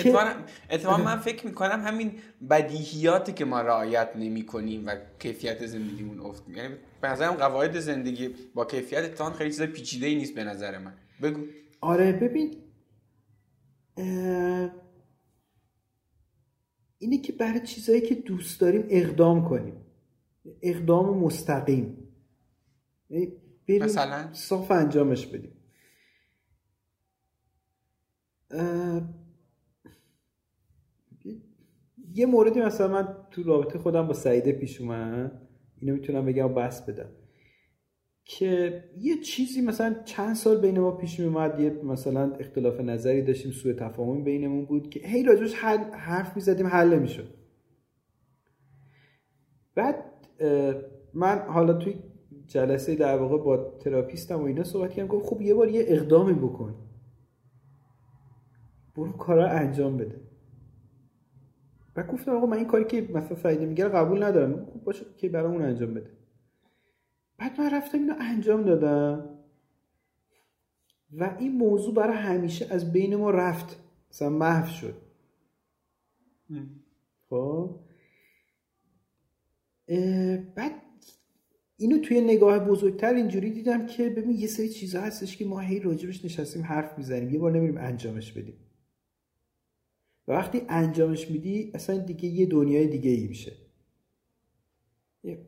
اتفاقا 0.70 1.02
من 1.02 1.16
فکر 1.16 1.47
می‌کنم 1.47 1.82
همین 1.86 2.12
بدیهیاتی 2.51 3.32
که 3.32 3.44
ما 3.44 3.60
رعایت 3.60 4.09
نمی 4.16 4.47
کنیم 4.47 4.86
و 4.86 4.97
کیفیت 5.18 5.66
زندگیمون 5.66 6.20
افت 6.20 6.43
یعنی 6.48 6.74
به 7.01 7.09
نظرم 7.09 7.35
قواعد 7.35 7.81
زندگی 7.81 8.28
با 8.55 8.64
کیفیت 8.64 9.14
تان 9.14 9.32
خیلی 9.32 9.51
چیز 9.51 9.62
پیچیده 9.62 10.06
ای 10.06 10.14
نیست 10.14 10.35
به 10.35 10.44
نظر 10.44 10.78
من. 10.78 10.94
بگو. 11.23 11.40
آره 11.81 12.12
ببین 12.12 12.55
اینه 16.98 17.18
که 17.18 17.32
برای 17.32 17.60
چیزهایی 17.60 18.01
که 18.01 18.14
دوست 18.14 18.60
داریم 18.60 18.86
اقدام 18.89 19.48
کنیم. 19.48 19.74
اقدام 20.62 21.18
مستقیم. 21.18 22.05
بریم 23.10 23.84
مثلا؟ 23.84 24.32
صاف 24.32 24.70
انجامش 24.70 25.26
بدیم. 25.26 25.52
یه 32.14 32.26
موردی 32.26 32.60
مثلا 32.60 32.88
من 32.88 33.16
تو 33.30 33.42
رابطه 33.42 33.78
خودم 33.78 34.06
با 34.06 34.14
سعیده 34.14 34.52
پیش 34.52 34.80
اومد. 34.80 35.48
اینو 35.80 35.94
می‌تونم 35.94 36.24
بگم 36.24 36.54
بس 36.54 36.82
بدم. 36.86 37.08
که 38.24 38.84
یه 38.98 39.20
چیزی 39.20 39.60
مثلا 39.60 40.02
چند 40.04 40.34
سال 40.34 40.60
بین 40.60 40.80
ما 40.80 40.90
پیش 40.90 41.20
میومد 41.20 41.60
یه 41.60 41.70
مثلا 41.70 42.32
اختلاف 42.32 42.80
نظری 42.80 43.22
داشتیم 43.22 43.52
سوء 43.52 43.72
تفاهم 43.72 44.24
بینمون 44.24 44.64
بود 44.64 44.90
که 44.90 45.00
هی 45.00 45.22
راجوش 45.22 45.54
حرف 45.54 46.36
می‌زدیم 46.36 46.66
حل 46.66 46.94
نمی‌شد. 46.94 47.34
بعد 49.74 50.04
من 51.14 51.38
حالا 51.38 51.72
توی 51.72 51.94
جلسه 52.47 52.94
در 52.94 53.18
واقع 53.18 53.39
با 53.39 53.56
تراپیستم 53.56 54.40
و 54.40 54.44
اینا 54.44 54.64
صحبت 54.64 54.93
کردم 54.93 55.09
گفت 55.09 55.27
خب 55.27 55.40
یه 55.40 55.55
بار 55.55 55.68
یه 55.68 55.85
اقدامی 55.89 56.35
بکن. 56.35 56.74
برو 58.97 59.12
کارا 59.12 59.48
انجام 59.48 59.97
بده. 59.97 60.20
و 61.97 62.02
گفتم 62.02 62.32
آقا 62.32 62.47
من 62.47 62.56
این 62.56 62.66
کاری 62.66 62.85
که 62.85 63.09
مثلا 63.14 63.36
فایده 63.36 63.66
می‌گیره 63.66 63.89
قبول 63.89 64.23
ندارم. 64.23 64.66
خب 64.66 64.85
باشه 64.85 65.06
که 65.16 65.28
برامون 65.28 65.62
انجام 65.62 65.94
بده. 65.94 66.10
بعد 67.39 67.60
من 67.60 67.74
رفتم 67.74 67.98
اینو 67.98 68.14
انجام 68.20 68.62
دادم. 68.62 69.28
و 71.12 71.36
این 71.39 71.56
موضوع 71.56 71.94
برای 71.94 72.16
همیشه 72.16 72.66
از 72.70 72.93
بین 72.93 73.16
ما 73.16 73.31
رفت. 73.31 73.81
مثلا 74.10 74.31
محو 74.31 74.66
شد. 74.66 74.94
خب؟ 77.31 77.81
بعد 80.56 80.73
اینو 81.77 81.98
توی 81.98 82.20
نگاه 82.20 82.59
بزرگتر 82.59 83.15
اینجوری 83.15 83.51
دیدم 83.51 83.86
که 83.86 84.09
ببین 84.09 84.31
یه 84.31 84.47
سری 84.47 84.69
چیزا 84.69 85.01
هستش 85.01 85.36
که 85.36 85.44
ما 85.44 85.61
هی 85.61 85.81
راجبش 85.81 86.24
نشستیم 86.24 86.62
حرف 86.62 86.98
می‌زنیم. 86.98 87.31
یه 87.31 87.39
بار 87.39 87.53
نمیریم 87.53 87.78
انجامش 87.78 88.32
بدیم. 88.32 88.57
و 90.28 90.32
وقتی 90.32 90.62
انجامش 90.69 91.31
میدی 91.31 91.73
اصلا 91.74 91.98
دیگه 91.98 92.28
یه 92.28 92.47
دنیای 92.47 92.86
دیگه 92.86 93.11
ای 93.11 93.27
میشه. 93.27 93.53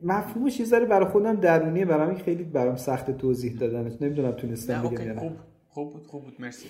مفهومش 0.01 0.59
یه 0.59 0.65
ذره 0.65 0.85
برای 0.85 1.09
خودم 1.09 1.35
درونیه 1.35 1.85
برام 1.85 2.17
خیلی 2.17 2.43
برام 2.43 2.75
سخت 2.75 3.11
توضیح 3.11 3.57
دادنش. 3.57 4.01
نمی‌دونم 4.01 4.31
تونستم 4.31 4.81
بگم 4.81 5.07
یا 5.07 5.19
خوب. 5.19 5.37
خوب 5.69 5.93
بود 5.93 6.07
خوب 6.07 6.23
بود. 6.23 6.41
مرسی. 6.41 6.67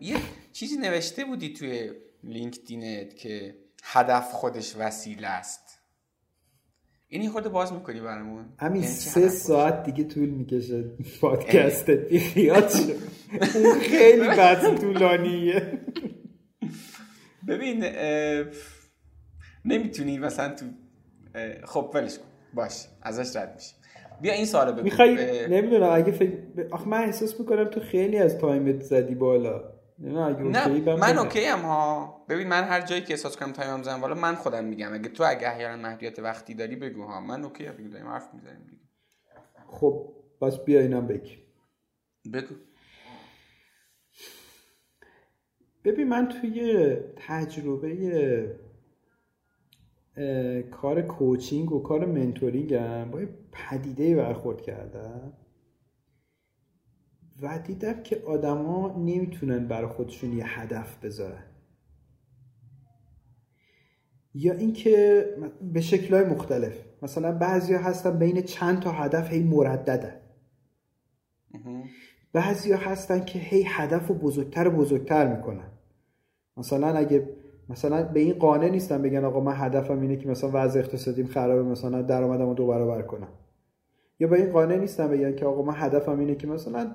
یه 0.00 0.16
چیزی 0.52 0.76
نوشته 0.76 1.24
بودی 1.24 1.52
توی 1.52 1.90
LinkedIn 2.24 3.06
ت 3.06 3.16
که 3.16 3.54
هدف 3.82 4.32
خودش 4.32 4.76
وسیله 4.78 5.28
است. 5.28 5.67
اینو 7.10 7.28
خودت 7.28 7.48
باز 7.48 7.72
می‌کنی 7.72 8.00
برامون. 8.00 8.44
همین 8.58 8.82
یعنی 8.82 8.94
سه 8.94 9.28
ساعت 9.28 9.82
دیگه 9.82 10.04
طول 10.04 10.28
می‌کشه 10.28 10.84
پادکستت 11.20 12.08
بیخیال 12.08 12.76
شو 12.76 12.96
اون 13.56 13.80
خیلی 13.80 14.28
بحث 14.28 14.80
طولانیه. 14.80 15.80
ببین 17.48 17.84
نمی‌تونی 19.64 20.18
مثلا 20.18 20.54
تو 20.54 20.66
خب 21.64 21.90
ولش 21.94 22.18
کن. 22.18 22.24
باش 22.54 22.86
ازش 23.02 23.36
رد 23.36 23.54
میشی 23.54 23.74
بیا 24.22 24.32
این 24.32 24.46
سوالو 24.46 24.72
بگو. 24.72 24.82
می‌خوای 24.82 25.48
نمی‌دونم 25.48 25.90
اگه 25.92 26.12
فکر 26.12 26.32
آخه 26.70 26.88
من 26.88 27.02
احساس 27.02 27.40
می‌کنم 27.40 27.64
تو 27.64 27.80
خیلی 27.80 28.16
از 28.16 28.38
تایمت 28.38 28.82
زدی 28.82 29.14
بالا. 29.14 29.77
نه 29.98 30.96
من 30.96 31.18
okay 31.18 31.44
ام 31.44 31.60
ها. 31.60 32.26
ببین 32.28 32.48
من 32.48 32.64
هر 32.64 32.80
جایی 32.80 33.02
که 33.02 33.14
احساس 33.14 33.36
کنم 33.36 33.52
time 33.52 33.76
م 33.76 33.82
زدم 33.82 34.00
بالا 34.00 34.14
من 34.14 34.34
خودم 34.34 34.64
میگم. 34.64 34.94
اگه 34.94 35.08
تو 35.08 35.24
اگه 35.24 35.48
احیانا 35.48 35.82
محدودیت 35.82 36.18
وقتی 36.18 36.54
داری 36.54 36.76
بگو 36.76 37.04
ها. 37.04 37.20
من 37.20 37.44
okay 37.44 37.66
ام 37.66 37.76
بگو 37.76 37.88
داریم 37.88 38.06
حرف 38.08 38.34
می‌زنیم 38.34 38.66
دیگه. 38.70 38.82
خب 39.66 40.12
بس 40.42 40.58
بیا 40.58 40.80
اینم 40.80 41.06
بگی. 41.06 41.38
بگو. 42.32 42.54
ببین 45.84 46.08
من 46.08 46.28
توی 46.28 46.96
تجربه 47.16 48.58
کار 50.70 51.02
کوچینگ 51.02 51.72
و 51.72 51.82
کار 51.82 52.06
منتورینگ 52.06 52.74
هم 52.74 53.10
با 53.10 53.20
پدیده 53.52 54.16
برخورد 54.16 54.62
کردم. 54.62 55.32
و 57.42 57.58
دیدم 57.58 58.02
که 58.02 58.22
آدما 58.26 58.94
نمی‌تونن 58.98 59.68
برای 59.68 59.88
خودشون 59.88 60.32
یه 60.32 60.60
هدف 60.60 61.04
بذارن. 61.04 61.44
یا 64.34 64.52
اینکه 64.52 65.24
به 65.72 65.80
شکلهای 65.80 66.24
مختلف. 66.24 66.84
مثلا 67.02 67.32
بعضیا 67.32 67.78
هستن 67.78 68.18
بین 68.18 68.42
چند 68.42 68.80
تا 68.80 68.92
هدف 68.92 69.32
هی 69.32 69.42
مرددن. 69.42 70.14
بعضیا 72.32 72.76
هستن 72.76 73.24
که 73.24 73.38
هی 73.38 73.64
هدف 73.66 74.08
رو 74.08 74.14
بزرگتر 74.14 74.68
و 74.68 74.70
بزرگتر 74.70 75.36
می‌کنن. 75.36 75.68
مثلا 76.56 76.86
اگه 76.86 77.28
مثلا 77.68 78.02
به 78.02 78.20
این 78.20 78.34
قانع 78.34 78.68
نیستن 78.68 79.02
بگن 79.02 79.24
آقا 79.24 79.40
من 79.40 79.54
هدفم 79.56 80.00
اینه 80.00 80.16
که 80.16 80.28
مثلا 80.28 80.50
وضع 80.52 80.80
اقتصادیم 80.80 81.26
خرابه 81.26 81.62
مثلا 81.62 82.02
درآمدمو 82.02 82.54
دو 82.54 82.66
برابر 82.66 83.02
کنم. 83.02 83.28
یا 84.20 84.28
به 84.28 84.36
این 84.36 84.52
قانع 84.52 84.76
نیستن 84.76 85.08
بگن 85.08 85.36
که 85.36 85.46
آقا 85.46 85.62
من 85.62 85.74
هدفم 85.76 86.18
اینه 86.18 86.34
که 86.34 86.46
مثلا 86.46 86.94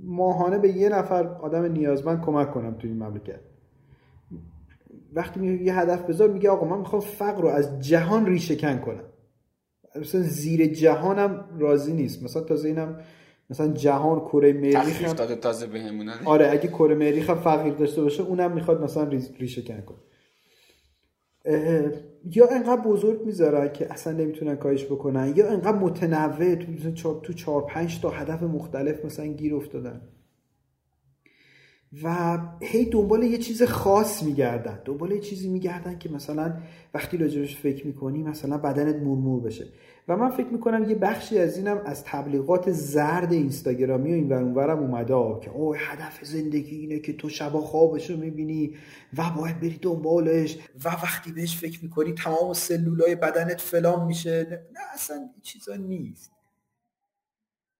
ماهانه 0.00 0.58
به 0.58 0.76
یه 0.76 0.88
نفر 0.88 1.26
آدم 1.26 1.64
نیازمند 1.64 2.24
کمک 2.24 2.50
کنم 2.50 2.74
تو 2.74 2.86
این 2.86 3.02
مملکت. 3.02 3.40
وقتی 5.12 5.40
میگه 5.40 5.64
یه 5.64 5.78
هدف 5.78 6.02
بذار 6.02 6.30
میگه 6.30 6.50
آقا 6.50 6.66
من 6.66 6.78
می‌خوام 6.78 7.02
فقر 7.02 7.42
رو 7.42 7.48
از 7.48 7.80
جهان 7.80 8.26
ریشه 8.26 8.56
کن 8.56 8.78
کنم. 8.78 9.04
مثلا 9.96 10.20
زیر 10.20 10.66
جهانم 10.66 11.44
راضی 11.58 11.92
نیست. 11.92 12.22
مثلا 12.22 12.42
تازه 12.42 12.68
اینم 12.68 13.00
مثلا 13.50 13.68
جهان 13.68 14.20
کره 14.20 14.52
مریخ 14.52 15.02
هم 15.02 15.12
داده 15.12 15.36
تازه 15.36 15.66
بهمون 15.66 16.08
آره 16.24 16.50
اگه 16.50 16.68
کره 16.68 16.94
مریخ 16.94 17.30
هم 17.30 17.36
فقیر 17.36 17.74
داشته 17.74 18.02
باشه 18.02 18.22
اونم 18.22 18.52
می‌خواد 18.52 18.82
مثلا 18.82 19.04
ریشه 19.38 19.62
کن 19.62 19.80
کنه. 19.80 19.98
یا 22.24 22.48
انقدر 22.50 22.82
بزرگ 22.82 23.24
می‌ذارن 23.24 23.72
که 23.72 23.92
اصلا 23.92 24.12
نمی‌تونن 24.12 24.56
کاهش 24.56 24.84
بکنن 24.84 25.32
یا 25.36 25.48
انقدر 25.48 25.78
متنوع 25.78 26.54
تو 26.54 27.20
تو 27.20 27.32
چهار 27.32 27.62
پنج 27.66 28.00
تا 28.00 28.10
هدف 28.10 28.42
مختلف 28.42 29.04
مثلا 29.04 29.26
گیر 29.26 29.54
افتادن. 29.54 30.00
و 32.02 32.38
هی 32.62 32.84
دنبال 32.84 33.22
یه 33.22 33.38
چیز 33.38 33.62
خاص 33.62 34.22
میگردن. 34.22 34.82
دنبال 34.84 35.10
یه 35.12 35.20
چیزی 35.20 35.48
میگردن 35.48 35.98
که 35.98 36.08
مثلا 36.08 36.60
وقتی 36.94 37.16
راجبش 37.16 37.56
فکر 37.56 37.86
می‌کنی 37.86 38.22
مثلا 38.22 38.58
بدنت 38.58 38.96
مورمور 38.96 39.40
بشه. 39.40 39.66
و 40.08 40.16
من 40.16 40.30
فکر 40.30 40.46
می‌کنم 40.46 40.90
یه 40.90 40.94
بخشی 40.94 41.38
از 41.38 41.56
اینم 41.56 41.82
از 41.86 42.04
تبلیغات 42.04 42.70
زرد 42.70 43.32
اینستاگرامی 43.32 44.10
و 44.10 44.14
این 44.14 44.32
اونورم 44.32 44.78
اومده 44.78 45.40
که 45.40 45.50
اوه 45.50 45.78
هدف 45.78 46.24
زندگی 46.24 46.76
اینه 46.76 46.98
که 46.98 47.12
تو 47.12 47.28
شبا 47.28 47.60
خوابش 47.60 48.10
رو 48.10 48.16
می‌بینی 48.16 48.74
و 49.18 49.30
باید 49.30 49.60
بری 49.60 49.78
دنبالش 49.82 50.58
و 50.84 50.88
وقتی 50.88 51.32
بهش 51.32 51.56
فکر 51.56 51.84
می‌کنی 51.84 52.12
تمام 52.12 52.52
سلولای 52.52 53.14
بدنت 53.14 53.60
فلان 53.60 54.06
میشه. 54.06 54.66
نه 54.72 54.80
اصلا 54.94 55.30
چیزا 55.42 55.76
نیست. 55.76 56.32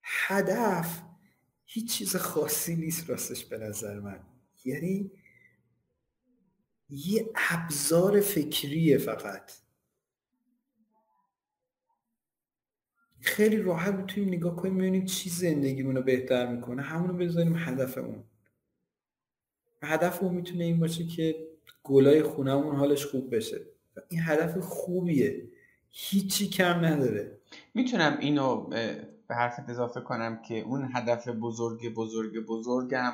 هدف 0.02 1.02
هیچ 1.70 1.93
چیز 1.93 2.16
خاصی 2.16 2.77
نیست 2.77 3.11
راستش 3.11 3.45
به 3.45 3.59
نظر 3.59 4.01
من. 4.01 4.20
یعنی 4.65 5.11
یه 6.89 7.31
ابزار 7.51 8.20
فکریه 8.20 8.99
فقط. 8.99 9.53
خیلی 13.20 13.57
راحت 13.57 13.95
می‌تونیم 13.95 14.28
نگاه 14.28 14.57
کنیم 14.57 14.78
ببینیم 14.78 15.05
چی 15.05 15.31
زندگیمون 15.31 15.97
رو 15.97 16.03
بهتر 16.03 16.55
می‌کنه. 16.55 16.82
همونو 16.82 17.12
بذاریم 17.12 17.57
هدف 17.57 17.99
اون. 17.99 18.24
هدف 19.82 20.23
اون 20.23 20.35
می‌تونه 20.35 20.65
این 20.65 20.81
باشه 20.81 21.07
که 21.07 21.49
گلای 21.82 22.23
خونهمون 22.23 22.77
حالش 22.77 23.07
خوب 23.07 23.36
بشه. 23.36 23.61
این 24.09 24.20
هدف 24.24 24.59
خوبیه. 24.59 25.49
هیچی 25.90 26.49
کم 26.49 26.85
نداره. 26.85 27.39
می‌تونم 27.74 28.19
اینو 28.20 28.70
به 29.28 29.34
حرفت 29.34 29.70
اضافه 29.70 30.00
کنم 30.00 30.42
که 30.42 30.60
اون 30.60 30.90
هدف 30.94 31.28
بزرگ 31.28 31.94
بزرگ 31.94 32.46
بزرگم 32.46 33.12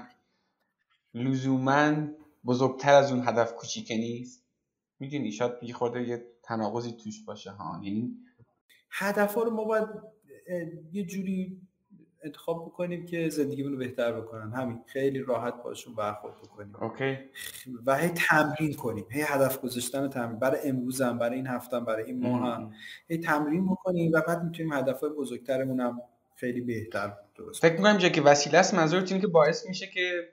لزوما 1.14 2.06
بزرگتر 2.44 2.94
از 2.94 3.12
اون 3.12 3.28
هدف 3.28 3.54
کوچیک 3.54 3.90
نیست. 3.90 4.44
می‌دونی 4.98 5.32
شاید 5.32 5.52
یه 5.62 5.74
خورده 5.74 6.08
یه 6.08 6.26
تناقضی 6.42 6.92
توش 6.92 7.24
باشه 7.24 7.50
ها. 7.50 7.80
یعنی 7.84 8.16
هدف 8.90 9.34
رو 9.34 9.50
ما 9.50 9.64
باید 9.64 9.88
یه 10.92 11.04
جوری 11.06 11.63
انتخاب 12.24 12.66
بکنیم 12.66 13.06
که 13.06 13.28
زندگیمون 13.28 13.72
رو 13.72 13.78
بهتر 13.78 14.12
بکنن. 14.12 14.52
همین. 14.52 14.80
خیلی 14.86 15.18
راحت 15.18 15.62
باشون 15.62 15.94
برخورد 15.94 16.34
بکنیم. 16.36 16.76
اوکی. 16.80 17.18
و 17.86 17.96
هی 17.96 18.08
تمرین 18.08 18.74
کنیم. 18.74 19.06
هی 19.10 19.20
هدف 19.20 19.60
گذاشتن 19.60 20.08
تمرین. 20.08 20.38
برای 20.38 20.60
امروزم 20.64 21.18
برای 21.18 21.36
این 21.36 21.46
هفتم 21.46 21.84
برای 21.84 22.04
این 22.04 22.20
ماه 22.20 22.54
هم. 22.54 22.72
هی 23.08 23.18
تمرین 23.18 23.66
بکنیم 23.66 24.12
و 24.12 24.20
بعد 24.20 24.44
می‌تونیم 24.44 24.72
هدف 24.72 25.00
های 25.00 25.10
بزرگترمون 25.10 25.80
هم 25.80 26.00
خیلی 26.36 26.60
بهتر 26.60 27.12
درست 27.36 27.62
فکر 27.62 27.76
می‌کنم 27.76 27.98
که 27.98 28.22
وسیله 28.22 28.58
است. 28.58 28.74
منظورت 28.74 29.20
که 29.20 29.26
باعث 29.26 29.66
میشه 29.68 29.86
که 29.86 30.28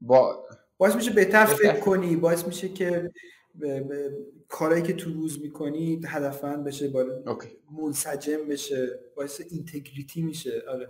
با 0.00 0.44
باعث 0.78 0.96
میشه 0.96 1.10
بهتر 1.10 1.44
فکر 1.44 1.80
کنی. 1.80 2.16
باعث 2.16 2.46
میشه 2.46 2.68
که 2.68 3.10
کارهایی 4.48 4.82
که 4.82 4.92
تو 4.92 5.12
روز 5.12 5.42
می‌کنی 5.42 6.00
هدفمند 6.06 6.64
بشه 6.64 6.88
با 6.88 7.04
منسجم 7.72 8.48
بشه 8.48 9.00
باعث 9.16 9.40
اینتگریتی 9.50 10.22
میشه. 10.22 10.62
آره 10.68 10.86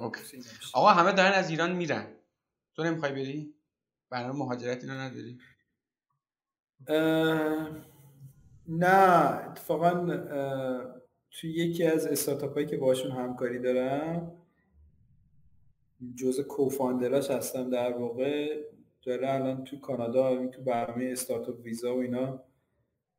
آقا 0.75 0.89
همه 0.89 1.13
دارن 1.13 1.33
از 1.33 1.51
ایران 1.51 1.77
میرن. 1.77 2.07
تو 2.75 2.85
نمی‌خوای 2.85 3.13
بری؟ 3.13 3.55
برنامه 4.11 4.39
مهاجرت 4.39 4.85
اینا 4.85 4.95
نداری؟ 4.95 5.39
نه 8.69 9.47
اتفاقا 9.51 10.17
تو 11.31 11.47
یکی 11.47 11.85
از 11.85 12.07
استارتاپ 12.07 12.55
هایی 12.55 12.67
که 12.67 12.77
باشون 12.77 13.11
همکاری 13.11 13.59
دارم 13.59 14.33
جزء 16.15 16.43
کوفاندراش 16.43 17.31
هستم 17.31 17.71
در 17.71 17.93
واقع. 17.93 18.65
داره 19.03 19.33
الان 19.33 19.65
تو 19.65 19.81
کانادا 19.81 20.47
تو 20.47 20.63
برنامه 20.63 21.05
استارتاپ 21.13 21.61
ویزا 21.61 21.97
و 21.97 22.01
اینا. 22.01 22.45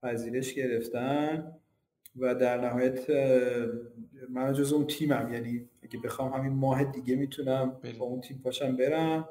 پذیرش 0.04 0.54
گرفتن 0.54 1.52
و 2.20 2.36
در 2.36 2.62
نهایت 2.62 3.10
من 4.30 4.54
جز 4.54 4.74
اون 4.74 4.88
تیمم. 4.88 5.34
یعنی 5.34 5.70
اگه 5.84 6.00
بخوام 6.00 6.34
همین 6.34 6.54
ماه 6.54 6.84
دیگه 6.84 7.16
می‌تونم 7.16 7.78
با 8.00 8.06
اون 8.06 8.22
تیم 8.22 8.42
پاشم 8.44 8.78
برم. 8.78 9.30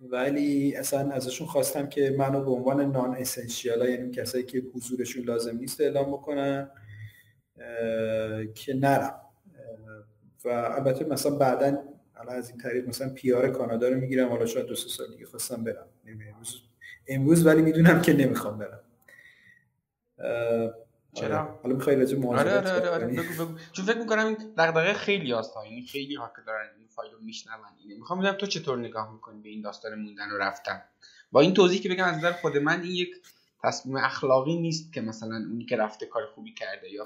ولی 0.00 0.76
اصلا 0.76 1.10
ازشون 1.10 1.46
خواستم 1.46 1.88
که 1.88 2.14
منو 2.18 2.44
به 2.44 2.50
عنوان 2.50 2.92
نان 2.92 3.14
اسنشیالا 3.14 3.88
یعنی 3.88 4.10
کسایی 4.10 4.44
که 4.44 4.62
حضورشون 4.74 5.24
لازم 5.24 5.56
نیست 5.56 5.80
اعلام 5.80 6.12
بکنن 6.12 6.70
که 8.54 8.74
نرم. 8.74 9.20
و 10.44 10.48
البته 10.48 11.04
مثلا 11.04 11.36
بعدا 11.36 11.78
از 12.28 12.50
این 12.50 12.58
طریق 12.58 12.88
مثلا 12.88 13.08
پیار 13.08 13.50
کانادا 13.50 13.88
رو 13.88 13.94
می‌گیرم. 13.94 14.28
حالا 14.28 14.46
شاید 14.46 14.66
دو 14.66 14.74
سه 14.74 14.88
سال 14.88 15.10
دیگه 15.10 15.26
خواستم 15.26 15.64
برم. 15.64 15.86
امروز 16.06 16.62
امروز 17.08 17.46
ولی 17.46 17.62
می‌دونم 17.62 18.02
که 18.02 18.12
نمی‌خوام 18.12 18.58
برم. 18.58 18.81
چرا؟ 21.14 21.40
آره. 21.40 21.50
حالا 21.62 21.74
می‌خوای 21.74 21.96
راجع 21.96 22.26
آره 22.26 22.58
آره 22.58 22.70
آره, 22.70 22.88
آره. 22.88 23.06
بگو 23.06 23.44
بگو. 23.44 23.58
چون 23.72 23.84
فکر 23.84 23.98
می‌کنم 23.98 24.26
این 24.26 24.36
دغدغه 24.58 24.92
خیلی 24.92 25.32
هست 25.32 25.54
یعنی 25.64 25.82
خیلی 25.82 26.14
ها 26.14 26.32
که 26.36 26.42
دارن 26.46 26.68
این 26.78 26.88
فایل 26.88 27.12
رو 27.12 27.20
میشنون 27.20 27.56
اینه. 27.78 27.94
می‌خوام 27.94 28.18
ببینم 28.18 28.34
تو 28.34 28.46
چطور 28.46 28.78
نگاه 28.78 29.12
می‌کنی 29.12 29.40
به 29.40 29.48
این 29.48 29.62
داستان 29.62 29.94
موندن 29.94 30.30
و 30.30 30.36
رفتن؟ 30.36 30.82
با 31.32 31.40
این 31.40 31.54
توضیح 31.54 31.80
که 31.80 31.88
بگم 31.88 32.04
از 32.04 32.16
نظر 32.16 32.32
خود 32.32 32.56
من 32.56 32.80
این 32.82 32.92
یک 32.92 33.10
تصمیم 33.62 33.96
اخلاقی 33.96 34.56
نیست 34.56 34.92
که 34.92 35.00
مثلا 35.00 35.36
اونی 35.36 35.64
که 35.64 35.76
رفته 35.76 36.06
کار 36.06 36.26
خوبی 36.26 36.54
کرده 36.54 36.90
یا 36.92 37.04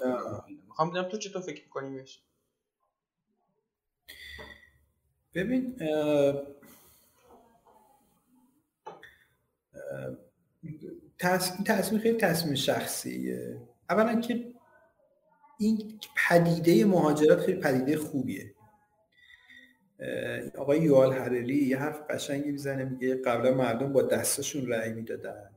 می‌خوام 0.67 0.91
ببینم 0.91 1.09
تو 1.09 1.19
چطور 1.19 1.43
فکر 1.43 1.63
می‌کنی 1.63 1.97
بهش؟ 1.97 2.21
ببین 5.35 5.77
تصمیم 11.19 12.01
خیلی 12.01 12.19
تصمیم 12.19 12.55
شخصیه. 12.55 13.61
اولا 13.91 14.21
که 14.21 14.47
این 15.59 16.01
پدیده 16.29 16.85
مهاجرت 16.85 17.41
خیلی 17.41 17.61
پدیده 17.61 17.97
خوبیه. 17.97 18.55
آقای 20.59 20.81
یوال 20.81 21.13
حرری 21.13 21.57
یه 21.57 21.77
حرف 21.77 22.01
قشنگی 22.11 22.51
می‌زنه 22.51 22.85
میگه 22.85 23.15
قبلا 23.15 23.55
مردم 23.55 23.93
با 23.93 24.03
دستشون 24.03 24.67
رأی 24.67 24.93
می‌دادن 24.93 25.51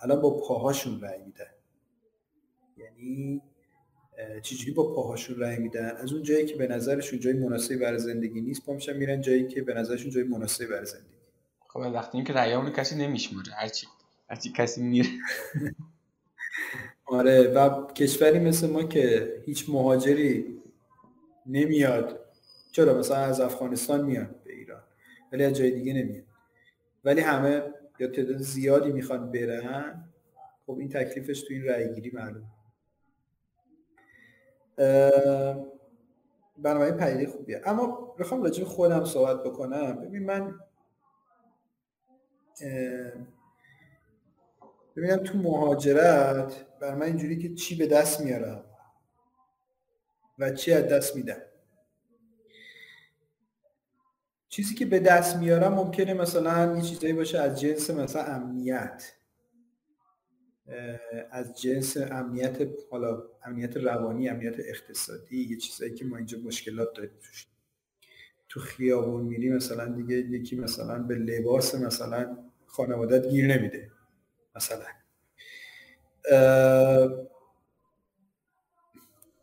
الان 0.00 0.20
با 0.20 0.30
پاهاشون 0.30 1.00
رأی 1.00 1.22
میدن. 1.22 1.50
یعنی 2.76 3.42
چجوری 4.42 4.70
با 4.72 4.94
پاهاشون 4.94 5.38
رأی 5.38 5.58
میدن؟ 5.58 5.96
از 5.96 6.12
اون 6.12 6.22
جایی 6.22 6.46
که 6.46 6.56
به 6.56 6.66
نظرشون 6.66 7.20
جای 7.20 7.32
مناسبی 7.32 7.76
برای 7.76 7.98
زندگی 7.98 8.40
نیست 8.40 8.66
پا 8.66 8.72
میشن 8.72 8.96
میرن 8.96 9.20
جایی 9.20 9.48
که 9.48 9.62
به 9.62 9.74
نظرشون 9.74 10.10
جای 10.10 10.24
مناسبی 10.24 10.66
برای 10.66 10.86
زندگی. 10.86 11.16
خب 11.68 11.80
وقتی 11.80 12.24
که 12.24 12.32
رأیامون 12.32 12.72
کسی 12.72 12.96
نمیشماره 12.96 13.52
هرچی 13.52 13.86
هرچی 14.30 14.52
کسی 14.52 14.82
میره 14.82 15.08
آره 17.06 17.52
و 17.52 17.86
کشوری 17.86 18.38
مثل 18.38 18.70
ما 18.70 18.82
که 18.82 19.34
هیچ 19.44 19.70
مهاجری 19.70 20.62
نمیاد. 21.46 22.20
چرا؟ 22.72 22.98
مثلا 22.98 23.16
از 23.16 23.40
افغانستان 23.40 24.04
میاد 24.04 24.42
به 24.44 24.52
ایران 24.52 24.82
ولی 25.32 25.44
از 25.44 25.52
جای 25.56 25.70
دیگه 25.70 25.92
نمیاد. 25.92 26.24
ولی 27.04 27.20
همه 27.20 27.62
یا 27.98 28.08
تعداد 28.08 28.38
زیادی 28.38 28.92
می‌خوان 28.92 29.32
برن. 29.32 30.08
خب 30.66 30.78
این 30.78 30.88
تکلیفش 30.88 31.40
تو 31.40 31.54
این 31.54 31.64
رأی 31.64 31.94
گیری 31.94 32.10
معلوم 32.14 32.50
بنابراین 36.58 36.96
پدیده 36.96 37.26
خوبیه. 37.26 37.62
اما 37.64 38.14
بخوام 38.18 38.42
راجع 38.42 38.64
خودم 38.64 39.04
صحبت 39.04 39.42
بکنم. 39.42 40.00
ببین 40.00 40.24
من 40.26 40.54
ببینم 44.96 45.16
تو 45.16 45.38
مهاجرت 45.38 46.66
بر 46.80 46.94
من 46.94 47.06
اینجوری 47.06 47.38
که 47.38 47.54
چی 47.54 47.76
به 47.76 47.86
دست 47.86 48.20
میارم 48.20 48.64
و 50.38 50.50
چی 50.50 50.72
از 50.72 50.84
دست 50.84 51.16
میدم. 51.16 51.42
چیزی 54.48 54.74
که 54.74 54.86
به 54.86 54.98
دست 54.98 55.36
میارم 55.36 55.74
ممکنه 55.74 56.14
مثلا 56.14 56.76
یه 56.76 56.82
چیزایی 56.82 57.12
باشه 57.12 57.38
از 57.38 57.60
جنس 57.60 57.90
مثلا 57.90 58.22
امنیت. 58.22 59.12
از 61.30 61.60
جنس 61.60 61.96
امنیت 61.96 62.68
حالا 62.90 63.22
امنیت 63.44 63.76
روانی 63.76 64.28
امنیت 64.28 64.54
اقتصادی 64.58 65.50
یه 65.50 65.56
چیزایی 65.56 65.94
که 65.94 66.04
ما 66.04 66.16
اینجا 66.16 66.38
مشکلات 66.38 66.88
داریم 66.94 67.18
توش. 67.22 67.46
تو 68.48 68.60
خیابون 68.60 69.24
میری 69.24 69.50
مثلا 69.50 69.86
دیگه 69.86 70.16
یکی 70.16 70.56
مثلا 70.56 70.98
به 70.98 71.14
لباس 71.14 71.74
مثلا 71.74 72.38
خانوادت 72.66 73.28
گیر 73.28 73.56
نمیده. 73.56 73.90
مثلا. 74.56 74.86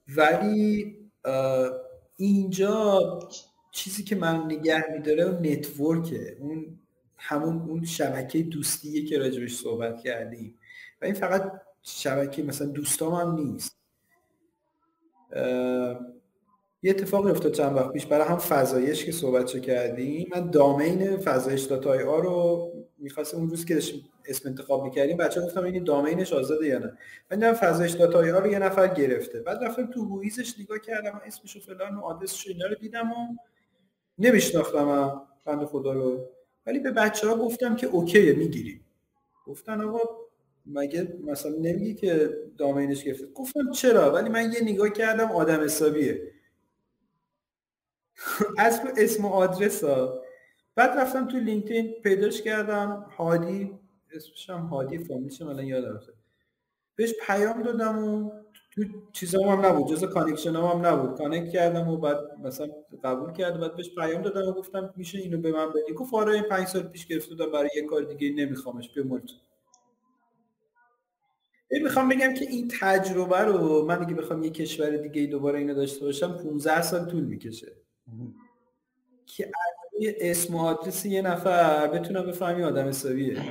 ولی 0.07 0.97
اینجا 2.17 3.19
چیزی 3.71 4.03
که 4.03 4.15
من 4.15 4.45
نگه 4.45 4.83
میداره 4.91 5.23
اون 5.23 5.47
نتورکه. 5.47 6.37
اون 6.39 6.79
همون 7.17 7.69
اون 7.69 7.85
شبکه 7.85 8.43
دوستیه 8.43 9.05
که 9.05 9.19
راجبش 9.19 9.55
صحبت 9.55 10.01
کردیم. 10.01 10.59
و 11.01 11.05
این 11.05 11.13
فقط 11.13 11.61
شبکه 11.81 12.43
مثلا 12.43 12.67
دوستام 12.67 13.13
هم 13.13 13.35
نیست. 13.35 13.77
یه 16.83 16.91
اتفاقی 16.91 17.31
افتاد 17.31 17.51
چند 17.51 17.75
وقت 17.75 17.91
پیش 17.91 18.05
برای 18.05 18.27
هم 18.27 18.37
فضایش 18.37 19.05
که 19.05 19.11
صحبت 19.11 19.61
کردیم. 19.61 20.29
من 20.35 20.49
دامین 20.49 21.17
فضایش 21.17 21.61
داتای 21.61 22.03
آ 22.03 22.19
رو 22.19 22.71
می‌خواستم 22.97 23.37
اون 23.37 23.49
روز 23.49 23.65
که 23.65 23.79
اسم 24.25 24.49
انتخاب 24.49 24.83
می‌کردیم 24.83 25.17
بچه 25.17 25.41
گفتم 25.41 25.63
این 25.63 25.83
دامینش 25.83 26.33
آزاده 26.33 26.67
یا 26.67 26.79
نه. 26.79 26.97
من 27.31 27.37
دیدم 27.37 27.53
فضایش 27.53 27.91
داتای 27.91 28.31
آ 28.31 28.39
رو 28.39 28.51
یه 28.51 28.59
نفر 28.59 28.87
گرفته. 28.87 29.39
بعد 29.39 29.63
رفتم 29.63 29.85
تو 29.85 30.05
هویزش 30.05 30.59
نگاه 30.59 30.79
کردم 30.79 31.21
اسمش 31.25 31.55
و 31.55 31.59
فلان 31.59 31.95
و 31.95 32.01
آدرسش 32.01 32.47
اینا 32.47 32.67
رو 32.67 32.75
دیدم 32.75 33.11
و 33.11 33.15
نمیشناختم 34.19 35.21
بند 35.45 35.65
خدا 35.65 35.93
رو. 35.93 36.25
ولی 36.67 36.79
به 36.79 36.91
بچه 36.91 37.27
ها 37.27 37.35
گفتم 37.35 37.75
که 37.75 37.87
اوکیه 37.87 38.33
می‌گیریم. 38.33 38.85
گفتن 39.45 39.81
آقا 39.81 39.99
مگه 40.65 41.13
مثلا 41.25 41.51
نمیگی 41.51 41.93
که 41.93 42.29
دامینش 42.57 43.03
گرفته؟ 43.03 43.25
گفتم 43.35 43.71
چرا؟ 43.71 44.11
ولی 44.11 44.29
من 44.29 44.51
یه 44.51 44.63
نگاه 44.63 44.89
کردم 44.89 45.31
آدم 45.31 45.63
حسابیه. 45.63 46.21
از 48.57 48.81
اسم 48.97 49.25
و 49.25 49.29
آدرس 49.29 49.83
ها 49.83 50.21
بعد 50.75 50.99
رفتم 50.99 51.27
تو 51.27 51.37
LinkedIn 51.37 51.93
پیداش 52.03 52.41
کردم 52.41 53.05
هادی 53.17 53.79
اسمش 54.15 54.49
هم 54.49 54.65
هادی 54.65 54.97
فامیلش 54.97 55.41
الان 55.41 55.65
یادم 55.65 55.95
رفته. 55.95 56.13
بهش 56.95 57.13
پیام 57.27 57.63
دادم 57.63 58.03
و 58.03 58.31
تو 58.71 58.83
چیزام 59.11 59.47
هم 59.47 59.65
نبود 59.65 59.87
جز 59.87 60.03
connection 60.03 60.55
هم 60.55 60.85
نبود. 60.85 61.17
connect 61.17 61.53
کردم 61.53 61.87
و 61.87 61.97
بعد 61.97 62.17
مثلا 62.43 62.67
قبول 63.03 63.31
کرد 63.33 63.59
بعد 63.59 63.75
بهش 63.75 63.95
پیام 63.95 64.21
دادم 64.21 64.47
و 64.47 64.51
گفتم 64.53 64.93
میشه 64.95 65.17
اینو 65.17 65.37
به 65.37 65.51
من 65.51 65.69
بدی. 65.69 65.93
گفت 65.93 66.13
آره 66.13 66.41
پنج 66.41 66.67
سال 66.67 66.83
پیش 66.83 67.07
گرفته 67.07 67.35
دادم 67.35 67.51
برای 67.51 67.69
یه 67.75 67.85
کار 67.85 68.01
دیگه 68.01 68.45
نمیخوامش. 68.45 68.89
به 68.89 69.03
مولت 69.03 69.29
می‌خوام 71.83 72.09
بگم 72.09 72.33
که 72.33 72.45
این 72.49 72.71
تجربه 72.81 73.39
رو 73.39 73.85
من 73.85 74.01
اگه 74.01 74.13
بخوام 74.13 74.43
یه 74.43 74.49
کشور 74.49 74.97
دیگه 74.97 75.25
دوباره 75.25 75.59
اینو 75.59 75.73
داشته 75.73 76.05
باشم 76.05 76.37
15 76.37 76.81
سال 76.81 77.05
طول 77.05 77.23
می‌کشه. 77.23 77.82
که 79.25 79.45
از 79.45 80.15
اسم 80.19 80.55
و 80.55 80.59
آدرس 80.59 81.05
یه 81.05 81.21
نفر 81.21 81.87
بتونم 81.87 82.25
بفهمی 82.25 82.63
آدم 82.63 82.87
حسابیه. 82.87 83.37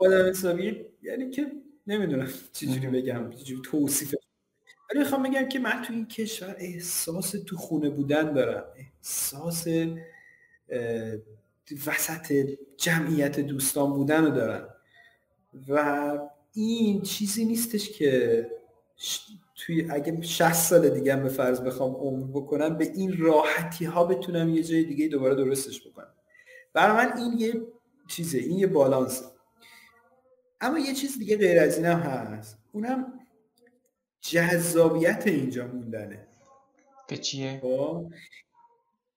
آدم 0.00 0.28
حسابی 0.28 0.86
یعنی 1.02 1.30
که 1.30 1.52
نمی‌دونم 1.86 2.28
چجوری 2.52 2.86
بگم 2.86 3.30
چجوری 3.30 3.62
توصیف 3.64 4.14
ولی 4.90 4.98
می‌خوام 4.98 5.22
بگم 5.22 5.48
که 5.48 5.58
من 5.58 5.82
تو 5.82 5.92
این 5.92 6.06
کشور 6.06 6.56
احساس 6.58 7.30
تو 7.30 7.56
خونه 7.56 7.90
بودن 7.90 8.32
دارم. 8.32 8.64
احساس 8.76 9.66
وسط 11.86 12.48
جمعیت 12.76 13.40
دوستان 13.40 13.92
بودن 13.92 14.24
رو 14.24 14.30
دارم. 14.30 14.74
و 15.68 16.18
این 16.52 17.02
چیزی 17.02 17.44
نیستش 17.44 17.90
که 17.90 18.46
توی 19.60 19.90
اگه 19.90 20.22
60 20.22 20.52
سال 20.52 20.88
دیگه 20.88 21.12
هم 21.12 21.22
به 21.22 21.28
فرض 21.28 21.60
بخوام 21.60 21.94
عمر 21.94 22.26
بکنم 22.40 22.76
به 22.76 22.84
این 22.84 23.16
راحتی 23.18 23.84
ها 23.84 24.04
بتونم 24.04 24.48
یه 24.48 24.62
جای 24.62 24.84
دیگه 24.84 25.08
دوباره 25.08 25.34
درستش 25.34 25.88
بکنم. 25.88 26.14
برای 26.72 27.06
من 27.06 27.18
این 27.18 27.38
یه 27.38 27.62
چیزه 28.08 28.38
این 28.38 28.58
یه 28.58 28.66
بالانسه. 28.66 29.24
اما 30.60 30.78
یه 30.78 30.94
چیز 30.94 31.18
دیگه 31.18 31.36
غیر 31.36 31.60
از 31.60 31.76
اینم 31.76 31.98
هست. 31.98 32.58
اونم 32.72 33.20
جذابیت 34.20 35.22
اینجا 35.26 35.66
موندنه. 35.66 36.28
که 37.08 37.16
چیه؟ 37.16 37.58
خب؟ 37.62 38.12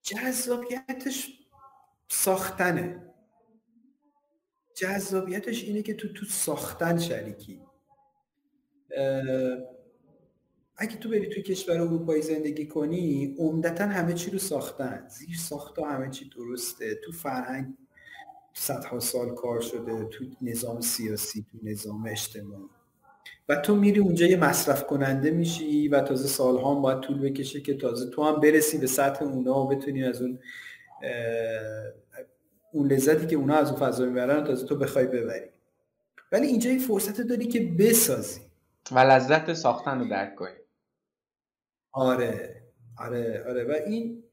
جذابیتش 0.01 1.29
ساختنه. 2.07 3.13
جذابیتش 4.75 5.63
اینه 5.63 5.81
که 5.81 5.93
تو 5.93 6.13
تو 6.13 6.25
ساختن 6.25 6.99
شریکی. 6.99 7.61
اگه 10.77 10.95
تو 10.95 11.09
بری 11.09 11.29
توی 11.29 11.43
کشور 11.43 11.81
اروپایی 11.81 12.21
زندگی 12.21 12.67
کنی 12.67 13.35
عمدتا 13.39 13.85
همه 13.85 14.13
چی 14.13 14.31
رو 14.31 14.39
ساختن. 14.39 15.07
زیر 15.07 15.37
ساختا 15.37 15.85
همه 15.85 16.09
چی 16.09 16.29
درسته. 16.29 16.95
تو 16.95 17.11
فرهنگ 17.11 17.73
صدها 18.53 18.99
سال 18.99 19.35
کار 19.35 19.61
شده 19.61 20.03
تو 20.03 20.25
نظام 20.41 20.81
سیاسی 20.81 21.45
تو 21.51 21.57
نظام 21.63 22.05
اجتماعی. 22.07 22.63
و 23.49 23.55
تو 23.55 23.75
میری 23.75 23.99
اونجا 23.99 24.25
یه 24.25 24.37
مصرف 24.37 24.83
کننده 24.83 25.31
میشی 25.31 25.87
و 25.87 26.01
تازه 26.01 26.27
سالها 26.27 26.75
هم 26.75 26.81
باید 26.81 26.99
طول 26.99 27.19
بکشه 27.19 27.61
که 27.61 27.73
تازه 27.73 28.09
تو 28.09 28.23
هم 28.23 28.39
برسی 28.41 28.77
به 28.77 28.87
سطح 28.87 29.25
اونا 29.25 29.59
و 29.59 29.67
بتونی 29.67 30.03
از 30.03 30.21
اون 30.21 30.39
اون 32.71 32.91
لذتی 32.91 33.27
که 33.27 33.35
اونا 33.35 33.55
از 33.55 33.69
اون 33.69 33.79
فضا 33.79 34.05
می‌برن 34.05 34.43
تازه 34.43 34.67
تو 34.67 34.75
بخوای 34.75 35.05
ببری. 35.05 35.49
ولی 36.31 36.47
اینجا 36.47 36.69
این 36.69 36.79
فرصت 36.79 37.21
داری 37.21 37.45
که 37.45 37.59
بسازی. 37.79 38.41
و 38.91 38.99
لذت 38.99 39.53
ساختن 39.53 39.99
رو 39.99 40.09
درک 40.09 40.35
کنی. 40.35 40.62
آره 41.93 42.63
آره 42.97 43.43
آره. 43.47 43.63
و 43.63 43.71
این 43.87 44.23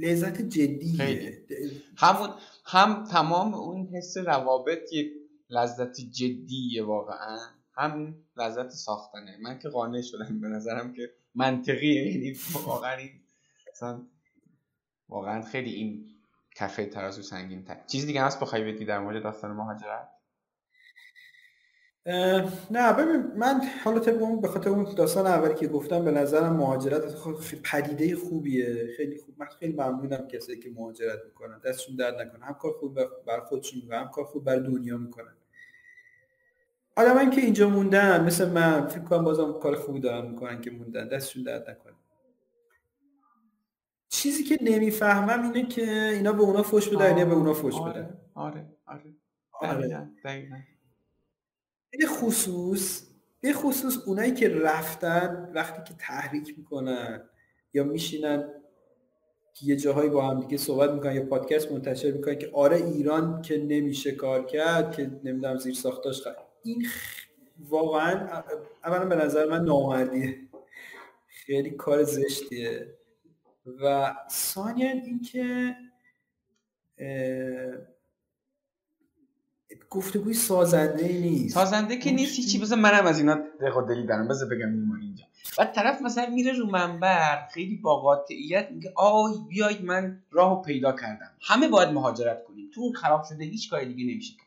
لذت 0.00 0.42
جدیه. 0.42 1.42
همون 1.96 2.30
هم 2.64 3.04
تمام 3.04 3.54
اون 3.54 3.86
حس 3.86 4.16
روابط 4.16 4.92
یک 4.92 5.12
لذت 5.50 6.00
جدیه 6.00 6.84
واقعا. 6.84 7.38
هم 7.74 8.14
لذت 8.36 8.68
ساختنه. 8.70 9.36
من 9.42 9.58
که 9.58 9.68
قانع 9.68 10.00
شدم 10.00 10.40
به 10.40 10.48
نظرم 10.48 10.92
که 10.92 11.10
منطقیه. 11.34 12.12
یعنی 12.12 12.36
واقعا 12.66 12.96
این 12.96 13.10
واقعا 15.08 15.42
خیلی 15.42 15.70
این 15.70 16.10
کفه 16.54 16.86
ترازو 16.86 17.22
سنگین 17.22 17.64
تر 17.64 17.84
چیز 17.86 18.06
دیگه 18.06 18.22
هست 18.22 18.40
بخوای 18.40 18.72
بگی 18.72 18.84
در 18.84 18.98
مورد 18.98 19.22
داستان 19.22 19.50
مهاجرت؟ 19.50 20.08
نه 22.70 22.92
ببین 22.92 23.22
من 23.36 23.60
حالا 23.84 23.98
طبق 23.98 24.22
اون 24.22 24.40
به 24.40 24.48
خاطر 24.48 24.70
اون 24.70 24.94
داستان 24.94 25.26
اولی 25.26 25.54
که 25.54 25.68
گفتم 25.68 26.04
به 26.04 26.10
نظرم 26.10 26.56
مهاجرت 26.56 27.02
پدیده 27.62 28.16
خوبیه. 28.16 28.88
خیلی 28.96 29.18
خوب. 29.18 29.34
من 29.38 29.46
خیلی 29.46 29.72
ممنونم 29.72 30.28
کسایی 30.28 30.58
که 30.58 30.70
مهاجرت 30.70 31.18
می‌کنن. 31.26 31.58
دستشون 31.58 31.96
درد 31.96 32.14
نکنه. 32.20 32.44
هم 32.44 32.54
کار 32.54 32.72
خوب 32.72 32.98
بر 33.26 33.40
خودشون 33.40 33.80
می‌کنن 33.82 33.98
هم 34.00 34.08
کار 34.08 34.24
خوب 34.24 34.44
بر 34.44 34.56
دنیا 34.56 34.96
می‌کنن. 34.96 35.34
آدمایی 36.96 37.30
که 37.30 37.40
اینجا 37.40 37.68
موندن 37.68 38.24
مثل 38.24 38.50
من 38.50 38.86
فکر 38.86 39.02
کنم 39.02 39.24
بازم 39.24 39.52
کار 39.52 39.76
خوبی 39.76 40.00
دارن 40.00 40.30
می‌کنن 40.30 40.60
که 40.60 40.70
موندن. 40.70 41.08
دستشون 41.08 41.42
درد 41.42 41.70
نکنه. 41.70 41.92
چیزی 44.08 44.44
که 44.44 44.58
نمی‌فهمم 44.62 45.42
اینه 45.42 45.68
که 45.68 45.92
اینا 45.92 46.32
به 46.32 46.40
اونا 46.40 46.62
فوش 46.62 46.88
بدن 46.88 47.28
به 47.28 47.34
اونا 47.34 47.54
فوش 47.54 47.74
آره، 47.74 47.92
بدن 47.92 48.18
آره. 48.34 48.66
آره. 48.86 49.14
آره 49.60 50.75
به 51.90 52.06
خصوص 52.06 53.02
به 53.40 53.52
خصوص 53.52 53.98
اونایی 54.06 54.34
که 54.34 54.48
رفتن 54.48 55.52
وقتی 55.54 55.82
که 55.84 55.94
تحریک 55.98 56.58
می‌کنن 56.58 57.28
یا 57.74 57.84
میشینن 57.84 58.48
یه 59.62 59.76
جاهایی 59.76 60.10
با 60.10 60.30
هم 60.30 60.40
دیگه 60.40 60.56
صحبت 60.56 60.90
می‌کنن 60.90 61.14
یا 61.14 61.24
پادکست 61.24 61.72
منتشر 61.72 62.10
می‌کنن 62.10 62.38
که 62.38 62.50
آره 62.54 62.76
ایران 62.76 63.42
که 63.42 63.58
نمیشه 63.58 64.12
کار 64.12 64.46
کرد 64.46 64.96
که 64.96 65.10
نمی‌دونم 65.24 65.58
زیر 65.58 65.74
ساختاش 65.74 66.22
خواهد. 66.22 66.38
این 66.62 66.86
واقعا 67.58 68.42
اولا 68.84 69.04
به 69.04 69.16
نظر 69.16 69.46
من 69.46 69.64
نامردیه 69.64 70.38
خیلی 71.26 71.70
کار 71.70 72.02
زشتیه 72.02 72.94
و 73.82 74.14
ثانیا 74.30 74.90
اینکه 74.90 75.76
گفتگوی 79.90 80.34
سازنده 80.34 81.04
ای 81.06 81.20
نیست. 81.20 81.54
سازنده 81.54 81.96
که 81.96 82.12
نیست 82.12 82.48
چی 82.48 82.58
بذار 82.58 82.78
منم 82.78 83.06
از 83.06 83.18
اینا 83.18 83.34
دق 83.34 83.86
دلی 83.88 84.06
دارم. 84.06 84.28
بذار 84.28 84.48
بگم 84.48 84.68
ما 84.68 84.96
اینجا. 84.96 85.24
بعد 85.58 85.72
طرف 85.72 86.02
مثلا 86.02 86.30
میره 86.30 86.52
رو 86.52 86.66
منبر 86.66 87.48
خیلی 87.54 87.76
با 87.76 88.00
قاطعیت 88.00 88.68
میگه 88.70 88.92
آی 88.96 89.32
بیاید 89.48 89.84
من 89.84 90.22
راهو 90.30 90.62
پیدا 90.62 90.92
کردم. 90.92 91.30
همه 91.40 91.68
باید 91.68 91.88
مهاجرت 91.88 92.44
کنیم. 92.44 92.70
تو 92.74 92.80
اون 92.80 92.92
خراب 92.92 93.24
شده 93.24 93.44
هیچ 93.44 93.70
کاری 93.70 93.94
دیگه 93.94 94.12
نمیشه 94.12 94.34
کرد. 94.36 94.46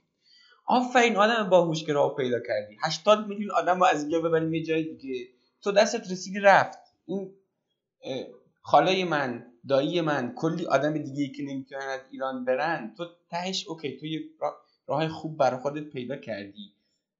آفرین 0.66 1.16
آدم 1.16 1.50
باهوش 1.50 1.84
که 1.84 1.94
راهو 1.94 2.16
پیدا 2.16 2.40
کردی. 2.40 2.78
80 2.84 3.28
میلیون 3.28 3.52
آدم 3.52 3.80
رو 3.80 3.86
از 3.86 4.02
اینجا 4.02 4.22
ببریم 4.22 4.54
یه 4.54 4.64
جای 4.64 4.84
دیگه. 4.84 5.28
تو 5.62 5.72
دستت 5.72 6.12
رسیدی 6.12 6.40
رفت. 6.40 6.80
این 7.06 7.32
خاله‌ی 8.62 9.04
من 9.04 9.46
دایی 9.68 10.02
من 10.02 10.34
کلی 10.36 10.66
آدم 10.66 10.98
دیگه 10.98 11.28
که 11.28 11.44
نمی‌تونن 11.44 11.82
از 11.82 12.00
ایران 12.12 12.46
برن. 12.46 12.94
تو 12.98 13.06
تهش 13.30 13.68
okay 13.68 13.98
تو 13.98 14.06
یه 14.06 14.20
راه 14.90 15.08
خوب 15.08 15.38
برای 15.38 15.60
خودت 15.60 15.84
پیدا 15.84 16.16
کردی. 16.16 16.72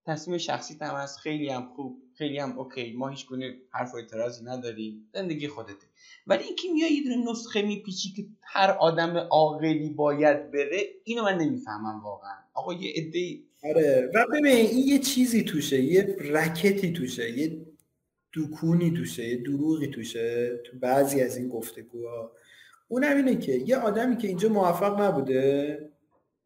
تصمیم 0.06 0.38
شخصی 0.38 0.78
هم 0.82 0.96
هست. 0.96 1.20
خیلی 1.20 1.50
هم 1.50 1.70
خوب 1.76 2.02
خیلی 2.14 2.40
هم 2.40 2.60
okay. 2.60 2.94
ما 2.94 3.10
هیچ 3.10 3.28
گونه 3.28 3.56
حرف 3.72 3.94
و 3.94 3.98
اعتراضی 3.98 4.46
نداریم. 4.46 5.10
زندگی 5.14 5.48
خودته. 5.48 5.88
ولی 6.28 6.44
اینکه 6.44 6.68
میای 6.74 6.94
یه 6.94 7.04
دونه 7.04 7.32
نسخه 7.32 7.62
میپیچی 7.62 8.14
که 8.14 8.26
هر 8.42 8.72
آدم 8.72 9.18
عاقلی 9.18 9.90
باید 9.90 10.52
بره 10.52 10.80
اینو 11.04 11.24
من 11.24 11.38
نمی‌فهمم 11.38 12.04
واقعا. 12.04 12.36
آقا 12.54 12.74
یه 12.74 12.94
عده 12.96 13.40
آره. 13.64 14.12
و 14.16 14.26
ببین 14.32 14.46
این 14.46 14.88
یه 14.88 15.00
چیزی 15.00 15.44
توشه. 15.44 15.82
یه 15.82 16.16
رکتی 16.20 16.94
توشه. 16.94 17.40
یه 17.40 17.66
دکونی 18.34 18.92
توشه. 18.92 19.30
یه 19.30 19.38
دروغی 19.38 19.88
توشه. 19.88 20.58
تو 20.66 20.78
بعضی 20.80 21.22
از 21.22 21.38
این 21.38 21.50
گفتگوها. 21.50 22.32
اونم 22.88 23.18
اینه 23.18 23.36
که 23.36 23.52
یه 23.52 23.78
آدمی 23.78 24.18
که 24.18 24.28
اینجا 24.28 24.50
موفق 24.50 25.02
نبوده 25.02 25.89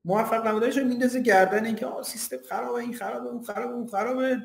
موفق 0.05 0.47
نبودنش 0.47 0.77
رو 0.77 0.87
میندازه 0.87 1.21
گردن 1.21 1.65
اینکه 1.65 1.85
آ 1.85 2.01
سیستم 2.01 2.37
خرابه 2.49 2.79
این 2.79 2.93
خرابه 2.93 3.29
اون 3.29 3.43
خرابه 3.43 3.73
اون 3.73 3.87
خرابه. 3.87 4.37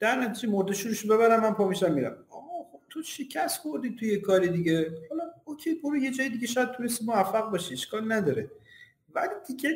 در 0.00 0.16
نتیجه 0.20 0.48
مرده 0.48 0.74
شروعش 0.74 1.06
ببرم 1.06 1.40
من 1.42 1.54
پا 1.54 1.68
میشم 1.68 1.92
میرم. 1.92 2.16
خب 2.28 2.66
تو 2.88 3.02
شکست 3.02 3.60
خوردی 3.60 3.96
توی 3.98 4.08
یه 4.08 4.20
کاری 4.20 4.48
دیگه. 4.48 4.90
حالا 5.10 5.24
اوکی 5.44 5.74
برو 5.74 5.96
یه 5.96 6.10
جای 6.10 6.28
دیگه 6.28 6.46
شاید 6.46 6.70
تونستی 6.70 7.04
موفق 7.04 7.50
باشی 7.50 7.74
اشکال 7.74 8.12
نداره. 8.12 8.50
ولی 9.14 9.30
دیگه 9.46 9.70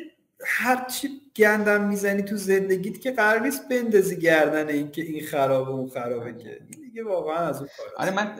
هر 0.45 0.85
چی 0.85 1.09
گندم 1.35 1.87
می‌زنی 1.87 2.21
تو 2.21 2.37
زندگیت 2.37 3.01
که 3.01 3.11
قرار 3.11 3.41
نیست 3.41 3.69
بندازی 3.69 4.17
گردن 4.17 4.67
این 4.67 4.91
که 4.91 5.01
این 5.01 5.25
خرابه 5.25 5.71
اون 5.71 5.89
خرابه 5.89 6.33
که. 6.33 6.49
این 6.49 6.81
دیگه 6.81 7.03
واقعا 7.03 7.37
از 7.37 7.57
اون 7.57 7.69
کار 7.77 7.87
آره 7.97 8.11
من 8.11 8.35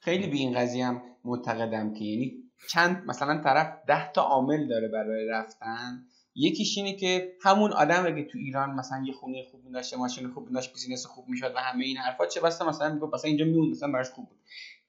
خیلی 0.00 0.26
به 0.26 0.36
این 0.36 0.58
قضیه 0.58 0.86
هم 0.86 1.02
معتقدم 1.24 1.92
که 1.92 2.04
یعنی 2.04 2.42
چند 2.68 3.02
مثلا 3.06 3.42
طرف 3.44 3.72
ده 3.86 4.12
تا 4.12 4.22
عامل 4.22 4.68
داره 4.68 4.88
برای 4.88 5.26
رفتن. 5.26 6.04
یکیش 6.34 6.78
اینه 6.78 6.96
که 6.96 7.32
همون 7.42 7.72
آدم 7.72 8.06
اگه 8.06 8.24
تو 8.24 8.38
ایران 8.38 8.70
مثلا 8.70 9.04
یه 9.06 9.12
خونه 9.12 9.42
خوب 9.50 9.72
داشته 9.72 9.96
ماشین 9.96 10.28
خوب 10.28 10.52
داشت 10.52 10.72
بیزینس 10.72 11.06
خوب 11.06 11.28
می‌شد 11.28 11.52
و 11.54 11.58
همه 11.58 11.84
این 11.84 11.96
حرفا 11.96 12.26
چه 12.26 12.40
بسته 12.40 12.68
مثلا 12.68 12.94
میگه 12.94 13.06
مثلا 13.06 13.28
اینجا 13.28 13.44
میمون 13.44 13.70
مثلا 13.70 13.92
براش 13.92 14.10
خوب 14.10 14.28
بود. 14.28 14.38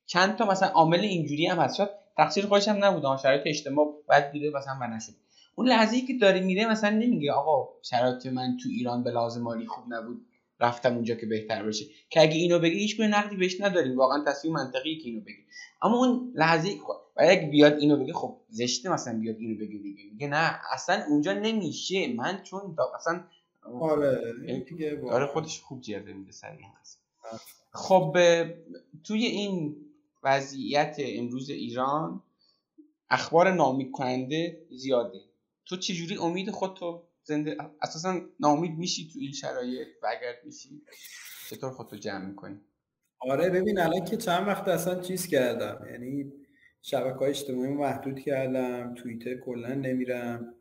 چند 0.06 0.36
تا 0.36 0.46
مثلا 0.46 0.70
عامل 0.70 1.00
اینجوری 1.00 1.46
هم 1.46 1.60
هست. 1.60 1.76
شد 1.76 1.90
تقصیر 2.18 2.46
خودش 2.46 2.68
هم 2.68 2.86
نبود 2.86 3.18
شرایط 3.18 3.42
اجتماع 3.46 4.04
بعد 4.08 4.32
بوده 4.32 4.52
مثلا 4.56 4.78
و 4.82 4.88
نشد. 4.88 5.14
اون 5.56 5.68
لحظه 5.68 5.96
ای 5.96 6.02
که 6.02 6.14
داره 6.14 6.40
میره 6.40 6.66
مثلا 6.66 6.90
نمیگه 6.90 7.32
آقا 7.32 7.70
شرایط 7.82 8.26
من 8.26 8.58
تو 8.64 8.70
ایران 8.70 9.04
به 9.04 9.12
لازم 9.12 9.42
مالی 9.42 9.66
خوب 9.66 9.84
نبود 9.94 10.26
رفتم 10.60 10.96
اونجا 10.96 11.16
که 11.16 11.26
بهتر 11.26 11.64
بشه. 11.64 11.86
که 12.10 12.22
اگه 12.22 12.36
اینو 12.36 12.60
بگی 12.60 12.80
هیچ 12.80 13.00
نقدی 13.00 13.36
بهش 13.36 13.62
نداریم. 13.62 13.98
واقعا 13.98 14.24
تصمیم 14.28 14.54
منطقی 14.54 14.98
که 14.98 15.10
اینو 15.10 15.22
بگی. 15.22 15.44
اما 15.82 15.98
اون 15.98 16.34
لحظه 16.36 16.70
و 17.16 17.22
اگه 17.30 17.48
بیاد 17.48 17.74
اینو 17.74 17.98
بگه 17.98 18.14
خب 18.14 18.38
زشته 18.50 18.90
مثلا 18.90 19.20
بیاد 19.20 19.36
اینو 19.36 19.56
بگه 19.56 19.78
دیگه. 19.78 20.04
میگه 20.12 20.28
نه 20.28 20.60
اصلا 20.72 21.06
اونجا 21.10 21.34
نمیشه. 21.34 22.14
من 22.14 22.44
چون 22.44 22.78
اصلا 22.96 23.24
آره 23.80 24.36
آره 25.10 25.26
خودش 25.26 25.62
خوب 25.62 25.82
جیره 25.82 26.14
میده 26.14 26.32
سر 26.32 26.52
این 26.52 26.70
خب 27.72 28.18
توی 29.04 29.26
این 29.26 29.76
وضعیت 30.24 30.96
امروز 31.00 31.50
ایران 31.50 32.22
اخبار 33.10 33.52
نامید 33.52 33.92
کننده 33.92 34.66
زیاده. 34.72 35.20
تو 35.66 35.78
چجوری 35.78 36.18
امید 36.18 36.52
خودتو 36.52 37.04
زنده؟ 37.24 37.58
اساسا 37.82 38.22
نامید 38.40 38.78
میشی 38.78 39.10
تو 39.14 39.20
این 39.20 39.32
شرایط 39.32 39.88
و 40.04 40.08
اگر 40.08 40.34
میشی 40.46 40.82
چطور 41.50 41.72
خودتو 41.72 41.96
جمع 41.96 42.26
می‌کنی؟ 42.26 42.60
آره 43.20 43.50
ببین 43.50 43.80
الان 43.80 44.06
که 44.06 44.18
چند 44.18 44.48
وقت 44.48 44.68
اصلا 44.68 45.02
چیز 45.02 45.28
کردم. 45.28 45.86
یعنی 45.92 46.34
شبکه 46.86 47.18
های 47.20 47.30
اجتماعی 47.30 47.72
محدود 47.72 48.20
کردم 48.20 48.94
توییتر 48.94 49.36
کلا 49.36 49.74
نمیرم. 49.74 50.54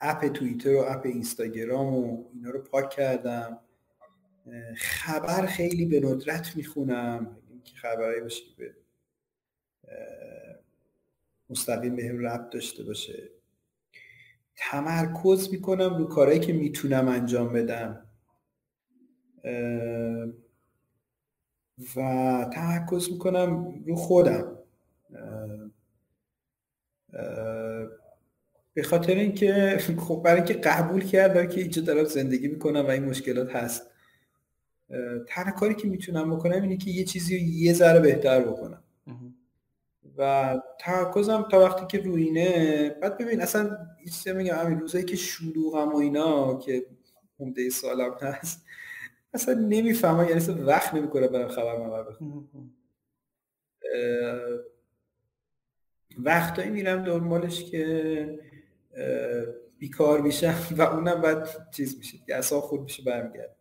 اپ 0.00 0.28
توییتر 0.28 0.74
و 0.74 0.84
اپ 0.88 1.06
اینستاگرام 1.06 1.94
و 1.94 2.24
اینا 2.34 2.50
رو 2.50 2.62
پاک 2.62 2.90
کردم. 2.90 3.58
خبر 4.76 5.46
خیلی 5.46 5.86
به 5.86 6.00
ندرت 6.00 6.56
می‌خونم. 6.56 7.36
که 7.64 7.76
خبرهایی 7.76 8.20
باشه 8.20 8.44
به 8.58 8.74
مستقیم 11.50 11.96
بهم 11.96 12.18
ربط 12.18 12.50
داشته 12.50 12.84
باشه. 12.84 13.30
تمرکز 14.56 15.50
می‌کنم 15.52 15.96
رو 15.96 16.04
کارهایی 16.04 16.40
که 16.40 16.52
می‌تونم 16.52 17.08
انجام 17.08 17.52
بدم. 17.52 18.06
و 21.96 22.00
تمرکز 22.54 23.10
می‌کنم 23.12 23.82
رو 23.86 23.96
خودم. 23.96 24.53
به 28.74 28.82
خاطر 28.82 29.14
اینکه 29.14 29.78
خب 29.98 30.22
برای 30.24 30.36
اینکه 30.36 30.54
قبول 30.54 31.04
کردم 31.04 31.46
که 31.46 31.60
اینجا 31.60 31.82
دارم 31.82 32.04
زندگی 32.04 32.48
می‌کنم 32.48 32.86
و 32.86 32.90
این 32.90 33.04
مشکلات 33.04 33.56
هست. 33.56 33.90
تنها 35.28 35.50
کاری 35.50 35.74
که 35.74 35.88
می‌تونم 35.88 36.36
بکنم 36.36 36.62
اینه 36.62 36.76
که 36.76 36.90
یه 36.90 37.04
چیزی 37.04 37.38
رو 37.38 37.42
یه 37.42 37.72
ذره 37.72 38.00
بهتر 38.00 38.40
بکنم. 38.40 38.84
و 40.18 40.54
تمرکزم 40.80 41.48
تا 41.50 41.60
وقتی 41.60 41.86
که 41.86 42.04
روینه 42.04 42.88
بعد 43.02 43.18
ببین 43.18 43.40
اصلا 43.40 43.76
چیزی 44.04 44.32
میگم 44.32 44.54
همین 44.54 44.80
روزایی 44.80 45.04
که 45.04 45.16
شلوغم 45.16 45.92
و 45.92 45.96
اینا 45.96 46.58
که 46.58 46.86
عمده 47.40 47.70
سالم 47.70 48.14
هست 48.20 48.64
اصلا 49.34 49.54
نمی‌فهمم 49.54 50.24
یعنی 50.24 50.34
اصلا 50.34 50.66
وقت 50.66 50.94
نمی‌کنه 50.94 51.28
برم 51.28 51.48
خبر 51.48 52.02
بخونم. 52.02 52.48
وقتایی 56.18 56.70
میرم 56.70 57.04
دنبالش 57.04 57.64
که 57.64 58.38
بیکار 59.78 60.20
میشم 60.20 60.54
و 60.76 60.82
اونم 60.82 61.20
بعد 61.20 61.48
چیز 61.70 61.98
میشه 61.98 62.18
که 62.26 62.36
اصلا 62.36 62.60
خود 62.60 62.80
میشه 62.80 63.02
برمیگرد 63.02 63.56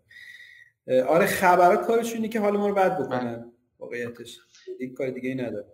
آره 1.08 1.26
خبرات 1.26 1.88
کارشون 1.88 2.16
اینه 2.16 2.28
که 2.28 2.40
حال 2.40 2.58
ما 2.58 2.68
رو 2.68 2.76
بد 2.76 3.00
بکنن. 3.00 3.36
بله. 3.36 3.46
واقعیتش. 3.80 4.40
یک 4.80 4.94
کار 4.94 5.10
دیگه 5.10 5.30
ای 5.30 5.36
نداره 5.36 5.66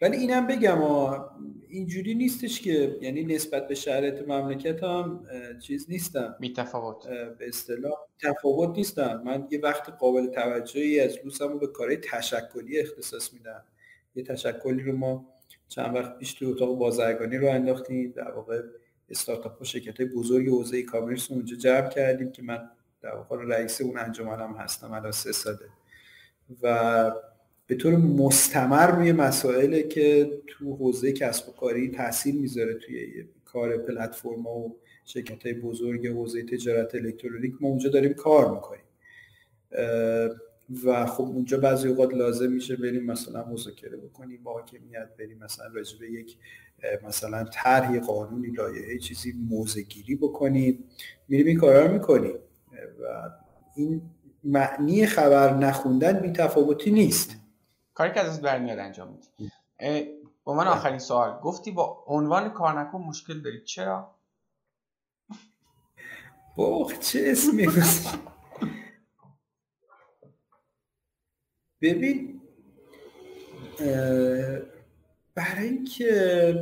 ولی 0.00 0.16
اینم 0.16 0.46
بگم 0.46 0.78
اینجوری 1.68 2.14
نیستش 2.14 2.60
که 2.60 2.98
یعنی 3.00 3.24
نسبت 3.24 3.68
به 3.68 3.74
شرایط 3.74 4.28
مملکت 4.28 4.82
هم 4.82 5.26
چیز 5.62 5.90
نیستم. 5.90 6.36
بی 6.40 6.52
تفاوت. 6.52 7.08
به 7.38 7.48
اصطلاح 7.48 7.94
تفاوت 8.22 8.76
نیستم. 8.76 9.22
من 9.24 9.48
یه 9.50 9.60
وقت 9.60 9.90
قابل 9.90 10.26
توجهی 10.26 11.00
از 11.00 11.18
لوسمو 11.24 11.58
به 11.58 11.66
کارهای 11.66 11.96
تشکلی 11.96 12.80
اختصاص 12.80 13.32
میدم. 13.32 13.64
یه 14.14 14.24
تشکلی 14.24 14.82
رو 14.82 14.96
ما 14.96 15.26
چند 15.70 15.96
وقت 15.96 16.18
پیش 16.18 16.32
تو 16.32 16.46
اتاق 16.46 16.78
بازرگانی 16.78 17.36
رو 17.36 17.48
انداختیم 17.48 18.12
در 18.16 18.30
واقع 18.30 18.62
استارتاپ 19.10 19.62
و 19.62 19.64
شرکت 19.64 20.00
های 20.00 20.08
بزرگ 20.08 20.48
حوزه 20.48 20.82
کامرس 20.82 21.30
اونجا 21.30 21.56
جمع 21.56 21.88
کردیم 21.88 22.32
که 22.32 22.42
من 22.42 22.70
در 23.02 23.14
واقع 23.14 23.36
رئیس 23.44 23.80
اون 23.80 23.98
انجمنم 23.98 24.52
هستم 24.52 24.92
الان 24.92 25.12
سه 25.12 25.32
ساله. 25.32 25.58
و 26.62 27.12
به 27.66 27.74
طور 27.74 27.96
مستمر 27.96 28.90
روی 28.90 29.12
مسائلی 29.12 29.82
که 29.82 30.30
تو 30.46 30.76
حوزه 30.76 31.12
کسب 31.12 31.48
و 31.48 31.52
کاری 31.52 31.90
تاثیر 31.90 32.34
می‌ذاره 32.34 32.74
توی 32.74 33.24
کار 33.44 33.76
پلتفرم 33.76 34.46
و 34.46 34.70
شرکت 35.04 35.46
های 35.46 35.54
بزرگ 35.54 36.06
حوزه 36.06 36.42
تجارت 36.42 36.94
الکترونیک 36.94 37.54
ما 37.60 37.68
اونجا 37.68 37.90
داریم 37.90 38.12
کار 38.12 38.54
می‌کنیم. 38.54 38.84
و 40.84 41.06
خب 41.06 41.22
اونجا 41.24 41.58
بعضی 41.58 41.88
اوقات 41.88 42.14
لازم 42.14 42.52
میشه 42.52 42.76
بریم 42.76 43.06
مثلا 43.06 43.44
مذاکره 43.44 43.96
بکنیم 43.96 44.42
با 44.42 44.52
حاکمیت 44.52 45.08
بریم 45.18 45.38
مثلا 45.38 45.66
راجع 45.66 45.98
به 45.98 46.10
یک 46.10 46.36
مثلا 47.04 47.44
طرحی 47.44 48.00
قانونی 48.00 48.46
لایحه 48.46 48.98
چیزی 48.98 49.32
موزه 49.32 49.82
گیری 49.82 50.16
بکنیم. 50.16 50.84
میریم 51.28 51.46
این 51.46 51.58
کارا 51.58 51.86
رو 51.86 51.92
می‌کنیم. 51.92 52.34
و 53.02 53.30
این 53.76 54.02
معنی 54.44 55.06
خبر 55.06 55.54
نخوندن 55.54 56.20
بی 56.20 56.32
تفاوتی 56.32 56.90
نیست. 56.90 57.36
کاری 57.94 58.12
که 58.12 58.20
از 58.20 58.42
برمیاد 58.42 58.78
انجام 58.78 59.08
میدی. 59.08 59.50
با 60.44 60.54
من 60.54 60.66
آخرین 60.66 60.98
سوال. 60.98 61.40
گفتی 61.40 61.70
با 61.70 62.04
عنوان 62.06 62.50
کار 62.50 62.80
نکن 62.80 62.98
مشکل 62.98 63.40
داری. 63.40 63.64
چرا؟ 63.64 64.14
با 66.56 66.92
چه 67.00 67.24
اسمی؟ 67.26 67.66
ببین 71.82 72.40
برای 75.34 75.68
اینکه 75.68 76.54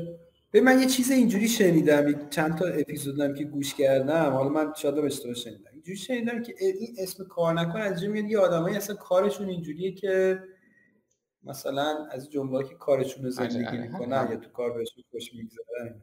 به 0.50 0.60
من 0.60 0.80
یه 0.80 0.86
چیز 0.86 1.10
اینجوری 1.10 1.48
شنیدم 1.48 2.28
چند 2.28 2.58
تا 2.58 2.66
اپیزودم 2.66 3.34
که 3.34 3.44
گوش 3.44 3.74
کردم. 3.74 4.32
حالا 4.32 4.48
من 4.48 4.72
شاید 4.76 4.98
اشتباه 4.98 5.34
شنیدم. 5.34 5.70
اینجوری 5.72 5.96
شنیدم 5.96 6.42
که 6.42 6.54
این 6.58 6.96
اسم 6.98 7.24
کار 7.24 7.54
نکن 7.54 7.78
از 7.78 8.04
میاد 8.04 8.24
یه 8.24 8.38
آدمایی 8.38 8.76
اصلا 8.76 8.96
کارشون 8.96 9.48
اینجوریه 9.48 9.92
که 9.92 10.42
مثلا 11.44 12.06
از 12.10 12.30
جمله 12.30 12.68
که 12.68 12.74
کارشون 12.74 13.24
رو 13.24 13.30
زندگی. 13.30 13.78
می‌کنن 13.78 14.28
یا 14.30 14.36
تو 14.36 14.50
کار 14.50 14.72
بهشون 14.72 15.04
خوش 15.10 15.34
می‌گذارن 15.34 16.02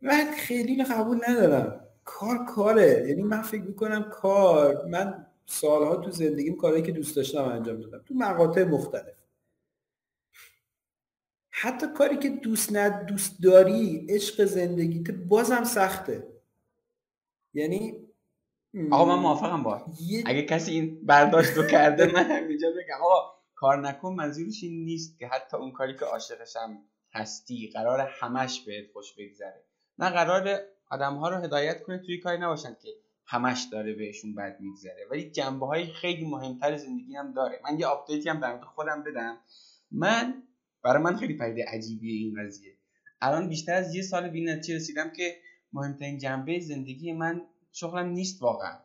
من 0.00 0.30
خیلی 0.36 0.84
قبول 0.84 1.20
ندارم. 1.28 1.80
کار 2.04 2.44
کاره. 2.44 3.04
یعنی 3.08 3.22
من 3.22 3.42
فکر 3.42 3.62
می‌کنم 3.62 4.02
کار 4.02 4.86
من 4.86 5.26
سالها 5.50 5.96
تو 5.96 6.10
زندگیم 6.10 6.56
کارهایی 6.56 6.82
که 6.82 6.92
دوست 6.92 7.16
داشتم 7.16 7.44
انجام 7.44 7.80
دادم. 7.80 8.04
تو 8.08 8.14
مقاطع 8.14 8.64
مختلف. 8.64 9.14
حتی 11.50 11.86
کاری 11.96 12.16
که 12.16 12.28
دوست 12.28 12.72
ند 12.72 13.06
دوست 13.06 13.42
داری 13.42 14.06
عشق 14.08 14.44
زندگیت 14.44 15.10
بازم 15.10 15.64
سخته. 15.64 16.26
یعنی 17.54 18.08
آقا 18.90 19.16
من 19.16 19.22
موافقم 19.22 19.62
با. 19.62 19.86
اگه 20.26 20.42
کسی 20.42 20.72
این 20.72 21.06
برداشت 21.06 21.50
رو 21.50 21.66
کرده 21.66 22.12
من 22.12 22.30
همینجا 22.30 22.68
بگم. 22.70 23.02
آقا 23.02 23.38
کار 23.54 23.80
نکن 23.80 24.12
منظورش 24.12 24.62
این 24.62 24.84
نیست 24.84 25.18
که 25.18 25.26
حتی 25.26 25.56
اون 25.56 25.72
کاری 25.72 25.96
که 25.96 26.04
عاشقشم 26.04 26.78
هستی 27.12 27.70
قرار 27.74 28.00
همش 28.00 28.60
بهت 28.60 28.92
خوش 28.92 29.14
بگذره. 29.14 29.64
نه 29.98 30.10
قرار 30.10 30.60
آدم 30.90 31.14
ها 31.14 31.28
رو 31.28 31.36
هدایت 31.36 31.82
کنه 31.82 31.98
توی 31.98 32.18
کاری 32.18 32.38
نباشن 32.38 32.76
که 32.82 32.88
همش 33.28 33.66
داره 33.72 33.94
بهشون 33.94 34.34
بد 34.34 34.56
میگذره. 34.60 35.06
ولی 35.10 35.30
جنبه 35.30 35.66
های 35.66 35.86
خیلی 35.86 36.24
مهمتر 36.24 36.76
زندگی 36.76 37.16
هم 37.16 37.32
داره. 37.32 37.60
من 37.64 37.78
یه 37.78 37.86
آپدیتی 37.86 38.28
هم 38.28 38.40
در 38.40 38.60
خودم 38.60 39.02
بدم. 39.02 39.38
من 39.90 40.42
برای 40.84 41.02
من 41.02 41.16
خیلی 41.16 41.36
پدیده 41.36 41.64
عجیبیه 41.68 42.12
این 42.12 42.34
قضیه. 42.38 42.76
الان 43.20 43.48
بیشتر 43.48 43.74
از 43.74 43.94
یه 43.94 44.02
سال 44.02 44.28
به 44.30 44.40
نتیجه 44.40 44.76
رسیدم 44.76 45.10
که 45.10 45.36
مهمترین 45.72 46.18
جنبه 46.18 46.60
زندگی 46.60 47.12
من 47.12 47.42
شغلم 47.72 48.08
نیست 48.08 48.42
واقعا. 48.42 48.78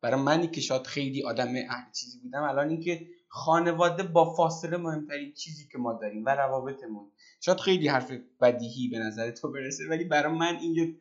برای 0.00 0.20
منی 0.20 0.46
که 0.46 0.60
شاید 0.60 0.86
خیلی 0.86 1.22
آدم 1.22 1.48
اهل 1.48 1.92
چیزی 1.92 2.18
بودم 2.18 2.42
الان 2.42 2.68
اینکه 2.68 3.06
خانواده 3.28 4.02
با 4.02 4.34
فاصله 4.34 4.76
مهمترین 4.76 5.32
چیزی 5.32 5.68
که 5.72 5.78
ما 5.78 5.92
داریم 5.92 6.24
و 6.24 6.34
روابطمون. 6.34 7.10
شاید 7.40 7.58
خیلی 7.58 7.88
حرف 7.88 8.12
بدیهی 8.40 8.88
به 8.88 8.98
نظر 8.98 9.30
تو 9.30 9.52
برسه 9.52 9.84
ولی 9.90 10.04
برای 10.04 10.32
من 10.32 10.56
این 10.56 10.74
یه 10.74 10.94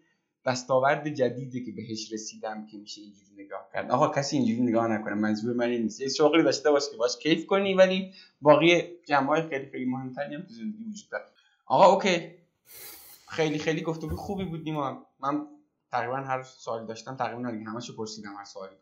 دستاورد 0.46 1.08
جدیده 1.08 1.60
که 1.60 1.72
بهش 1.72 2.14
رسیدم 2.14 2.66
که 2.66 2.78
میشه 2.78 3.02
اینجوری 3.02 3.44
نگاه 3.44 3.70
کرد. 3.74 3.92
آقا 3.92 4.08
کسی 4.08 4.38
اینجوری 4.38 4.62
نگاه 4.62 4.88
نکنه. 4.88 5.14
منظور 5.14 5.56
من 5.56 5.70
این 5.70 5.82
نیست. 5.82 6.02
یه 6.02 6.10
شغلی 6.10 6.44
داشته 6.44 6.72
باش 6.72 6.84
که 6.92 6.98
باش 6.98 7.18
کیف 7.18 7.46
کنی 7.46 7.74
ولی 7.74 8.14
باقی 8.42 8.84
جنبه 9.06 9.50
خیلی 9.50 9.66
خیلی 9.72 9.86
مهمتری 9.86 10.36
هم 10.36 10.42
تو 10.42 10.54
زندگی 10.54 10.84
وجود 10.84 11.10
داره. 11.10 11.26
آقا 11.66 11.86
اوکی. 11.94 12.32
خیلی 13.28 13.60
خیلی 13.60 13.82
گفتگو 13.82 14.16
خوبی 14.16 14.46
بود 14.46 14.64
نیما. 14.64 15.06
من 15.20 15.48
تقریبا 15.92 16.18
هر 16.18 16.44
سوالی 16.44 16.88
داشتم 16.88 17.16
تقریبا 17.16 17.52
دیگه 17.52 17.66
همشو 17.66 17.96
پرسیدم 17.96 18.36
هر 18.36 18.46
سوالی 18.46 18.76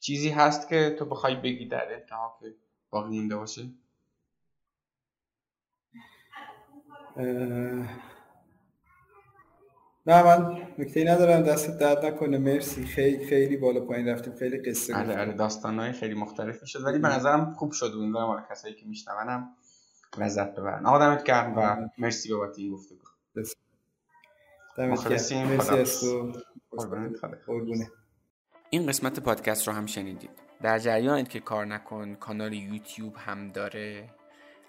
چیزی 0.00 0.28
هست 0.28 0.68
که 0.68 0.96
تو 0.98 1.04
بخوای 1.04 1.34
بگی 1.34 1.66
در 1.66 1.94
انتها 1.94 2.38
که 2.40 2.54
باقی 2.90 3.18
مونده 3.18 3.36
باشه؟ 3.36 3.62
نه 10.06 10.22
من 10.22 10.62
نکته 10.78 11.04
ندارم. 11.04 11.42
دست 11.42 11.78
درد 11.78 12.04
نکنه. 12.06 12.38
مرسی. 12.38 12.84
خیلی 12.84 13.26
خیلی 13.26 13.56
بالا 13.56 13.80
پایین 13.80 14.08
رفتیم. 14.08 14.34
خیلی 14.34 14.58
قصه 14.58 14.96
آره 14.96 15.20
آره. 15.20 15.32
داستانهای 15.32 15.92
خیلی 15.92 16.14
مختلفی 16.14 16.66
شد 16.66 16.84
ولی 16.84 16.98
به 16.98 17.08
نظرم 17.08 17.54
خوب 17.54 17.72
شد 17.72 17.92
امیدوارم 17.96 18.26
حالا 18.26 18.42
کسایی 18.50 18.74
که 18.74 18.86
میشنونم 18.86 19.48
لذت 20.18 20.54
ببرن. 20.54 20.86
آقا 20.86 20.98
دمت 20.98 21.24
گرم 21.24 21.58
و 21.58 21.88
مرسی 21.98 22.32
بابت 22.32 22.58
این 22.58 22.72
گفتگو. 22.72 23.06
دمت 24.76 25.08
گرم. 25.30 25.48
مرسی 25.48 25.74
از 25.74 26.00
تو 26.00 26.32
این 28.70 28.86
قسمت 28.86 29.20
پادکست 29.20 29.68
رو 29.68 29.74
هم 29.74 29.86
شنیدید. 29.86 30.30
در 30.62 30.78
جریانید 30.78 31.28
که 31.28 31.40
کار 31.40 31.66
نکن 31.66 32.14
کانال 32.14 32.52
یوتیوب 32.52 33.14
هم 33.16 33.48
داره. 33.52 34.10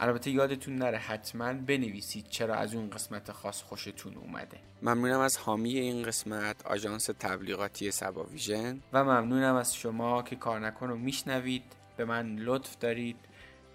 البته 0.00 0.30
یادتون 0.30 0.76
نره 0.76 0.98
حتما 0.98 1.52
بنویسید 1.52 2.26
چرا 2.28 2.54
از 2.54 2.74
اون 2.74 2.90
قسمت 2.90 3.32
خاص 3.32 3.62
خوشتون 3.62 4.14
اومده. 4.14 4.58
ممنونم 4.82 5.20
از 5.20 5.36
حامی 5.36 5.78
این 5.78 6.02
قسمت 6.02 6.66
آژانس 6.66 7.06
تبلیغاتی 7.06 7.90
سبا 7.90 8.24
ویژن 8.24 8.80
و 8.92 9.04
ممنونم 9.04 9.54
از 9.54 9.76
شما 9.76 10.22
که 10.22 10.36
کار 10.36 10.60
نکن 10.60 10.88
رو 10.88 10.96
میشنوید. 10.96 11.62
به 11.96 12.04
من 12.04 12.36
لطف 12.36 12.78
دارید. 12.78 13.16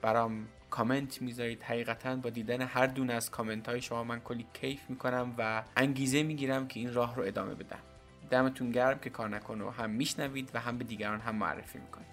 برام 0.01 0.47
کامنت 0.69 1.21
می‌ذارید. 1.21 1.63
حقیقتا 1.63 2.15
با 2.15 2.29
دیدن 2.29 2.61
هر 2.61 2.87
دونه 2.87 3.13
از 3.13 3.31
کامنت 3.31 3.69
های 3.69 3.81
شما 3.81 4.03
من 4.03 4.19
کلی 4.19 4.45
کیف 4.53 4.89
می‌کنم 4.89 5.35
و 5.37 5.63
انگیزه 5.77 6.23
می‌گیرم 6.23 6.67
که 6.67 6.79
این 6.79 6.93
راه 6.93 7.15
رو 7.15 7.23
ادامه 7.23 7.55
بدم. 7.55 7.79
دمتون 8.29 8.71
گرم 8.71 8.99
که 8.99 9.09
کار 9.09 9.29
نکن 9.29 9.59
رو 9.59 9.69
هم 9.69 9.89
میشنوید 9.89 10.49
و 10.53 10.59
هم 10.59 10.77
به 10.77 10.83
دیگران 10.83 11.19
هم 11.19 11.35
معرفی 11.35 11.79
می‌کنید. 11.79 12.12